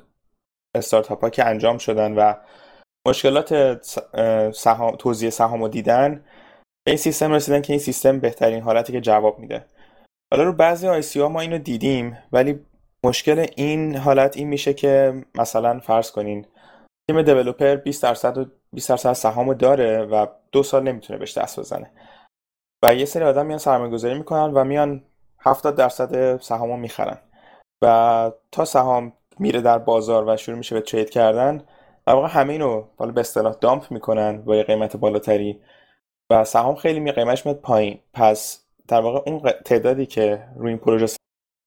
استارتاپ 0.74 1.20
ها 1.20 1.30
که 1.30 1.44
انجام 1.44 1.78
شدن 1.78 2.14
و 2.14 2.34
مشکلات 3.06 3.80
سهام 4.52 4.96
توزیع 4.96 5.30
سهام 5.30 5.62
رو 5.62 5.68
دیدن 5.68 6.24
به 6.84 6.90
این 6.90 6.96
سیستم 6.96 7.32
رسیدن 7.32 7.62
که 7.62 7.72
این 7.72 7.80
سیستم 7.80 8.20
بهترین 8.20 8.62
حالتی 8.62 8.92
که 8.92 9.00
جواب 9.00 9.38
میده. 9.38 9.64
حالا 10.32 10.44
رو 10.44 10.52
بعضی 10.52 10.88
آی 10.88 11.02
سی 11.02 11.22
ما 11.22 11.40
اینو 11.40 11.58
دیدیم 11.58 12.18
ولی 12.32 12.60
مشکل 13.06 13.46
این 13.56 13.96
حالت 13.96 14.36
این 14.36 14.48
میشه 14.48 14.74
که 14.74 15.24
مثلا 15.34 15.80
فرض 15.80 16.10
کنین 16.10 16.46
تیم 17.08 17.22
دیولپر 17.22 17.76
20 17.76 18.02
درصد 18.02 18.38
و 18.38 18.44
20 18.72 18.88
درصد 18.88 19.12
سهامو 19.12 19.54
داره 19.54 20.02
و 20.02 20.26
دو 20.52 20.62
سال 20.62 20.82
نمی‌تونه 20.82 21.18
بهش 21.18 21.38
دست 21.38 21.60
بزنه. 21.60 21.90
و 22.84 22.94
یه 22.94 23.04
سری 23.04 23.24
آدم 23.24 23.46
میان 23.46 23.58
سرمایه 23.58 23.92
گذاری 23.92 24.14
می‌کنن 24.18 24.52
و 24.54 24.64
میان 24.64 25.04
70 25.40 25.76
درصد 25.76 26.40
سهامو 26.40 26.76
می‌خرن. 26.76 27.18
و 27.82 28.32
تا 28.52 28.64
سهام 28.64 29.12
میره 29.38 29.60
در 29.60 29.78
بازار 29.78 30.28
و 30.28 30.36
شروع 30.36 30.58
میشه 30.58 30.74
به 30.74 30.80
ترید 30.80 31.10
کردن 31.10 31.62
در 32.06 32.14
واقع 32.14 32.28
همه 32.28 32.52
اینو 32.52 32.84
حالا 32.98 33.12
به 33.12 33.20
اصطلاح 33.20 33.54
دامپ 33.60 33.90
می‌کنن 33.90 34.42
با 34.42 34.56
یه 34.56 34.62
قیمت 34.62 34.96
بالاتری 34.96 35.60
و 36.30 36.44
سهام 36.44 36.74
خیلی 36.74 37.00
می 37.00 37.12
قیمتش 37.12 37.46
میاد 37.46 37.60
پایین. 37.60 37.98
پس 38.14 38.64
در 38.88 39.00
واقع 39.00 39.30
اون 39.30 39.50
تعدادی 39.64 40.06
که 40.06 40.48
روی 40.56 40.68
این 40.68 40.78
پروژه 40.78 41.06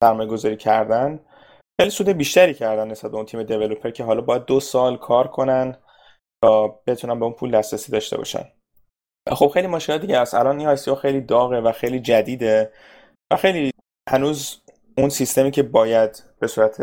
سرمایه 0.04 0.30
گذاری 0.30 0.58
کردن 0.58 1.20
خیلی 1.80 1.89
سود 1.89 2.09
بیشتری 2.09 2.53
کردن 2.53 2.88
نسبت 2.88 3.11
به 3.11 3.17
اون 3.17 3.25
تیم 3.25 3.43
دیولپر 3.43 3.89
که 3.89 4.03
حالا 4.03 4.21
باید 4.21 4.45
دو 4.45 4.59
سال 4.59 4.97
کار 4.97 5.27
کنن 5.27 5.77
تا 6.43 6.67
بتونن 6.88 7.19
به 7.19 7.25
اون 7.25 7.34
پول 7.34 7.51
دسترسی 7.51 7.91
داشته 7.91 8.17
باشن. 8.17 8.45
خب 9.30 9.47
خیلی 9.47 9.67
مشکلات 9.67 10.01
دیگه 10.01 10.21
هست 10.21 10.34
الان 10.34 10.59
این 10.59 10.67
آیسیو 10.67 10.95
خیلی 10.95 11.21
داغه 11.21 11.61
و 11.61 11.71
خیلی 11.71 11.99
جدیده 11.99 12.71
و 13.34 13.36
خیلی 13.36 13.71
هنوز 14.09 14.61
اون 14.97 15.09
سیستمی 15.09 15.51
که 15.51 15.63
باید 15.63 16.23
به 16.39 16.47
صورت 16.47 16.82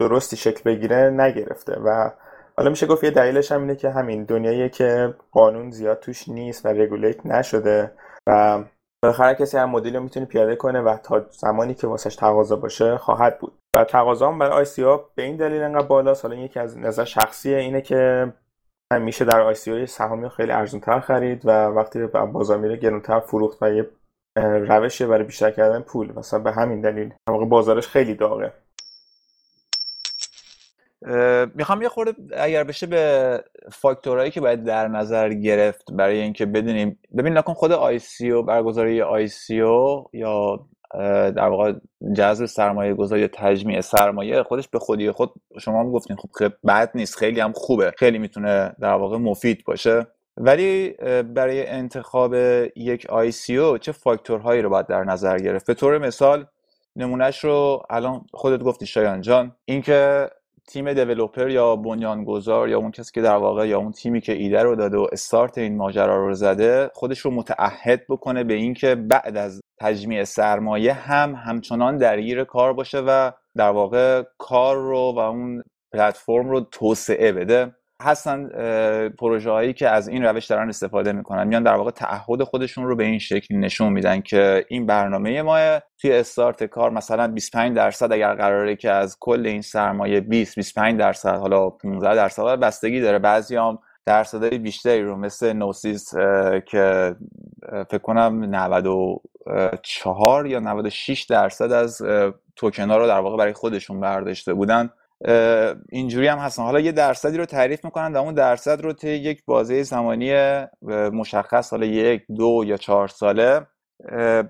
درستی 0.00 0.36
شکل 0.36 0.62
بگیره 0.64 1.10
نگرفته 1.10 1.72
و 1.72 2.10
حالا 2.56 2.70
میشه 2.70 2.86
گفت 2.86 3.04
یه 3.04 3.10
دلیلش 3.10 3.52
هم 3.52 3.60
اینه 3.60 3.76
که 3.76 3.90
همین 3.90 4.24
دنیاییه 4.24 4.68
که 4.68 5.14
قانون 5.32 5.70
زیاد 5.70 6.00
توش 6.00 6.28
نیست 6.28 6.66
و 6.66 6.68
رگولیت 6.68 7.26
نشده 7.26 7.92
و 8.28 8.64
بالاخره 9.02 9.34
کسی 9.34 9.56
هم 9.58 9.70
مدل 9.70 9.96
رو 9.96 10.02
می‌تونه 10.02 10.26
پیاده 10.26 10.56
کنه 10.56 10.80
و 10.80 10.96
تا 10.96 11.26
زمانی 11.30 11.74
که 11.74 11.86
واسش 11.86 12.16
تقاضا 12.16 12.56
باشه 12.56 12.98
خواهد 12.98 13.38
بود. 13.38 13.57
و 13.76 13.84
تقاضا 13.84 14.28
هم 14.28 14.38
برای 14.38 14.52
آی 14.52 14.98
به 15.14 15.22
این 15.22 15.36
دلیل 15.36 15.62
انقدر 15.62 15.86
بالاست. 15.86 16.24
حالا 16.24 16.36
یکی 16.36 16.60
از 16.60 16.78
نظر 16.78 17.04
شخصیه 17.04 17.58
اینه 17.58 17.80
که 17.80 18.32
میشه 19.00 19.24
در 19.24 19.40
آی 19.40 19.54
سی 19.54 19.86
سهامی 19.86 20.28
خیلی 20.28 20.52
ارزونتر 20.52 21.00
خرید 21.00 21.46
و 21.46 21.66
وقتی 21.66 21.98
به 21.98 22.06
بازار 22.06 22.58
میره 22.58 22.76
گرونتر 22.76 23.20
فروخت 23.20 23.62
و 23.62 23.72
یه 23.72 23.90
روشیه 24.36 25.06
برای 25.06 25.24
بیشتر 25.24 25.50
کردن 25.50 25.80
پول. 25.80 26.12
مثلا 26.12 26.38
به 26.38 26.52
همین 26.52 26.80
دلیل. 26.80 27.14
واقع 27.28 27.44
بازارش 27.44 27.88
خیلی 27.88 28.14
داغه. 28.14 28.52
می‌خوام 31.54 31.82
یه 31.82 31.88
خورده 31.88 32.12
اگر 32.36 32.64
بشه 32.64 32.86
به 32.86 33.44
فاکتورهایی 33.72 34.30
که 34.30 34.40
باید 34.40 34.64
در 34.64 34.88
نظر 34.88 35.28
گرفت 35.28 35.92
برای 35.92 36.20
اینکه 36.20 36.46
بدونیم. 36.46 36.98
ببین 37.18 37.38
نکن 37.38 37.54
خود 37.54 37.72
او 38.30 38.42
برگزاری 38.42 39.02
آی 39.02 39.28
سی 39.28 39.60
او 39.60 40.04
یا 40.12 40.60
در 41.36 41.48
واقع 41.48 41.72
جذب 42.16 42.46
سرمایه 42.46 42.94
گذاری 42.94 43.28
تجمیع 43.28 43.80
سرمایه 43.80 44.42
خودش 44.42 44.68
به 44.68 44.78
خودی 44.78 45.10
خود 45.10 45.32
شما 45.60 45.80
هم 45.80 45.92
گفتین 45.92 46.16
خب 46.16 46.28
بد 46.68 46.90
نیست 46.94 47.16
خیلی 47.16 47.40
هم 47.40 47.52
خوبه 47.52 47.92
خیلی 47.98 48.18
می‌تونه 48.18 48.74
در 48.80 48.94
واقع 48.94 49.16
مفید 49.16 49.64
باشه. 49.64 50.06
ولی 50.36 50.90
برای 51.34 51.66
انتخاب 51.66 52.34
یک 52.76 53.06
او 53.10 53.78
چه 53.78 53.92
فاکتورهایی 53.92 54.62
رو 54.62 54.70
باید 54.70 54.86
در 54.86 55.04
نظر 55.04 55.38
گرفت؟ 55.38 55.66
به 55.66 55.74
طور 55.74 55.98
مثال 55.98 56.46
نمونهش 56.96 57.44
رو 57.44 57.82
الان 57.90 58.26
خودت 58.32 58.62
گفتی 58.62 58.86
شایان 58.86 59.20
جان 59.20 59.56
اینکه 59.64 60.30
تیم 60.68 60.92
دیولوپر 60.92 61.50
یا 61.50 61.76
بنیانگذار 61.76 62.68
یا 62.68 62.78
اون 62.78 62.90
کسی 62.90 63.12
که 63.14 63.22
در 63.22 63.36
واقع 63.36 63.68
یا 63.68 63.78
اون 63.78 63.92
تیمی 63.92 64.20
که 64.20 64.32
ایده 64.32 64.62
رو 64.62 64.76
داده 64.76 64.96
و 64.96 65.06
استارت 65.12 65.58
این 65.58 65.76
ماجرا 65.76 66.26
رو 66.26 66.34
زده 66.34 66.90
خودش 66.94 67.18
رو 67.18 67.30
متعهد 67.30 68.06
بکنه 68.08 68.44
به 68.44 68.54
اینکه 68.54 68.94
بعد 68.94 69.36
از 69.36 69.60
تجمیع 69.80 70.24
سرمایه 70.24 70.92
هم 70.92 71.34
همچنان 71.34 71.96
درگیر 71.96 72.44
کار 72.44 72.72
باشه 72.72 72.98
و 72.98 73.30
در 73.56 73.70
واقع 73.70 74.22
کار 74.38 74.76
رو 74.76 75.12
و 75.16 75.18
اون 75.18 75.62
پلتفرم 75.92 76.50
رو 76.50 76.60
توسعه 76.60 77.32
بده. 77.32 77.74
هستن 78.02 78.48
پروژه 79.08 79.50
هایی 79.50 79.72
که 79.72 79.88
از 79.88 80.08
این 80.08 80.24
روش 80.24 80.46
دارن 80.46 80.68
استفاده 80.68 81.12
می‌کنن. 81.12 81.46
میان 81.46 81.62
در 81.62 81.74
واقع 81.74 81.90
تعهد 81.90 82.42
خودشون 82.42 82.84
رو 82.84 82.96
به 82.96 83.04
این 83.04 83.18
شکل 83.18 83.56
نشون 83.56 83.92
میدن 83.92 84.20
که 84.20 84.64
این 84.68 84.86
برنامه 84.86 85.42
ما 85.42 85.58
توی 86.00 86.12
استارت 86.12 86.64
کار 86.64 86.90
مثلا 86.90 87.28
25 87.28 87.76
درصد 87.76 88.12
اگر 88.12 88.34
قراره 88.34 88.76
که 88.76 88.90
از 88.90 89.16
کل 89.20 89.46
این 89.46 89.62
سرمایه 89.62 90.20
20 90.20 90.56
25 90.56 90.98
درصد 90.98 91.36
حالا 91.36 91.70
15 91.70 92.14
درصد 92.14 92.44
بستگی 92.44 93.00
داره. 93.00 93.18
بعضی 93.18 93.56
هم 93.56 93.78
درصدهای 94.08 94.58
بیشتری 94.58 95.02
رو 95.02 95.16
مثل 95.16 95.52
نوسیس 95.52 96.14
که 96.66 97.16
فکر 97.90 97.98
کنم 97.98 98.44
94 98.44 100.46
یا 100.46 100.60
96 100.60 101.22
درصد 101.22 101.72
از 101.72 102.02
توکن 102.56 102.90
ها 102.90 102.96
رو 102.96 103.06
در 103.06 103.20
واقع 103.20 103.36
برای 103.36 103.52
خودشون 103.52 104.00
برداشته 104.00 104.54
بودن. 104.54 104.90
اینجوری 105.88 106.26
هم 106.26 106.38
هستن. 106.38 106.62
حالا 106.62 106.80
یه 106.80 106.92
درصدی 106.92 107.38
رو 107.38 107.44
تعریف 107.44 107.84
می‌کنن 107.84 108.12
و 108.12 108.16
اون 108.16 108.34
درصد 108.34 108.80
رو 108.80 108.92
طی 108.92 109.08
یک 109.08 109.44
بازه 109.44 109.82
زمانی 109.82 110.60
مشخص 111.12 111.70
حالا 111.70 111.86
یک 111.86 112.22
دو 112.36 112.62
یا 112.66 112.76
چهار 112.76 113.08
ساله 113.08 113.66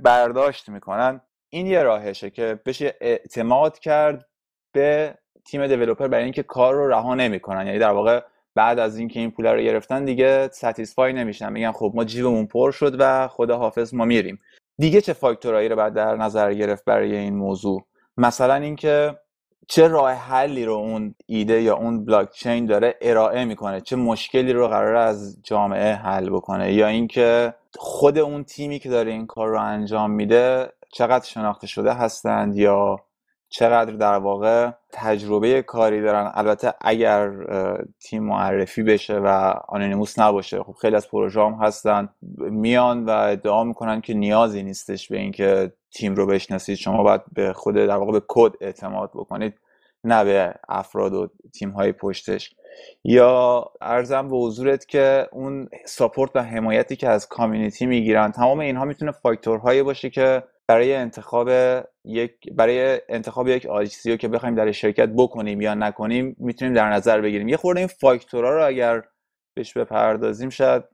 برداشت 0.02 0.68
می‌کنن. 0.68 1.20
این 1.48 1.66
یه 1.66 1.82
راهشه 1.82 2.30
که 2.30 2.60
بشه 2.66 2.96
اعتماد 3.00 3.78
کرد 3.78 4.26
به 4.72 5.14
تیم 5.46 5.66
دیولپر 5.66 6.08
برای 6.08 6.24
اینکه 6.24 6.42
کار 6.42 6.74
رو 6.74 6.88
رها 6.88 7.14
نمی‌کنن. 7.14 7.66
یعنی 7.66 7.78
در 7.78 7.92
واقع 7.92 8.20
بعد 8.58 8.78
از 8.78 8.98
اینکه 8.98 9.20
این 9.20 9.30
پول 9.30 9.46
رو 9.46 9.62
گرفتن 9.62 10.04
دیگه 10.04 10.48
ستیسفای 10.52 11.12
نمیشن. 11.12 11.52
میگن 11.52 11.72
خب 11.72 11.92
ما 11.94 12.04
جیبمون 12.04 12.46
پر 12.46 12.70
شد 12.70 12.96
و 12.98 13.28
خدا 13.28 13.58
حافظ 13.58 13.94
ما 13.94 14.04
میریم. 14.04 14.40
دیگه 14.78 15.00
چه 15.00 15.12
فاکتورایی 15.12 15.68
رو 15.68 15.76
بعد 15.76 15.94
در 15.94 16.16
نظر 16.16 16.54
گرفت 16.54 16.84
برای 16.84 17.16
این 17.16 17.36
موضوع؟ 17.36 17.84
مثلا 18.16 18.54
اینکه 18.54 19.18
چه 19.68 19.88
راه 19.88 20.12
حلی 20.12 20.64
رو 20.64 20.72
اون 20.72 21.14
ایده 21.26 21.62
یا 21.62 21.76
اون 21.76 22.04
بلاک 22.04 22.30
چین 22.32 22.66
داره 22.66 22.94
ارائه 23.00 23.44
می‌کنه؟ 23.44 23.80
چه 23.80 23.96
مشکلی 23.96 24.52
رو 24.52 24.68
قرار 24.68 24.94
از 24.94 25.38
جامعه 25.42 25.94
حل 25.94 26.30
بکنه؟ 26.30 26.72
یا 26.72 26.86
اینکه 26.86 27.54
خود 27.76 28.18
اون 28.18 28.44
تیمی 28.44 28.78
که 28.78 28.88
داره 28.88 29.12
این 29.12 29.26
کار 29.26 29.48
رو 29.48 29.60
انجام 29.60 30.10
میده 30.10 30.72
چقدر 30.92 31.24
شناخته 31.24 31.66
شده 31.66 31.92
هستند 31.92 32.56
یا 32.56 32.96
چقدر 33.48 33.92
در 33.92 34.18
واقع 34.18 34.70
تجربه 34.92 35.62
کاری 35.62 36.02
دارن. 36.02 36.30
البته 36.34 36.74
اگر 36.80 37.30
تیم 38.00 38.22
معرفی 38.22 38.82
بشه 38.82 39.18
و 39.18 39.54
آنونیموس 39.68 40.18
نباشه 40.18 40.62
خب 40.62 40.72
خیلی 40.72 40.96
از 40.96 41.08
پروژه 41.08 41.40
هم 41.40 41.52
هستن. 41.52 42.08
میان 42.38 43.04
و 43.04 43.10
ادعا 43.10 43.64
می‌کنن 43.64 44.00
که 44.00 44.14
نیازی 44.14 44.62
نیستش 44.62 45.08
به 45.08 45.18
اینکه 45.18 45.72
تیم 45.90 46.14
رو 46.14 46.26
بشناسید. 46.26 46.76
شما 46.76 47.02
باید 47.02 47.20
به 47.32 47.52
خود 47.52 47.74
در 47.74 47.96
واقع 47.96 48.12
به 48.12 48.22
کد 48.28 48.52
اعتماد 48.60 49.10
بکنید 49.14 49.54
نه 50.04 50.24
به 50.24 50.54
افراد 50.68 51.14
و 51.14 51.28
تیم 51.54 51.70
های 51.70 51.92
پشتش. 51.92 52.54
یا 53.04 53.64
ارزم 53.80 54.28
به 54.28 54.36
حضورت 54.36 54.86
که 54.86 55.28
اون 55.32 55.68
ساپورت 55.86 56.30
و 56.34 56.42
حمایتی 56.42 56.96
که 56.96 57.08
از 57.08 57.28
کامیونیتی 57.28 57.86
می‌گیرن 57.86 58.32
تمام 58.32 58.58
اینها 58.58 58.84
می‌تونه 58.84 59.12
فاکتورهایی 59.12 59.82
باشه 59.82 60.10
که 60.10 60.42
برای 60.68 60.94
انتخاب 60.94 61.50
یک 62.04 62.32
برای 62.52 63.00
انتخاب 63.08 63.48
یک 63.48 63.66
آیسیو 63.66 64.16
که 64.16 64.28
بخوایم 64.28 64.54
در 64.54 64.72
شرکت 64.72 65.08
بکنیم 65.08 65.60
یا 65.60 65.74
نکنیم 65.74 66.36
می‌تونیم 66.38 66.74
در 66.74 66.90
نظر 66.90 67.20
بگیریم. 67.20 67.48
یه 67.48 67.56
خورده 67.56 67.80
این 67.80 67.88
فاکتورها 67.88 68.50
رو 68.50 68.66
اگر 68.66 69.02
بهش 69.54 69.72
بپردازیم 69.72 70.50
شاید 70.50 70.84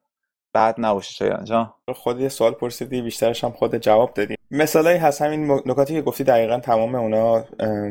بعد 0.52 0.74
نباشه 0.78 1.12
شایان 1.12 1.44
جان. 1.44 1.72
خود 1.94 2.20
یه 2.20 2.28
سوال 2.28 2.52
پرسیدی 2.52 3.02
بیشترش 3.02 3.44
هم 3.44 3.50
خود 3.50 3.76
جواب 3.76 4.14
دادی. 4.14 4.34
مثالایی 4.50 4.98
هست 4.98 5.22
همین 5.22 5.60
نکاتی 5.66 5.94
که 5.94 6.02
گفتی 6.02 6.24
دقیقا 6.24 6.58
تمام 6.58 6.94
اونا 6.94 7.44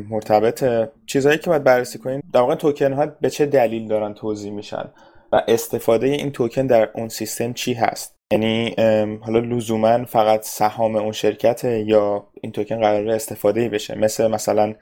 مرتبطه. 0.10 0.92
چیزهایی 1.06 1.38
که 1.38 1.50
باید 1.50 1.64
بررسی 1.64 2.00
کنیم 2.00 2.24
در 2.34 2.40
واقع 2.40 2.56
توکن 2.56 2.94
ها 2.94 3.06
به 3.06 3.30
چه 3.30 3.46
دلیل 3.46 3.88
دارن 3.88 4.14
توضیح 4.14 4.52
میشن؟ 4.52 4.90
و 5.34 5.42
استفاده 5.48 6.08
این 6.08 6.32
توکن 6.32 6.68
در 6.68 6.90
اون 6.96 7.10
سیستم 7.10 7.54
چی 7.54 7.74
هست؟ 7.74 8.16
یعنی 8.34 8.76
حالا 9.22 9.40
لزوما 9.40 10.06
فقط 10.06 10.44
سهام 10.44 10.96
اون 10.96 11.12
شرکته 11.12 11.84
یا 11.88 12.28
این 12.42 12.52
توکن 12.52 12.80
قراره 12.80 13.16
استفاده 13.16 13.70
بشه؟ 13.70 13.98
مثل 13.98 14.28
مثلا 14.28 14.74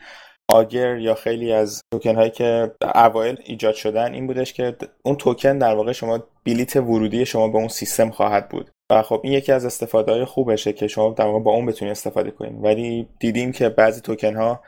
آگر 0.49 0.97
یا 0.97 1.15
خیلی 1.15 1.51
از 1.51 1.81
توکن 1.93 2.15
هایی 2.15 2.29
که 2.29 2.71
اوایل 2.95 3.37
ایجاد 3.43 3.73
شدن 3.73 4.13
این 4.13 4.27
بودش 4.27 4.53
که 4.53 4.75
اون 5.03 5.15
توکن 5.15 5.57
در 5.57 5.75
واقع 5.75 5.91
شما 5.91 6.23
بلیت 6.45 6.75
ورودی 6.75 7.25
شما 7.25 7.47
به 7.47 7.57
اون 7.57 7.67
سیستم 7.67 8.09
خواهد 8.09 8.49
بود. 8.49 8.71
و 8.91 9.01
خب 9.01 9.21
این 9.23 9.33
یکی 9.33 9.51
از 9.51 9.65
استفاده 9.65 10.11
های 10.11 10.25
خوبشه 10.25 10.73
که 10.73 10.87
شما 10.87 11.09
در 11.09 11.25
واقع 11.25 11.39
با 11.39 11.51
اون 11.51 11.65
بتونید 11.65 11.91
استفاده 11.91 12.31
کنید 12.31 12.63
ولی 12.63 13.07
دیدیم 13.19 13.51
که 13.51 13.69
بعضی 13.69 14.01
توکن 14.01 14.35
ها 14.35 14.61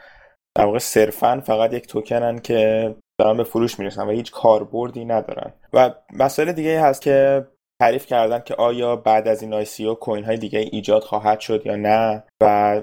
در 0.56 0.66
واقع 0.66 0.80
صرفا 0.80 1.42
فقط 1.46 1.74
یک 1.74 1.88
توکنن 1.88 2.40
که 2.40 2.96
دارن 3.18 3.38
به 3.38 3.44
فروش 3.44 3.80
می‌رسن 3.80 4.08
و 4.08 4.12
هیچ 4.12 4.32
کاربردی 4.32 5.06
ندارن. 5.06 5.54
و 5.74 5.94
مسئله 6.14 6.54
دیگه 6.54 6.82
هست 6.82 7.02
که 7.02 7.48
تعریف 7.82 8.06
کردن 8.06 8.40
که 8.40 8.56
آیا 8.56 8.96
بعد 8.96 9.28
از 9.28 9.42
این 9.42 9.54
او 9.80 9.96
کوین 9.96 10.24
های 10.24 10.38
دیگه 10.38 10.60
ایجاد 10.60 11.04
خواهد 11.04 11.40
شد 11.40 11.66
یا 11.66 11.76
نه 11.76 12.24
و 12.42 12.82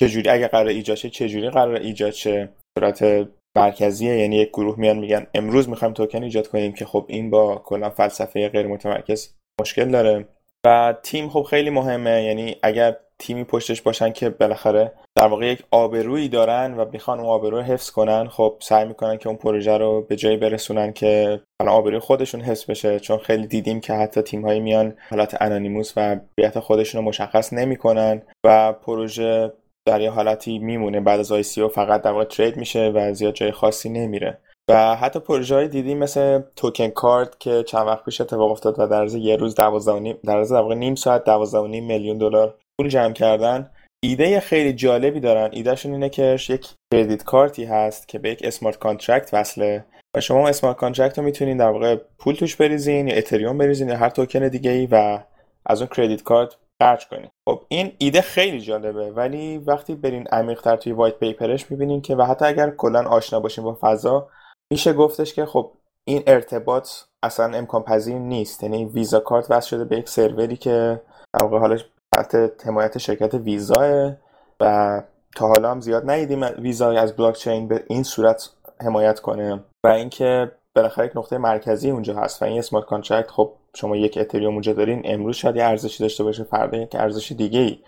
چجوری 0.00 0.30
اگه 0.30 0.48
قرار 0.48 0.66
ایجاد 0.66 0.96
شه 0.96 1.10
چجوری 1.10 1.50
قرار 1.50 1.74
ایجاد 1.74 2.10
شه؟ 2.10 2.48
صورت 2.78 3.28
مرکزیه 3.56 4.18
یعنی 4.18 4.36
یک 4.36 4.48
گروه 4.48 4.78
میان 4.78 4.98
میگن 4.98 5.26
امروز 5.34 5.68
می‌خوایم 5.68 5.94
توکن 5.94 6.22
ایجاد 6.22 6.48
کنیم 6.48 6.72
که 6.72 6.84
خب 6.84 7.04
این 7.08 7.30
با 7.30 7.62
کلا 7.64 7.90
فلسفه 7.90 8.48
غیر 8.48 8.66
متمرکز 8.66 9.34
مشکل 9.60 9.90
داره. 9.90 10.28
و 10.66 10.94
تیم 11.02 11.28
خب 11.28 11.42
خیلی 11.42 11.70
مهمه 11.70 12.24
یعنی 12.24 12.56
اگر 12.62 12.96
تیمی 13.18 13.44
پشتش 13.44 13.82
باشن 13.82 14.12
که 14.12 14.30
بالاخره 14.30 14.92
در 15.16 15.26
واقع 15.26 15.46
یک 15.46 15.62
آبرویی 15.70 16.28
دارن 16.28 16.74
و 16.74 16.84
می‌خوان 16.92 17.20
اون 17.20 17.28
آبرو 17.28 17.50
رو 17.50 17.62
حفظ 17.62 17.90
کنن. 17.90 18.28
خب 18.28 18.56
سعی 18.60 18.84
می‌کنن 18.84 19.16
که 19.16 19.28
اون 19.28 19.36
پروژه 19.36 19.78
رو 19.78 20.02
به 20.08 20.16
جایی 20.16 20.36
برسونن 20.36 20.92
که 20.92 21.40
حالا 21.62 21.72
آبروی 21.72 21.98
خودشون 21.98 22.40
حفظ 22.40 22.70
بشه 22.70 23.00
چون 23.00 23.18
خیلی 23.18 23.46
دیدیم 23.46 23.80
که 23.80 23.92
حتی 23.92 24.22
تیم 24.22 24.42
هایی 24.42 24.60
میان 24.60 24.94
حالت 25.10 25.42
انانیموس 25.42 25.92
و 25.96 26.16
بیت 26.34 26.60
خودشون 26.60 27.00
رو 27.00 27.08
مشخص 27.08 27.52
نمی‌کنن 27.52 28.22
و 28.44 28.72
پروژه 28.72 29.52
در 29.88 30.00
یه 30.00 30.10
حالتی 30.10 30.58
میمونه. 30.58 31.00
بعد 31.00 31.20
از 31.20 31.32
ICO 31.32 31.42
فقط 31.74 32.02
در 32.02 32.12
واقع 32.12 32.24
trade 32.24 32.56
میشه 32.56 32.92
و 32.94 33.12
زیاد 33.14 33.34
جای 33.34 33.52
خاصی 33.52 33.88
نمیره. 33.88 34.38
و 34.70 34.96
حتی 34.96 35.20
پروژه 35.20 35.54
های 35.54 35.68
دیدیم 35.68 35.98
مثل 35.98 36.42
TokenCard 36.56 37.40
که 37.40 37.62
چند 37.62 37.86
وقت 37.86 38.04
پیش 38.04 38.20
اتفاق 38.20 38.50
افتاد 38.50 38.78
و 38.78 38.86
در 38.86 39.02
از 39.02 39.14
یه 39.14 39.36
روز 39.36 39.54
12 39.54 40.18
در 40.24 40.38
از 40.38 40.52
واقع 40.52 40.74
نیم 40.74 40.94
ساعت 40.94 41.24
12 41.24 41.80
میلیون 41.80 42.18
دلار 42.18 42.54
پول 42.78 42.88
جمع 42.88 43.12
کردن. 43.12 43.70
ایده 44.06 44.40
خیلی 44.40 44.72
جالبی 44.72 45.20
دارن. 45.20 45.50
ایدهشون 45.52 45.92
اینه 45.92 46.08
که 46.08 46.38
یک 46.48 46.66
credit 46.94 47.24
card 47.24 47.56
ی 47.56 47.64
هست 47.64 48.08
که 48.08 48.18
به 48.18 48.30
یک 48.30 48.40
smart 48.44 48.78
contract 48.78 49.30
وصله. 49.32 49.84
و 50.16 50.20
شما 50.20 50.48
smart 50.48 50.76
contract 50.76 51.18
رو 51.18 51.24
می‌تونین 51.24 51.56
در 51.56 51.68
واقع 51.68 51.96
پول 52.18 52.34
توش 52.34 52.56
بریزین 52.56 53.08
یا 53.08 53.16
اتریوم 53.16 53.58
بریزین 53.58 53.88
یا 53.88 53.96
هر 53.96 54.08
توکن 54.08 54.48
دیگه 54.48 54.70
ای 54.70 54.86
و 54.86 55.18
از 55.66 55.80
اون 55.80 55.88
credit 55.96 56.22
card 56.22 56.56
خرج 56.82 57.06
کنین. 57.06 57.28
خب 57.48 57.62
این 57.68 57.92
ایده 57.98 58.20
خیلی 58.20 58.60
جالبه. 58.60 59.10
ولی 59.10 59.58
وقتی 59.58 59.94
برین 59.94 60.26
عمیق‌تر 60.26 60.76
توی 60.76 60.92
white 60.92 61.14
paper 61.14 61.54
ش 61.54 61.70
می‌بینین 61.70 62.02
که 62.02 62.16
و 62.16 62.22
حتی 62.22 62.44
اگر 62.44 62.70
کلا 62.70 63.08
آشنا 63.08 63.40
باشین 63.40 63.64
با 63.64 63.78
فضا 63.80 64.28
میشه 64.72 64.92
گفتش 64.92 65.34
که 65.34 65.46
خب 65.46 65.72
این 66.04 66.22
ارتباط 66.26 66.88
اصلا 67.22 67.56
امکان 67.56 67.82
پذیر 67.82 68.18
نیست. 68.18 68.62
یعنی 68.62 68.84
ویزا 68.84 69.20
کارت 69.20 69.50
وصل 69.50 69.68
شده 69.68 69.84
به 69.84 69.98
یک 69.98 70.08
سروری 70.08 70.56
که 70.56 71.00
در 71.34 71.44
واقع 71.44 71.58
حالش 71.58 71.84
تحت 72.22 72.66
حمایت 72.66 72.98
شرکت 72.98 73.34
ویزا 73.34 74.12
و 74.60 75.02
تا 75.36 75.48
حالا 75.48 75.70
هم 75.70 75.80
زیاد 75.80 76.10
ندیدیم 76.10 76.42
ویزا 76.58 76.90
از 76.90 77.16
بلاک 77.16 77.34
چین 77.34 77.68
به 77.68 77.84
این 77.88 78.02
صورت 78.02 78.50
حمایت 78.80 79.20
کنه 79.20 79.64
و 79.84 79.88
اینکه 79.88 80.52
بالاخره 80.76 81.06
یک 81.06 81.16
نقطه 81.16 81.38
مرکزی 81.38 81.90
اونجا 81.90 82.14
هست 82.14 82.42
و 82.42 82.44
این 82.44 82.58
smart 82.58 82.86
contract 82.86 83.30
خب 83.30 83.52
شما 83.76 83.96
یک 83.96 84.18
اتریوم 84.18 84.52
اونجا 84.52 84.72
دارین 84.72 85.02
امروز 85.04 85.36
شاید 85.36 85.58
ارزشی 85.58 86.02
داشته 86.02 86.24
باشه 86.24 86.44
فردا 86.44 86.78
یک 86.78 86.94
ارزش 86.94 87.32
دیگه 87.32 87.60
ای 87.60 87.78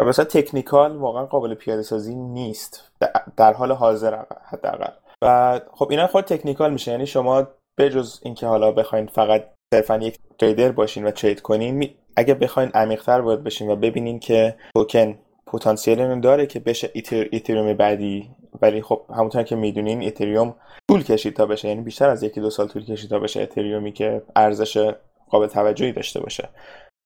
و 0.00 0.04
مثلا 0.04 0.24
technical 0.24 0.96
واقعا 0.96 1.26
قابل 1.26 1.54
پیاده 1.54 1.82
سازی 1.82 2.14
نیست 2.14 2.92
در 3.36 3.52
حال 3.52 3.72
حاضر 3.72 4.22
حداقل. 4.44 4.92
و 5.22 5.60
خب 5.72 5.90
اینا 5.90 6.06
خود 6.06 6.24
technical 6.24 6.72
میشه 6.72 6.90
یعنی 6.90 7.06
شما 7.06 7.46
بجز 7.78 8.20
اینکه 8.22 8.46
حالا 8.46 8.72
بخواین 8.72 9.06
فقط 9.06 9.44
صرفا 9.74 9.96
یک 9.96 10.18
trader 10.38 10.72
باشین 10.72 11.04
و 11.04 11.10
trade 11.10 11.40
کنین 11.40 11.74
اگه 12.16 12.34
بخواین 12.34 12.70
عمیق‌تر 12.74 13.20
وارد 13.20 13.44
بشین 13.44 13.70
و 13.70 13.76
ببینین 13.76 14.18
که 14.18 14.54
توکن 14.74 15.18
پتانسیل 15.46 16.00
اینو 16.00 16.20
داره 16.20 16.46
که 16.46 16.60
بشه 16.60 16.90
اتر 16.94 17.26
اتریوم 17.30 17.74
بعدی 17.74 18.30
ولی 18.62 18.82
خب 18.82 19.02
همونطور 19.10 19.42
که 19.42 19.56
می‌دونین 19.56 20.00
اتریوم 20.00 20.54
طول 20.90 21.02
کشید 21.02 21.34
تا 21.34 21.46
بشه 21.46 21.68
یعنی 21.68 21.80
بیشتر 21.80 22.08
از 22.08 22.22
یکی 22.22 22.40
دو 22.40 22.50
سال 22.50 22.68
طول 22.68 22.84
کشید 22.84 23.10
تا 23.10 23.18
بشه 23.18 23.40
اتریومی 23.40 23.92
که 23.92 24.22
ارزش 24.36 24.92
قابل 25.30 25.46
توجهی 25.46 25.92
داشته 25.92 26.20
باشه. 26.20 26.48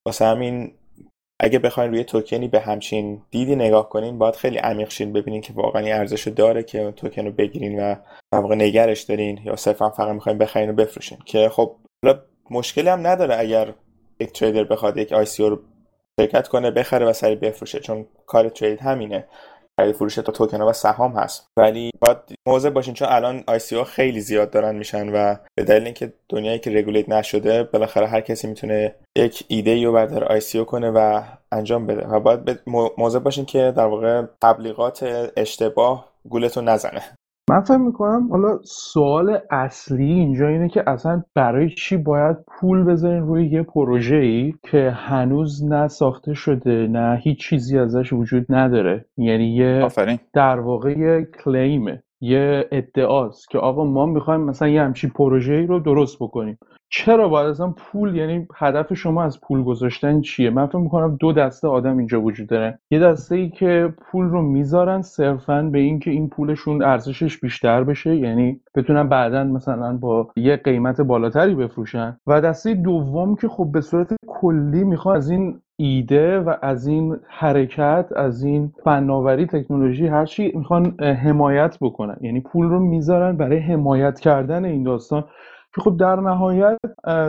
واسه 0.07 0.25
همین 0.25 0.73
اگه 1.41 1.59
بخواین 1.59 1.91
روی 1.91 2.05
توکنی 2.05 2.49
با 2.49 2.61
همچین 2.61 3.23
دیدی 3.31 3.57
نگاه 3.57 3.89
کنین 3.89 4.19
باید 4.19 4.37
خیلی 4.37 4.59
عمیق 4.59 4.91
شین 4.91 5.13
ببینین 5.13 5.41
که 5.41 5.53
واقعا 5.53 5.83
ارزش 5.87 6.29
داره 6.29 6.63
که 6.63 6.93
توکن 6.97 7.25
رو 7.25 7.33
بگیرین 7.33 7.81
و 7.81 7.95
واقعا 8.33 8.55
نگهش 8.55 9.03
دارین 9.03 9.41
یا 9.45 9.57
صرفا 9.57 9.91
فقط 9.91 10.15
می‌خواین 10.15 10.39
بخرین 10.39 10.71
و 10.71 10.73
بفروشین. 10.73 11.19
که 11.25 11.49
خب 11.49 11.77
مشکلی 12.51 12.89
هم 12.89 13.07
نداره 13.07 13.37
اگر 13.39 13.75
یک 14.21 14.33
trader 14.33 14.65
بخواد 14.65 14.97
یک 14.97 15.13
ICO 15.13 15.27
رو 15.39 15.59
شرکت 16.21 16.49
کنه 16.49 16.71
بخره 16.71 17.07
و 17.07 17.13
سریع 17.13 17.37
بفروشه 17.37 17.81
چون 17.81 18.07
کار 18.27 18.49
trade 18.49 18.81
همینه. 18.81 19.25
خرید 19.81 19.95
فروش 19.95 20.15
تا 20.15 20.33
توکن 20.33 20.63
و 20.63 20.73
سهام 20.73 21.13
هست. 21.13 21.47
ولی 21.57 21.91
باید 22.01 22.19
مواظب 22.47 22.71
باشین 22.71 22.95
چون 22.95 23.09
الان 23.09 23.45
ICO 23.47 23.61
خیلی 23.85 24.21
زیاد 24.21 24.51
دارن 24.51 24.75
میشن 24.75 25.09
و 25.09 25.37
به 25.55 25.65
دلیل 25.65 25.85
اینکه 25.85 26.13
دنیایی 26.29 26.59
که 26.59 26.71
regulate 26.71 27.09
نشده 27.09 27.63
بالاخره 27.63 28.07
هر 28.07 28.21
کسی 28.21 28.47
می‌تونه 28.47 28.95
یک 29.19 29.45
ایده 29.49 29.85
رو 29.85 29.93
برداره 29.93 30.25
ICO 30.25 30.65
کنه 30.65 30.91
و 30.91 31.23
انجام 31.53 31.87
بده. 31.87 32.07
و 32.07 32.21
باید 32.21 32.61
موضع 32.99 33.19
باشین 33.19 33.45
که 33.45 33.73
در 33.77 33.87
واقع 33.87 34.23
تبلیغات 34.43 35.31
اشتباه 35.37 36.13
گولتو 36.29 36.61
نزنه. 36.61 37.03
من 37.51 37.61
فکر 37.61 37.77
می‌کنم 37.77 38.29
حالا 38.31 38.59
سوال 38.63 39.39
اصلی 39.51 40.13
اینجا 40.13 40.49
اینه 40.49 40.69
که 40.69 40.91
اصلا 40.91 41.23
برای 41.35 41.71
چی 41.71 41.97
باید 41.97 42.37
پول 42.47 42.85
بذارین 42.85 43.23
روی 43.23 43.47
یه 43.47 43.63
پروژه 43.63 44.17
ای 44.17 44.55
که 44.71 44.91
هنوز 44.91 45.65
نه 45.65 45.89
ساخته 45.89 46.35
شده 46.35 46.87
نه 46.87 47.21
هیچ 47.23 47.49
چیزی 47.49 47.79
ازش 47.79 48.13
وجود 48.13 48.47
نداره؟ 48.49 49.05
یعنی 49.17 49.57
یه 49.57 49.89
در 50.35 50.61
واقع 50.61 50.99
یه 50.99 51.29
کلیمه 51.45 52.03
یه 52.21 52.69
ادعاست 52.73 53.51
که 53.51 53.59
آقا 53.59 53.85
ما 53.85 54.07
می‌خوایم 54.07 54.41
مثلا 54.41 54.69
یه 54.69 54.83
همچین 54.83 55.11
پروژه 55.11 55.55
ای 55.55 55.67
رو 55.67 55.81
درست 55.81 56.17
بکنیم. 56.21 56.59
چرا 56.89 57.29
باید 57.29 57.47
اصلا 57.47 57.75
پول 57.77 58.17
یعنی 58.17 58.47
هدف 58.57 58.95
شما 58.95 59.25
از 59.25 59.41
پول 59.41 59.63
گذاشتن 59.63 60.21
چیه؟ 60.21 60.51
من 60.51 60.67
فکر 60.67 60.79
می‌کنم 60.79 61.17
دو 61.21 61.33
دسته 61.33 61.69
آدم 61.69 61.99
اینجا 61.99 62.21
وجود 62.21 62.47
داره. 62.47 62.79
یه 62.91 62.99
دسته 62.99 63.37
ای 63.37 63.51
که 63.51 63.95
پول 64.01 64.25
رو 64.25 64.43
می‌ذارن 64.43 65.03
صرفا 65.03 65.63
به 65.63 65.79
اینکه 65.79 66.11
این 66.11 66.29
پولشون 66.29 66.83
ارزشش 66.83 67.41
بیشتر 67.41 67.85
بشه 67.85 68.17
یعنی 68.17 68.61
بتونن 68.75 69.09
بعدا 69.09 69.45
مثلا 69.45 69.97
با 69.97 70.31
یه 70.37 70.57
قیمت 70.57 71.01
بالاتری 71.01 71.55
بفروشن. 71.55 72.17
و 72.27 72.41
دسته 72.41 72.75
دوم 72.75 73.37
که 73.37 73.49
خب 73.49 73.69
به 73.73 73.81
صورت 73.81 74.15
کلی 74.27 74.85
می‌خوان 74.85 75.17
از 75.17 75.31
این 75.31 75.61
ایده 75.77 76.41
و 76.41 76.55
از 76.63 76.87
این 76.87 77.17
حرکت 77.29 78.07
از 78.17 78.45
این 78.45 78.73
فناوری 78.85 79.47
تکنولوژی 79.47 80.07
هرچی 80.07 80.53
می‌خوان 80.55 81.01
حمایت 81.01 81.79
بکنن. 81.81 82.17
یعنی 82.21 82.41
پول 82.41 82.69
رو 82.69 82.81
می‌ذارن 82.81 83.37
برای 83.37 83.59
حمایت 83.59 84.21
کردن 84.21 84.65
این 84.65 84.83
داستان. 84.83 85.25
که 85.75 85.81
خب 85.81 85.97
در 85.97 86.17
نهایت 86.17 86.79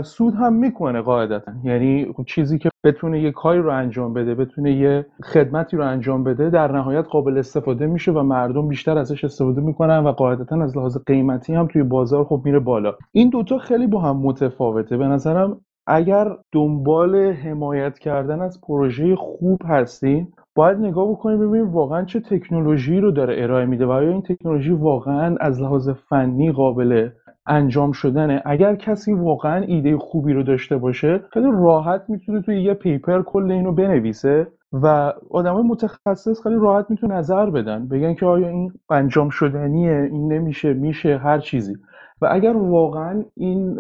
سود 0.04 0.34
هم 0.34 0.54
می‌کنه 0.54 1.02
قاعدتا. 1.02 1.52
یعنی 1.64 2.14
خب 2.18 2.24
چیزی 2.24 2.58
که 2.58 2.70
بتونه 2.84 3.22
یه 3.22 3.32
کاری 3.32 3.60
رو 3.60 3.70
انجام 3.70 4.14
بده 4.14 4.36
بتونه 4.36 4.72
یه 4.72 5.06
خدمتی 5.24 5.78
رو 5.78 5.88
انجام 5.88 6.24
بده 6.24 6.50
در 6.50 6.72
نهایت 6.72 7.06
قابل 7.06 7.38
استفاده 7.38 7.88
میشه 7.88 8.12
و 8.12 8.24
مردم 8.24 8.68
بیشتر 8.68 8.98
ازش 8.98 9.24
استفاده 9.24 9.62
می‌کنن 9.62 9.98
و 9.98 10.12
قاعدتا 10.12 10.64
از 10.64 10.78
لحاظ 10.78 10.98
قیمتی 11.06 11.54
هم 11.54 11.68
توی 11.68 11.84
بازار 11.84 12.24
خب 12.24 12.42
میره 12.46 12.60
بالا. 12.60 12.94
این 13.12 13.30
دوتا 13.30 13.58
خیلی 13.58 13.88
با 13.88 14.02
هم 14.02 14.18
متفاوته. 14.18 14.98
به 14.98 15.08
نظرم 15.08 15.62
اگر 15.88 16.38
دنبال 16.52 17.16
حمایت 17.16 18.00
کردن 18.00 18.42
از 18.42 18.62
پروژه 18.62 19.16
خوب 19.16 19.62
هستین 19.66 20.28
باید 20.56 20.78
نگاه 20.78 21.10
بکنیم 21.12 21.40
ببینیم 21.40 21.70
واقعا 21.70 22.06
چه 22.06 22.20
تکنولوژی 22.20 23.00
رو 23.00 23.12
داره 23.12 23.44
ارائه 23.44 23.66
میده 23.66 23.86
و 23.86 23.92
آیا 23.92 24.10
این 24.10 24.22
تکنولوژی 24.22 24.72
واقعا 24.72 25.36
از 25.40 25.62
لحاظ 25.62 25.90
فنی 25.90 26.52
قابل 26.52 27.10
انجام 27.48 27.92
شدنه. 27.92 28.42
اگر 28.46 28.76
کسی 28.76 29.14
واقعا 29.14 29.64
ایده 29.64 29.98
خوبی 29.98 30.34
رو 30.34 30.44
داشته 30.44 30.78
باشه 30.78 31.20
خیلی 31.34 31.52
راحت 31.52 32.02
می‌تونه 32.08 32.42
توی 32.42 32.62
یه 32.62 32.74
پیپر 32.74 33.22
کل 33.22 33.52
اینو 33.52 33.72
بنویسه 33.72 34.48
و 34.74 35.14
آدمای 35.30 35.64
متخصص 35.64 36.44
خیلی 36.44 36.56
راحت 36.56 36.86
می‌تونه 36.90 37.16
نظر 37.16 37.50
بدن. 37.50 37.88
بگن 37.88 38.14
که 38.14 38.26
آیا 38.26 38.48
این 38.48 38.72
انجام 38.90 39.30
شدنیه 39.30 40.10
این 40.12 40.34
نمیشه 40.34 40.74
میشه 40.74 41.18
هر 41.18 41.40
چیزی. 41.40 41.76
و 42.22 42.28
اگر 42.32 42.58
واقعا 42.58 43.24
این 43.38 43.80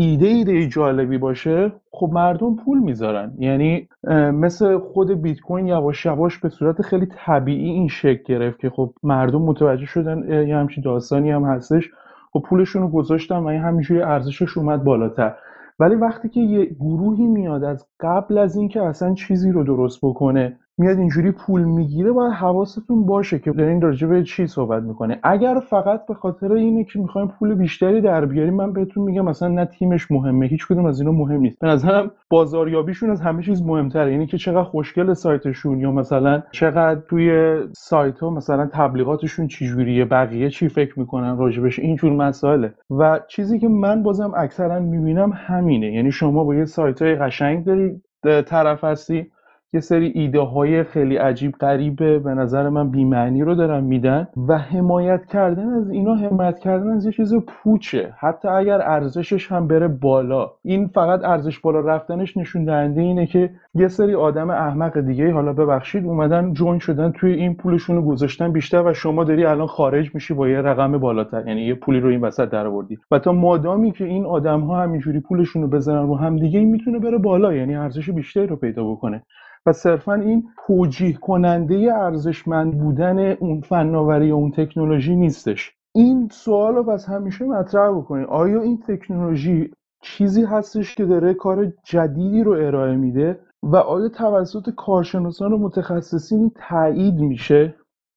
ایده 0.00 0.26
ایده 0.26 0.68
جالبی 0.68 1.18
باشه 1.18 1.72
خب 1.92 2.10
مردم 2.12 2.56
پول 2.56 2.78
می‌ذارن. 2.78 3.32
یعنی 3.38 3.88
مثل 4.32 4.78
خود 4.78 5.22
بیت 5.22 5.40
کوین 5.40 5.66
یواش 5.66 6.06
یواش 6.06 6.38
به 6.38 6.48
صورت 6.48 6.82
خیلی 6.82 7.08
طبیعی 7.26 7.70
این 7.70 7.88
شکل 7.88 8.22
گرفت 8.26 8.60
که 8.60 8.70
خب 8.70 8.92
مردم 9.02 9.42
متوجه 9.42 9.86
شدن 9.86 10.46
یه 10.48 10.56
همچین 10.56 10.84
داستانی 10.84 11.30
هم 11.30 11.44
هستش. 11.44 11.90
خب 12.32 12.42
پولشون 12.48 12.82
رو 12.82 12.88
گذاشتن 12.88 13.36
و 13.36 13.46
این 13.46 13.60
همینجوری 13.60 14.02
ارزشش 14.02 14.58
اومد 14.58 14.84
بالاتر. 14.84 15.34
ولی 15.78 15.94
وقتی 15.94 16.28
که 16.28 16.40
یه 16.40 16.64
گروهی 16.64 17.26
میاد 17.26 17.64
از 17.64 17.86
قبل 18.00 18.38
از 18.38 18.56
اینکه 18.56 18.82
اصلا 18.82 19.14
چیزی 19.14 19.52
رو 19.52 19.64
درست 19.64 19.98
بکنه 20.02 20.58
میاد 20.78 20.98
اینجوری 20.98 21.30
پول 21.30 21.64
می‌گیره 21.64 22.12
باید 22.12 22.32
حواستون 22.32 23.06
باشه 23.06 23.38
که 23.38 23.52
دارین 23.52 23.80
راجع 23.80 24.06
به 24.06 24.22
چی 24.22 24.46
صحبت 24.46 24.82
می‌کنه 24.82 25.18
اگر 25.22 25.60
فقط 25.70 26.06
به 26.06 26.14
خاطر 26.14 26.52
اینه 26.52 26.84
که 26.84 26.98
می‌خوایم 26.98 27.28
پول 27.28 27.54
بیشتری 27.54 28.00
در 28.00 28.24
بیاریم 28.24 28.54
من 28.54 28.72
بهتون 28.72 29.04
میگم 29.04 29.24
مثلا 29.24 29.48
نه 29.48 29.64
تیمش 29.64 30.10
مهمه 30.10 30.46
هیچ 30.46 30.66
کدوم 30.66 30.86
از 30.86 31.00
اینا 31.00 31.12
مهم 31.12 31.40
نیست. 31.40 31.58
به 31.58 31.66
نظرم 31.68 32.10
بازاریابیشون 32.30 33.10
از 33.10 33.20
همه 33.20 33.42
چیز 33.42 33.62
مهمتره. 33.62 34.12
یعنی 34.12 34.26
که 34.26 34.38
چقدر 34.38 34.62
خوشگل 34.62 35.12
سایتشون 35.12 35.80
یا 35.80 35.92
مثلا 35.92 36.42
چقدر 36.52 37.00
توی 37.08 37.58
سایت 37.72 38.18
ها 38.18 38.30
مثلا 38.30 38.66
تبلیغاتشون 38.72 39.46
چجوریه 39.46 40.04
بقیه 40.04 40.50
چی 40.50 40.68
فکر 40.68 40.98
می‌کنن 40.98 41.38
راجبش 41.38 41.78
اینجور 41.78 42.12
مسائله. 42.12 42.74
و 42.90 43.20
چیزی 43.28 43.58
که 43.58 43.68
من 43.68 44.02
بازم 44.02 44.32
اکثرا 44.36 44.80
می‌بینم 44.80 45.32
همینه. 45.34 45.92
یعنی 45.92 46.12
شما 46.12 46.44
با 46.44 46.54
یه 46.54 46.64
سایت 46.64 47.02
های 47.02 47.14
قشنگ 47.14 47.64
داری 47.64 48.00
طرف 48.46 48.84
هستی 48.84 49.26
یه 49.72 49.80
سری 49.80 50.12
ایده 50.14 50.40
های 50.40 50.84
خیلی 50.84 51.16
عجیب 51.16 51.52
غریبه 51.52 52.18
به 52.18 52.34
نظر 52.34 52.68
من 52.68 52.90
بیمعنی 52.90 53.42
رو 53.42 53.54
دارن 53.54 53.84
میدن 53.84 54.28
و 54.48 54.58
حمایت 54.58 55.26
کردن 55.26 55.68
از 55.68 55.90
اینا 55.90 56.14
حمایت 56.14 56.58
کردن 56.58 56.90
از 56.90 57.06
یه 57.06 57.12
چیز 57.12 57.34
پوچه. 57.34 58.12
حتی 58.18 58.48
اگر 58.48 58.80
ارزشش 58.82 59.52
هم 59.52 59.68
بره 59.68 59.88
بالا. 59.88 60.50
این 60.62 60.86
فقط 60.86 61.24
ارزش 61.24 61.58
بالا 61.58 61.80
رفتنش 61.80 62.36
نشون 62.36 62.64
دهنده 62.64 63.00
اینه 63.00 63.26
که 63.26 63.50
یه 63.74 63.88
سری 63.88 64.14
آدم 64.14 64.50
احمق 64.50 65.00
دیگه 65.00 65.32
حالا 65.32 65.52
ببخشید 65.52 66.04
اومدن 66.04 66.52
جوین 66.52 66.78
شدن 66.78 67.12
توی 67.12 67.32
این 67.32 67.54
پولشون 67.54 67.96
رو 67.96 68.02
گذاشتن 68.02 68.52
بیشتر 68.52 68.82
و 68.82 68.94
شما 68.94 69.24
داری 69.24 69.44
الان 69.44 69.66
خارج 69.66 70.14
میشی 70.14 70.34
با 70.34 70.48
یه 70.48 70.60
رقم 70.60 70.98
بالاتر. 70.98 71.46
یعنی 71.46 71.60
یه 71.60 71.74
پولی 71.74 72.00
رو 72.00 72.08
این 72.08 72.20
وسط 72.20 72.50
درآوردی. 72.50 72.98
و 73.10 73.18
تا 73.18 73.32
مادامی 73.32 73.92
که 73.92 74.04
این 74.04 74.26
آدم 74.26 74.60
ها 74.60 74.82
همینجوری 74.82 75.20
پولشون 75.20 75.62
رو 75.62 75.68
بزنن 75.68 76.06
رو 76.06 76.16
هم 76.16 76.36
دیگه 76.36 76.58
این 76.58 76.70
می‌تونه 76.70 76.98
بره 76.98 77.18
بالا. 77.18 77.54
یعنی 77.54 77.76
ارزش 77.76 78.10
بیشتری 78.10 78.46
رو 78.46 78.56
پیدا 78.56 78.84
بکنه. 78.84 79.22
و 79.66 79.72
صرفا 79.72 80.14
این 80.14 80.48
توجیه 80.66 81.12
کننده 81.12 81.94
ارزشمند 81.94 82.78
بودن 82.78 83.18
اون 83.18 83.60
فناوری 83.60 84.30
و 84.30 84.34
اون 84.34 84.50
تکنولوژی 84.50 85.16
نیستش. 85.16 85.74
این 85.94 86.28
سوال 86.32 86.74
رو 86.74 86.82
پس 86.82 87.08
همیشه 87.08 87.44
مطرح 87.44 87.90
بکنید. 87.90 88.26
آیا 88.26 88.62
این 88.62 88.80
تکنولوژی 88.88 89.70
چیزی 90.02 90.44
هستش 90.44 90.94
که 90.94 91.04
داره 91.04 91.34
کار 91.34 91.72
جدیدی 91.84 92.42
رو 92.42 92.52
ارائه 92.52 92.96
میده 92.96 93.40
و 93.62 93.76
آیا 93.76 94.08
توسط 94.08 94.70
کارشناسان 94.76 95.52
و 95.52 95.58
متخصصین 95.58 96.52
تایید 96.68 97.14
میشه؟ 97.14 97.74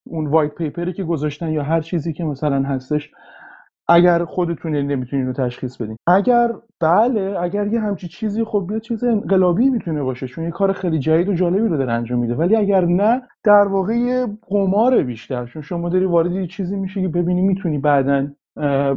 اون 0.07 0.27
وایت 0.27 0.55
پیپری 0.55 0.93
که 0.93 1.03
گذاشتن 1.03 1.49
یا 1.49 1.63
هر 1.63 1.81
چیزی 1.81 2.13
که 2.13 2.23
مثلا 2.23 2.63
هستش 2.63 3.11
اگر 3.91 4.25
خودتون 4.25 4.71
نمی‌تونین 4.75 5.27
رو 5.27 5.33
تشخیص 5.33 5.77
بدین. 5.77 5.97
اگر 6.07 6.51
بله 6.81 7.35
اگر 7.39 7.67
یه 7.67 7.79
همچی 7.79 8.07
چیزی 8.07 8.43
خب 8.43 8.69
یه 8.71 8.79
چیز 8.79 9.03
انقلابی 9.03 9.69
می‌تونه 9.69 10.03
باشه 10.03 10.27
چون 10.27 10.43
یه 10.43 10.51
کار 10.51 10.73
خیلی 10.73 10.99
جدید 10.99 11.29
و 11.29 11.33
جالبی 11.33 11.67
رو 11.67 11.77
داره 11.77 11.91
انجام 11.91 12.19
میده. 12.19 12.35
ولی 12.35 12.55
اگر 12.55 12.85
نه 12.85 13.21
در 13.43 13.67
واقع 13.67 13.93
یه 13.93 14.27
قمار 14.49 15.03
بیشتر. 15.03 15.45
چون 15.45 15.61
شما 15.61 15.89
داری 15.89 16.05
وارد 16.05 16.31
یه 16.31 16.47
چیزی 16.47 16.75
میشه 16.75 17.01
که 17.01 17.07
ببینی 17.07 17.41
می‌تونی 17.41 17.77
بعدا 17.77 18.27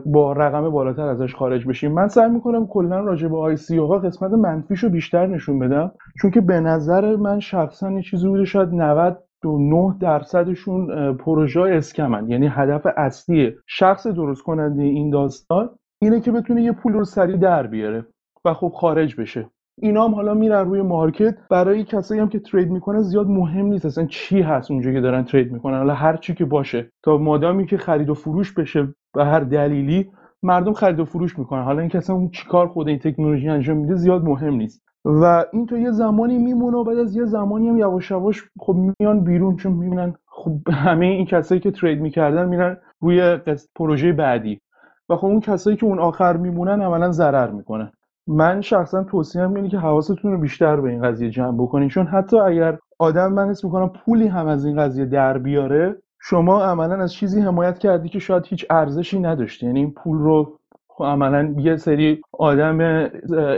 با 0.06 0.32
رقم 0.32 0.70
بالاتر 0.70 1.08
ازش 1.08 1.34
خارج 1.34 1.66
بشیم 1.66 1.92
من 1.92 2.08
سعی 2.08 2.30
می‌کنم 2.30 2.66
کلا 2.66 3.00
راجع 3.00 3.28
به 3.28 3.38
آی 3.38 3.56
سی 3.56 3.78
ها 3.78 3.98
قسمت 3.98 4.30
منفیشو 4.30 4.88
بیشتر 4.88 5.26
نشون 5.26 5.58
بدم. 5.58 5.92
چون 6.20 6.30
که 6.30 6.40
به 6.40 6.60
نظر 6.60 7.16
من 7.16 7.40
شخصا 7.40 7.92
یه 7.92 8.02
چیزی 8.02 8.28
بوده 8.28 8.44
شاید 8.44 8.68
90 8.72 9.23
9 9.46 9.94
درصدشون 10.00 11.12
پروژه 11.16 11.60
اسکمن. 11.60 12.30
یعنی 12.30 12.46
هدف 12.46 12.86
اصلی 12.96 13.52
شخص 13.66 14.06
درست 14.06 14.42
کننده 14.42 14.82
این 14.82 15.10
داستان 15.10 15.70
اینه 16.02 16.20
که 16.20 16.32
بتونه 16.32 16.62
یه 16.62 16.72
پول 16.72 16.92
رو 16.92 17.04
سریع 17.04 17.36
در 17.36 17.66
بیاره 17.66 18.06
و 18.44 18.54
خب 18.54 18.72
خارج 18.74 19.20
بشه. 19.20 19.50
اینا 19.82 20.04
هم 20.04 20.14
حالا 20.14 20.34
میرن 20.34 20.64
روی 20.64 20.82
مارکت. 20.82 21.34
برای 21.50 21.84
کسایی 21.84 22.20
هم 22.20 22.28
که 22.28 22.38
ترید 22.38 22.70
می‌کنه 22.70 23.00
زیاد 23.00 23.26
مهم 23.26 23.66
نیست 23.66 23.86
اصلا 23.86 24.06
چی 24.06 24.40
هست 24.40 24.70
اونجا 24.70 24.92
که 24.92 25.00
دارن 25.00 25.24
ترید 25.24 25.52
می‌کنن. 25.52 25.78
حالا 25.78 25.94
هر 25.94 26.16
چی 26.16 26.34
که 26.34 26.44
باشه. 26.44 26.90
تا 27.02 27.18
مادامی 27.18 27.66
که 27.66 27.76
خرید 27.76 28.10
و 28.10 28.14
فروش 28.14 28.54
بشه 28.54 28.94
به 29.14 29.24
هر 29.24 29.40
دلیلی 29.40 30.10
مردم 30.42 30.72
خرید 30.72 31.00
و 31.00 31.04
فروش 31.04 31.38
می‌کنن. 31.38 31.62
حالا 31.62 31.80
این 31.80 31.90
اصلا 31.94 32.16
اون 32.16 32.28
چیکار 32.28 32.68
خود 32.68 32.88
این 32.88 32.98
تکنولوژی 32.98 33.48
انجام 33.48 33.76
میده 33.76 33.94
زیاد 33.94 34.24
مهم 34.24 34.54
نیست. 34.54 34.83
و 35.04 35.44
این 35.52 35.66
تو 35.66 35.78
یه 35.78 35.90
زمانی 35.90 36.38
میمونه 36.38 36.84
بعد 36.84 36.98
از 36.98 37.16
یه 37.16 37.24
زمانی 37.24 37.68
هم 37.68 37.78
یواش 37.78 38.10
یواش 38.10 38.42
خب 38.58 38.76
میان 39.00 39.24
بیرون 39.24 39.56
چون 39.56 39.72
می‌بینن 39.72 40.14
خب 40.26 40.58
همه 40.68 41.06
این 41.06 41.26
کسایی 41.26 41.60
که 41.60 41.70
ترید 41.70 42.00
می‌کردن 42.00 42.48
میرن 42.48 42.76
روی 43.00 43.38
پروژه 43.76 44.12
بعدی. 44.12 44.60
و 45.08 45.16
خب 45.16 45.26
اون 45.26 45.40
کسایی 45.40 45.76
که 45.76 45.86
اون 45.86 45.98
آخر 45.98 46.36
میمونن 46.36 46.82
عملا 46.82 47.10
ضرر 47.10 47.50
می‌کنن. 47.50 47.92
من 48.26 48.60
شخصا 48.60 49.04
توصیه 49.04 49.48
اینه 49.48 49.68
که 49.68 49.78
حواستون 49.78 50.32
رو 50.32 50.38
بیشتر 50.38 50.80
به 50.80 50.90
این 50.90 51.02
قضیه 51.02 51.30
جمع 51.30 51.62
بکنین. 51.62 51.88
چون 51.88 52.06
حتی 52.06 52.38
اگر 52.38 52.78
آدم 52.98 53.32
من 53.32 53.48
اسم 53.48 53.68
می‌کنم 53.68 53.88
پولی 53.88 54.26
هم 54.26 54.46
از 54.46 54.64
این 54.64 54.76
قضیه 54.76 55.04
در 55.04 55.38
بیاره 55.38 55.96
شما 56.20 56.62
عملا 56.64 56.94
از 56.94 57.12
چیزی 57.12 57.40
حمایت 57.40 57.78
کردی 57.78 58.08
که 58.08 58.18
شاید 58.18 58.46
هیچ 58.46 58.66
ارزشی 58.70 59.20
نداشته 59.20 59.66
یعنی 59.66 59.80
این 59.80 59.90
پول 59.90 60.18
رو 60.18 60.58
خب 60.96 61.04
عملا 61.04 61.54
یه 61.58 61.76
سری 61.76 62.22
آدم 62.32 62.80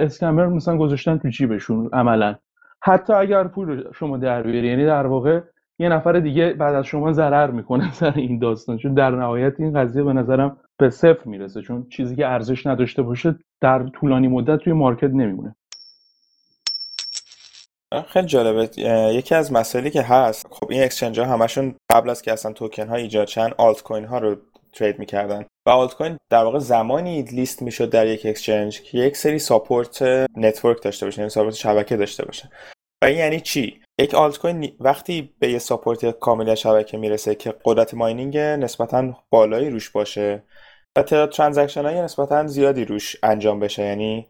اسکمر 0.00 0.46
مثلا 0.46 0.76
گذاشتن 0.76 1.18
تو 1.18 1.28
جیبشون 1.28 1.90
عملا. 1.92 2.34
حتی 2.82 3.12
اگر 3.12 3.44
پول 3.44 3.92
شما 3.92 4.16
در 4.16 4.42
بیاری 4.42 4.68
یعنی 4.68 4.86
در 4.86 5.06
واقع 5.06 5.40
یه 5.78 5.88
نفر 5.88 6.12
دیگه 6.12 6.52
بعد 6.52 6.74
از 6.74 6.84
شما 6.84 7.12
ضرر 7.12 7.50
می‌کنه 7.50 7.92
سر 8.00 8.12
این 8.16 8.38
داستان. 8.38 8.78
چون 8.78 8.94
در 8.94 9.10
نهایت 9.10 9.52
این 9.58 9.80
قضیه 9.80 10.02
به 10.02 10.12
نظرم 10.12 10.56
به 10.78 10.90
صفر 10.90 11.24
می‌رسه. 11.24 11.62
چون 11.62 11.86
چیزی 11.90 12.16
که 12.16 12.26
ارزش 12.26 12.66
نداشته 12.66 13.02
باشه 13.02 13.38
در 13.60 13.86
طولانی 13.88 14.28
مدت 14.28 14.56
توی 14.58 14.72
market 14.72 15.10
نمیمونه. 15.10 15.54
خیلی 18.08 18.26
جالبه. 18.26 18.68
یکی 19.14 19.34
از 19.34 19.52
مسائلی 19.52 19.90
که 19.90 20.02
هست 20.02 20.46
خب 20.50 20.66
این 20.70 20.82
exchange 20.82 21.20
ها 21.20 21.26
همشون 21.26 21.74
قبل 21.92 22.10
از 22.10 22.22
که 22.22 22.32
اصلا 22.32 22.52
توکن 22.52 22.88
ها 22.88 22.94
ایجاد 22.94 23.26
چند 23.26 23.54
آلت 23.58 23.82
کوین 23.82 24.04
ها 24.04 24.18
رو 24.18 24.36
trade 24.72 24.98
می‌کردن. 24.98 25.44
و 25.66 25.70
آلت 25.70 25.94
کوین 25.94 26.16
در 26.30 26.44
واقع 26.44 26.58
زمانی 26.58 27.22
لیست 27.22 27.62
می‌شد 27.62 27.90
در 27.90 28.06
یک 28.06 28.26
exchange 28.26 28.82
که 28.82 28.98
یک 28.98 29.16
سری 29.16 29.38
support 29.38 30.02
network 30.36 30.82
داشته 30.82 31.06
باشه 31.06 31.18
یعنی 31.18 31.30
support 31.30 31.54
شبکه 31.54 31.96
داشته 31.96 32.24
باشه. 32.24 32.50
و 33.02 33.06
این 33.06 33.18
یعنی 33.18 33.40
چی؟ 33.40 33.80
یک 34.00 34.14
آلت 34.14 34.38
کوین 34.38 34.76
وقتی 34.80 35.34
به 35.38 35.50
یه 35.50 35.58
support 35.58 36.10
کامل 36.10 36.54
شبکه 36.54 36.96
می‌رسه 36.96 37.34
که 37.34 37.54
قدرت 37.64 37.94
mining 37.94 38.38
نسبتا 38.38 39.16
بالایی 39.30 39.70
روش 39.70 39.90
باشه 39.90 40.42
و 40.96 41.02
تعداد 41.02 41.32
transaction 41.32 41.84
های 41.84 42.00
نسبتا 42.00 42.46
زیادی 42.46 42.84
روش 42.84 43.16
انجام 43.22 43.60
بشه 43.60 43.82
یعنی 43.82 44.28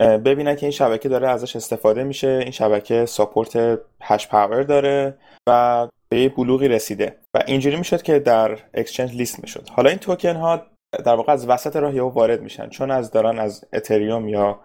ببینن 0.00 0.56
که 0.56 0.66
این 0.66 0.70
شبکه 0.70 1.08
داره 1.08 1.28
ازش 1.28 1.56
استفاده 1.56 2.04
میشه 2.04 2.28
این 2.28 2.50
شبکه 2.50 3.06
support 3.06 3.80
hash 4.02 4.28
power 4.28 4.62
داره 4.62 5.18
و 5.48 5.88
به 6.08 6.20
یه 6.20 6.28
بلوغی 6.28 6.68
رسیده 6.68 7.16
و 7.34 7.42
اینجوری 7.46 7.76
می‌شد 7.76 8.02
که 8.02 8.18
در 8.18 8.58
exchange 8.74 9.14
لیست 9.14 9.40
می‌شد. 9.42 9.68
حالا 9.72 9.90
این 9.90 9.98
توکن 9.98 10.36
ها 10.36 10.62
در 11.04 11.14
واقع 11.14 11.32
از 11.32 11.48
وسط 11.48 11.76
راه 11.76 11.94
یهو 11.94 12.08
وارد 12.08 12.42
میشن 12.42 12.68
چون 12.68 12.90
از 12.90 13.10
دارن 13.10 13.38
از 13.38 13.64
اتریوم 13.72 14.28
یا 14.28 14.60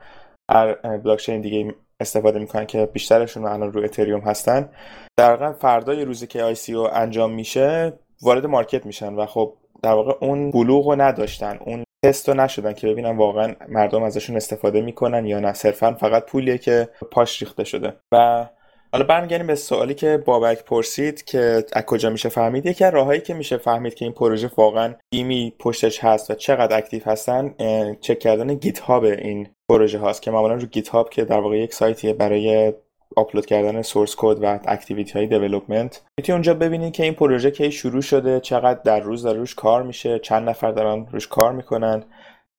هر 0.52 0.74
بلاکچین 0.98 1.42
دیگه 1.42 1.76
استفاده 2.00 2.40
می‌کنن 2.40 2.66
که 2.66 2.86
بیشترشون 2.86 3.46
الان 3.46 3.74
رو 3.74 3.84
اتریوم 3.84 4.20
هستن. 4.20 4.70
در 5.18 5.32
واقع 5.32 5.52
فردای 5.52 6.06
روزی 6.06 6.28
که 6.28 6.44
ICO 6.44 6.76
انجام 6.76 7.34
میشه 7.34 7.94
وارد 8.22 8.46
market 8.46 8.86
میشن 8.86 9.14
و 9.14 9.26
خب 9.26 9.54
در 9.84 9.94
واقع 9.94 10.14
اون 10.26 10.52
بلوغ 10.52 10.88
رو 10.88 11.02
نداشتن 11.02 11.58
اون 11.58 11.84
تست 12.06 12.30
رو 12.30 12.36
نشدن 12.36 12.74
که 12.74 12.88
ببینن 12.88 13.18
واقعا 13.18 13.56
مردم 13.70 14.04
ازشون 14.04 14.36
استفاده 14.36 14.82
می‌کنن 14.82 15.26
یا 15.26 15.40
نه. 15.40 15.54
صرفا 15.54 15.94
فقط 15.94 16.26
پولیه 16.26 16.58
که 16.58 16.90
پاش 17.12 17.42
ریخته 17.42 17.64
شده. 17.64 17.94
و 18.12 18.46
حالا 18.94 19.06
برمیگردیم 19.06 19.48
به 19.48 19.56
سوالی 19.56 19.94
که 19.94 20.24
بابک 20.26 20.64
پرسید 20.64 21.24
که 21.24 21.66
از 21.74 21.86
کجا 21.86 22.10
میشه 22.10 22.30
فهمید. 22.30 22.66
یکی 22.66 22.86
از 22.86 22.94
راههایی 22.94 23.22
که 23.22 23.34
میشه 23.34 23.58
فهمید 23.58 23.94
که 23.94 24.06
این 24.06 24.14
پروژه 24.14 24.52
واقعا 24.58 24.94
تیمی 25.10 25.54
پشتش 25.60 26.04
هست 26.04 26.32
و 26.32 26.34
چقدر 26.34 26.78
active 26.78 27.02
هستن 27.06 27.56
چک 28.02 28.20
کردن 28.20 28.54
GitHub 28.54 29.04
این 29.04 29.48
پروژه 29.70 30.00
هاست 30.00 30.22
که 30.22 30.32
معمولا 30.32 30.54
رو 30.54 30.66
GitHub 30.66 31.10
که 31.10 31.26
در 31.26 31.40
واقع 31.40 31.58
یک 31.58 31.74
سایتیه 31.74 32.14
برای 32.14 32.74
آپلود 33.16 33.46
کردن 33.46 33.82
source 33.82 34.16
code 34.18 34.38
و 34.44 34.60
activity 34.66 35.14
های 35.14 35.28
development. 35.28 36.02
می‌تونید 36.20 36.32
اونجا 36.32 36.54
ببینید 36.54 36.94
که 36.94 37.04
این 37.04 37.14
پروژه 37.14 37.52
کی 37.52 37.72
شروع 37.72 38.02
شده 38.02 38.40
چقدر 38.40 38.80
در 38.84 39.00
روز 39.00 39.24
داره 39.24 39.40
روش 39.40 39.56
کار 39.56 39.84
میشه 39.84 40.20
چند 40.20 40.50
نفر 40.50 40.72
دارن 40.72 41.08
روش 41.12 41.28
کار 41.28 41.52
می‌کنن 41.52 42.04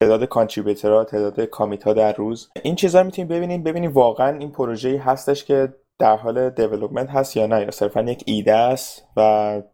تعداد 0.00 0.24
contributor 0.24 0.97
ها 0.97 1.04
تعداد 1.04 1.40
commit 1.40 1.84
ها 1.84 1.92
در 1.92 2.12
روز. 2.12 2.48
این 2.62 2.74
چیزا 2.74 3.02
می‌تونید 3.02 3.30
ببینید 3.30 3.64
ببینید 3.64 3.92
واقعا 3.92 4.38
این 4.38 4.52
پروژه 4.52 4.98
هستش 4.98 5.44
که 5.44 5.68
در 5.98 6.16
حال 6.16 6.50
development 6.50 7.10
هست 7.10 7.36
یا 7.36 7.46
نه 7.46 7.60
یا 7.60 7.70
صرفا 7.70 8.02
یک 8.02 8.22
ایده 8.26 8.54
است 8.54 9.08
و 9.16 9.20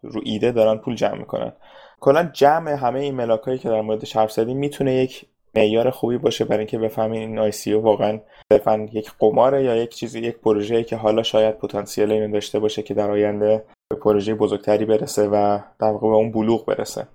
رو 0.03 0.21
ایده 0.25 0.53
دارن 0.53 0.79
پول 0.79 0.95
جمع 0.95 1.18
می‌کنن. 1.18 1.53
کلا 2.01 2.31
جمع 2.33 2.71
همه 2.71 3.01
این 3.01 3.14
ملاک 3.14 3.59
که 3.59 3.68
در 3.68 3.81
مورد 3.81 4.09
حرف 4.09 4.33
زدیم 4.33 4.57
می‌تونه 4.57 4.95
یک 4.95 5.27
معیار 5.55 5.91
خوبی 5.91 6.18
باشه 6.18 6.45
برای 6.45 6.59
اینکه 6.59 6.79
بفهمین 6.79 7.21
این 7.21 7.39
ICO 7.39 7.72
واقعا 7.73 8.21
صرفا 8.53 8.89
یک 8.93 9.11
قماره 9.18 9.64
یا 9.64 9.77
یک 9.77 9.95
چیزی 9.95 10.21
یک 10.21 10.37
پروژه 10.37 10.85
که 10.85 10.97
حالا 10.97 11.23
شاید 11.23 11.59
پتانسیل 11.59 12.12
اینو 12.12 12.33
داشته 12.33 12.59
باشه 12.59 12.83
که 12.83 12.95
در 12.95 13.11
آینده 13.11 13.64
به 13.91 13.97
پروژه 13.97 14.35
بزرگتری 14.35 14.85
برسه 14.85 15.29
و 15.29 15.59
در 15.81 15.89
واقع 15.89 16.09
به 16.09 16.14
اون 16.14 16.33
بلوغ 16.33 16.66
برسه. 16.66 17.09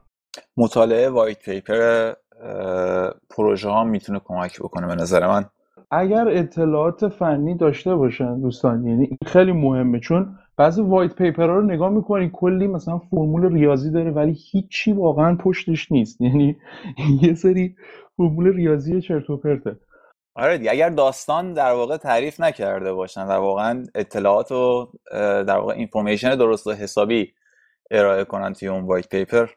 مطالعه 0.58 1.10
white 1.10 1.40
paper 1.40 2.14
پروژه 3.30 3.70
ها 3.70 3.84
می‌تونه 3.84 4.22
کمک 4.26 4.60
بکنه 4.60 4.88
به 4.88 4.96
نظر 4.96 5.28
من. 5.28 5.46
اگر 5.92 6.28
اطلاعات 6.28 7.08
فنی 7.08 7.56
داشته 7.56 7.96
باشن 7.96 8.42
دوستان 8.42 8.88
یعنی 8.88 9.18
خیلی 9.26 9.52
مهمه 9.52 10.00
چون 10.00 10.36
بعضی 10.58 10.82
white 10.82 11.16
paper 11.16 11.48
رو 11.48 11.62
نگاه 11.62 11.90
می‌کنی 11.90 12.30
کلی 12.34 12.68
مثلا 12.68 13.00
فرمول 13.00 13.54
ریاضی 13.54 13.92
داره 13.92 14.12
ولی 14.12 14.38
هیچی 14.52 14.94
واقعا 14.94 15.36
پشتش 15.36 15.92
نیست. 15.92 16.22
یعنی 16.22 16.58
یه 17.22 17.34
سری 17.34 17.76
فرمول 18.18 18.54
ریاضی 18.54 19.02
چرت 19.02 19.30
و 19.30 19.38
پرته. 19.38 19.80
آره 20.36 20.58
دیگه 20.58 20.72
اگر 20.72 20.90
داستان 20.90 21.54
در 21.54 21.72
واقع 21.72 21.98
تعریف 21.98 22.40
نکرده 22.40 22.94
باشن 22.94 23.22
و 23.22 23.32
واقعا 23.32 23.84
اطلاعات 23.96 24.52
و 24.52 24.92
در 25.48 25.58
واقع 25.58 25.74
information 25.74 26.36
درست 26.36 26.68
و 26.68 26.72
حسابی 26.72 27.34
ارائه 27.92 28.24
کنن 28.24 28.54
توی 28.54 28.68
اون 28.68 28.84
white 28.86 29.10
paper 29.10 29.48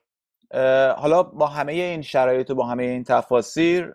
حالا 0.97 1.23
با 1.23 1.47
همه 1.47 1.73
این 1.73 2.03
شرایط 2.03 2.51
و 2.51 2.55
با 2.55 2.67
همه 2.67 2.83
این 2.83 3.05
تفاسیر 3.05 3.93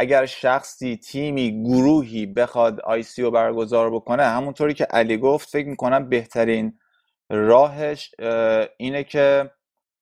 اگر 0.00 0.26
شخصی 0.26 0.96
تیمی 0.96 1.62
گروهی 1.62 2.26
بخواد 2.26 2.80
ICO 2.80 3.30
برگزار 3.30 3.90
بکنه 3.90 4.22
همونطوری 4.24 4.74
که 4.74 4.84
علی 4.84 5.16
گفت 5.16 5.48
فکر 5.48 5.68
می‌کنم 5.68 6.08
بهترین 6.08 6.78
راهش 7.30 8.14
اینه 8.76 9.04
که 9.04 9.50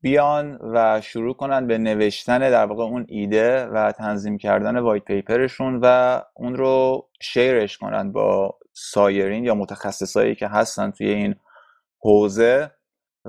بیان 0.02 0.58
و 0.62 1.00
شروع 1.00 1.34
کنن 1.34 1.66
به 1.66 1.78
نوشتن 1.78 2.38
در 2.38 2.66
واقع 2.66 2.82
اون 2.82 3.06
ایده 3.08 3.66
و 3.66 3.92
تنظیم 3.92 4.38
کردن 4.38 4.78
white 4.78 5.04
paper 5.04 5.46
شون 5.46 5.80
و 5.82 6.20
اون 6.36 6.56
رو 6.56 7.08
شیرش 7.20 7.78
کنن 7.78 8.12
با 8.12 8.58
سایرین 8.72 9.44
یا 9.44 9.54
متخصصایی 9.54 10.34
که 10.34 10.48
هستن 10.48 10.90
توی 10.90 11.08
این 11.08 11.34
حوزه. 12.00 12.70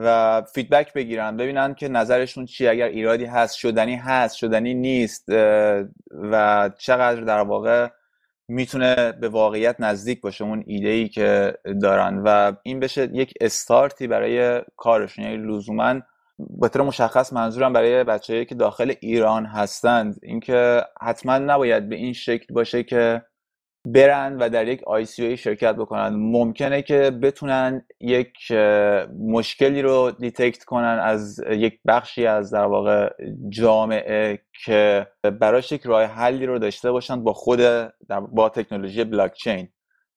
و 0.02 0.42
feedback 0.42 0.94
بگیرن 0.94 1.38
ببینن 1.38 1.74
که 1.74 1.88
نظرشون 1.88 2.46
چی 2.46 2.68
اگر 2.68 2.88
ایرادی 2.88 3.26
هست 3.26 3.56
شدنی 3.56 3.96
هست 3.96 4.36
شدنی 4.36 4.74
نیست 4.74 5.26
و 6.32 6.70
چقدر 6.78 7.22
در 7.22 7.40
واقع 7.40 7.88
می‌تونه 8.48 9.12
به 9.12 9.30
واقعیت 9.30 9.76
نزدیک 9.80 10.22
باشه 10.22 10.44
اون 10.44 10.64
ایده 10.68 10.90
ای 10.90 11.10
که 11.10 11.54
دارن. 11.82 12.22
و 12.26 12.54
این 12.64 12.80
بشه 12.80 13.10
یک 13.14 13.34
استارتی 13.42 14.08
برای 14.08 14.62
کارشون. 14.78 15.26
یعنی 15.26 15.38
لزوما 15.38 16.02
به 16.40 16.70
طور 16.70 16.82
مشخص 16.82 17.34
منظورم 17.34 17.74
برای 17.74 18.04
بچههایی 18.04 18.46
که 18.46 18.56
داخل 18.56 18.94
ایران 19.00 19.46
هستند 19.46 20.20
اینکه 20.24 20.82
حتما 21.02 21.38
نباید 21.38 21.90
به 21.90 21.96
این 21.96 22.14
شکل 22.14 22.54
باشه 22.54 22.84
که 22.84 23.22
برن 23.86 24.38
و 24.38 24.50
در 24.50 24.68
یک 24.68 24.84
ICO 24.84 25.06
شرکت 25.38 25.76
بکنن. 25.76 26.10
ممکنه 26.16 26.82
که 26.82 27.12
بتونن 27.12 27.86
یک 28.00 28.52
مشکلی 29.20 29.82
رو 29.82 30.12
detect 30.12 30.64
کنن 30.64 31.00
از 31.04 31.40
یک 31.50 31.80
بخشی 31.88 32.26
از 32.26 32.52
در 32.54 32.66
واقع 32.66 33.10
جامعه 33.50 34.40
که 34.66 35.08
براش 35.24 35.72
یک 35.72 35.82
راه 35.86 36.04
حلی 36.04 36.46
رو 36.46 36.60
داشته 36.60 36.92
باشن 36.92 37.24
با 37.24 37.34
خود 37.34 37.60
با 38.32 38.50
تکنولوژی 38.50 39.04
بلاکچین 39.04 39.70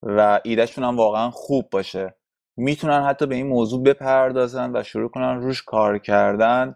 و 0.02 0.40
ایدهشون 0.44 0.84
هم 0.84 0.96
واقعا 0.96 1.30
خوب 1.30 1.70
باشه. 1.70 2.14
می‌تونن 2.56 3.02
حتی 3.02 3.26
به 3.26 3.34
این 3.34 3.46
موضوع 3.46 3.82
بپردازن 3.82 4.76
و 4.76 4.82
شروع 4.82 5.10
کنن 5.10 5.40
روش 5.40 5.62
کار 5.62 5.98
کردن 5.98 6.74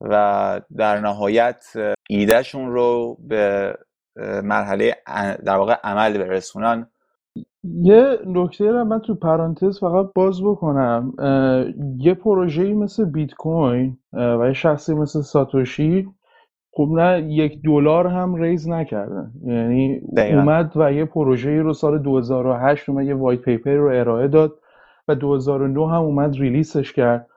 و 0.00 0.60
در 0.76 1.00
نهایت 1.00 1.64
ایدهشون 2.08 2.72
رو 2.72 3.18
به 3.28 3.74
مرحله 4.44 4.94
در 5.46 5.56
واقع 5.56 5.74
عمل 5.84 6.18
برسونن. 6.18 6.86
یه 7.64 8.18
نکته 8.26 8.70
رو 8.70 8.84
من 8.84 8.98
تو 8.98 9.14
پرانتز 9.14 9.80
فقط 9.80 10.06
باز 10.14 10.42
بکنم. 10.42 11.12
یه 11.98 12.14
پروژه‌ای 12.14 12.72
مثل 12.72 13.04
بیت 13.04 13.34
کوین 13.34 13.98
و 14.12 14.46
یه 14.46 14.52
شخصی 14.52 14.94
مثل 14.94 15.20
ساتوشی 15.20 16.08
خب 16.72 16.88
نه 16.92 17.22
یک 17.22 17.62
دلار 17.64 18.06
هم 18.06 18.34
ریز 18.34 18.68
نکردن. 18.68 19.32
یعنی 19.44 20.00
اومد 20.16 20.72
و 20.76 20.92
یه 20.92 21.04
پروژه‌ای 21.04 21.58
رو 21.58 21.72
سال 21.72 21.98
2008 21.98 22.88
اومد 22.88 23.06
یه 23.06 23.14
وایت 23.14 23.40
پیپر 23.40 23.74
رو 23.74 23.88
ارائه 23.88 24.28
داد 24.28 24.52
و 25.08 25.14
2009 25.14 25.88
هم 25.88 26.02
اومد 26.02 26.34
ریلیسش 26.34 26.92
کرد. 26.92 27.28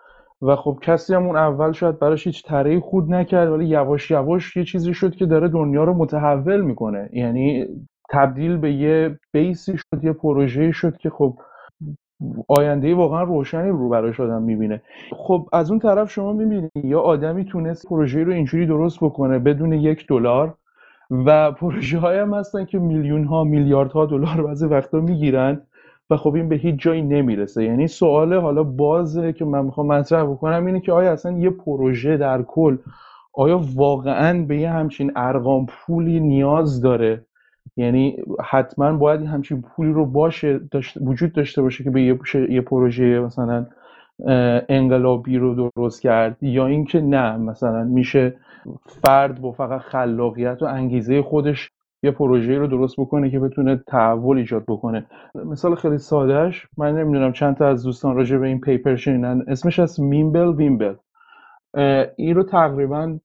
و 0.41 0.55
خب 0.55 0.77
کسی 0.81 1.13
هم 1.13 1.25
اون 1.25 1.35
اول 1.37 1.71
شاید 1.71 1.99
براش 1.99 2.27
هیچ 2.27 2.43
طرحی 2.45 2.79
خود 2.79 3.13
نکرد 3.13 3.49
ولی 3.49 3.65
یواش 3.65 4.11
یواش 4.11 4.57
یه 4.57 4.63
چیزی 4.63 4.93
شد 4.93 5.15
که 5.15 5.25
داره 5.25 5.47
دنیا 5.47 5.83
رو 5.83 5.93
متحول 5.93 6.61
می‌کنه. 6.61 7.09
یعنی 7.13 7.65
تبدیل 8.09 8.57
به 8.57 8.73
یه 8.73 9.19
بیسی 9.33 9.77
شد 9.77 10.03
یه 10.03 10.13
پروژه 10.13 10.71
شد 10.71 10.97
که 10.97 11.09
خب 11.09 11.37
آینده 12.47 12.95
واقعا 12.95 13.23
روشنی 13.23 13.69
رو 13.69 13.89
براش 13.89 14.19
آدم 14.19 14.41
می‌بینه. 14.41 14.81
خب 15.11 15.49
از 15.53 15.69
اون 15.71 15.79
طرف 15.79 16.11
شما 16.11 16.33
می‌بینید 16.33 16.71
یا 16.83 16.99
آدمی 17.01 17.45
تونست 17.45 17.87
پروژه 17.87 18.23
رو 18.23 18.31
اینجوری 18.31 18.65
درست 18.65 18.97
بکنه 19.01 19.39
بدون 19.39 19.73
یک 19.73 20.07
دلار 20.07 20.53
و 21.11 21.51
پروژه 21.51 21.99
های 21.99 22.19
هم 22.19 22.33
هستن 22.33 22.65
که 22.65 22.79
میلیون 22.79 23.23
ها 23.23 23.43
میلیارد 23.43 23.91
ها 23.91 24.05
دلار 24.05 24.43
بعضی 24.43 24.65
وقتا 24.65 24.99
می‌گیرن. 24.99 25.61
و 26.09 26.17
خب 26.17 26.33
این 26.35 26.49
به 26.49 26.55
هیچ 26.55 26.75
جایی 26.75 27.01
نمی‌رسه. 27.01 27.63
یعنی 27.63 27.87
سوال 27.87 28.33
حالا 28.33 28.63
بازه 28.63 29.33
که 29.33 29.45
من 29.45 29.65
می‌خوام 29.65 29.87
مطرح 29.87 30.23
بکنم 30.23 30.65
اینه 30.65 30.79
که 30.79 30.91
آیا 30.91 31.11
اصلا 31.11 31.37
یه 31.37 31.49
پروژه 31.49 32.17
در 32.17 32.41
کل 32.41 32.77
آیا 33.33 33.61
واقعا 33.75 34.45
به 34.45 34.57
یه 34.57 34.69
همچین 34.69 35.11
ارقام 35.15 35.65
پولی 35.65 36.19
نیاز 36.19 36.81
داره؟ 36.81 37.25
یعنی 37.77 38.17
حتما 38.43 38.97
باید 38.97 39.25
همچین 39.25 39.61
پولی 39.61 39.91
رو 39.91 40.05
باشه 40.05 40.59
وجود 41.01 41.33
داشته 41.33 41.61
باشه 41.61 41.83
که 41.83 41.89
به 41.89 42.01
یه, 42.01 42.19
یه 42.49 42.61
پروژه 42.61 43.19
مثلا 43.19 43.65
انقلابی 44.69 45.37
رو 45.37 45.69
درست 45.75 46.01
کرد 46.01 46.43
یا 46.43 46.67
اینکه 46.67 47.01
نه 47.01 47.37
مثلا 47.37 47.83
میشه 47.83 48.35
فرد 48.85 49.41
با 49.41 49.51
فقط 49.51 49.81
خلاقیت 49.81 50.61
و 50.61 50.65
انگیزه 50.65 51.21
خودش 51.21 51.71
یه 52.03 52.11
پروژه 52.11 52.57
رو 52.57 52.67
درست 52.67 52.99
بکنه 52.99 53.29
که 53.29 53.39
بتونه 53.39 53.83
تحول 53.87 54.37
ایجاد 54.37 54.63
بکنه. 54.67 55.05
مثال 55.35 55.75
خیلی 55.75 55.97
سادهش 55.97 56.67
من 56.77 56.97
نمی‌دونم 56.97 57.31
چند 57.31 57.55
تا 57.57 57.67
از 57.67 57.83
دوستان 57.83 58.15
راجع 58.15 58.37
به 58.37 58.47
این 58.47 58.59
پیپر 58.59 58.95
شنیدن. 58.95 59.41
اسمش 59.47 59.79
از 59.79 60.01
میمبل 60.01 60.47
ویمبل. 60.47 60.93
این 62.15 62.35
رو 62.35 62.43
تقریبا 62.43 63.19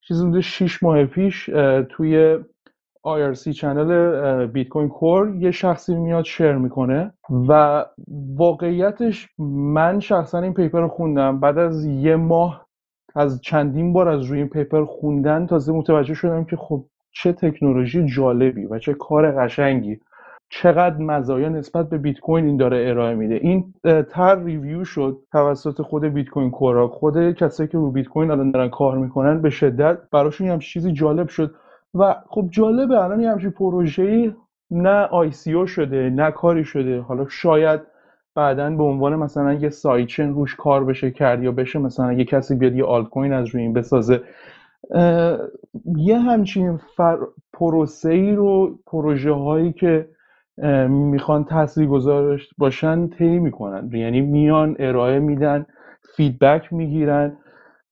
چیزی 0.00 0.24
بوده 0.24 0.40
6 0.40 0.82
ماه 0.82 1.04
پیش 1.04 1.50
توی 1.88 2.38
IRC 3.06 3.48
channel 3.48 4.46
Bitcoin 4.46 4.88
Core 4.88 5.36
یه 5.36 5.50
شخصی 5.50 5.96
میاد 5.96 6.24
share 6.24 6.52
می‌کنه 6.52 7.12
و 7.48 7.84
واقعیتش 8.36 9.28
من 9.74 10.00
شخصا 10.00 10.38
این 10.38 10.54
paper 10.54 10.80
رو 10.80 10.88
خوندم. 10.88 11.40
بعد 11.40 11.58
از 11.58 11.84
یه 11.86 12.16
ماه 12.16 12.66
از 13.14 13.40
چندین 13.40 13.92
بار 13.92 14.08
از 14.08 14.24
روی 14.24 14.38
این 14.38 14.48
paper 14.48 14.84
خوندن 14.84 15.46
تازه 15.46 15.72
متوجه 15.72 16.14
شدم 16.14 16.44
که 16.44 16.56
خب 16.56 16.84
چه 17.12 17.32
تکنولوژی 17.32 18.06
جالبی 18.06 18.64
و 18.64 18.78
چه 18.78 18.94
کار 18.94 19.32
قشنگی. 19.32 20.00
چقدر 20.52 20.96
مزایا 20.96 21.48
نسبت 21.48 21.88
به 21.88 21.98
بیت 21.98 22.20
کوین 22.20 22.46
این 22.46 22.56
داره 22.56 22.88
ارائه 22.88 23.14
میده. 23.14 23.34
این 23.34 23.74
تر 24.10 24.44
ریویو 24.44 24.84
شد 24.84 25.18
توسط 25.32 25.82
خود 25.82 26.04
Bitcoin 26.04 26.28
Core 26.28 26.50
ا 26.50 26.88
خود 26.88 27.32
کسایی 27.32 27.68
که 27.68 27.78
رو 27.78 27.90
بیت 27.90 28.08
کوین 28.08 28.30
الان 28.30 28.50
دارن 28.50 28.68
کار 28.68 28.98
می‌کنن 28.98 29.42
به 29.42 29.50
شدت 29.50 29.98
براشون 30.12 30.48
هم 30.48 30.58
چیزی 30.58 30.92
جالب 30.92 31.28
شد. 31.28 31.54
و 31.94 32.14
خب 32.28 32.48
جالبه 32.50 33.04
الان 33.04 33.20
یه 33.20 33.30
همچین 33.30 33.50
پروژه‌ای 33.50 34.32
نه 34.70 35.04
ICO 35.04 35.32
شده 35.66 36.10
نه 36.10 36.30
کاری 36.30 36.64
شده. 36.64 37.00
حالا 37.00 37.26
شاید 37.28 37.80
بعدا 38.34 38.70
به 38.70 38.82
عنوان 38.82 39.16
مثلا 39.16 39.52
یه 39.52 39.68
sidechain 39.68 40.28
روش 40.28 40.54
کار 40.56 40.84
بشه 40.84 41.10
کرد 41.10 41.42
یا 41.42 41.52
بشه 41.52 41.78
مثلا 41.78 42.12
یه 42.12 42.24
کسی 42.24 42.54
بیاد 42.54 42.74
یه 42.74 42.84
آلت 42.84 43.08
کوین 43.08 43.32
از 43.32 43.48
روی 43.48 43.62
این 43.62 43.72
بسازه. 43.72 44.20
یه 45.96 46.18
همچین 46.18 46.76
فر... 46.96 47.18
پروسه 47.52 48.10
ای 48.10 48.32
رو 48.32 48.78
پروژه 48.86 49.32
هایی 49.32 49.72
که 49.72 50.08
می‌خوان 50.88 51.44
تاثیر 51.44 51.86
گذارش 51.86 52.48
باشن 52.58 53.08
طی 53.08 53.38
می‌کنن. 53.38 53.90
یعنی 53.92 54.20
میان 54.20 54.76
ارائه 54.78 55.18
میدن 55.18 55.66
feedback 56.16 56.72
می‌گیرن 56.72 57.36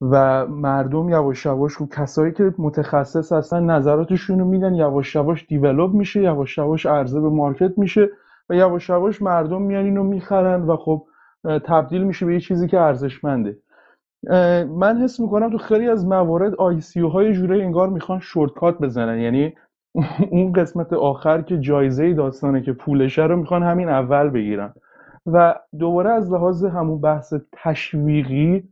و 0.01 0.47
مردم 0.47 1.09
یواش 1.09 1.45
یواش 1.45 1.73
رو 1.73 1.87
کسایی 1.87 2.33
که 2.33 2.53
متخصص 2.57 3.31
هستن 3.31 3.63
نظراتشون 3.63 4.39
رو 4.39 4.45
میدن. 4.45 4.75
یواش 4.75 5.15
یواش 5.15 5.45
دیولوب 5.47 5.93
میشه 5.93 6.21
یواش 6.21 6.57
یواش 6.57 6.85
عرضه 6.85 7.21
به 7.21 7.29
مارکت 7.29 7.77
میشه 7.77 8.09
و 8.49 8.55
یواش 8.55 8.89
یواش 8.89 9.21
مردم 9.21 9.61
میان 9.61 9.85
اینو 9.85 10.03
می‌خرن 10.03 10.61
و 10.61 10.77
خب 10.77 11.05
تبدیل 11.65 12.03
میشه 12.03 12.25
به 12.25 12.33
یه 12.33 12.39
چیزی 12.39 12.67
که 12.67 12.79
ارزشمنده. 12.79 13.57
من 14.67 14.97
حس 15.03 15.19
می‌کنم 15.19 15.49
تو 15.49 15.57
خیلی 15.57 15.89
از 15.89 16.05
موارد 16.05 16.55
آی 16.55 16.81
سی 16.81 16.99
های 16.99 17.33
جوره 17.33 17.63
انگار 17.63 17.89
می‌خوان 17.89 18.19
شورتکات 18.19 18.77
بزنن. 18.77 19.19
یعنی 19.19 19.53
اون 20.31 20.53
قسمت 20.53 20.93
آخر 20.93 21.41
که 21.41 21.59
جایزه 21.59 22.13
داستانه 22.13 22.61
که 22.61 22.73
پولشه 22.73 23.23
رو 23.23 23.35
می‌خوان 23.35 23.63
همین 23.63 23.89
اول 23.89 24.29
بگیرن. 24.29 24.73
و 25.25 25.55
دوباره 25.79 26.09
از 26.09 26.31
لحاظ 26.31 26.65
همون 26.65 27.01
بحث 27.01 27.33
تشویقی 27.53 28.69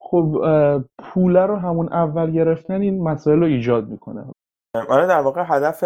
خب 0.00 0.44
پوله 0.98 1.46
رو 1.46 1.56
همون 1.56 1.92
اول 1.92 2.30
گرفتن 2.30 2.80
این 2.80 3.02
مسائل 3.02 3.38
رو 3.38 3.46
ایجاد 3.46 3.88
می‌کنه. 3.88 4.24
آره 4.88 5.06
در 5.06 5.20
واقع 5.20 5.44
هدف 5.46 5.84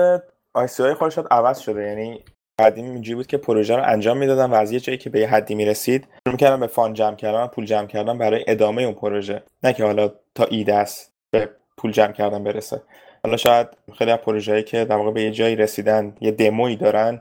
آی 0.54 0.66
سی 0.66 0.82
های 0.82 0.94
خودش 0.94 1.18
عوض 1.30 1.58
شده. 1.58 1.82
یعنی 1.82 2.24
قدیم 2.58 2.84
اینجوری 2.84 3.14
بود 3.14 3.26
که 3.26 3.36
پروژه 3.36 3.76
رو 3.76 3.82
انجام 3.86 4.16
می‌دادن 4.16 4.50
و 4.50 4.54
از 4.54 4.72
یه 4.72 4.80
جایی 4.80 4.98
که 4.98 5.10
به 5.10 5.20
یه 5.20 5.28
حدی 5.28 5.54
می‌رسید 5.54 6.04
شروع 6.04 6.34
می‌کردن 6.34 6.60
به 6.60 6.66
فان 6.66 6.94
جمع 6.94 7.16
کردن 7.16 7.46
پول 7.46 7.64
جمع 7.64 7.86
کردن 7.86 8.18
برای 8.18 8.44
ادامه 8.48 8.82
اون 8.82 8.94
پروژه. 8.94 9.42
نه 9.62 9.72
که 9.72 9.84
حالا 9.84 10.12
تا 10.34 10.44
ایده 10.44 10.74
است 10.74 11.12
به 11.30 11.50
پول 11.76 11.92
جمع 11.92 12.12
کردن 12.12 12.44
برسه. 12.44 12.82
حالا 13.24 13.36
شاید 13.36 13.66
خیلی 13.98 14.10
از 14.10 14.18
پروژه‌ای 14.18 14.62
که 14.62 14.84
در 14.84 14.96
واقع 14.96 15.10
به 15.10 15.22
یه 15.22 15.30
جایی 15.30 15.56
رسیدن 15.56 16.16
یه 16.20 16.30
دمویی 16.30 16.76
دارن 16.76 17.20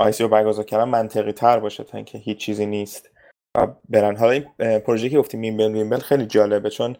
ICO 0.00 0.28
برگزار 0.28 0.64
کردن 0.64 0.84
منطقی 0.84 1.32
تر 1.32 1.58
باشه 1.58 1.84
تا 1.84 1.98
اینکه 1.98 2.18
هیچ 2.18 2.38
چیزی 2.38 2.66
نیست. 2.66 3.10
و 3.56 3.66
برن. 3.88 4.16
حالا 4.16 4.32
این 4.32 4.44
پروژه 4.78 5.08
که 5.08 5.18
گفتی 5.18 5.36
Mimblewimble 5.36 5.98
خیلی 5.98 6.26
جالبه 6.26 6.70
چون 6.70 6.96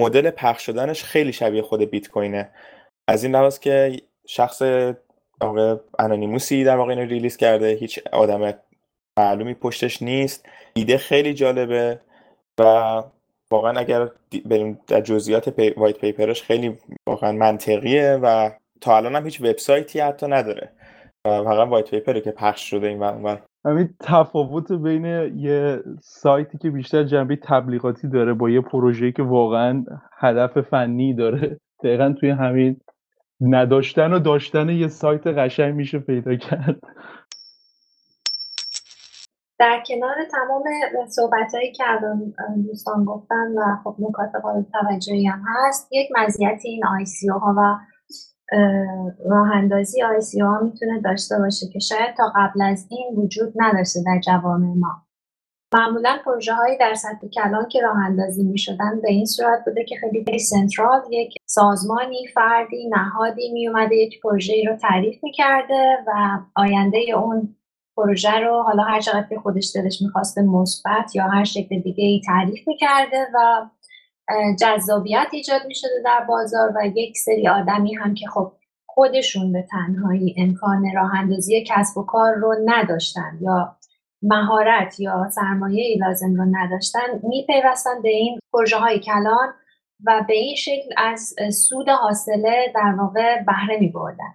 مدل 0.00 0.30
پخش 0.30 0.66
شدنش 0.66 1.04
خیلی 1.04 1.32
شبیه 1.32 1.62
خود 1.62 1.80
بیت 1.80 2.08
کوینه. 2.08 2.50
از 3.08 3.24
این 3.24 3.34
لحاظ 3.34 3.58
که 3.58 3.96
شخص 4.28 4.62
آقا 5.40 5.80
anonymous 5.98 6.57
ی 6.57 6.64
در 6.64 6.76
واقع 6.76 6.90
اینو 6.90 7.04
release 7.04 7.36
کرده. 7.36 7.66
هیچ 7.66 8.00
آدم 8.12 8.54
معلومی 9.18 9.54
پشتش 9.54 10.02
نیست. 10.02 10.46
ایده 10.74 10.98
خیلی 10.98 11.34
جالبه 11.34 12.00
و 12.60 13.02
واقعا 13.50 13.78
اگر 13.78 14.08
بریم 14.44 14.78
در 14.86 15.00
جزئیات 15.00 15.48
پی... 15.48 15.70
white 15.70 15.98
paper 15.98 16.29
ش 16.29 16.42
خیلی 16.42 16.78
واقعا 17.06 17.32
منطقیه 17.32 18.18
و 18.22 18.50
تا 18.80 18.96
الان 18.96 19.16
هم 19.16 19.24
هیچ 19.24 19.40
وبسایتی 19.40 20.00
حتی 20.00 20.26
نداره. 20.26 20.70
فقط 21.24 21.68
وایت 21.68 21.90
پیپره 21.90 22.20
که 22.20 22.30
پخش 22.30 22.70
شده 22.70 22.86
این 22.86 22.98
و 22.98 23.36
همین 23.64 23.88
تفاوت 24.00 24.72
بین 24.72 25.04
یه 25.36 25.80
سایتی 26.00 26.58
که 26.58 26.70
بیشتر 26.70 27.04
جنبه 27.04 27.36
تبلیغاتی 27.36 28.08
داره 28.08 28.34
با 28.34 28.50
یه 28.50 28.60
پروژه‌ای 28.60 29.12
که 29.12 29.22
واقعا 29.22 29.84
هدف 30.18 30.60
فنی 30.60 31.14
داره. 31.14 31.60
دقیقا 31.84 32.14
توی 32.20 32.30
همین 32.30 32.80
نداشتن 33.40 34.12
و 34.12 34.18
داشتن 34.18 34.68
یه 34.68 34.88
سایت 34.88 35.26
قشنگ 35.26 35.74
میشه 35.74 35.98
پیدا 35.98 36.34
کرد. 36.36 36.80
در 39.58 39.82
کنار 39.86 40.14
تمام 40.30 40.62
صحبت 41.08 41.54
هایی 41.54 41.72
که 41.72 41.84
الان 41.86 42.34
دوستان 42.66 43.04
گفتن 43.04 43.52
و 43.56 43.76
خب 43.84 43.96
نکات 43.98 44.30
قابل 44.42 44.62
توجهی 44.62 45.26
هم 45.26 45.42
هست 45.46 45.88
یک 45.92 46.08
مزیت 46.16 46.60
این 46.64 46.86
آی 46.86 47.04
ها 47.30 47.54
و 47.58 47.78
راه 49.30 49.50
اندازی 49.54 50.02
آی 50.02 50.40
ها 50.40 50.60
می‌تونه 50.60 51.00
داشته 51.00 51.38
باشه 51.38 51.66
که 51.72 51.78
شاید 51.78 52.16
تا 52.16 52.32
قبل 52.36 52.62
از 52.62 52.86
این 52.90 53.16
وجود 53.16 53.52
نداشته 53.56 54.00
در 54.06 54.20
جوامع 54.20 54.74
ما. 54.76 55.05
معمولا 55.74 56.18
پروژه 56.24 56.54
هایی 56.54 56.78
در 56.78 56.94
سطح 56.94 57.28
کلان 57.34 57.68
که 57.68 57.80
راه 57.80 57.96
اندازی 57.96 58.44
می 58.44 58.58
شدن 58.58 59.00
به 59.02 59.10
این 59.10 59.26
صورت 59.26 59.64
بوده 59.66 59.84
که 59.84 59.96
خیلی 60.00 60.24
خیلی 60.24 60.38
سنترال 60.38 61.02
یک 61.10 61.34
سازمانی 61.46 62.26
فردی 62.34 62.88
نهادی 62.88 63.52
می 63.52 63.68
اومده 63.68 63.96
یک 63.96 64.20
پروژه 64.20 64.54
رو 64.68 64.76
تعریف 64.76 65.24
می 65.24 65.32
کرده 65.32 65.98
و 66.06 66.38
آینده 66.54 66.98
اون 67.16 67.56
پروژه 67.96 68.40
رو 68.40 68.62
حالا 68.62 68.82
هر 68.82 69.00
چقدر 69.00 69.26
که 69.28 69.38
خودش 69.38 69.72
دلش 69.74 70.02
می‌خواسته 70.02 70.42
مثبت 70.42 71.16
یا 71.16 71.24
هر 71.24 71.44
شکل 71.44 71.80
دیگه 71.80 72.04
ای 72.04 72.20
تعریف 72.26 72.68
می‌کرده 72.68 73.26
و 73.34 73.66
جذابیت 74.60 75.26
ایجاد 75.32 75.66
می‌شده 75.66 76.02
در 76.04 76.24
بازار 76.28 76.72
و 76.76 76.86
یک 76.94 77.18
سری 77.18 77.48
آدمی 77.48 77.94
هم 77.94 78.14
که 78.14 78.26
خب 78.26 78.52
خودشون 78.86 79.52
به 79.52 79.66
تنهایی 79.70 80.34
امکان 80.38 80.84
راه 80.94 81.14
اندازی 81.14 81.64
کسب 81.66 81.98
و 81.98 82.02
کار 82.02 82.34
رو 82.34 82.54
نداشتن 82.64 83.38
یا 83.40 83.76
مهارت 84.22 85.00
یا 85.00 85.28
سرمایه 85.30 85.98
لازم 86.00 86.34
رو 86.34 86.44
نداشتن 86.50 87.20
میپیوستن 87.22 88.02
به 88.02 88.08
این 88.08 88.38
پروژه 88.52 88.76
های 88.76 89.00
کلان 89.00 89.54
و 90.06 90.24
به 90.28 90.34
این 90.34 90.54
شکل 90.54 90.90
از 90.96 91.34
سود 91.68 91.88
حاصله 91.88 92.72
در 92.74 92.94
واقع 92.98 93.42
بهره 93.42 93.80
می 93.80 93.88
بردن. 93.88 94.34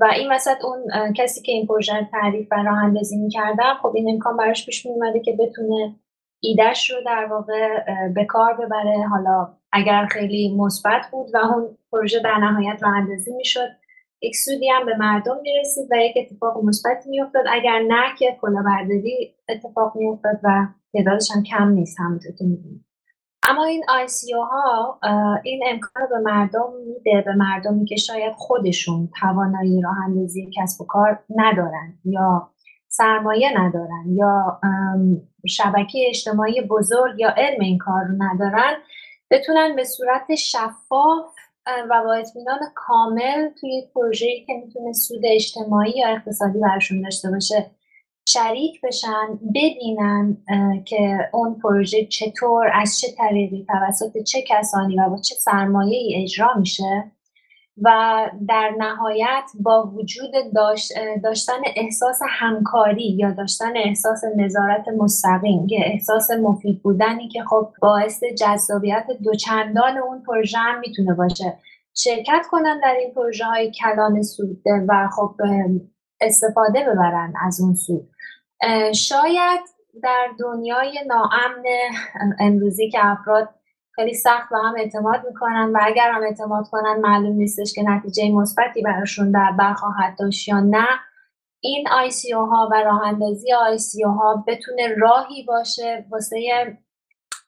و 0.00 0.04
این 0.16 0.32
وسط 0.32 0.64
اون 0.64 1.12
کسی 1.12 1.42
که 1.42 1.52
این 1.52 1.66
پروژه 1.66 2.08
تعریف 2.12 2.48
و 2.52 2.54
راه 2.54 2.84
اندازی 2.84 3.16
می‌کردم 3.16 3.74
خب 3.82 3.92
این 3.94 4.10
امکان 4.10 4.36
براش 4.36 4.66
پیش 4.66 4.86
میومده 4.86 5.20
که 5.20 5.32
بتونه 5.32 5.94
ایدهش 6.42 6.90
رو 6.90 6.96
در 7.06 7.26
واقع 7.30 7.84
به 8.14 8.24
کار 8.24 8.54
ببره 8.54 9.08
حالا 9.10 9.56
اگر 9.72 10.06
خیلی 10.06 10.56
مثبت 10.56 11.06
بود 11.12 11.34
و 11.34 11.38
اون 11.38 11.78
پروژه 11.92 12.20
در 12.20 12.38
نهایت 12.38 12.82
راه 12.82 12.96
اندازی 12.96 13.34
می‌شد 13.34 13.68
یک 14.24 14.36
سودی 14.36 14.68
هم 14.68 14.86
به 14.86 14.96
مردم 14.96 15.40
می‌رسید 15.42 15.88
و 15.90 15.96
یک 15.96 16.14
اتفاق 16.16 16.64
مثبتی 16.64 17.10
میافتاد. 17.10 17.44
اگر 17.52 17.78
نه 17.88 18.04
که 18.18 18.38
کلاهبرداری 18.40 19.34
اتفاق 19.48 19.96
میافتاد 19.96 20.40
و 20.42 20.66
تعدادش 20.92 21.30
هم 21.36 21.42
کم 21.42 21.68
نیست 21.68 22.00
همونطور 22.00 22.32
که 22.32 22.44
می‌دونید 22.44 22.84
اما 23.48 23.64
این 23.64 23.84
آیسیو 23.88 24.40
ها 24.40 25.00
این 25.44 25.62
امکان 25.66 26.08
به 26.10 26.18
مردم 26.18 26.72
میده 26.86 27.22
به 27.26 27.34
مردمی 27.34 27.84
که 27.84 27.96
شاید 27.96 28.32
خودشون 28.36 29.08
توانایی 29.20 29.80
راه 29.80 29.96
اندازی 30.04 30.50
کسب 30.56 30.80
و 30.80 30.84
کار 30.84 31.24
ندارن 31.36 31.98
یا 32.04 32.50
سرمایه 32.88 33.60
ندارن 33.60 34.04
یا 34.08 34.60
شبکه 35.48 35.98
اجتماعی 36.08 36.60
بزرگ 36.60 37.20
یا 37.20 37.34
علم 37.36 37.60
این 37.60 37.78
کار 37.78 38.04
رو 38.04 38.14
ندارن 38.18 38.72
بتونن 39.30 39.76
به 39.76 39.84
صورت 39.84 40.34
شفاف 40.34 41.33
و 41.66 42.02
با 42.04 42.14
اطمینان 42.14 42.58
کامل 42.74 43.48
توی 43.60 43.74
یک 43.74 43.92
پروژه‌ای 43.94 44.44
که 44.44 44.52
می‌تونه 44.64 44.92
سود 44.92 45.20
اجتماعی 45.24 45.92
یا 45.96 46.08
اقتصادی 46.08 46.58
برشون 46.58 47.02
داشته 47.02 47.30
باشه 47.30 47.70
شریک 48.28 48.80
بشن 48.80 49.38
ببینن 49.54 50.36
که 50.84 51.30
اون 51.32 51.54
پروژه 51.54 52.04
چطور 52.04 52.70
از 52.74 52.98
چه 53.00 53.06
طریقی 53.18 53.66
توسط 53.68 54.22
چه 54.22 54.42
کسانی 54.48 54.96
و 55.00 55.08
با 55.08 55.18
چه 55.18 55.34
سرمایه 55.34 55.98
ای 55.98 56.22
اجرا 56.22 56.54
میشه. 56.56 57.10
و 57.82 57.90
در 58.48 58.72
نهایت 58.78 59.50
با 59.60 59.92
وجود 59.94 60.30
داشتن 61.22 61.60
احساس 61.76 62.20
همکاری 62.28 63.16
یا 63.18 63.30
داشتن 63.30 63.76
احساس 63.76 64.20
نظارت 64.36 64.88
مستقیم 64.98 65.66
که 65.66 65.76
احساس 65.86 66.30
مفید 66.30 66.82
بودنی 66.82 67.28
که 67.28 67.42
خب 67.50 67.68
باعث 67.82 68.24
جذابیت 68.38 69.06
دوچندان 69.24 69.98
اون 69.98 70.22
پروژه 70.22 70.58
هم 70.58 70.80
می‌تونه 70.80 71.14
باشه. 71.14 71.58
شرکت 71.96 72.46
کنن 72.50 72.80
در 72.80 72.94
این 73.00 73.14
پروژه 73.14 73.44
های 73.44 73.70
کلان 73.70 74.22
سوده 74.22 74.86
و 74.88 75.08
خب 75.16 75.34
استفاده 76.20 76.80
ببرن 76.80 77.32
از 77.46 77.60
اون 77.60 77.74
سود. 77.74 78.10
شاید 78.94 79.60
در 80.02 80.26
دنیای 80.38 80.98
ناامن 81.06 81.64
امروزی 82.40 82.90
که 82.90 82.98
افراد 83.02 83.48
خیلی 83.94 84.14
سخت 84.14 84.50
به 84.50 84.58
هم 84.58 84.74
اعتماد 84.78 85.20
می‌کنن 85.26 85.72
و 85.74 85.78
اگر 85.82 86.10
هم 86.10 86.22
اعتماد 86.22 86.68
کنن 86.68 87.00
معلوم 87.00 87.36
نیستش 87.36 87.72
که 87.72 87.82
نتیجه 87.82 88.30
مثبتی 88.32 88.82
براشون 88.82 89.30
در 89.30 89.52
بر 89.58 89.74
خواهد 89.74 90.18
داشت 90.18 90.48
یا 90.48 90.60
نه. 90.60 90.86
این 91.60 91.88
آی 91.88 92.10
ها 92.32 92.68
و 92.72 92.82
راه 92.82 93.06
اندازی 93.06 93.52
آی 93.52 93.78
ها 94.04 94.44
بتونه 94.46 94.94
راهی 94.98 95.44
باشه 95.44 96.06
واسه 96.10 96.38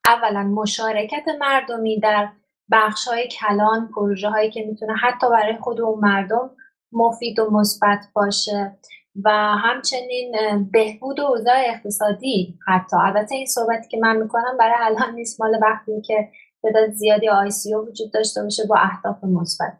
اولا 0.06 0.42
مشارکت 0.42 1.24
مردمی 1.40 2.00
در 2.00 2.28
بخش 2.70 3.08
های 3.08 3.28
کلان 3.28 3.88
پروژه 3.94 4.28
هایی 4.28 4.50
که 4.50 4.64
می‌تونه 4.64 4.94
حتی 4.96 5.30
برای 5.30 5.56
خود 5.56 5.80
اون 5.80 6.00
مردم 6.00 6.50
مفید 6.92 7.38
و 7.38 7.50
مثبت 7.50 7.98
باشه. 8.14 8.78
و 9.24 9.30
همچنین 9.64 10.34
بهبود 10.72 11.20
اوضاع 11.20 11.56
اقتصادی 11.66 12.58
حتی. 12.66 12.96
البته 12.96 13.34
این 13.34 13.46
صحبتی 13.46 13.88
که 13.88 13.98
من 14.02 14.16
می‌کنم 14.16 14.56
برای 14.58 14.74
الان 14.80 15.14
نیست. 15.14 15.40
مال 15.40 15.58
وقتی 15.62 16.00
که 16.00 16.28
تعداد 16.62 16.90
زیادی 16.90 17.28
آی 17.28 17.50
وجود 17.88 18.12
داشته 18.12 18.42
باشه 18.42 18.66
با 18.68 18.76
اهداف 18.76 19.24
مثبت. 19.24 19.72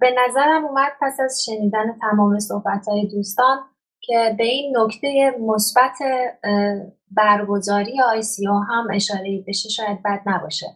به 0.00 0.14
نظرم 0.26 0.64
اومد 0.64 0.92
پس 1.00 1.20
از 1.20 1.44
شنیدن 1.44 1.98
تمام 2.00 2.38
صحبت 2.38 2.88
های 2.88 3.06
دوستان 3.06 3.58
که 4.00 4.34
به 4.38 4.44
این 4.44 4.76
نکته 4.76 5.36
مثبت 5.40 5.98
برگزاری 7.10 8.00
آی 8.00 8.22
هم 8.68 8.86
اشاره 8.94 9.44
بشه 9.46 9.68
شاید 9.68 10.02
بد 10.02 10.20
نباشه. 10.26 10.66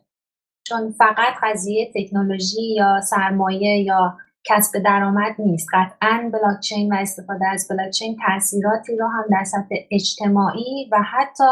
چون 0.66 0.90
فقط 0.90 1.34
قضیه 1.42 1.92
تکنولوژی 1.94 2.74
یا 2.74 3.00
سرمایه 3.00 3.82
یا 3.82 4.16
کسب 4.44 4.78
درآمد 4.78 5.34
نیست. 5.38 5.68
قطعا 5.72 6.30
بلاکچین 6.32 6.92
و 6.92 6.96
استفاده 6.96 7.46
از 7.46 7.66
بلاکچین 7.70 8.16
تاثیراتی 8.26 8.96
رو 8.96 9.06
هم 9.06 9.24
در 9.30 9.44
سطح 9.44 9.74
اجتماعی 9.90 10.88
و 10.92 11.02
حتی 11.02 11.44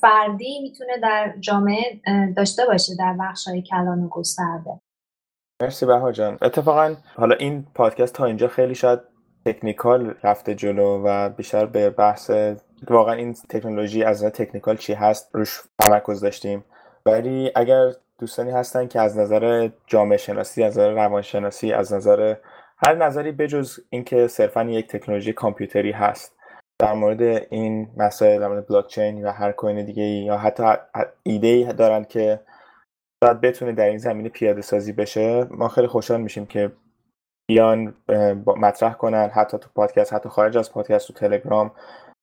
فردی 0.00 0.60
می‌تونه 0.62 0.98
در 1.02 1.34
جامعه 1.40 2.00
داشته 2.36 2.62
باشه 2.66 2.92
در 2.98 3.16
بخش 3.20 3.48
های 3.48 3.62
کلان 3.62 4.02
و 4.02 4.08
گسترده. 4.08 4.80
مرسی 5.62 5.86
بها 5.86 6.12
جان. 6.12 6.38
اتفاقا 6.42 6.94
حالا 7.16 7.36
این 7.36 7.66
پادکست 7.74 8.14
تا 8.14 8.24
اینجا 8.24 8.48
خیلی 8.48 8.74
شاید 8.74 9.00
تکنیکال 9.46 10.14
رفته 10.22 10.54
جلو 10.54 11.02
و 11.04 11.28
بیشتر 11.28 11.66
به 11.66 11.90
بحث 11.90 12.30
واقعا 12.88 13.14
این 13.14 13.34
تکنولوژی 13.48 14.04
از 14.04 14.24
تکنیکال 14.24 14.76
چی 14.76 14.92
هست 14.92 15.30
روش 15.32 15.62
تمرکز 15.78 16.20
داشتیم. 16.20 16.64
ولی 17.06 17.50
اگر 17.54 17.92
دوستانی 18.20 18.50
هستن 18.50 18.88
که 18.88 19.00
از 19.00 19.18
نظر 19.18 19.70
جامعه 19.86 20.16
شناسی 20.16 20.62
از 20.62 20.78
نظر 20.78 20.90
روانشناسی 20.90 21.72
از 21.72 21.92
نظر 21.92 22.36
هر 22.86 22.94
نظری 22.94 23.32
بجز 23.32 23.80
اینکه 23.90 24.26
صرفا 24.28 24.64
یک 24.64 24.88
تکنولوژی 24.88 25.32
کامپیوتری 25.32 25.92
هست. 25.92 26.36
در 26.78 26.92
مورد 26.92 27.22
این 27.50 27.90
مسائل 27.96 28.40
در 28.40 28.48
مورد 28.48 28.66
بلاک 28.66 28.86
چین 28.86 29.26
و 29.26 29.30
هر 29.30 29.52
کوین 29.52 29.84
دیگه 29.84 30.02
یا 30.02 30.36
حتی 30.36 30.62
ایده 31.22 31.46
ای 31.46 31.72
دارن 31.72 32.04
که 32.04 32.40
شاید 33.24 33.40
بتونه 33.40 33.72
در 33.72 33.86
این 33.86 33.98
زمینه 33.98 34.28
پیاده 34.28 34.62
سازی 34.62 34.92
بشه 34.92 35.46
ما 35.50 35.68
خیلی 35.68 35.86
خوشحال 35.86 36.20
میشیم 36.20 36.46
که 36.46 36.72
بیان 37.48 37.94
مطرح 38.46 38.94
کنن 38.94 39.30
حتی 39.34 39.58
تو 39.58 39.68
پادکست 39.74 40.12
حتی 40.12 40.28
خارج 40.28 40.58
از 40.58 40.72
پادکست 40.72 41.06
تو 41.06 41.12
تلگرام 41.12 41.72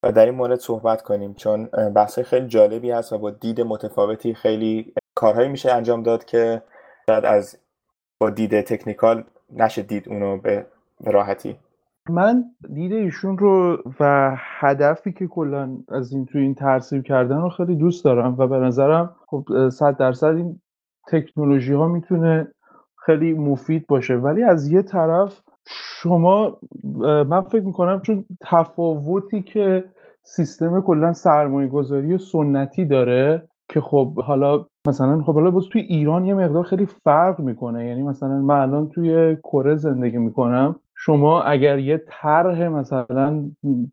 و 0.04 0.12
در 0.12 0.26
این 0.26 0.36
مورد 0.36 0.60
صحبت 0.60 1.02
کنیم. 1.02 1.34
چون 1.34 1.66
بحث 1.96 2.20
خیلی 2.20 2.48
جالبی 2.48 2.92
هست 2.92 3.14
و 3.14 3.18
با 3.18 3.32
دید 3.32 3.62
متفاوتی 3.62 4.34
خیلی 4.34 4.94
کارهایی 5.22 5.50
میشه 5.50 5.72
انجام 5.72 6.04
داد 6.04 6.26
که 6.26 6.62
شاید 7.10 7.26
از 7.26 7.58
با 8.22 8.30
دید 8.30 8.62
تکنیکال 8.62 9.24
نشه 9.54 9.82
دید 9.82 10.10
اونو 10.10 10.38
به 10.38 10.66
راحتی. 11.06 11.56
من 12.10 12.44
دید 12.74 12.94
ایشون 12.94 13.38
رو 13.38 13.84
و 14.00 14.36
هدفی 14.38 15.14
که 15.14 15.28
کلا 15.28 15.78
از 15.90 16.14
این 16.14 16.26
تو 16.26 16.38
این 16.38 16.56
ترسیب 16.56 17.04
کردن 17.04 17.42
رو 17.42 17.50
خیلی 17.50 17.76
دوست 17.76 18.06
دارم 18.06 18.36
و 18.38 18.48
به 18.48 18.58
نظرم 18.58 19.16
خب 19.28 19.70
صد 19.70 19.98
درصد 19.98 20.36
این 20.36 20.62
تکنولوژی 21.08 21.74
ها 21.74 21.88
می‌تونه 21.88 22.48
خیلی 23.06 23.34
مفید 23.34 23.88
باشه. 23.88 24.16
ولی 24.16 24.44
از 24.44 24.72
یه 24.72 24.82
طرف 24.82 25.42
شما 26.02 26.58
من 27.04 27.42
فکر 27.42 27.66
می‌کنم 27.66 28.02
چون 28.02 28.26
تفاوتی 28.42 29.42
که 29.42 29.84
سیستم 30.24 30.82
کلا 30.82 31.14
سرمایه 31.14 31.68
گذاری 31.68 32.18
سنتی 32.18 32.86
داره 32.86 33.51
که 33.72 33.82
خب 33.82 34.22
حالا 34.22 34.66
مثلا 34.88 35.22
خب 35.22 35.34
حالا 35.34 35.52
باز 35.52 35.64
توی 35.72 35.82
ایران 35.82 36.26
یه 36.26 36.34
مقدار 36.34 36.64
خیلی 36.64 36.86
فرق 36.86 37.40
می‌کنه. 37.40 37.88
یعنی 37.88 38.04
مثلا 38.04 38.42
من 38.42 38.60
الان 38.60 38.90
توی 38.90 39.36
کره 39.36 39.76
زندگی 39.76 40.18
می‌کنم. 40.18 40.76
شما 40.98 41.42
اگر 41.42 41.80
یه 41.80 42.04
طرح 42.08 42.68
مثلا 42.68 43.44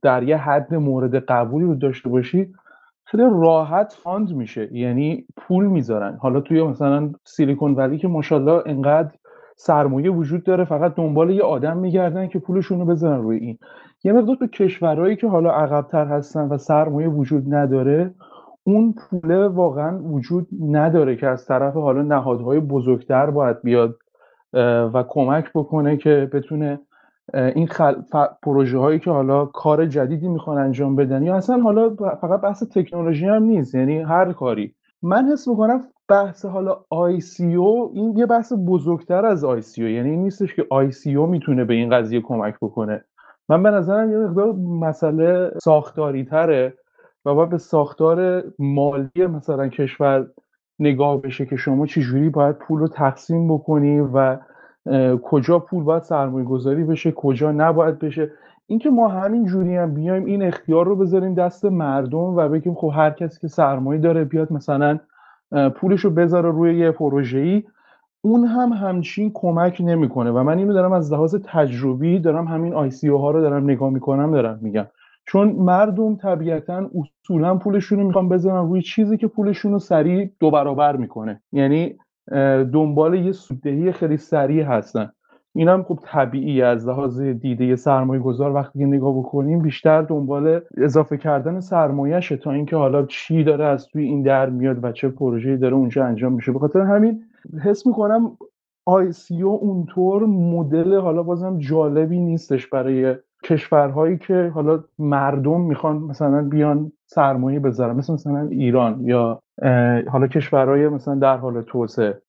در 0.03 0.23
یه 0.23 0.37
حد 0.37 0.75
مورد 0.75 1.15
قبولی 1.15 1.67
رو 1.67 1.75
داشته 1.75 2.09
باشی 2.09 2.53
خیلی 3.05 3.23
راحت 3.23 3.97
فاند 4.03 4.35
میشه. 4.35 4.69
یعنی 4.73 5.27
پول 5.37 5.67
می‌ذارن. 5.67 6.17
حالا 6.21 6.41
توی 6.41 6.63
مثلا 6.63 7.11
سیلیکون 7.25 7.75
ولی 7.75 7.99
که 7.99 8.09
ماشاءالله 8.09 8.63
انقدر 8.67 9.11
سرمایه 9.57 10.11
وجود 10.11 10.45
داره 10.45 10.65
فقط 10.65 10.95
دنبال 10.95 11.31
یه 11.31 11.43
آدم 11.43 11.77
میگردن 11.77 12.27
که 12.27 12.39
پولشون 12.39 12.79
رو 12.79 12.87
بزنن 12.87 13.23
روی 13.23 13.37
این. 13.37 13.59
یه 14.05 14.13
مقدار 14.13 14.37
تو 14.37 14.47
کشورهایی 14.47 15.17
که 15.17 15.29
حالا 15.29 15.51
عقبتر 15.51 16.07
هستن 16.07 16.49
و 16.49 16.59
سرمایه 16.59 17.09
وجود 17.09 17.55
نداره 17.55 18.15
اون 18.69 18.93
پوله 18.93 19.49
واقعا 19.49 19.99
وجود 19.99 20.49
نداره 20.61 21.17
که 21.17 21.27
از 21.27 21.47
طرف 21.47 21.75
حالا 21.75 22.03
نهادهای 22.03 22.61
بزرگتر 22.61 23.31
باید 23.31 23.63
بیاد 23.63 23.97
و 24.95 25.05
کمک 25.09 25.53
بکنه 25.55 25.97
که 25.97 26.31
بتونه 26.33 26.81
این 27.35 27.67
خل... 27.67 27.95
پروژه 28.43 28.79
هایی 28.79 28.99
که 28.99 29.11
حالا 29.11 29.45
کار 29.45 29.87
جدیدی 29.87 30.29
می‌خوان 30.29 30.59
انجام 30.59 30.97
بدن 30.97 31.23
یا 31.23 31.37
اصلا 31.37 31.59
حالا 31.59 31.97
فقط 32.21 32.41
بحث 32.41 32.63
تکنولوژی 32.63 33.27
هم 33.27 33.43
نیست 33.43 33.75
یعنی 33.75 33.99
هر 33.99 34.33
کاری. 34.33 34.75
من 35.03 35.29
حس 35.33 35.49
می‌کنم 35.49 35.81
بحث 36.09 36.45
حالا 36.45 36.77
او 36.89 37.91
این 37.95 38.15
یه 38.17 38.27
بحث 38.27 38.53
بزرگتر 38.67 39.27
از 39.27 39.45
او 39.45 39.57
یعنی 39.77 40.11
این 40.11 40.23
نیستش 40.23 40.55
که 40.55 40.67
او 41.17 41.27
می‌تونه 41.27 41.65
به 41.65 41.75
این 41.75 41.91
قضیه 41.91 42.21
کمک 42.21 42.55
بکنه. 42.63 43.05
من 43.49 43.63
به 43.63 43.71
نظرم 43.71 44.13
یه 44.13 44.19
مقدار 44.19 44.53
مسئله 44.53 45.51
ساختاری 45.63 46.25
تره 46.25 46.75
و 47.25 47.35
باید 47.35 47.49
به 47.51 47.59
ساختار 47.59 48.45
مالی 48.59 49.27
مثلا 49.35 49.69
کشور 49.69 50.27
نگاه 50.79 51.23
بشه 51.23 51.47
که 51.47 51.57
شما 51.57 51.87
چجوری 51.87 52.29
باید 52.29 52.57
پول 52.57 52.81
رو 52.81 52.89
تقسیم 52.89 53.55
بکنی 53.55 54.01
و 54.01 54.37
کجا 55.23 55.59
پول 55.59 55.85
باید 55.85 56.03
سرمایه 56.03 56.45
گذاری 56.47 56.85
بشه 56.85 57.13
کجا 57.13 57.53
نباید 57.53 57.99
بشه. 57.99 58.31
اینکه 58.67 58.91
ما 58.91 59.09
همین 59.09 59.45
جوری 59.45 59.77
هم 59.77 59.95
بیایم 59.95 60.25
این 60.25 60.43
اختیار 60.43 60.87
رو 60.87 60.97
بذاریم 60.97 61.35
دست 61.35 61.65
مردم 61.65 62.19
و 62.19 62.49
بگیم 62.49 62.75
خب 62.75 62.93
هر 62.95 63.11
کسی 63.11 63.41
که 63.41 63.49
سرمایه 63.49 64.01
داره 64.01 64.25
بیاد 64.25 64.53
مثلا 64.53 64.99
پولش 65.77 66.01
رو 66.01 66.11
بذاره 66.11 66.51
روی 66.51 66.79
یه 66.79 66.91
پروژه 66.91 67.39
ای 67.39 67.65
اون 68.21 68.45
هم 68.45 68.73
همچین 68.73 69.31
کمک 69.35 69.83
نمی‌کنه. 69.85 70.31
و 70.31 70.43
من 70.43 70.59
اینو 70.59 70.73
دارم 70.73 70.93
از 70.93 71.13
لحاظ 71.13 71.35
تجربی 71.45 72.19
دارم 72.19 72.47
همین 72.47 72.75
آی 72.75 72.91
ها 73.09 73.31
رو 73.31 73.41
دارم 73.41 73.65
نگاه 73.65 73.91
می‌کنم 73.91 74.33
دارم 74.33 74.59
میگم. 74.63 74.87
چون 75.29 75.53
مردم 75.53 76.17
طبیعتا 76.17 76.91
اصولا 76.95 77.55
پولشون 77.55 77.99
رو 77.99 78.07
می‌خوان 78.07 78.29
بذارن 78.29 78.69
روی 78.69 78.83
چیزی 78.83 79.17
که 79.17 79.27
پولشون 79.27 79.73
رو 79.73 79.79
سریع 79.79 80.31
دو 80.41 80.51
برابر 80.51 80.97
می‌کنه. 80.97 81.43
یعنی 81.53 81.95
دنبال 82.73 83.15
یه 83.15 83.33
سوددهی 83.33 83.93
خیلی 83.93 84.17
سریع 84.17 84.65
هستن. 84.65 85.11
این 85.55 85.69
هم 85.69 85.83
خب 85.83 85.99
طبیعی 86.03 86.63
از 86.63 86.89
لحاظ 86.89 87.21
دیده 87.21 87.77
سرمایه 87.77 88.23
گذار 88.23 88.55
وقتی 88.55 88.85
نگاه 88.85 89.19
بکنیم 89.19 89.63
بیشتر 89.63 90.03
دنبال 90.03 90.61
اضافه 90.77 91.17
کردن 91.17 91.61
سرمایهشه 91.61 92.37
تا 92.37 92.53
اینکه 92.53 92.77
حالا 92.77 93.07
چی 93.07 93.45
داره 93.45 93.65
از 93.65 93.87
توی 93.87 94.05
این 94.05 94.23
در 94.23 94.51
میاد 94.51 94.85
و 94.85 94.93
چه 94.93 95.09
پروژه‌ای 95.09 95.57
داره 95.57 95.75
اونجا 95.75 96.05
انجام 96.05 96.33
میشه. 96.33 96.53
به 96.53 96.59
خاطر 96.59 96.81
همین 96.81 97.23
حس 97.65 97.87
می‌کنم 97.87 98.37
آی 98.87 99.13
سی 99.13 99.43
او 99.43 99.59
اونطور 99.63 100.27
مدل 100.27 100.95
حالا 100.95 101.23
بازم 101.23 101.59
جالبی 101.59 102.21
نیستش 102.21 102.67
برای 102.67 103.15
کشورهایی 103.45 104.19
که 104.19 104.51
حالا 104.55 104.85
مردم 104.99 105.61
می‌خوان 105.61 105.97
مثلا 105.97 106.43
بیان 106.43 106.93
سرمایه 107.07 107.61
بذارن 107.61 107.97
مثل 107.97 108.13
مثلا 108.13 108.49
ایران 108.51 109.01
یا 109.05 109.43
حالا 110.11 110.27
کشورهای 110.27 110.89
مثلا 110.89 111.15
در 111.15 111.37
حال 111.37 111.63
توسعه. 111.63 112.23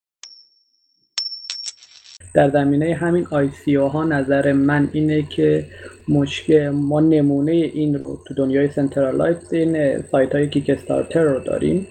در 2.34 2.50
زمینه 2.50 2.94
همین 2.94 3.26
ICO 3.30 3.74
ها 3.74 4.04
نظر 4.04 4.52
من 4.52 4.88
اینه 4.92 5.22
که 5.22 5.66
مشکل 6.08 6.68
ما 6.68 7.00
نمونه 7.00 7.52
این 7.52 7.94
رو 7.94 8.18
تو 8.28 8.34
دنیای 8.34 8.68
centralize 8.68 9.52
این 9.52 10.02
سایت 10.02 10.34
های 10.34 10.48
Kickstarter 10.48 11.22
رو 11.22 11.40
داریم 11.40 11.86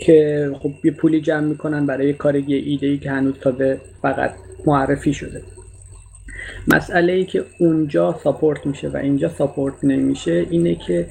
که 0.00 0.50
خب 0.58 0.70
یه 0.84 0.90
پولی 0.90 1.20
جمع 1.20 1.46
می‌کنن 1.46 1.86
برای 1.86 2.12
کار 2.12 2.36
یه 2.36 2.56
ایده 2.56 2.86
ای 2.86 2.98
که 2.98 3.10
هنوز 3.10 3.38
تازه 3.38 3.80
فقط 4.02 4.30
معرفی 4.66 5.14
شده. 5.14 5.42
مسئله 6.68 7.12
ای 7.12 7.24
که 7.24 7.44
اونجا 7.58 8.20
support 8.24 8.66
میشه 8.66 8.88
و 8.88 8.96
اینجا 8.96 9.28
support 9.28 9.74
نمیشه 9.82 10.46
اینه 10.50 10.74
که 10.74 11.06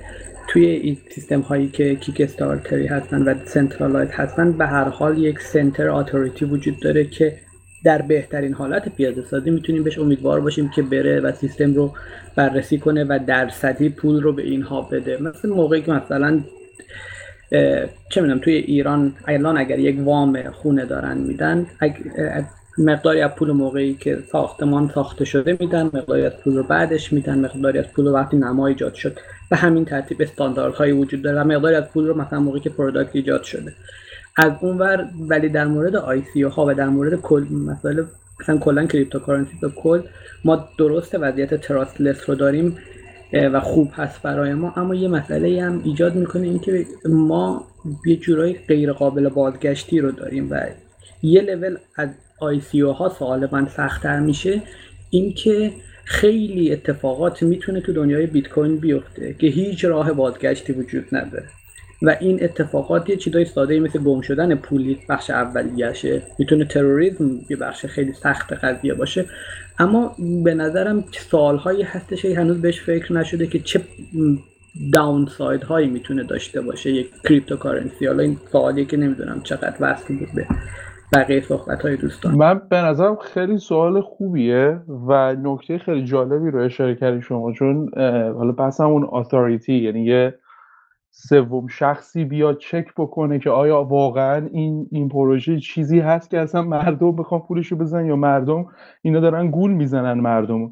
توی 0.48 0.66
این 0.66 0.98
سیستم 1.10 1.42
هایی 1.42 1.68
که 1.70 1.96
Kickstarter 1.96 2.22
ی 2.22 2.88
هستن 2.88 3.22
و 3.22 3.36
centralize 3.46 4.10
هستن 4.12 4.52
به 4.52 4.66
هر 4.66 4.90
حال 4.90 5.18
یک 5.18 5.40
central 5.40 5.90
authority 5.90 6.46
وجود 6.46 6.80
داره 6.80 7.06
که 7.06 7.38
در 7.84 8.02
بهترین 8.02 8.54
حالت 8.54 8.90
پیاده 8.90 9.22
سازی 9.22 9.50
می‌تونیم 9.50 9.84
بهش 9.84 10.00
امیدوار 10.00 10.40
باشیم 10.40 10.70
که 10.70 10.82
بره 10.82 11.20
و 11.20 11.32
سیستم 11.32 11.74
رو 11.74 11.94
بررسی 12.36 12.78
کنه 12.78 13.04
و 13.04 13.20
درصدی 13.28 13.90
پول 13.90 14.22
رو 14.22 14.34
به 14.34 14.42
اینها 14.42 14.82
بده. 14.82 15.18
مثل 15.22 15.50
موقعی 15.50 15.82
که 15.82 15.92
مثلا 15.92 16.42
چه 18.10 18.22
می‌دونم 18.22 18.40
توی 18.40 18.54
ایران 18.54 19.14
الان 19.28 19.58
اگر 19.58 19.80
یک 19.80 20.00
وام 20.00 20.52
خونه 20.52 20.86
دارن 20.86 21.18
میدن 21.18 21.68
مقداری 22.82 23.22
از 23.22 23.32
پول 23.32 23.52
موقعی 23.52 23.94
که 23.94 24.24
ساختمان 24.32 24.92
ساخته 24.96 25.26
شده 25.26 25.58
میدن 25.60 25.84
مقداری 25.84 26.26
از 26.26 26.34
پول 26.44 26.58
رو 26.58 26.64
بعدش 26.64 27.14
میدن 27.14 27.40
مقداری 27.40 27.80
از 27.80 27.86
پول 27.88 28.06
رو 28.06 28.14
وقتی 28.14 28.38
نما 28.38 28.68
ایجاد 28.68 28.94
شد. 28.94 29.18
به 29.50 29.58
همین 29.58 29.86
ترتیب 29.86 30.22
استانداردهایی 30.22 30.92
وجود 30.92 31.22
داره 31.22 31.42
و 31.42 31.44
مقداری 31.44 31.76
از 31.76 31.84
پول 31.84 32.08
رو 32.08 32.22
مثلا 32.22 32.40
موقعی 32.40 32.62
که 32.62 32.70
product 32.70 33.16
ایجاد 33.16 33.44
شده. 33.44 33.74
از 34.38 34.52
اونور 34.62 35.10
ولی 35.30 35.50
در 35.50 35.68
مورد 35.68 35.96
ICO 35.96 36.42
ها 36.42 36.66
و 36.66 36.74
در 36.74 36.90
مورد 36.90 37.22
کل 37.22 37.46
مسائل 37.52 38.04
مثلا 38.40 38.58
کلا 38.58 38.86
cryptocurrency 38.86 39.58
به 39.62 39.70
کل 39.70 40.02
ما 40.46 40.70
درست 40.78 41.16
وضعیت 41.20 41.56
trustless 41.56 42.30
رو 42.30 42.36
داریم 42.36 42.78
و 43.34 43.60
خوب 43.60 43.92
هست 43.94 44.22
برای 44.22 44.54
ما. 44.54 44.74
اما 44.76 44.96
یه 44.96 45.08
مسئله 45.08 45.64
هم 45.64 45.82
ایجاد 45.84 46.16
می‌کنه 46.16 46.44
اینکه 46.44 46.86
ما 47.10 47.68
یه 48.06 48.16
جورایی 48.16 48.60
غیر 48.68 48.94
قابل 48.94 49.30
بازگشتی 49.30 50.00
رو 50.00 50.12
داریم 50.12 50.48
و 50.52 50.60
یه 51.24 51.42
level 51.42 51.78
از 51.96 52.10
اون 52.42 52.94
ها 52.94 53.10
سوال 53.10 53.68
سختتر 53.70 54.20
میشه 54.20 54.62
اینکه 55.10 55.72
خیلی 56.04 56.72
اتفاقات 56.72 57.44
می‌تونه 57.44 57.82
تو 57.82 57.94
دنیای 57.94 58.26
بیت 58.26 58.48
کوین 58.48 58.78
بیفته 58.78 59.36
که 59.40 59.48
هیچ 59.48 59.86
راه 59.86 60.14
بازگشتی 60.14 60.74
وجود 60.74 61.06
نداره. 61.12 61.46
و 62.02 62.18
این 62.22 62.44
اتفاقات 62.44 63.10
یه 63.10 63.16
چیزای 63.16 63.46
ساده 63.46 63.80
مثل 63.80 64.00
گم 64.00 64.22
شدن 64.22 64.56
پولی 64.56 65.00
بخش 65.10 65.30
اولیشه 65.30 66.22
می‌تونه 66.40 66.66
تروریسم 66.66 67.40
یه 67.50 67.58
بخش 67.58 67.86
خیلی 67.86 68.14
سخت 68.14 68.54
قضیه 68.54 68.94
باشه. 68.94 69.26
اما 69.80 70.16
به 70.44 70.54
نظرم 70.54 71.04
سوالهایی 71.12 71.84
هستش 71.84 72.26
هنوز 72.26 72.62
بهش 72.62 72.82
فکر 72.82 73.14
نشده 73.14 73.48
که 73.48 73.60
چه 73.60 73.82
downside 74.94 75.64
هایی 75.64 75.88
می‌تونه 75.88 76.24
داشته 76.24 76.62
باشه. 76.62 76.92
یک 76.92 77.10
cryptocurrency 77.24 78.06
حالا 78.06 78.24
این 78.24 78.38
سوالیه 78.52 78.86
که 78.86 78.98
نمی‌دونم 78.98 79.42
چقدر 79.44 79.76
وصل 79.80 80.18
بود 80.18 80.30
به 80.36 80.46
بقیه 81.14 81.42
صحبت 81.42 81.82
های 81.82 81.98
دوستان. 81.98 82.36
من 82.36 82.62
به 82.70 82.78
نظرم 82.78 83.16
خیلی 83.16 83.58
سوال 83.58 84.02
خوبیه 84.02 84.82
و 85.08 85.36
نکته 85.36 85.78
خیلی 85.78 86.04
جالبی 86.04 86.52
رو 86.52 86.64
اشاره 86.64 86.96
کردی 86.96 87.22
شما 87.22 87.52
چون 87.52 87.90
حالا 88.38 88.52
بحث 88.52 88.82
اون 88.82 89.08
اتوریتی 89.12 89.74
یعنی 89.74 90.04
یه 90.04 90.36
سوم 91.12 91.68
شخصی 91.68 92.26
بیاد 92.26 92.58
چک 92.58 92.86
بکنه 92.98 93.40
که 93.40 93.50
آیا 93.50 93.84
واقعا 93.84 94.48
این 94.52 94.88
این 94.92 95.10
پروژه 95.10 95.60
چیزی 95.60 96.00
هست 96.00 96.30
که 96.30 96.40
اصلا 96.40 96.62
مردم 96.62 97.16
بخوان 97.16 97.42
پولشو 97.42 97.76
بزنن 97.76 98.06
یا 98.06 98.16
مردم 98.16 98.66
اینا 99.02 99.20
دارن 99.20 99.52
گول 99.52 99.72
می‌زنن 99.72 100.20
مردم 100.20 100.72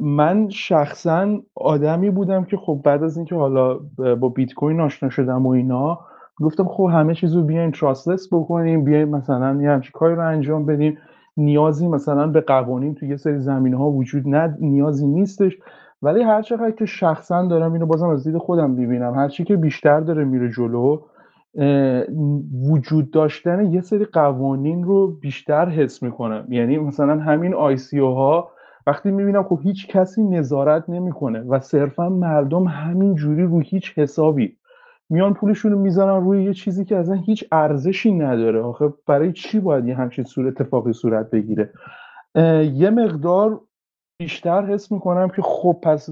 من 0.00 0.48
شخصا 0.48 1.40
آدمی 1.54 2.10
بودم 2.10 2.44
که 2.44 2.56
خب 2.56 2.80
بعد 2.84 3.02
از 3.02 3.16
اینکه 3.16 3.34
حالا 3.34 3.80
با 4.14 4.28
بیت 4.28 4.54
کوین 4.54 4.80
آشنا 4.80 5.10
شدم 5.10 5.46
و 5.46 5.50
اینا 5.50 5.98
گفتم 6.40 6.64
خب 6.64 6.88
همه 6.92 7.14
چیز 7.14 7.36
رو 7.36 7.42
بیاین 7.42 7.70
تراستلس 7.70 8.28
بکنیم 8.32 8.84
بیاین 8.84 9.08
مثلا 9.08 9.62
یه 9.62 9.70
همچین 9.70 9.92
کاری 9.94 10.14
رو 10.14 10.28
انجام 10.28 10.66
بدیم. 10.66 10.98
نیازی 11.36 11.88
مثلا 11.88 12.26
به 12.26 12.40
قوانین 12.40 12.94
تو 12.94 13.06
یه 13.06 13.16
سری 13.16 13.38
زمینه 13.38 13.76
ها 13.76 13.90
وجود 13.90 14.22
ند 14.26 14.58
نیازی 14.60 15.06
نیستش. 15.06 15.58
ولی 16.02 16.22
هر 16.22 16.42
چقدر 16.42 16.70
که 16.70 16.86
شخصا 16.86 17.46
دارم 17.46 17.72
اینو 17.72 17.86
بازم 17.86 18.08
از 18.08 18.24
دید 18.24 18.38
خودم 18.38 18.76
ببینم 18.76 19.14
هر 19.14 19.28
چی 19.28 19.44
که 19.44 19.56
بیشتر 19.56 20.00
داره 20.00 20.24
میره 20.24 20.50
جلو 20.50 20.98
وجود 22.70 23.10
داشتن 23.10 23.72
یه 23.72 23.80
سری 23.80 24.04
قوانین 24.04 24.84
رو 24.84 25.06
بیشتر 25.20 25.68
حس 25.68 26.02
می‌کنم. 26.02 26.46
یعنی 26.48 26.78
مثلا 26.78 27.18
همین 27.18 27.54
آی 27.54 27.76
ها 28.00 28.50
وقتی 28.86 29.10
می‌بینم 29.10 29.42
خب 29.42 29.58
هیچ 29.62 29.88
کسی 29.88 30.24
نظارت 30.24 30.90
نمی‌کنه 30.90 31.40
و 31.40 31.60
صرفا 31.60 32.08
مردم 32.08 32.64
همین 32.64 33.14
جوری 33.14 33.42
رو 33.42 33.60
هیچ 33.60 33.98
حسابی 33.98 34.56
میان 35.10 35.34
پولشون 35.34 35.72
رو 35.72 35.78
می‌ذارن 35.78 36.24
روی 36.24 36.44
یه 36.44 36.54
چیزی 36.54 36.84
که 36.84 36.96
اصلا 36.96 37.14
هیچ 37.14 37.44
ارزشی 37.52 38.12
نداره. 38.12 38.60
آخه 38.60 38.92
برای 39.06 39.32
چی 39.32 39.60
باید 39.60 39.86
یه 39.86 39.94
همچین 39.94 40.24
صورت 40.24 40.60
اتفاقی 40.60 40.92
صورت 40.92 41.30
بگیره؟ 41.30 41.70
یه 42.74 42.90
مقدار 42.90 43.60
بیشتر 44.18 44.66
حس 44.66 44.92
می‌کنم 44.92 45.28
که 45.28 45.42
خب 45.42 45.76
پس 45.82 46.08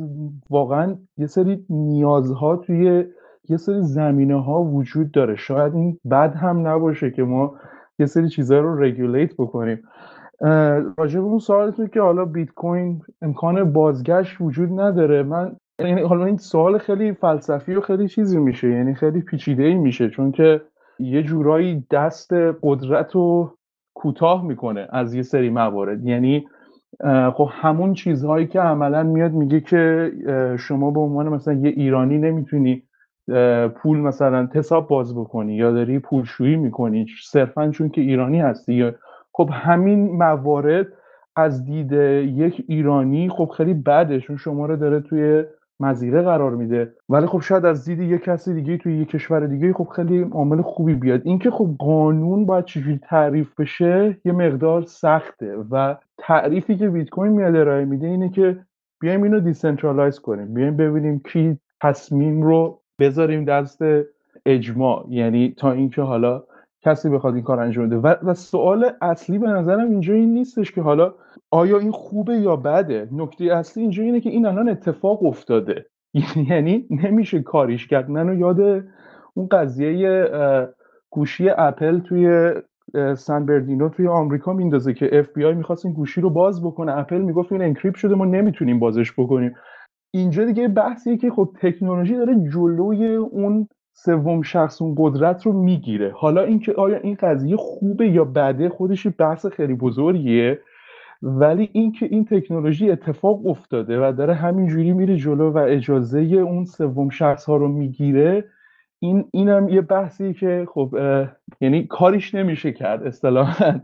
واقعا 0.51 0.97
یه 1.17 1.27
سری 1.27 1.67
نیازها 1.71 2.57
توی 2.57 3.05
یه 3.49 3.57
سری 3.57 3.83
زمینه 3.83 4.43
ها 4.43 4.63
وجود 4.63 5.11
داره. 5.11 5.37
شاید 5.37 5.75
این 5.75 5.99
بد 6.11 6.35
هم 6.35 6.67
نباشه 6.67 7.11
که 7.11 7.23
ما 7.23 7.55
یه 7.99 8.07
سری 8.07 8.29
چیزها 8.29 8.59
رو 8.59 8.83
رگولیت 8.83 9.35
بکنیم. 9.35 9.83
راجع 10.99 11.21
به 11.21 11.27
اون 11.27 11.39
سوالتون 11.39 11.87
که 11.87 12.01
حالا 12.01 12.25
بیت 12.25 12.51
کوین 12.51 13.03
امکان 13.23 13.73
بازگشت 13.73 14.41
وجود 14.41 14.81
نداره 14.81 15.23
من 15.23 15.57
حالا 15.81 16.25
این 16.25 16.37
سوال 16.37 16.79
خیلی 16.79 17.13
فلسفی 17.13 17.75
و 17.75 17.81
خیلی 17.81 18.09
چیزی 18.09 18.39
میشه 18.39 18.69
یعنی 18.71 18.95
خیلی 18.95 19.21
پیچیده 19.21 19.63
ای 19.63 19.75
میشه 19.75 20.11
چون 20.11 20.33
که 20.33 20.61
یه 20.99 21.23
جورایی 21.23 21.87
دست 21.91 22.33
قدرت 22.63 23.13
رو 23.13 23.57
کوتاه 23.95 24.47
می‌کنه 24.47 24.89
از 24.91 25.15
یه 25.15 25.23
سری 25.23 25.51
موارد. 25.51 26.05
یعنی 26.05 26.47
خب 27.35 27.49
همون 27.53 27.95
چیزهایی 27.95 28.47
که 28.47 28.61
عملا 28.61 29.03
میاد 29.03 29.33
میگه 29.33 29.61
که 29.61 30.13
شما 30.59 30.91
به 30.91 31.01
عنوان 31.01 31.29
مثلا 31.29 31.55
یه 31.55 31.71
ایرانی 31.71 32.19
نمی‌تونی 32.19 32.83
پول 33.75 33.99
مثلا 33.99 34.49
حساب 34.55 34.89
باز 34.89 35.19
بکنی 35.19 35.55
یا 35.55 35.73
داری 35.73 35.99
پولشویی 35.99 36.57
می‌کنی 36.57 37.07
صرفا 37.23 37.71
چون 37.71 37.89
که 37.89 38.01
ایرانی 38.01 38.41
هستی. 38.41 38.93
خب 39.33 39.51
همین 39.53 40.17
موارد 40.17 40.87
از 41.37 41.65
دید 41.65 41.93
یک 41.93 42.65
ایرانی 42.69 43.29
خب 43.29 43.51
خیلی 43.57 43.75
بده 43.75 44.21
چون 44.21 44.37
شما 44.37 44.67
رو 44.67 44.77
داره 44.77 45.01
توی 45.01 45.45
مزیره 45.81 46.23
قرار 46.23 46.51
میده. 46.51 46.95
ولی 47.09 47.27
خب 47.27 47.41
شاید 47.41 47.65
از 47.65 47.85
دید 47.85 48.01
یک 48.01 48.23
کسی 48.23 48.55
دیگه 48.55 48.77
توی 48.77 48.99
یک 48.99 49.09
کشور 49.09 49.47
دیگه 49.47 49.73
خب 49.73 49.89
خیلی 49.97 50.23
عامل 50.23 50.63
خوبی 50.63 50.95
بیاد. 50.95 51.21
اینکه 51.25 51.51
خب 51.51 51.71
قانون 51.79 52.47
باید 52.47 52.65
چجوری 52.65 53.01
تعریف 53.03 53.61
بشه 53.61 54.17
یه 54.25 54.33
مقدار 54.33 54.83
سخته 54.83 55.57
و 55.71 55.97
تعریفی 56.19 56.77
که 56.77 56.89
بیت 56.89 57.09
کوین 57.09 57.33
میاد 57.33 57.57
ارائه 57.57 57.85
میده 57.85 58.07
اینه 58.07 58.29
که 58.29 58.59
بیایم 59.01 59.23
اینو 59.23 59.41
decentralize 59.41 60.19
کنیم. 60.19 60.55
بیایم 60.55 60.77
ببینیم 60.77 61.19
کی 61.19 61.59
تصمیم 61.83 62.43
رو 62.43 62.81
بذاریم 62.99 63.45
دست 63.45 63.79
اجماع. 64.47 65.07
یعنی 65.09 65.55
تا 65.57 65.73
اینکه 65.73 66.03
حالا 66.03 66.43
کسی 66.87 67.09
بخواد 67.09 67.35
این 67.35 67.45
کار 67.45 67.61
انجام 67.61 67.87
بده. 67.87 67.97
و, 67.97 68.15
و 68.23 68.35
سوال 68.35 68.91
اصلی 69.01 69.39
به 69.39 69.49
نظرم 69.49 69.91
اینجا 69.91 70.15
این 70.15 70.35
نیستش 70.35 70.73
که 70.73 70.81
حالا 70.81 71.15
آیا 71.51 71.79
این 71.79 71.93
خوبه 71.93 72.37
یا 72.37 72.57
بده. 72.57 73.09
نکته 73.13 73.45
اصلی 73.45 73.83
اینجا 73.83 74.03
اینه 74.03 74.21
که 74.21 74.31
این 74.31 74.47
الان 74.47 74.69
اتفاق 74.69 75.25
افتاده. 75.25 75.87
یعنی 76.51 76.87
نمیشه 76.91 77.43
کاریش 77.43 77.87
کرد. 77.87 78.11
منو 78.11 78.35
یاد 78.35 78.61
اون 79.35 79.49
قضیه 79.51 80.29
گوشی 81.11 81.49
اپل 81.49 81.99
توی 81.99 82.53
San 83.17 83.47
Bernardino 83.47 83.89
توی 83.89 84.09
آمریکا 84.09 84.53
میندازه 84.53 84.95
که 84.95 85.19
اف 85.19 85.29
بی 85.35 85.45
آی 85.45 85.55
می‌خواست 85.55 85.87
این 85.87 85.95
گوشی 85.95 86.21
رو 86.21 86.31
باز 86.31 86.63
بکنه. 86.63 86.99
اپل 86.99 87.19
می‌گفت 87.19 87.53
این 87.53 87.63
encrypt 87.63 87.97
شده 87.97 88.15
ما 88.15 88.25
نمی‌تونیم 88.25 88.79
بازش 88.79 89.13
بکنیم. 89.13 89.55
اینجا 90.15 90.45
دیگه 90.45 90.69
بحثیه 90.69 91.17
که 91.17 91.31
خب 91.31 91.51
تکنولوژی 91.61 92.17
داره 92.17 92.49
جلوی 92.53 93.15
اون 93.15 93.69
سوم 93.99 94.43
شخص 94.43 94.83
اون 94.83 94.95
قدرت 94.99 95.47
رو 95.47 95.53
می‌گیره. 95.53 96.13
حالا 96.17 96.43
اینکه 96.43 96.73
آیا 96.73 96.97
این 96.97 97.17
قضیه 97.21 97.57
خوبه 97.57 98.09
یا 98.09 98.25
بده 98.25 98.69
خودش 98.69 99.07
بحث 99.19 99.47
خیلی 99.47 99.75
بزرگیه. 99.75 100.61
ولی 101.23 101.69
اینکه 101.73 102.07
این 102.07 102.25
تکنولوژی 102.25 102.91
اتفاق 102.91 103.47
افتاده 103.47 104.09
و 104.09 104.13
داره 104.13 104.35
همینجوری 104.35 104.93
میره 104.93 105.17
جلو 105.17 105.51
و 105.51 105.59
اجازه 105.59 106.21
اون 106.21 106.65
سوم 106.65 107.09
شخص 107.09 107.45
ها 107.45 107.57
رو 107.57 107.69
می‌گیره 107.69 108.45
این 108.99 109.25
اینم 109.31 109.69
یه 109.69 109.81
بحثی 109.81 110.35
که 110.35 110.67
خب 110.69 110.95
یعنی 111.61 111.87
کاریش 111.87 112.35
نمیشه 112.35 112.73
کرد 112.73 113.03
اصطلاحا. 113.03 113.81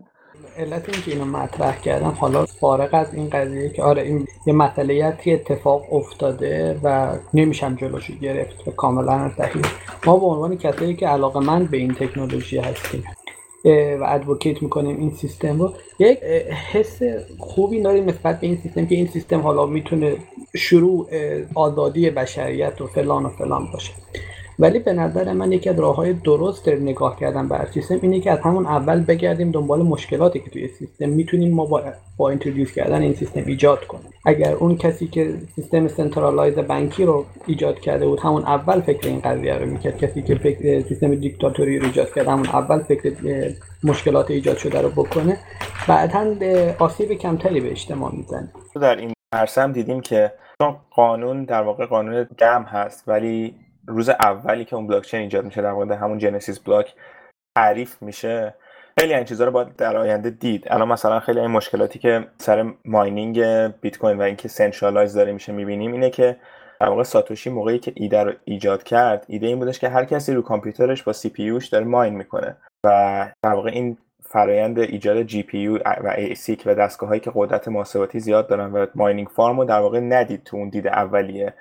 علت 0.56 0.88
اینکه 0.88 1.10
اینو 1.10 1.24
مطرح 1.24 1.80
کردم 1.80 2.16
حالا 2.20 2.46
فارغ 2.46 2.88
از 2.92 3.14
این 3.14 3.30
قضیه 3.30 3.68
که 3.68 3.82
آره 3.82 4.02
این 4.02 4.26
یه 4.46 4.52
مسئله 4.52 5.16
اتفاق 5.26 5.92
افتاده 5.92 6.80
و 6.82 7.16
نمیشم 7.34 7.76
جلوشو 7.76 8.14
گرفت 8.14 8.68
و 8.68 8.70
کاملا 8.70 9.30
صحیح 9.36 9.62
ما 10.06 10.16
به 10.16 10.26
عنوان 10.26 10.56
کسایی 10.58 10.96
که 10.96 11.06
علاقه‌مند 11.06 11.64
به 11.64 11.76
این 11.76 11.94
تکنولوژی 11.94 12.58
هستیم 12.58 13.04
و 14.00 14.04
advocate 14.08 14.62
می‌کنیم 14.62 14.98
این 14.98 15.10
سیستم 15.10 15.58
رو 15.58 15.72
یک 15.98 16.18
حس 16.72 17.00
خوبی 17.38 17.82
داریم 17.82 18.04
نسبت 18.08 18.40
به 18.40 18.46
این 18.46 18.58
سیستم 18.62 18.86
که 18.86 18.94
این 18.94 19.06
سیستم 19.06 19.40
حالا 19.40 19.66
می‌تونه 19.66 20.16
شروع 20.56 21.08
آزادی 21.54 22.10
بشریت 22.10 22.80
و 22.80 22.86
فلان 22.86 23.26
و 23.26 23.28
فلان 23.28 23.68
باشه. 23.72 23.92
ولی 24.58 24.78
به 24.78 24.92
نظر 24.92 25.32
من 25.32 25.52
یکی 25.52 25.70
از 25.70 25.80
راه 25.80 25.96
های 25.96 26.12
درست 26.12 26.68
نگاه 26.68 27.16
کردن 27.20 27.48
به 27.48 27.66
سیستم 27.74 27.98
اینه 28.02 28.20
که 28.20 28.30
از 28.30 28.38
همون 28.38 28.66
اول 28.66 29.00
بگردیم 29.00 29.50
دنبال 29.50 29.82
مشکلاتی 29.82 30.38
که 30.40 30.50
توی 30.50 30.68
سیستم 30.68 31.08
می‌تونیم 31.08 31.54
ما 31.54 31.66
با, 31.66 31.82
با 32.16 32.30
introduce 32.30 32.72
کردن 32.72 33.02
این 33.02 33.14
سیستم 33.14 33.42
ایجاد 33.46 33.86
کنیم. 33.86 34.10
اگر 34.24 34.52
اون 34.52 34.76
کسی 34.76 35.06
که 35.06 35.34
سیستم 35.54 35.88
centralize 35.88 36.58
بانکی 36.58 37.04
رو 37.04 37.24
ایجاد 37.46 37.80
کرده 37.80 38.06
بود 38.06 38.20
همون 38.20 38.42
اول 38.42 38.80
فکر 38.80 39.08
این 39.08 39.20
قضیه 39.20 39.54
رو 39.54 39.66
می‌کرد. 39.66 39.98
کسی 39.98 40.22
که 40.22 40.34
فکر 40.34 40.80
سیستم 40.80 41.14
دیکتاتوری 41.14 41.78
رو 41.78 41.86
ایجاد 41.86 42.14
کرده 42.14 42.30
همون 42.30 42.46
اول 42.46 42.78
فکر 42.78 43.12
مشکلات 43.84 44.30
ایجاد 44.30 44.56
شده 44.56 44.80
رو 44.80 44.88
بکنه. 44.88 45.38
بعدا 45.88 46.34
آسیب 46.78 47.12
کمتری 47.12 47.60
به 47.60 47.70
اجتماع 47.70 48.14
می‌زنه. 48.14 48.52
در 48.80 48.96
این 48.96 49.12
عرصه 49.32 49.68
دیدیم 49.72 50.00
که 50.00 50.32
قانون 50.90 51.44
در 51.44 51.62
واقع 51.62 51.86
قانون 51.86 52.26
جمع 52.36 52.66
هست 52.66 53.08
ولی 53.08 53.54
روز 53.86 54.08
اولی 54.08 54.64
که 54.64 54.76
اون 54.76 54.86
بلاکچین 54.86 55.20
ایجاد 55.20 55.44
میشه 55.44 55.62
در 55.62 55.72
مورد 55.72 55.90
همون 55.90 56.18
genesis 56.18 56.58
block 56.58 56.94
تعریف 57.56 58.02
میشه 58.02 58.54
خیلی 58.98 59.14
این 59.14 59.24
چیزها 59.24 59.46
رو 59.46 59.52
باید 59.52 59.76
در 59.76 59.96
آینده 59.96 60.30
دید. 60.30 60.64
الان 60.70 60.88
مثلا 60.88 61.20
خیلی 61.20 61.40
این 61.40 61.50
مشکلاتی 61.50 61.98
که 61.98 62.26
سر 62.38 62.72
mining 62.84 63.40
بیت 63.80 63.98
کوین 63.98 64.18
و 64.18 64.22
اینکه 64.22 64.48
centralize 64.48 65.14
داره 65.14 65.32
میشه 65.32 65.52
می‌بینیم 65.52 65.92
اینه 65.92 66.10
که 66.10 66.36
در 66.80 66.88
واقع 66.88 67.02
ساتوشی 67.02 67.50
موقعی 67.50 67.78
که 67.78 67.92
ایده 67.96 68.22
رو 68.22 68.32
ایجاد 68.44 68.82
کرد 68.82 69.24
ایده 69.28 69.46
این 69.46 69.58
بودش 69.58 69.78
که 69.78 69.88
هر 69.88 70.04
کسی 70.04 70.34
رو 70.34 70.42
کامپیوترش 70.42 71.02
با 71.02 71.12
CPU 71.12 71.42
ش 71.42 71.68
داره 71.68 71.84
mine 71.84 72.14
می‌کنه 72.14 72.56
و 72.84 73.32
در 73.42 73.52
واقع 73.54 73.70
این 73.70 73.98
فرایند 74.24 74.78
ایجاد 74.78 75.22
GPU 75.22 75.78
و 75.78 76.14
ASIC 76.16 76.62
و 76.66 76.74
دستگاه 76.74 77.08
هایی 77.08 77.20
که 77.20 77.32
قدرت 77.34 77.68
محاسباتی 77.68 78.20
زیاد 78.20 78.48
دارن 78.48 78.72
و 78.72 78.86
mining 78.94 79.28
farm 79.28 79.58
رو 79.58 79.64
در 79.64 79.80
واقع 79.80 80.00
ندید 80.00 80.44
تو 80.44 80.56
اون 80.56 80.68
دید 80.68 80.86
اولیه 80.86 81.54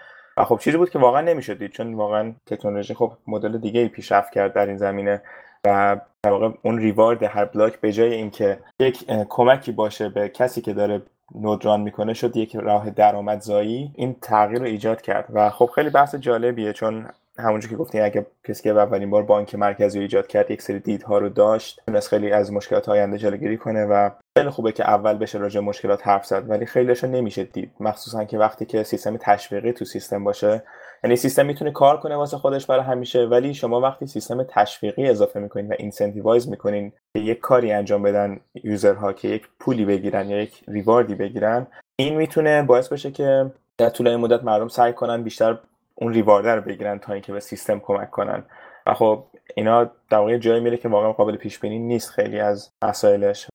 خب 0.44 0.60
چیزی 0.60 0.78
بود 0.78 0.90
که 0.90 1.00
واقعا 1.00 1.22
نمی‌شد 1.22 1.58
دید 1.58 1.72
چون 1.72 1.94
واقعا 1.94 2.34
تکنولوژی 2.46 2.94
خب 2.94 3.14
مدل 3.28 3.58
دیگه 3.58 3.80
ای 3.80 3.88
پیشرفت 3.88 4.32
کرد 4.34 4.54
در 4.54 4.66
این 4.66 4.78
زمینه 4.78 5.22
و 5.66 5.98
در 6.24 6.32
واقع 6.32 6.50
اون 6.62 6.78
reward 6.78 7.24
هر 7.24 7.46
block 7.46 7.80
به 7.80 7.92
جای 7.92 8.14
اینکه 8.14 8.60
یک 8.80 9.06
کمکی 9.30 9.72
باشه 9.72 10.10
به 10.10 10.30
کسی 10.30 10.62
که 10.62 10.74
داره 10.74 11.02
node 11.36 11.62
run 11.62 11.82
می‌کنه 11.82 12.14
شد 12.14 12.38
یک 12.38 12.56
راه 12.56 12.90
درآمدزایی. 12.90 13.92
این 13.96 14.16
تغییر 14.22 14.60
رو 14.60 14.66
ایجاد 14.66 15.02
کرد 15.02 15.26
و 15.34 15.50
خب 15.50 15.70
خیلی 15.76 15.90
بحث 15.90 16.16
جالبیه 16.16 16.74
چون 16.74 17.06
همونجور 17.42 17.72
که 17.72 17.78
گفتین 17.78 18.02
اگه 18.02 18.26
کسی 18.48 18.64
که 18.64 18.70
اولین 18.70 19.10
بار 19.10 19.24
بانک 19.24 19.56
مرکزی 19.56 19.98
رو 19.98 20.02
ایجاد 20.02 20.28
کرد 20.28 20.52
یک 20.52 20.62
سری 20.62 20.80
دیدها 20.80 21.18
رو 21.18 21.30
داشت 21.30 21.82
تونست 21.88 22.08
خیلی 22.08 22.32
از 22.32 22.54
مشکلات 22.54 22.90
آینده 22.90 23.18
جلوگیری 23.18 23.58
کنه 23.58 23.86
و 23.86 24.10
خیلی 24.38 24.50
خوبه 24.50 24.72
که 24.72 24.90
اول 24.90 25.14
بشه 25.14 25.38
راجع 25.38 25.60
مشکلات 25.60 26.08
حرف 26.08 26.26
زد 26.26 26.50
ولی 26.50 26.66
خیلیشو 26.66 27.08
نمیشه 27.08 27.44
دید. 27.44 27.72
مخصوصا 27.80 28.24
که 28.24 28.38
وقتی 28.38 28.66
که 28.66 28.84
سیستم 28.84 29.18
تشویقی 29.18 29.72
تو 29.72 29.86
سیستم 29.86 30.24
باشه 30.24 30.64
یعنی 31.04 31.16
سیستم 31.16 31.46
می‌تونه 31.46 31.72
کار 31.72 32.00
کنه 32.00 32.16
واسه 32.16 32.38
خودش 32.38 32.66
برای 32.66 32.84
همیشه 32.84 33.26
ولی 33.26 33.54
شما 33.54 33.82
وقتی 33.82 34.08
سیستم 34.08 34.44
تشویقی 34.44 35.08
اضافه 35.08 35.40
می‌کنین 35.40 35.68
و 35.68 35.74
incentivize 35.80 36.50
می‌کنین 36.50 36.92
که 37.14 37.20
یک 37.20 37.40
کاری 37.40 37.72
انجام 37.72 38.02
بدن 38.04 38.40
user 38.64 39.04
ها 39.04 39.14
که 39.14 39.28
یک 39.28 39.48
پولی 39.60 39.86
بگیرن 39.86 40.30
یا 40.30 40.42
یک 40.42 40.64
reward 40.68 41.09
ی 41.09 41.16
بگیرن 41.16 41.68
این 41.96 42.18
می‌تونه 42.18 42.64
باعث 42.64 42.90
بشه 42.90 43.12
که 43.12 43.52
در 43.78 43.90
طول 43.90 44.16
مدت 44.16 44.44
مردم 44.44 44.68
سعی 44.68 44.94
کنن 44.94 45.24
بیشتر 45.24 45.58
اون 46.02 46.14
ریوارده 46.14 46.56
رو 46.56 46.62
بگیرن 46.62 47.00
تا 47.00 47.14
اینکه 47.14 47.34
به 47.34 47.40
سیستم 47.40 47.80
کمک 47.80 48.10
کنن. 48.10 48.44
و 48.88 48.94
خب 48.94 49.24
اینا 49.56 49.84
در 49.84 50.18
واقع 50.18 50.38
جایی 50.38 50.62
میره 50.62 50.78
که 50.78 50.90
واقعا 50.90 51.14
قابل 51.14 51.38
پیش 51.38 51.60
بینی 51.60 51.80
نیست 51.80 52.10
خیلی 52.10 52.40
از 52.40 52.72
مسائلش. 52.84 53.50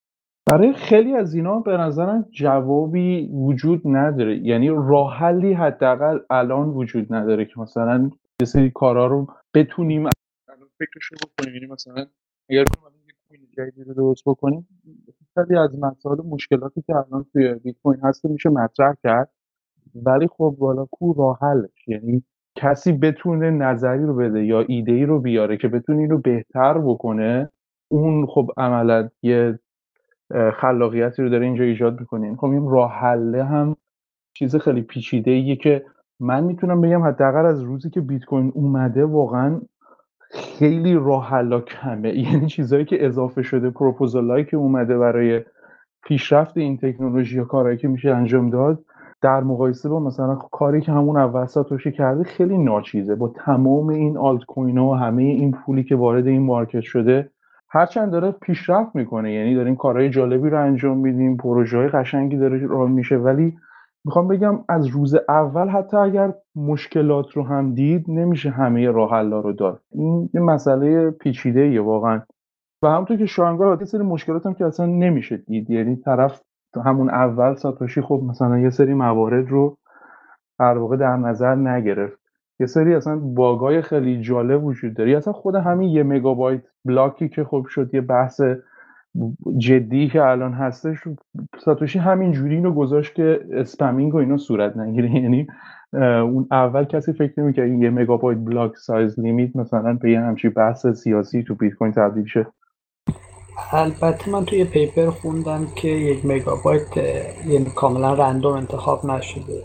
برای 0.50 0.72
خیلی 0.72 1.14
از 1.14 1.34
اینا 1.34 1.58
به 1.60 1.76
نظرم 1.76 2.26
جوابی 2.30 3.30
وجود 3.32 3.82
نداره. 3.84 4.38
یعنی 4.38 4.68
راه 4.68 5.16
حلی 5.16 5.52
حداقل 5.52 6.18
الان 6.30 6.68
وجود 6.68 7.14
نداره 7.14 7.44
که 7.44 7.60
مثلا 7.60 8.10
یه 8.40 8.46
سری 8.46 8.70
کارا 8.70 9.06
رو 9.06 9.26
بتونیم 9.54 10.00
الان 10.48 10.68
فکرش 10.78 11.04
رو 11.04 11.16
بکنیم. 11.22 11.54
یعنی 11.54 11.66
مثلا 11.66 12.06
اگر 12.50 12.64
جدیدی 13.56 13.84
رو 13.84 13.94
درست 13.94 14.22
بکنیم 14.26 14.68
خیلی 15.34 15.58
از 15.58 15.78
مسائل 15.78 16.18
مشکلاتی 16.24 16.82
که 16.82 16.96
الان 16.96 17.26
توی 17.32 17.54
بیت 17.54 17.76
کوین 17.82 18.00
هست 18.00 18.24
میشه 18.24 18.48
مطرح 18.48 18.94
کرد. 19.02 19.30
ولی 19.94 20.28
خب 20.28 20.56
بالا 20.58 20.86
کو 20.90 21.12
راه 21.12 21.38
حلش. 21.42 21.88
یعنی 21.88 22.22
کسی 22.56 22.92
بتونه 22.92 23.50
نظری 23.50 24.06
رو 24.06 24.16
بده 24.16 24.44
یا 24.44 24.60
ایده 24.60 24.92
ای 24.92 25.06
رو 25.06 25.20
بیاره 25.20 25.56
که 25.56 25.68
بتونه 25.68 26.08
رو 26.08 26.18
بهتر 26.18 26.78
بکنه 26.78 27.50
اون 27.88 28.26
خب 28.26 28.50
عملا 28.56 29.08
یه 29.22 29.58
خلاقیتی 30.54 31.22
رو 31.22 31.28
داره 31.28 31.46
اینجا 31.46 31.64
ایجاد 31.64 32.00
می‌کنین 32.00 32.36
خب 32.36 32.44
این 32.44 32.70
راه 32.70 32.92
حله 32.92 33.44
هم 33.44 33.76
چیز 34.34 34.56
خیلی 34.56 34.82
پیچیده 34.82 35.30
ایه 35.30 35.56
که 35.56 35.84
من 36.20 36.44
می‌تونم 36.44 36.80
بگم 36.80 37.02
حداقل 37.02 37.46
از 37.46 37.62
روزی 37.62 37.90
که 37.90 38.00
بیت 38.00 38.24
کوین 38.24 38.52
اومده 38.54 39.04
واقعا 39.04 39.60
خیلی 40.30 40.94
راه 40.94 41.28
حلا 41.28 41.60
کمه 41.60 42.18
یعنی 42.32 42.46
چیزهایی 42.46 42.84
که 42.84 43.06
اضافه 43.06 43.42
شده 43.42 43.70
پروپوزالایی 43.70 44.44
که 44.44 44.56
اومده 44.56 44.98
برای 44.98 45.44
پیشرفت 46.02 46.56
این 46.56 46.76
تکنولوژی 46.76 47.36
یا 47.36 47.44
کارهایی 47.44 47.78
که 47.78 47.88
میشه 47.88 48.10
انجام 48.10 48.50
داد 48.50 48.84
در 49.22 49.40
مقایسه 49.40 49.88
با 49.88 50.00
مثلا 50.00 50.34
کاری 50.34 50.80
که 50.80 50.92
همون 50.92 51.16
اول 51.16 51.46
ساتوشی 51.46 51.92
کرده 51.92 52.24
خیلی 52.24 52.58
ناچیزه. 52.58 53.14
با 53.14 53.28
تمام 53.28 53.88
این 53.88 54.18
آلت 54.18 54.44
کوین 54.44 54.78
و 54.78 54.94
همه 54.94 55.22
این 55.22 55.52
پولی 55.52 55.84
که 55.84 55.96
وارد 55.96 56.26
این 56.26 56.42
مارکت 56.42 56.80
شده 56.80 57.30
هرچند 57.68 58.10
داره 58.10 58.30
پیشرفت 58.30 58.96
می‌کنه. 58.96 59.32
یعنی 59.32 59.54
داریم 59.54 59.76
کارهای 59.76 60.10
جالبی 60.10 60.50
رو 60.50 60.62
انجام 60.64 60.98
میدیم 60.98 61.36
پروژه 61.36 61.78
های 61.78 61.88
قشنگی 61.88 62.36
داره 62.36 62.66
راه 62.66 62.90
میشه. 62.90 63.16
ولی 63.16 63.56
می‌خوام 64.04 64.28
بگم 64.28 64.58
از 64.68 64.86
روز 64.86 65.14
اول 65.28 65.68
حتی 65.68 65.96
اگر 65.96 66.34
مشکلات 66.56 67.32
رو 67.32 67.42
هم 67.42 67.74
دید 67.74 68.04
نمیشه 68.08 68.50
همه 68.50 68.90
راه 68.90 69.22
رو 69.22 69.52
داد. 69.52 69.80
این 69.92 70.30
یه 70.34 70.40
مسئله 70.40 71.10
پیچیده 71.10 71.80
واقعا. 71.80 72.22
و 72.82 72.88
همونطور 72.88 73.16
که 73.16 73.26
شاهنگار 73.26 73.78
یه 73.80 73.86
سری 73.86 74.02
مشکلات 74.02 74.46
هم 74.46 74.54
که 74.54 74.64
اصلا 74.64 74.86
نمیشه 74.86 75.36
دید. 75.36 75.70
یعنی 75.70 75.96
طرف 75.96 76.42
همون 76.84 77.10
اول 77.10 77.54
ساتوشی 77.54 78.00
خب 78.00 78.22
مثلا 78.28 78.58
یه 78.58 78.70
سری 78.70 78.94
موارد 78.94 79.48
رو 79.48 79.78
در 80.58 80.78
واقع 80.78 80.96
در 80.96 81.16
نظر 81.16 81.54
نگرفت. 81.54 82.18
یه 82.60 82.66
سری 82.66 82.94
اصلا 82.94 83.16
bug 83.16 83.66
ای 83.66 83.82
خیلی 83.82 84.20
جالب 84.20 84.64
وجود 84.64 84.94
داره. 84.94 85.16
اصلا 85.16 85.32
خود 85.32 85.54
همین 85.54 85.88
یه 85.88 86.02
مگابایت 86.02 86.62
block 86.84 87.21
ی 87.21 87.28
که 87.28 87.44
خب 87.44 87.66
شد 87.68 87.94
یه 87.94 88.00
بحث 88.00 88.40
جدی 89.58 90.08
که 90.08 90.22
الان 90.22 90.52
هستش 90.52 90.98
ساتوشی 91.58 91.98
همین 91.98 92.32
جوری 92.32 92.54
اینو 92.54 92.72
گذاشت 92.72 93.14
که 93.14 93.46
spamming 93.52 94.14
و 94.14 94.18
اینا 94.18 94.36
صورت 94.36 94.76
نگیره. 94.76 95.10
یعنی 95.22 95.46
اون 96.22 96.46
اول 96.50 96.84
کسی 96.84 97.12
فکر 97.12 97.40
نمی‌کرد 97.40 97.64
این 97.64 97.82
یه 97.82 97.90
مگابایت 97.90 98.38
block 98.38 98.76
size 98.76 99.20
limit 99.20 99.56
مثلا 99.56 99.94
به 99.94 100.10
یه 100.10 100.20
همچی 100.20 100.48
بحث 100.48 100.86
سیاسی 100.86 101.42
تو 101.42 101.54
بیت 101.54 101.74
کوین 101.74 101.92
تبدیل 101.92 102.24
شه. 102.24 102.46
البته 103.72 104.30
من 104.30 104.44
توی 104.44 104.64
paper 104.64 105.10
خوندم 105.10 105.66
که 105.66 105.88
یک 105.88 106.26
مگابایت 106.26 106.96
یعنی 106.96 107.70
کاملا 107.76 108.14
random 108.14 108.52
انتخاب 108.52 109.06
نشده. 109.06 109.64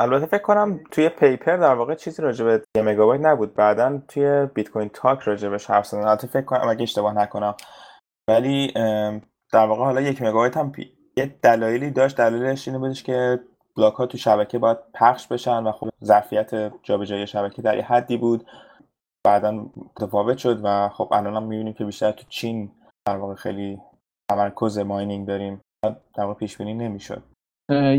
البته 0.00 0.26
فکر 0.26 0.42
کنم 0.42 0.80
توی 0.90 1.08
paper 1.08 1.56
در 1.56 1.74
واقع 1.74 1.94
چیزی 1.94 2.22
راجع 2.22 2.44
به 2.44 2.62
یه 2.76 2.82
مگابایت 2.82 3.20
نبود. 3.20 3.54
بعدا 3.54 4.02
توی 4.08 4.46
Bitcointalk 4.54 5.20
راجع 5.20 5.48
بهش 5.48 5.70
حرف 5.70 5.86
زدن. 5.86 6.04
البته 6.04 6.26
فکر 6.26 6.44
کنم 6.44 6.68
اگه 6.68 6.82
اشتباه 6.82 7.14
نکنم. 7.14 7.54
ولی 8.28 8.72
در 9.52 9.66
واقع 9.66 9.84
حالا 9.84 10.00
یک 10.00 10.22
مگابایت 10.22 10.56
هم 10.56 10.72
یه 11.16 11.36
دلایلی 11.42 11.90
داشت. 11.90 12.16
دلیلش 12.16 12.68
اینه 12.68 12.78
بودش 12.80 13.02
که 13.02 13.40
block 13.76 13.94
ها 13.94 14.06
تو 14.06 14.18
شبکه 14.18 14.58
باید 14.58 14.78
پخش 14.94 15.26
بشن 15.26 15.62
و 15.62 15.72
خب 15.72 15.88
ظرفیت 16.04 16.72
جابجایی 16.82 17.26
شبکه 17.26 17.62
در 17.62 17.76
یه 17.76 17.84
حدی 17.84 18.16
بود. 18.16 18.46
بعدا 19.24 19.66
متفاوت 19.76 20.38
شد 20.38 20.60
و 20.64 20.88
خب 20.88 21.08
الان 21.12 21.36
هم 21.36 21.42
می‌بینیم 21.42 21.72
که 21.72 21.84
بیشتر 21.84 22.12
تو 22.12 22.24
چین 22.28 22.72
در 23.06 23.16
واقع 23.16 23.34
خیلی 23.34 23.78
تمرکز 24.30 24.78
mining 24.78 25.26
داریم. 25.26 25.60
در 26.16 26.24
واقع 26.24 26.34
پیش 26.34 26.58
بینی 26.58 26.74
نمی‌شد 26.74 27.22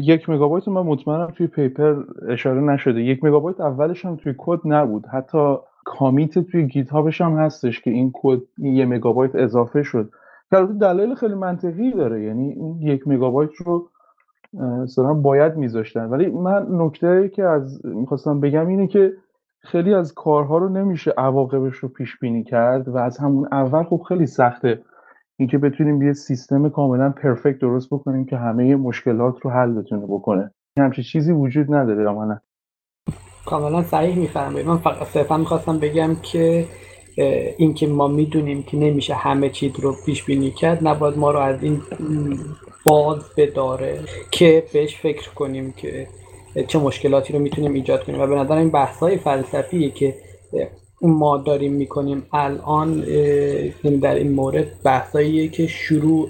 یک 0.02 0.30
مگابایت 0.30 0.68
من 0.68 0.82
مطمئنم 0.82 1.32
توی 1.36 1.48
paper 1.48 2.04
اشاره 2.30 2.62
نشده. 2.62 3.02
یک 3.02 3.24
مگابایت 3.24 3.62
اولش 3.62 4.06
هم 4.06 4.16
توی 4.16 4.36
کد 4.38 4.60
نبود. 4.66 5.06
حتی 5.06 5.56
commit 5.86 6.40
توی 6.40 6.68
Git 6.68 6.94
هم 6.94 7.38
هستش 7.38 7.82
که 7.82 7.92
این 7.92 8.12
کد 8.14 8.42
یه 8.58 8.86
مگابایت 8.86 9.36
اضافه 9.36 9.84
شد. 9.84 10.12
که 10.52 10.58
دلایل 10.58 11.16
خیلی 11.16 11.34
منطقی 11.34 11.92
داره. 11.92 12.24
یعنی 12.24 12.52
این 12.52 12.82
یک 12.82 13.08
مگابایت 13.08 13.56
رو 13.56 13.90
مثلا 14.54 15.14
باید 15.14 15.56
میذاشتن. 15.56 16.06
ولی 16.06 16.26
من 16.26 16.68
نکته 16.70 17.30
که 17.30 17.44
از 17.44 17.86
می‌خواستم 17.86 18.40
بگم 18.40 18.68
اینه 18.68 18.88
که 18.88 19.14
خیلی 19.60 19.94
از 19.94 20.14
کارها 20.14 20.58
رو 20.58 20.70
نمیشه 20.70 21.14
عواقبش 21.18 21.76
رو 21.76 21.90
پیش 21.90 22.20
بینی 22.20 22.44
کرد 22.44 22.88
و 22.88 22.98
از 22.98 23.18
همون 23.18 23.48
اول 23.52 23.84
خب 23.84 24.02
خیلی 24.08 24.26
سخته 24.26 24.82
اینکه 25.42 25.58
بتونیم 25.58 26.02
یه 26.02 26.14
سیستم 26.14 26.70
کاملا 26.70 27.10
پرفکت 27.10 27.60
درست 27.60 27.88
بکنیم 27.92 28.26
که 28.26 28.38
همه 28.38 28.76
مشکلات 28.76 29.36
رو 29.42 29.52
حل 29.52 29.74
بتونه 29.74 30.06
بکنه. 30.08 30.52
همچین 30.80 31.04
چیزی 31.04 31.32
وجود 31.32 31.74
نداره 31.74 32.12
نه 32.12 32.42
کاملا 33.46 33.84
صحیح 33.84 34.18
می‌فهمید 34.18 34.66
من 34.66 34.78
فقط 34.78 35.08
صرفا 35.08 35.38
می‌خواستم 35.38 35.80
بگم 35.80 36.16
که 36.22 36.66
اینکه 37.58 37.88
ما 37.88 38.08
می‌دونیم 38.08 38.64
که 38.64 38.78
نمیشه 38.78 39.14
همه 39.14 39.50
چیز 39.50 39.80
رو 39.80 39.96
پیش 40.06 40.24
بینی 40.24 40.52
کرد 40.52 40.88
نباید 40.88 41.18
ما 41.18 41.32
رو 41.32 41.40
از 41.40 41.64
این 41.64 41.82
باز 42.86 43.20
بداره 43.38 44.00
که 44.32 44.64
بهش 44.74 44.96
فکر 44.96 45.34
کنیم 45.34 45.74
که 45.78 46.08
چه 46.68 46.80
مشکلاتی 46.80 47.34
رو 47.34 47.40
می‌تونیم 47.40 47.74
ایجاد 47.74 48.04
کنیم. 48.04 48.22
و 48.22 48.28
به 48.28 48.36
نظر 48.36 48.56
این 48.56 48.70
بحث 48.70 48.98
های 48.98 49.18
فلسفیه 49.18 49.90
که 49.90 50.16
ما 51.02 51.38
داریم 51.38 51.74
می‌کنیم 51.74 52.28
الان 52.34 52.90
یعنی 53.84 53.98
در 54.02 54.16
این 54.16 54.32
مورد 54.32 54.84
بحثاییه 54.84 55.48
که 55.48 55.68
شروع 55.68 56.30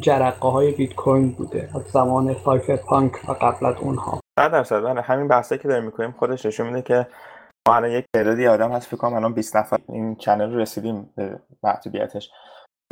جرقه 0.00 0.48
های 0.48 0.72
بیت 0.72 0.94
کوین 0.94 1.32
بوده 1.32 1.68
از 1.74 1.82
زمان 1.82 2.36
سایفر 2.44 2.76
پانک 2.76 3.12
و 3.28 3.32
قبل 3.32 3.66
از 3.66 3.74
اونها. 3.80 4.20
در 4.38 4.48
درصد. 4.48 4.80
بله. 4.80 5.00
همین 5.00 5.28
بحثایی 5.28 5.60
که 5.60 5.68
داریم 5.68 5.84
می‌کنیم 5.84 6.14
خودش 6.18 6.46
نشون 6.46 6.66
میده 6.66 6.82
که 6.82 7.06
ما 7.68 7.74
الان 7.76 7.90
یک 7.90 8.04
تعدادی 8.16 8.46
آدم 8.46 8.72
هست 8.72 8.86
فکر 8.86 8.96
کنم 8.96 9.14
الان 9.14 9.34
20 9.34 9.56
نفر 9.56 9.78
این 9.88 10.16
چنل 10.16 10.52
رو 10.52 10.58
رسیدیم 10.58 11.10
به 11.16 11.38
محدودیتش. 11.62 12.30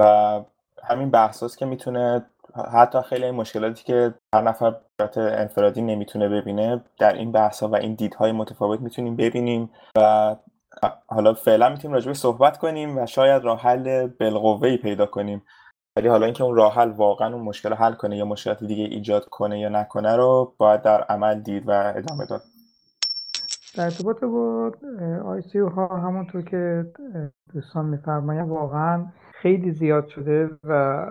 و 0.01 0.41
همین 0.85 1.11
بحثاست 1.11 1.59
که 1.59 1.67
می‌تونه 1.67 2.27
حتی 2.73 3.03
خیلی 3.03 3.25
این 3.25 3.35
مشکلاتی 3.35 3.85
که 3.85 4.15
هر 4.35 4.43
نفر 4.43 4.75
انفرادی 5.17 5.83
نمی‌تونه 5.83 6.29
ببینه 6.29 6.85
در 6.99 7.13
این 7.13 7.33
بحث 7.33 7.63
و 7.63 7.75
این 7.75 7.95
دیدهای 7.95 8.33
متفاوت 8.33 8.81
می‌تونیم 8.81 9.17
ببینیم. 9.17 9.71
و 9.99 10.37
حالا 11.09 11.35
فعلا 11.35 11.69
می‌تونیم 11.69 11.95
راجبه 11.95 12.15
صحبت 12.15 12.59
کنیم 12.59 12.99
و 12.99 13.07
شاید 13.07 13.45
راه 13.45 13.61
حل 13.61 14.07
بالقوه 14.07 14.77
پیدا 14.77 15.07
کنیم. 15.07 15.43
ولی 15.97 16.09
حالا 16.09 16.25
اینکه 16.25 16.45
اون 16.45 16.57
راه 16.57 16.75
حل 16.75 16.91
واقعا 16.91 17.35
اون 17.35 17.45
مشکل 17.45 17.73
حل 17.73 17.93
کنه 17.93 18.17
یا 18.17 18.25
مشکلات 18.25 18.65
دیگه 18.65 18.85
ایجاد 18.85 19.25
کنه 19.25 19.61
یا 19.61 19.69
نکنه 19.69 20.17
رو 20.17 20.55
باید 20.59 20.83
در 20.83 21.03
عمل 21.03 21.41
دید 21.41 21.69
و 21.69 21.93
ادامه 21.97 22.27
داد. 22.27 22.41
در 23.77 23.85
ارتباط 23.85 24.21
با 24.25 24.73
آی 25.25 25.43
سی 25.43 25.59
ها 25.59 25.87
همونطور 25.87 26.43
که 26.43 26.87
دوستان 27.55 27.87
میفرمایند 27.87 28.49
واقعا 28.49 29.07
خیلی 29.43 29.73
زیاد 29.73 30.09
شده 30.09 30.51
و 30.65 31.07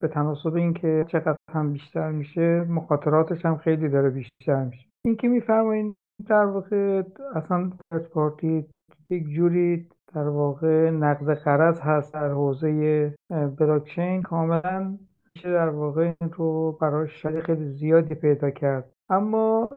به 0.00 0.08
تناسب 0.08 0.54
اینکه 0.54 1.06
چقدر 1.12 1.36
هم 1.54 1.72
بیشتر 1.72 2.10
میشه 2.10 2.64
مخاطراتش 2.68 3.44
هم 3.44 3.58
خیلی 3.58 3.88
داره 3.88 4.10
بیشتر 4.10 4.64
میشه. 4.64 4.86
این 5.04 5.16
که 5.16 5.28
میفرمایید 5.28 5.96
در 6.28 6.44
واقع 6.44 7.02
اصلا 7.34 7.70
پارتی 8.12 8.66
یک 9.10 9.28
جوری 9.28 9.88
در 10.14 10.28
واقع 10.28 10.90
نقض 10.90 11.28
قرض 11.30 11.80
هست 11.80 12.14
در 12.14 12.28
حوزه 12.28 13.14
بلاکچین 13.58 14.22
کاملا 14.22 14.98
میشه 15.34 15.52
در 15.52 15.68
واقع 15.68 16.12
این 16.20 16.30
رو 16.32 16.78
برای 16.80 17.08
شریک 17.08 17.44
خیلی 17.44 17.68
زیادی 17.68 18.14
پیدا 18.14 18.50
کرد. 18.50 18.92
اما 19.08 19.68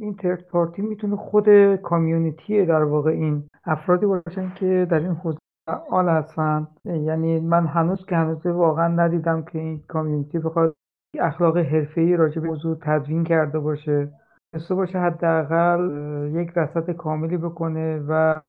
این 0.00 0.14
ترد 0.14 0.46
پارتی 0.46 0.82
می‌تونه 0.82 1.16
خود 1.16 1.76
کامیونیتی 1.76 2.66
در 2.66 2.84
واقع 2.84 3.10
این 3.10 3.42
افرادی 3.64 4.06
باشن 4.06 4.52
که 4.54 4.86
در 4.90 4.98
این 4.98 5.12
حوزه 5.12 5.38
فعال 5.66 6.08
هستن. 6.08 6.68
یعنی 6.84 7.40
من 7.40 7.66
هنوز 7.66 8.06
که 8.06 8.16
هنوز 8.16 8.46
واقعا 8.46 8.88
ندیدم 8.88 9.42
که 9.42 9.58
این 9.58 9.82
کامیونیتی 9.88 10.38
بخواد 10.38 10.74
اخلاق 11.20 11.56
حرفه‌ای 11.56 12.16
راجع 12.16 12.40
به 12.40 12.48
موضوع 12.48 12.76
تدوین 12.82 13.24
کرده 13.24 13.58
باشه. 13.58 14.08
تونسته 14.52 14.74
باشه 14.74 14.98
حداقل 14.98 15.90
یک 16.32 16.50
رصد 16.56 16.90
کاملی 16.90 17.36
بکنه 17.36 18.04
و 18.08 18.40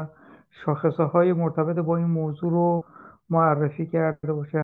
شاخصه 0.50 1.04
های 1.04 1.34
مرتبط 1.34 1.76
با 1.76 1.98
این 1.98 2.08
موضوع 2.08 2.52
رو 2.52 2.84
معرفی 3.30 3.86
کرده 3.86 4.34
باشه. 4.34 4.62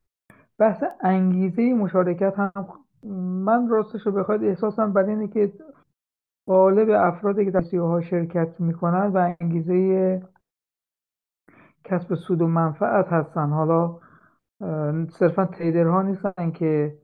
بحث 0.58 0.84
انگیزه 1.00 1.74
مشارکت 1.74 2.34
هم 2.38 2.52
من 3.44 3.68
راستش 3.68 4.06
رو 4.06 4.12
بخواید 4.12 4.44
احساسم 4.44 4.92
بر 4.92 5.02
اینه 5.02 5.28
که 5.28 5.52
غالب 6.48 6.90
افرادی 6.90 7.44
که 7.44 7.50
در 7.50 7.78
ها 7.78 8.00
شرکت 8.00 8.60
می‌کنن 8.60 9.06
و 9.06 9.34
انگیزه 9.40 10.22
کسب 11.84 12.14
سود 12.14 12.42
و 12.42 12.48
منفعت 12.48 13.08
هستن. 13.08 13.50
حالا 13.50 13.98
صرفا 15.10 15.44
تریدرها 15.44 16.02
نیستن 16.02 16.50
که 16.50 16.98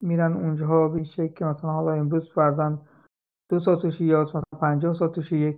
میرن 0.00 0.32
اونجا 0.32 0.88
به 0.88 1.04
شکل 1.04 1.26
که 1.26 1.44
مثلا 1.44 1.70
حالا 1.70 1.92
امروز 1.92 2.32
فردن 2.34 2.78
دو 3.48 3.60
ساتوشی 3.60 4.04
یا 4.04 4.22
مثلا 4.22 4.42
پنجاه 4.60 4.94
ساتوشی 4.94 5.36
یک 5.36 5.56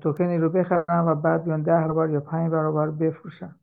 توکنی 0.00 0.38
رو 0.38 0.48
بخرن 0.50 1.04
و 1.06 1.14
بعد 1.14 1.44
بیان 1.44 1.62
ده 1.62 1.72
برابر 1.72 2.10
یا 2.10 2.20
پنج 2.20 2.52
برابر 2.52 2.90
بفروشن. 2.90 3.54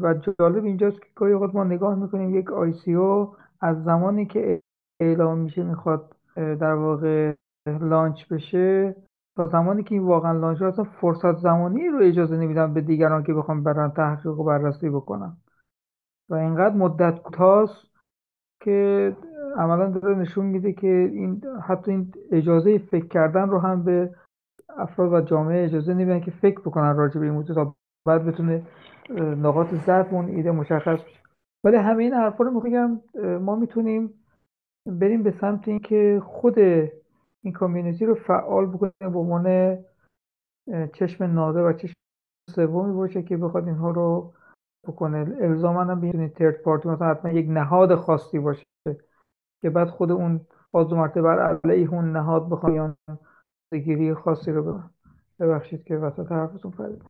و 0.00 0.14
جالب 0.14 0.64
اینجاست 0.64 1.02
که 1.02 1.08
گاهی 1.14 1.32
اوقات 1.32 1.54
ما 1.54 1.64
نگاه 1.64 1.94
می‌کنیم 1.94 2.34
یک 2.34 2.52
آی 2.52 2.72
سی 2.72 2.94
او 2.94 3.36
از 3.60 3.84
زمانی 3.84 4.26
که 4.26 4.62
اعلام 5.00 5.38
میشه 5.38 5.62
می‌خواد 5.62 6.16
در 6.36 6.74
واقع 6.74 7.34
لانچ 7.66 8.28
بشه 8.28 8.96
تا 9.36 9.48
زمانی 9.48 9.82
که 9.82 9.94
این 9.94 10.04
واقعا 10.04 10.32
لانچ 10.32 10.62
اصلا 10.62 10.84
فرصت 10.84 11.36
زمانی 11.36 11.88
رو 11.88 11.98
اجازه 12.02 12.36
نمیدن 12.36 12.74
به 12.74 12.80
دیگران 12.80 13.22
که 13.22 13.34
بخوام 13.34 13.62
برن 13.62 13.90
تحقیق 13.90 14.38
و 14.38 14.44
بررسی 14.44 14.90
بکنن. 14.90 15.36
و 16.28 16.34
اینقدر 16.34 16.74
مدت 16.74 17.22
کوتاست 17.22 17.86
که 18.60 19.16
عملا 19.56 19.90
داره 19.90 20.14
نشون 20.14 20.46
میده 20.46 20.72
که 20.72 21.10
این 21.12 21.42
حتی 21.62 21.90
این 21.90 22.12
اجازه 22.32 22.78
فکر 22.78 23.06
کردن 23.06 23.48
رو 23.48 23.58
هم 23.58 23.84
به 23.84 24.14
افراد 24.76 25.12
و 25.12 25.20
جامعه 25.20 25.64
اجازه 25.64 25.94
نمیدن 25.94 26.20
که 26.20 26.30
فکر 26.30 26.60
بکنن 26.60 26.96
راجع 26.96 27.20
به 27.20 27.26
این 27.26 27.34
موضوع 27.34 27.56
تا 27.56 27.74
بعد 28.06 28.24
بتونه 28.26 28.62
نقاط 29.18 29.74
ضعف 29.74 30.12
اون 30.12 30.28
ایده 30.28 30.50
مشخص 30.50 31.02
بشه. 31.02 31.20
ولی 31.64 31.76
همه 31.76 32.02
این 32.02 32.12
حرفا 32.12 32.44
رو 32.44 32.60
میگم 32.60 33.00
ما 33.38 33.56
می‌تونیم 33.56 34.14
بریم 34.86 35.22
به 35.22 35.30
سمت 35.30 35.68
اینکه 35.68 36.22
خود 36.24 36.58
این 36.58 37.52
کامیونیتی 37.54 38.06
رو 38.06 38.14
فعال 38.14 38.66
بکنیم 38.66 39.12
به 39.12 39.18
عنوان 39.18 39.78
چشم 40.92 41.24
ناظر 41.24 41.62
و 41.62 41.72
چشم 41.72 41.94
سومی 42.50 42.92
باشه 42.92 43.22
که 43.22 43.36
بخواد 43.36 43.66
اینها 43.66 43.90
رو 43.90 44.32
بکنه. 44.88 45.36
الزاما 45.40 45.84
هم 45.84 46.28
ترد 46.28 46.62
پارتی 46.62 46.88
مثلا 46.88 47.10
حتما 47.10 47.30
یک 47.30 47.46
نهاد 47.50 47.94
خاصی 47.94 48.38
باشه. 48.38 48.64
که 49.64 49.70
بعد 49.70 49.88
خود 49.88 50.10
اون 50.10 50.40
باز 50.70 50.92
مرتبه 50.92 51.22
بر 51.22 51.58
علیه 51.64 51.90
اون 51.90 52.12
نهاد 52.12 52.48
بخوان 52.48 52.96
گیری 53.72 54.14
خاصی 54.14 54.52
رو 54.52 54.62
ببن 54.62 54.90
ببخشید 55.40 55.84
که 55.84 55.96
وسط 55.96 56.32
حرفتون 56.32 56.70
پرید. 56.70 57.02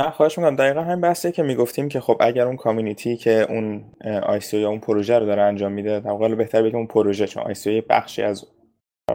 نه 0.00 0.10
خواهش 0.10 0.38
می‌کنم. 0.38 0.56
دقیقا 0.56 0.82
همین 0.82 1.00
بحثه 1.00 1.32
که 1.32 1.42
می‌گفتیم 1.42 1.88
که 1.88 2.00
خب 2.00 2.16
اگر 2.20 2.46
اون 2.46 2.56
کامیونیتی 2.56 3.16
که 3.16 3.46
اون 3.48 3.92
ICO 4.22 4.60
یا 4.60 4.68
اون 4.68 4.80
پروژه 4.80 5.18
رو 5.18 5.26
داره 5.26 5.42
انجام 5.42 5.72
میده 5.72 6.00
در 6.00 6.10
واقع 6.10 6.34
بهتر 6.34 6.62
بگم 6.62 6.76
اون 6.76 6.86
پروژه 6.86 7.26
چون 7.26 7.42
ICO 7.42 7.82
بخشی 7.90 8.22
از 8.22 8.44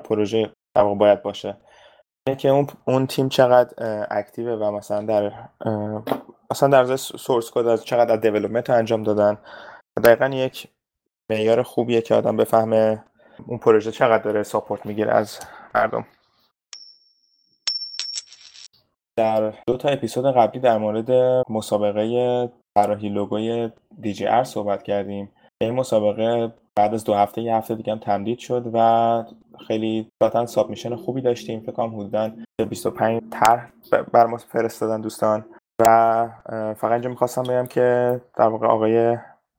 پروژه 0.04 0.50
در 0.76 0.94
باید 0.94 1.22
باشه. 1.22 1.58
اینه 2.28 2.40
که 2.40 2.50
اون 2.50 2.68
اون 2.88 3.08
تیم 3.08 3.30
چقدر 3.30 4.06
active 4.12 4.46
ه 4.46 4.52
و 4.52 4.72
مثلا 4.72 5.06
در 5.06 5.32
مثلا 6.52 6.70
در 6.70 6.96
source 6.96 7.52
code 7.54 7.68
از 7.68 7.86
چقدر 7.86 8.14
از 8.14 8.22
development 8.22 8.70
انجام 8.70 9.04
دادن. 9.04 9.38
دقیقا 10.04 10.26
یک 10.26 10.68
معیار 11.34 11.64
خوبیه 11.64 12.02
که 12.02 12.16
آدم 12.16 12.38
بفهمه 12.38 13.04
اون 13.48 13.58
پروژه 13.58 13.92
چقدر 13.92 14.24
داره 14.24 14.44
support 14.44 14.86
می‌گیره 14.86 15.12
از 15.12 15.40
مردم. 15.76 16.06
در 19.18 19.54
دو 19.68 19.78
تا 19.78 19.90
اپیزود 19.90 20.36
قبلی 20.36 20.60
در 20.60 20.78
مورد 20.78 21.12
مسابقه 21.50 22.52
طراحی 22.78 23.10
لوگوی 23.10 23.72
دی 24.02 24.14
جی 24.14 24.28
ار 24.28 24.44
صحبت 24.44 24.84
کردیم. 24.84 25.32
این 25.62 25.72
مسابقه 25.72 26.54
بعد 26.76 26.94
از 26.94 27.04
دو 27.04 27.14
هفته 27.14 27.42
یه 27.42 27.56
هفته 27.56 27.76
دیگه 27.76 27.92
هم 27.92 28.00
تمدید 28.00 28.40
شد 28.40 28.72
و 28.74 29.24
خیلی 29.68 30.10
ذاتا 30.24 30.46
سابمیشن 30.46 30.96
خوبی 30.96 31.22
داشتیم. 31.22 31.60
فکر 31.60 31.72
کنم 31.72 31.96
حدودا 31.96 32.32
25 32.70 33.22
طرح 33.32 33.72
بر 34.14 34.26
ما 34.26 34.38
فرستادن 34.38 35.02
دوستان. 35.02 35.46
و 35.80 36.30
فقط 36.78 36.92
اینجا 36.92 37.10
می‌خواستم 37.10 37.44
بگم 37.44 37.66
که 37.66 38.22
در 38.38 38.48
واقع 38.48 38.68
آقای 38.68 39.18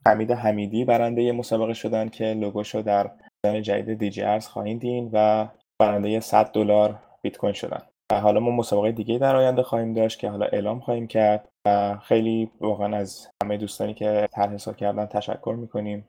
حمید 0.09 0.31
حمیدی 0.31 0.85
برنده 0.85 1.33
مسابقه 1.33 1.75
شدن 1.75 2.09
که 2.09 2.25
لوگوشو 2.25 2.83
در 2.83 3.11
زن 3.47 3.63
جدید 3.63 3.99
دی 3.99 4.11
جی 4.11 4.23
ارز 4.23 4.47
خواهیم 4.47 4.79
دین 4.79 5.11
و 5.13 5.49
برنده 5.79 6.21
100 6.21 6.51
دلار 6.53 6.99
بیت 7.23 7.37
کوین 7.37 7.53
شدن. 7.53 7.83
و 8.13 8.21
حالا 8.21 8.41
ما 8.41 8.51
مسابقه 8.51 8.93
دیگه 8.93 9.19
در 9.19 9.37
آینده 9.37 9.63
خواهیم 9.63 9.93
داشت 9.93 10.19
که 10.19 10.31
حالا 10.31 10.47
اعلام 10.47 10.81
خواهیم 10.81 11.07
کرد 11.07 11.49
و 11.67 11.99
خیلی 12.03 12.51
واقعا 12.61 12.97
از 12.97 13.29
همه 13.43 13.57
دوستانی 13.57 13.95
که 13.95 14.29
طرح 14.33 14.57
کردن 14.57 15.07
تشکر 15.07 15.55
می‌کنیم. 15.59 16.09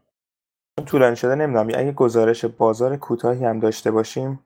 طولانی 0.85 1.15
شده 1.15 1.35
نمی‌دونم 1.35 1.67
اگه 1.67 1.91
گزارش 1.91 2.45
بازار 2.45 2.97
کوتاهی 2.97 3.45
هم 3.45 3.59
داشته 3.59 3.91
باشیم. 3.91 4.45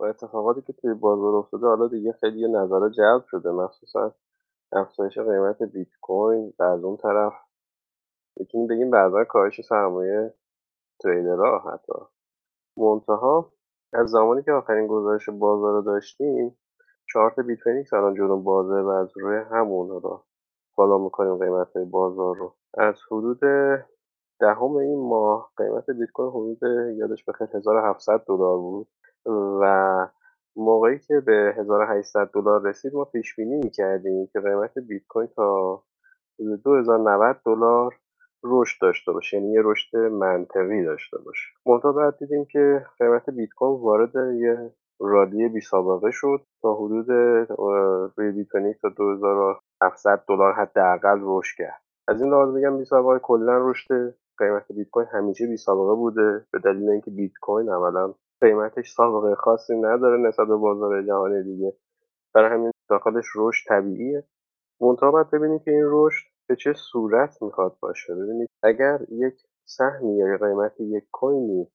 با 0.00 0.08
اتفاقاتی 0.08 0.62
که 0.62 0.72
توی 0.72 0.94
بازار 0.94 1.34
افتاده 1.34 1.66
حالا 1.66 1.88
دیگه 1.88 2.12
خیلی 2.20 2.48
نظر 2.48 2.88
جلب 2.88 3.24
شده 3.30 3.50
مخصوصا 3.50 4.14
افزایش 4.72 5.18
قیمت 5.18 5.62
بیت 5.62 5.88
کوین 6.02 6.52
و 6.58 6.62
از 6.62 6.84
اون 6.84 6.96
طرف 6.96 7.32
می‌تونیم 8.36 8.66
بگیم 8.66 8.90
بعضا 8.90 9.24
کاهش 9.24 9.60
سرمایه 9.60 10.34
trader 11.02 11.50
ها 11.50 11.58
حتی. 11.58 11.92
منتها 12.78 13.52
از 13.92 14.10
زمانی 14.10 14.42
که 14.42 14.52
آخرین 14.52 14.86
گزارش 14.86 15.28
بازار 15.30 15.72
رو 15.72 15.82
داشتیم 15.82 16.58
chart 17.12 17.40
Bitfinex 17.40 17.92
الان 17.92 18.14
جلو 18.14 18.36
بازه 18.42 18.80
و 18.82 18.88
از 18.88 19.12
روی 19.16 19.36
همون 19.38 19.88
رو 19.88 20.24
follow 20.76 20.98
می‌کنیم 20.98 21.38
قیمت 21.38 21.78
بازار 21.78 22.36
رو. 22.36 22.54
از 22.78 22.96
حدود 23.10 23.40
دهم 24.40 24.76
این 24.76 25.08
ماه 25.08 25.52
قیمت 25.56 25.90
بیت 25.90 26.10
کوین 26.14 26.30
حدود 26.30 26.62
یادش 26.98 27.24
بخیر 27.24 27.48
1700 27.54 28.24
دلار 28.26 28.58
بود 28.58 28.88
و 29.60 30.08
موقعی 30.58 30.98
که 30.98 31.20
به 31.20 31.54
1800 31.58 32.30
دلار 32.34 32.62
رسید 32.62 32.94
ما 32.94 33.04
پیش 33.04 33.36
بینی 33.36 33.56
می‌کردیم 33.56 34.26
که 34.32 34.40
قیمت 34.40 34.78
بیت 34.78 35.02
کوین 35.08 35.26
تا 35.36 35.82
2090 36.64 37.40
دلار 37.46 37.94
رشد 38.44 38.80
داشته 38.80 39.12
باشه 39.12 39.36
یعنی 39.36 39.52
یه 39.52 39.60
رشد 39.64 39.96
منطقی 39.96 40.84
داشته 40.84 41.18
باشه. 41.18 41.46
منتها 41.66 41.92
بعد 41.92 42.18
دیدیم 42.18 42.44
که 42.44 42.86
قیمت 42.98 43.30
بیت 43.30 43.50
کوین 43.56 43.80
وارد 43.80 44.14
یه 44.16 44.72
رادیه 45.00 45.48
بی 45.48 45.60
سابقه 45.60 46.10
شد 46.10 46.40
تا 46.62 46.74
حدود 46.74 47.10
روی 48.16 48.44
کوین 48.44 48.74
تا 48.82 48.88
2700 48.88 50.24
دلار 50.28 50.52
حداقل 50.52 51.18
رشد 51.22 51.56
کرد. 51.58 51.82
از 52.08 52.22
این 52.22 52.30
لحاظ 52.30 52.54
میگم 52.54 52.78
بی 52.78 52.84
سابقه 52.84 53.18
کلا 53.18 53.70
رشد 53.70 54.14
قیمت 54.38 54.72
بیت 54.72 54.90
کوین 54.90 55.06
همیشه 55.12 55.46
بی 55.46 55.56
سابقه 55.56 55.94
بوده 55.94 56.46
به 56.52 56.58
دلیل 56.58 56.90
اینکه 56.90 57.10
بیت 57.10 57.32
کوین 57.42 57.68
عملا 57.68 58.14
قیمتش 58.40 58.92
سابقه 58.92 59.34
خاصی 59.34 59.76
نداره 59.76 60.18
نسبت 60.18 60.48
به 60.48 60.56
بازار 60.56 61.02
جهانی 61.02 61.42
دیگه. 61.42 61.72
برای 62.34 62.50
همین 62.50 62.70
داخلش 62.88 63.26
رشد 63.36 63.68
طبیعیه. 63.68 64.24
منتها 64.80 65.10
باید 65.10 65.30
ببینید 65.30 65.62
که 65.62 65.70
این 65.70 65.84
رشد 65.86 66.26
به 66.48 66.56
چه 66.56 66.72
صورت 66.72 67.42
می‌خواد 67.42 67.76
باشه. 67.80 68.14
ببینید 68.14 68.48
اگر 68.62 69.00
یک 69.10 69.34
سهمی 69.64 70.16
یا 70.16 70.36
قیمت 70.36 70.80
یک 70.80 71.04
کوینی 71.12 71.68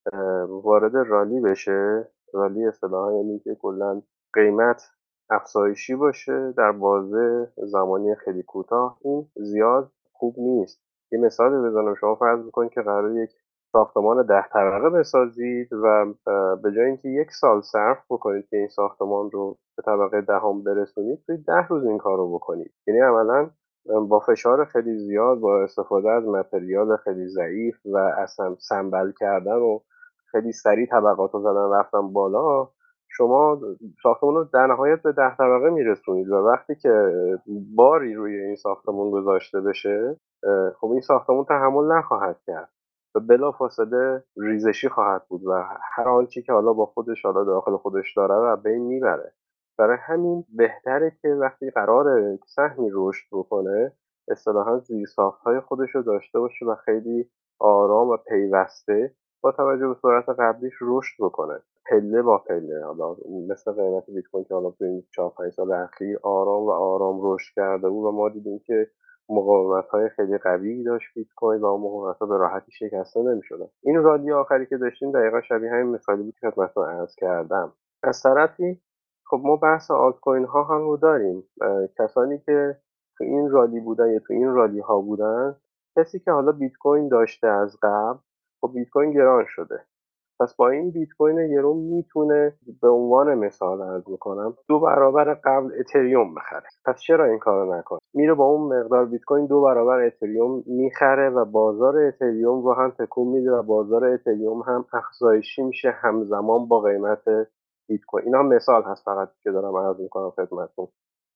وارد 0.47 0.95
رالی 0.95 1.39
بشه 1.39 2.07
رالی 2.33 2.65
اصطلاحا 2.65 3.13
یعنی 3.13 3.39
که 3.39 3.55
کلا 3.55 4.01
قیمت 4.33 4.83
افزایشی 5.29 5.95
باشه 5.95 6.53
در 6.57 6.71
بازه 6.71 7.51
زمانی 7.57 8.15
خیلی 8.15 8.43
کوتاه 8.43 8.97
این 9.03 9.27
زیاد 9.35 9.91
خوب 10.13 10.35
نیست. 10.37 10.81
یه 11.11 11.19
مثال 11.19 11.69
بزنم 11.69 11.95
شما 11.95 12.15
فرض 12.15 12.47
بکنید 12.47 12.71
که 12.71 12.81
قرار 12.81 13.17
یک 13.23 13.29
ساختمان 13.73 14.25
ده 14.25 14.47
طبقه 14.53 14.89
بسازید 14.89 15.73
و 15.73 16.05
به 16.63 16.71
جای 16.71 16.85
اینکه 16.85 17.09
یک 17.09 17.31
سال 17.31 17.61
صرف 17.61 17.97
بکنید 18.09 18.47
که 18.49 18.57
این 18.57 18.67
ساختمان 18.67 19.31
رو 19.31 19.57
به 19.77 19.83
طبقه 19.83 20.21
دهم 20.21 20.63
برسونید 20.63 21.19
توی 21.25 21.37
ده 21.37 21.67
روز 21.67 21.85
این 21.85 21.97
کار 21.97 22.17
رو 22.17 22.35
بکنید. 22.35 22.73
یعنی 22.87 22.99
عملا 22.99 23.49
با 24.09 24.19
فشار 24.19 24.65
خیلی 24.65 24.97
زیاد 24.97 25.39
با 25.39 25.63
استفاده 25.63 26.11
از 26.11 26.23
متریال 26.23 26.97
خیلی 26.97 27.27
ضعیف 27.27 27.75
و 27.85 27.97
اصلا 27.97 28.55
سنبل 28.59 29.11
کردن 29.19 29.55
و 29.55 29.79
خیلی 30.31 30.51
سریع 30.51 30.85
طبقات 30.85 31.33
رو 31.33 31.39
زدن 31.41 31.79
رفتن 31.79 32.13
بالا 32.13 32.69
شما 33.09 33.59
ساختمون 34.03 34.35
رو 34.35 34.43
در 34.43 34.67
نهایت 34.67 35.01
به 35.01 35.11
ده 35.11 35.35
طبقه 35.35 35.69
میرسونید 35.69 36.29
و 36.29 36.35
وقتی 36.35 36.75
که 36.75 37.13
باری 37.75 38.13
روی 38.13 38.35
این 38.35 38.55
ساختمون 38.55 39.11
گذاشته 39.11 39.61
بشه 39.61 40.17
خب 40.79 40.87
این 40.87 41.01
ساختمون 41.01 41.45
تحمل 41.45 41.91
نخواهد 41.97 42.39
کرد. 42.47 42.69
و 43.15 43.19
بلا 43.19 43.51
فاصله 43.51 44.23
ریزشی 44.37 44.89
خواهد 44.89 45.25
بود 45.27 45.41
و 45.45 45.63
هر 45.95 46.09
آنچه 46.09 46.41
که 46.41 46.53
حالا 46.53 46.73
با 46.73 46.85
خودش 46.85 47.25
حالا 47.25 47.43
داخل 47.43 47.77
خودش 47.77 48.13
داره 48.17 48.35
و 48.35 48.55
بین 48.55 48.81
می‌بره. 48.81 49.33
برای 49.77 49.97
همین 50.01 50.45
بهتره 50.57 51.17
که 51.21 51.27
وقتی 51.29 51.69
قرار 51.69 52.37
سهمی 52.47 52.89
رشد 52.93 53.27
بکنه 53.31 53.91
اصطلاحا 54.27 54.81
های 55.45 55.59
خودش 55.59 55.95
رو 55.95 56.01
داشته 56.01 56.39
باشه 56.39 56.65
و 56.65 56.75
خیلی 56.75 57.29
آرام 57.59 58.09
و 58.09 58.17
پیوسته 58.17 59.15
با 59.41 59.51
توجه 59.51 59.87
به 59.87 59.95
سرعت 60.01 60.29
قبلیش 60.29 60.73
رشد 60.81 61.15
بکنه. 61.19 61.59
پله 61.89 62.21
با 62.21 62.37
پله 62.37 62.85
حالا 62.85 63.15
مثل 63.49 63.71
قیمت 63.71 64.09
بیت 64.09 64.27
کوین 64.31 64.43
که 64.43 64.53
حالا 64.53 64.71
تو 64.71 64.85
این 64.85 65.03
4 65.15 65.29
5 65.29 65.53
سال 65.53 65.71
اخیر 65.71 66.19
آرام 66.23 66.63
و 66.63 66.71
آرام 66.71 67.19
رشد 67.21 67.53
کرده 67.55 67.89
بود 67.89 68.05
و 68.05 68.11
ما 68.11 68.29
دیدیم 68.29 68.59
که 68.59 68.87
مقاومت 69.29 69.87
های 69.87 70.09
خیلی 70.09 70.37
قوی 70.37 70.83
داشت 70.83 71.07
بیت 71.15 71.27
کوین 71.35 71.61
و 71.61 71.77
مقاومت 71.77 72.17
ها 72.17 72.25
به 72.25 72.37
راحتی 72.37 72.71
شکسته 72.71 73.23
نمی‌شدن. 73.23 73.67
این 73.83 74.03
rally 74.03 74.31
آخری 74.31 74.65
که 74.65 74.77
داشتیم 74.77 75.11
دقیقا 75.11 75.41
شبیه 75.41 75.71
همین 75.71 75.95
مثالی 75.95 76.23
بود 76.23 76.35
که 76.41 76.51
خدمتتون 76.51 76.89
عرض 76.89 77.15
کردم. 77.15 77.73
از 78.03 78.23
طرفی 78.23 78.81
خب 79.25 79.41
ما 79.43 79.55
بحث 79.55 79.91
آلت 79.91 80.19
کوین 80.19 80.45
ها 80.45 80.63
هم 80.63 80.81
رو 80.81 80.97
داریم. 80.97 81.43
کسانی 81.99 82.39
که 82.39 82.77
تو 83.17 83.23
این 83.23 83.49
rally 83.49 83.79
بودن 83.79 84.09
یا 84.09 84.19
تو 84.19 84.33
این 84.33 84.53
rally 84.53 84.79
ها 84.79 85.01
بودن 85.01 85.55
کسی 85.97 86.19
که 86.19 86.31
حالا 86.31 86.51
بیت 86.51 86.73
کوین 86.73 87.07
داشته 87.07 87.47
از 87.47 87.77
قبل 87.81 88.19
خب 88.61 88.71
بیت 88.73 88.89
کوین 88.89 89.11
گران 89.11 89.45
شده. 89.47 89.85
پس 90.39 90.55
با 90.55 90.69
این 90.69 90.91
بیت 90.91 91.09
کوین 91.17 91.47
گرون 91.51 91.77
می‌تونه 91.77 92.53
به 92.81 92.89
عنوان 92.89 93.35
مثال 93.35 93.81
عرض 93.81 94.09
می‌کنم 94.09 94.53
دو 94.67 94.79
برابر 94.79 95.33
قبل 95.33 95.71
اتریوم 95.79 96.35
بخره. 96.35 96.67
پس 96.85 96.99
چرا 97.01 97.25
این 97.25 97.39
کارو 97.39 97.75
نکنه 97.79 97.99
میره 98.13 98.33
با 98.33 98.45
اون 98.45 98.79
مقدار 98.79 99.05
بیت 99.05 99.23
کوین 99.23 99.45
دو 99.45 99.61
برابر 99.61 99.99
اتریوم 100.05 100.63
می‌خره 100.67 101.29
و 101.29 101.45
بازار 101.45 101.97
اتریوم 101.97 102.63
رو 102.63 102.73
هم 102.73 102.91
تکون 102.99 103.27
میده 103.27 103.51
و 103.51 103.63
بازار 103.63 104.05
اتریوم 104.05 104.61
هم 104.61 104.85
افزایشی 104.93 105.61
میشه 105.63 105.91
همزمان 105.91 106.67
با 106.67 106.79
قیمت 106.81 107.23
بیت 107.87 108.01
کوین 108.07 108.25
اینا 108.25 108.43
مثال 108.43 108.83
هست 108.83 109.05
فقط 109.05 109.29
که 109.43 109.51
دارم 109.51 109.75
عرض 109.77 109.99
می‌کنم 109.99 110.29
خدمتتون. 110.29 110.87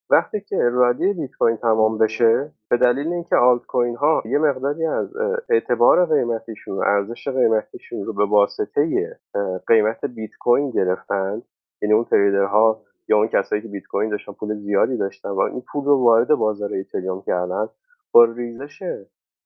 وقتی 0.10 0.42
که 0.42 0.58
rally 0.58 1.14
بیت 1.14 1.32
کوین 1.40 1.58
تمام 1.58 1.98
بشه 1.98 2.52
به 2.70 2.78
دلیل 2.78 3.08
اینکه 3.08 3.36
آلت 3.36 3.66
کوین 3.66 3.96
ها 3.96 4.24
یه 4.26 4.38
مقداری 4.38 4.86
از 4.86 5.10
اعتبار 5.50 6.06
قیمتیشون 6.06 6.78
و 6.78 6.82
ارزش 6.82 7.28
قیمتیشون 7.28 8.06
رو 8.06 8.14
به 8.14 8.26
واسطه 8.26 9.20
قیمت 9.68 10.06
بیت 10.06 10.32
کوین 10.40 10.72
گرفتن 10.72 11.42
یعنی 11.82 11.94
اون 11.94 12.04
trader 12.04 12.70
ها 12.70 12.82
یا 13.08 13.18
اون 13.18 13.28
کسایی 13.28 13.62
که 13.62 13.68
بیت 13.68 13.84
کوین 13.84 14.10
داشتن 14.10 14.34
پول 14.34 14.56
زیادی 14.56 14.98
داشتن 14.98 15.30
و 15.30 15.40
این 15.40 15.62
پول 15.72 15.86
رو 15.86 16.04
وارد 16.04 16.28
بازار 16.28 16.74
اتریوم 16.74 17.22
کردن 17.22 17.68
با 18.12 18.24
ریزش 18.24 18.84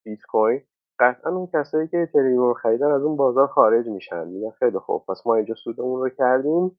بیت 0.04 0.22
کوین 0.30 0.62
قطعا 1.00 1.32
اون 1.32 1.48
کسایی 1.54 1.88
که 1.88 1.98
اتریوم 1.98 2.48
رو 2.48 2.54
خریدن 2.54 2.92
از 2.92 3.04
اون 3.04 3.16
بازار 3.16 3.48
خارج 3.48 3.88
میشن. 3.88 4.28
میگن 4.28 4.50
خیلی 4.50 4.80
خوب 4.80 5.06
پس 5.08 5.22
ما 5.26 5.36
اینجا 5.36 5.56
سودمون 5.56 6.02
رو 6.02 6.10
کردیم 6.10 6.78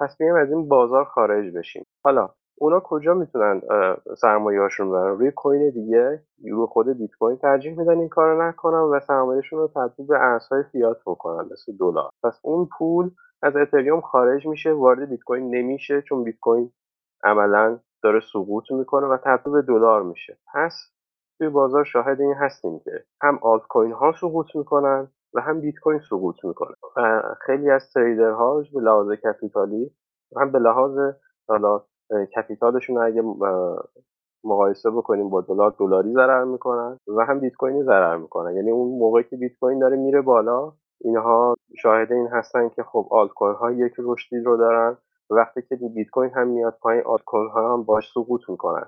پس 0.00 0.20
میایم 0.20 0.36
از 0.36 0.50
این 0.52 0.68
بازار 0.68 1.04
خارج 1.04 1.54
بشیم. 1.54 1.86
حالا 2.04 2.30
اونا 2.58 2.80
کجا 2.80 3.14
می‌تونن 3.14 3.62
سرمایه 4.16 4.60
هاشون 4.60 4.90
برن؟ 4.90 5.18
روی 5.18 5.30
کوین 5.30 5.70
دیگه؟ 5.70 6.22
روی 6.50 6.66
خود 6.66 6.98
بیت 6.98 7.10
کوین 7.20 7.36
ترجیح 7.36 7.78
میدن 7.78 7.98
این 7.98 8.08
کارو 8.08 8.42
نکنن 8.42 8.78
و 8.78 9.00
سرمایهشون 9.00 9.58
رو 9.58 9.68
تبدیل 9.74 10.06
به 10.06 10.18
ارزهای 10.20 10.62
فیات 10.72 11.00
بکنن 11.06 11.48
مثل 11.52 11.76
دلار. 11.80 12.10
پس 12.24 12.40
اون 12.42 12.68
پول 12.78 13.10
از 13.42 13.56
اتریوم 13.56 14.00
خارج 14.00 14.46
میشه 14.46 14.72
وارد 14.72 15.08
بیت 15.08 15.22
کوین 15.22 15.54
نمیشه 15.54 16.02
چون 16.02 16.24
بیت 16.24 16.38
کوین 16.40 16.72
عملا 17.24 17.78
داره 18.02 18.20
سقوط 18.32 18.70
می‌کنه 18.70 19.06
و 19.06 19.16
تبدیل 19.24 19.52
به 19.52 19.62
دلار 19.62 20.02
میشه. 20.02 20.38
پس 20.54 20.72
توی 21.38 21.48
بازار 21.48 21.84
شاهد 21.84 22.20
این 22.20 22.34
هستیم 22.34 22.78
که 22.78 23.04
هم 23.22 23.38
آلت 23.42 23.62
کوین 23.62 23.92
ها 23.92 24.12
سقوط 24.20 24.46
می‌کنن 24.56 25.08
و 25.34 25.40
هم 25.40 25.60
بیت 25.60 25.74
کوین 25.82 26.00
سقوط 26.10 26.44
می‌کنه. 26.44 26.74
و 26.96 27.22
خیلی 27.40 27.70
از 27.70 27.92
تریدرها 27.94 28.62
به 28.74 28.80
لحاظ 28.80 29.10
کپیتالی 29.10 29.90
هم 30.36 30.52
به 30.52 30.58
لحاظ 30.58 30.98
حالا 31.48 31.82
کپیتالشون 32.36 32.98
اگه 32.98 33.22
مقایسه 34.44 34.90
بکنیم 34.90 35.30
با 35.30 35.40
دلار 35.40 35.74
دلاری 35.78 36.12
ضرر 36.12 36.44
می‌کنن 36.44 36.98
و 37.16 37.24
هم 37.24 37.40
بیت 37.40 37.52
کوینی 37.52 37.82
ضرر 37.82 38.16
می‌کنن. 38.16 38.56
یعنی 38.56 38.70
اون 38.70 38.98
موقعی 38.98 39.24
که 39.24 39.36
بیت 39.36 39.52
کوین 39.60 39.78
داره 39.78 39.96
میره 39.96 40.20
بالا 40.20 40.72
اینها 41.00 41.54
شاهد 41.78 42.12
این 42.12 42.26
هستن 42.26 42.68
که 42.68 42.82
خب 42.82 43.08
آلت 43.10 43.30
ها 43.60 43.72
یک 43.72 43.92
رشدی 43.98 44.38
رو 44.38 44.56
دارن. 44.56 44.96
وقتی 45.30 45.62
که 45.62 45.76
بیت 45.76 46.10
کوین 46.10 46.30
هم 46.30 46.48
میاد 46.48 46.78
پایین 46.80 47.02
آلت 47.06 47.22
ها 47.32 47.72
هم 47.72 47.82
باش 47.82 48.12
سقوط 48.14 48.40
می‌کنن. 48.48 48.86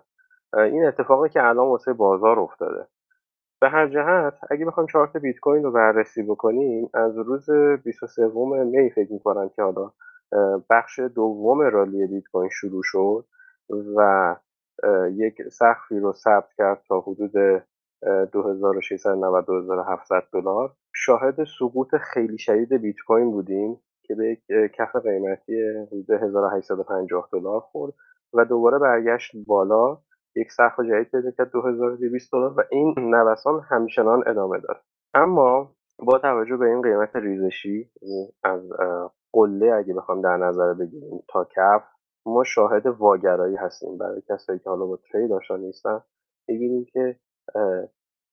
این 0.54 0.86
اتفاقی 0.86 1.28
که 1.28 1.48
الان 1.48 1.68
واسه 1.68 1.92
بازار 1.92 2.40
افتاده. 2.40 2.86
به 3.60 3.68
هر 3.68 3.88
جهت 3.88 4.34
اگه 4.50 4.66
بخوایم 4.66 4.86
چارت 4.86 5.16
بیت 5.16 5.38
کوین 5.40 5.62
رو 5.62 5.72
بررسی 5.72 6.22
بکنیم 6.22 6.90
از 6.94 7.18
روز 7.18 7.50
23 7.84 8.26
می 8.64 8.90
فکر 8.90 9.12
می‌کنم 9.12 9.48
که 9.48 9.62
حالا 9.62 9.90
بخش 10.70 10.98
دوم 10.98 11.60
رالی 11.60 12.06
بیت 12.06 12.24
کوین 12.32 12.48
شروع 12.48 12.82
شد 12.84 13.26
و 13.96 14.36
یک 15.10 15.42
سقفی 15.48 15.98
رو 15.98 16.12
ثبت 16.12 16.52
کرد 16.58 16.82
تا 16.88 17.00
حدود 17.00 17.62
2690 18.32 19.46
2700 19.46 20.22
دلار. 20.32 20.72
شاهد 20.94 21.44
سقوط 21.58 21.96
خیلی 21.96 22.38
شدید 22.38 22.72
بیت 22.72 22.96
کوین 23.06 23.30
بودیم 23.30 23.80
که 24.02 24.14
به 24.14 24.26
یک 24.26 24.72
کف 24.72 24.96
قیمتی 24.96 25.62
حدود 25.86 26.10
1850 26.10 27.28
دلار 27.32 27.60
خورد 27.60 27.94
و 28.34 28.44
دوباره 28.44 28.78
برگشت 28.78 29.32
بالا. 29.46 29.98
یک 30.36 30.52
سقف 30.52 30.80
جدید 30.80 31.10
پیدا 31.10 31.30
کرد 31.30 31.50
2200 31.50 32.32
دلار 32.32 32.54
و 32.56 32.62
این 32.70 32.94
نوسان 32.98 33.60
همچنان 33.70 34.22
ادامه 34.26 34.58
داد 34.60 34.76
اما 35.14 35.74
با 35.98 36.18
توجه 36.18 36.56
به 36.56 36.66
این 36.66 36.82
قیمت 36.82 37.16
ریزشی 37.16 37.90
یعنی 38.02 38.28
از 38.42 38.70
قله 39.34 39.72
اگه 39.72 39.94
بخوام 39.94 40.20
در 40.20 40.36
نظر 40.36 40.74
بگیریم 40.74 41.22
تا 41.28 41.44
کف 41.44 41.82
ما 42.26 42.44
شاهد 42.44 42.86
واگرایی 42.86 43.56
هستیم. 43.56 43.98
برای 43.98 44.22
کسایی 44.28 44.58
که 44.58 44.70
حالا 44.70 44.86
با 44.86 44.98
ترید 45.12 45.32
آشنا 45.32 45.56
نیستن 45.56 46.00
می‌بینیم 46.48 46.84
که 46.92 47.16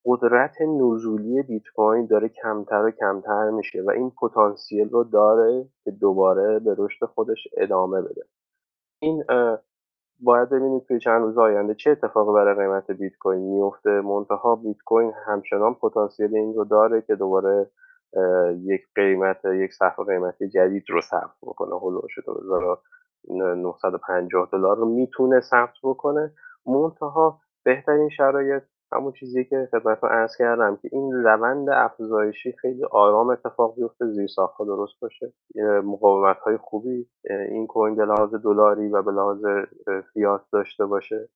قدرت 0.05 0.61
نزولی 0.61 1.43
بیت 1.43 1.63
کوین 1.75 2.05
داره 2.05 2.29
کمتر 2.29 2.85
و 2.85 2.91
کمتر 2.91 3.49
میشه 3.49 3.81
و 3.81 3.89
این 3.89 4.11
پتانسیل 4.21 4.89
رو 4.89 5.03
داره 5.03 5.65
که 5.83 5.91
دوباره 5.91 6.59
به 6.59 6.75
رشد 6.77 7.05
خودش 7.05 7.47
ادامه 7.57 8.01
بده. 8.01 8.21
این 8.99 9.23
باید 10.19 10.49
ببینیم 10.49 10.79
توی 10.79 10.99
چند 10.99 11.21
روز 11.21 11.37
آینده 11.37 11.75
چه 11.75 11.91
اتفاقی 11.91 12.33
برای 12.33 12.55
قیمت 12.55 12.91
بیت 12.91 13.13
کوین 13.19 13.41
میفته 13.41 13.89
منتها 13.89 14.55
بیت 14.55 14.77
کوین 14.85 15.13
همچنان 15.25 15.73
پتانسیل 15.73 16.35
این 16.35 16.53
رو 16.53 16.65
داره 16.65 17.01
که 17.01 17.15
دوباره 17.15 17.71
یک 18.61 18.81
قیمت 18.95 19.45
یک 19.45 19.73
سقف 19.73 19.99
قیمتی 19.99 20.49
جدید 20.49 20.83
رو 20.89 21.01
ثبت 21.01 21.37
بکنه. 21.41 21.79
هلوش 21.79 22.19
950 23.29 24.49
دلار 24.51 24.77
رو 24.77 24.85
می‌تونه 24.85 25.39
ثبت 25.39 25.73
بکنه. 25.83 26.33
منتها 26.65 27.39
بهترین 27.65 28.09
شرایط 28.09 28.63
همون 28.93 29.11
چیزی 29.11 29.45
که 29.45 29.69
خدمتتون 29.71 30.09
عرض 30.09 30.37
کردم 30.37 30.75
که 30.81 30.89
این 30.91 31.23
روند 31.23 31.69
افزایشی 31.69 32.51
خیلی 32.51 32.83
آرام 32.91 33.29
اتفاق 33.29 33.75
بیفته 33.75 34.05
زیر 34.05 34.27
ساختها 34.27 34.65
درست 34.65 34.99
باشه. 35.01 35.33
مقاومت 35.83 36.37
های 36.37 36.57
خوبی 36.57 37.07
این 37.49 37.67
کوین 37.67 37.95
به 37.95 38.05
لحاظ 38.05 38.35
دلاری 38.35 38.89
و 38.89 39.01
به 39.01 39.11
لحاظ 39.11 39.45
فیات 40.13 40.41
داشته 40.51 40.85
باشه. 40.85 41.29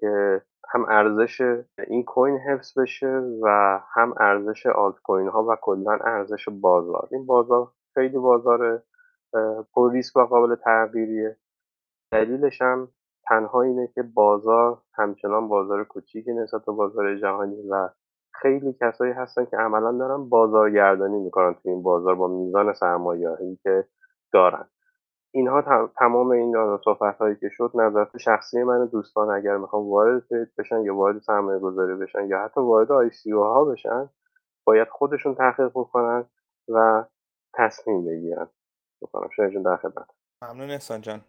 که 0.00 0.42
هم 0.70 0.84
ارزش 0.88 1.40
این 1.88 2.04
کوین 2.04 2.38
حفظ 2.38 2.78
بشه 2.78 3.22
و 3.42 3.80
هم 3.94 4.14
ارزش 4.20 4.66
آلت 4.66 4.94
کوین 5.04 5.28
ها 5.28 5.44
و 5.44 5.56
کلا 5.62 5.92
ارزش 6.04 6.48
بازار. 6.48 7.08
این 7.12 7.26
بازار 7.26 7.72
خیلی 7.94 8.18
بازار 8.18 8.82
پر 9.74 9.92
ریسک 9.92 10.16
و 10.16 10.20
قابل 10.20 10.54
تغییریه. 10.54 11.36
دلیلش 12.12 12.62
هم 12.62 12.88
تنها 13.28 13.62
اینه 13.62 13.86
که 13.94 14.02
بازار 14.02 14.78
همچنان 14.94 15.48
بازار 15.48 15.84
کوچیکی 15.84 16.32
نسبت 16.32 16.64
به 16.64 16.72
بازار 16.72 17.16
جهانی 17.16 17.68
و 17.70 17.88
خیلی 18.32 18.72
کسایی 18.80 19.12
هستن 19.12 19.44
که 19.44 19.56
عملا 19.56 19.92
دارن 19.92 20.28
بازارگردانی 20.28 21.18
می‌کنن 21.18 21.54
تو 21.54 21.60
این 21.68 21.82
بازار 21.82 22.14
با 22.14 22.28
میزان 22.28 22.72
سرمایه‌ای 22.72 23.58
که 23.62 23.84
دارن. 24.32 24.68
اینها 25.34 25.88
تمام 25.98 26.30
این 26.30 26.54
صحبت 26.84 27.18
هایی 27.18 27.36
که 27.36 27.48
شد 27.50 27.70
نظرات 27.74 28.16
شخصی 28.18 28.62
من 28.62 28.86
دوستان 28.86 29.30
اگر 29.30 29.56
می‌خوام 29.56 29.90
وارد 29.90 30.22
بشن 30.58 30.80
یا 30.80 30.96
وارد 30.96 31.18
سرمایه 31.18 31.58
گذاری 31.58 31.94
بشن 31.94 32.26
یا 32.28 32.38
حتی 32.38 32.60
وارد 32.60 32.92
آی 32.92 33.10
ها 33.32 33.64
بشن 33.64 34.10
باید 34.64 34.88
خودشون 34.88 35.34
تحقیق 35.34 35.70
بکنن 35.74 36.24
و 36.68 37.04
تصمیم 37.54 38.04
بگیرن. 38.04 38.48
بکنم 39.02 39.28
شاید 39.36 39.64
در 39.64 39.76
خدمت. 39.76 40.06
ممنون 40.42 40.70
احسان 40.70 41.00
جان. 41.00 41.20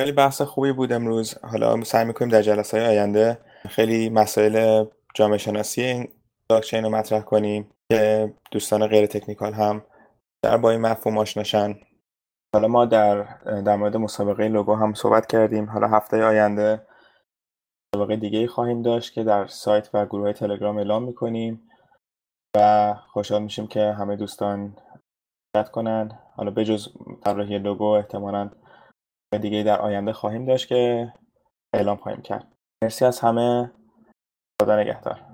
خیلی 0.00 0.12
بحث 0.12 0.42
خوبی 0.42 0.72
بود 0.72 0.92
امروز. 0.92 1.38
حالا 1.44 1.84
سعی 1.84 2.04
می‌کنیم 2.04 2.30
در 2.30 2.42
جلسه 2.42 2.78
های 2.78 2.86
آینده 2.86 3.38
خیلی 3.68 4.10
مسائل 4.10 4.84
جامعه 5.14 5.38
شناسی 5.38 5.82
این 5.82 6.08
بلاکچین 6.50 6.84
رو 6.84 6.90
مطرح 6.90 7.20
کنیم 7.20 7.70
که 7.92 8.34
دوستان 8.50 8.86
غیر 8.86 9.06
تکنیکال 9.06 9.52
هم 9.52 9.82
در 10.42 10.56
با 10.56 10.70
این 10.70 10.80
مفهوم 10.80 11.18
آشناشن 11.18 11.74
حالا 12.56 12.68
ما 12.68 12.84
در 12.84 13.22
در 13.60 13.76
مورد 13.76 13.96
مسابقه 13.96 14.48
لوگو 14.48 14.74
هم 14.74 14.94
صحبت 14.94 15.26
کردیم. 15.26 15.70
حالا 15.70 15.88
هفته 15.88 16.24
آینده 16.24 16.86
مسابقه 17.94 18.16
دیگه 18.16 18.46
خواهیم 18.46 18.82
داشت 18.82 19.12
که 19.12 19.24
در 19.24 19.46
سایت 19.46 19.90
و 19.94 20.06
گروه 20.06 20.32
تلگرام 20.32 20.76
اعلام 20.76 21.04
می‌کنیم 21.04 21.68
و 22.56 22.94
خوشحال 23.12 23.42
میشیم 23.42 23.66
که 23.66 23.92
همه 23.92 24.16
دوستان 24.16 24.76
شرکت 25.56 25.70
کنن. 25.70 26.18
حالا 26.36 26.50
بجز 26.50 26.88
طراحی 27.24 27.58
لوگو 27.58 27.84
احتمالاً 27.84 28.50
دیگه 29.40 29.62
در 29.62 29.80
آینده 29.80 30.12
خواهیم 30.12 30.46
داشت 30.46 30.68
که 30.68 31.12
اعلام 31.74 31.96
خواهیم 31.96 32.22
کرد. 32.22 32.52
مرسی 32.84 33.04
از 33.04 33.20
همه. 33.20 33.72
خدا 34.62 34.80
نگهدار. 34.80 35.25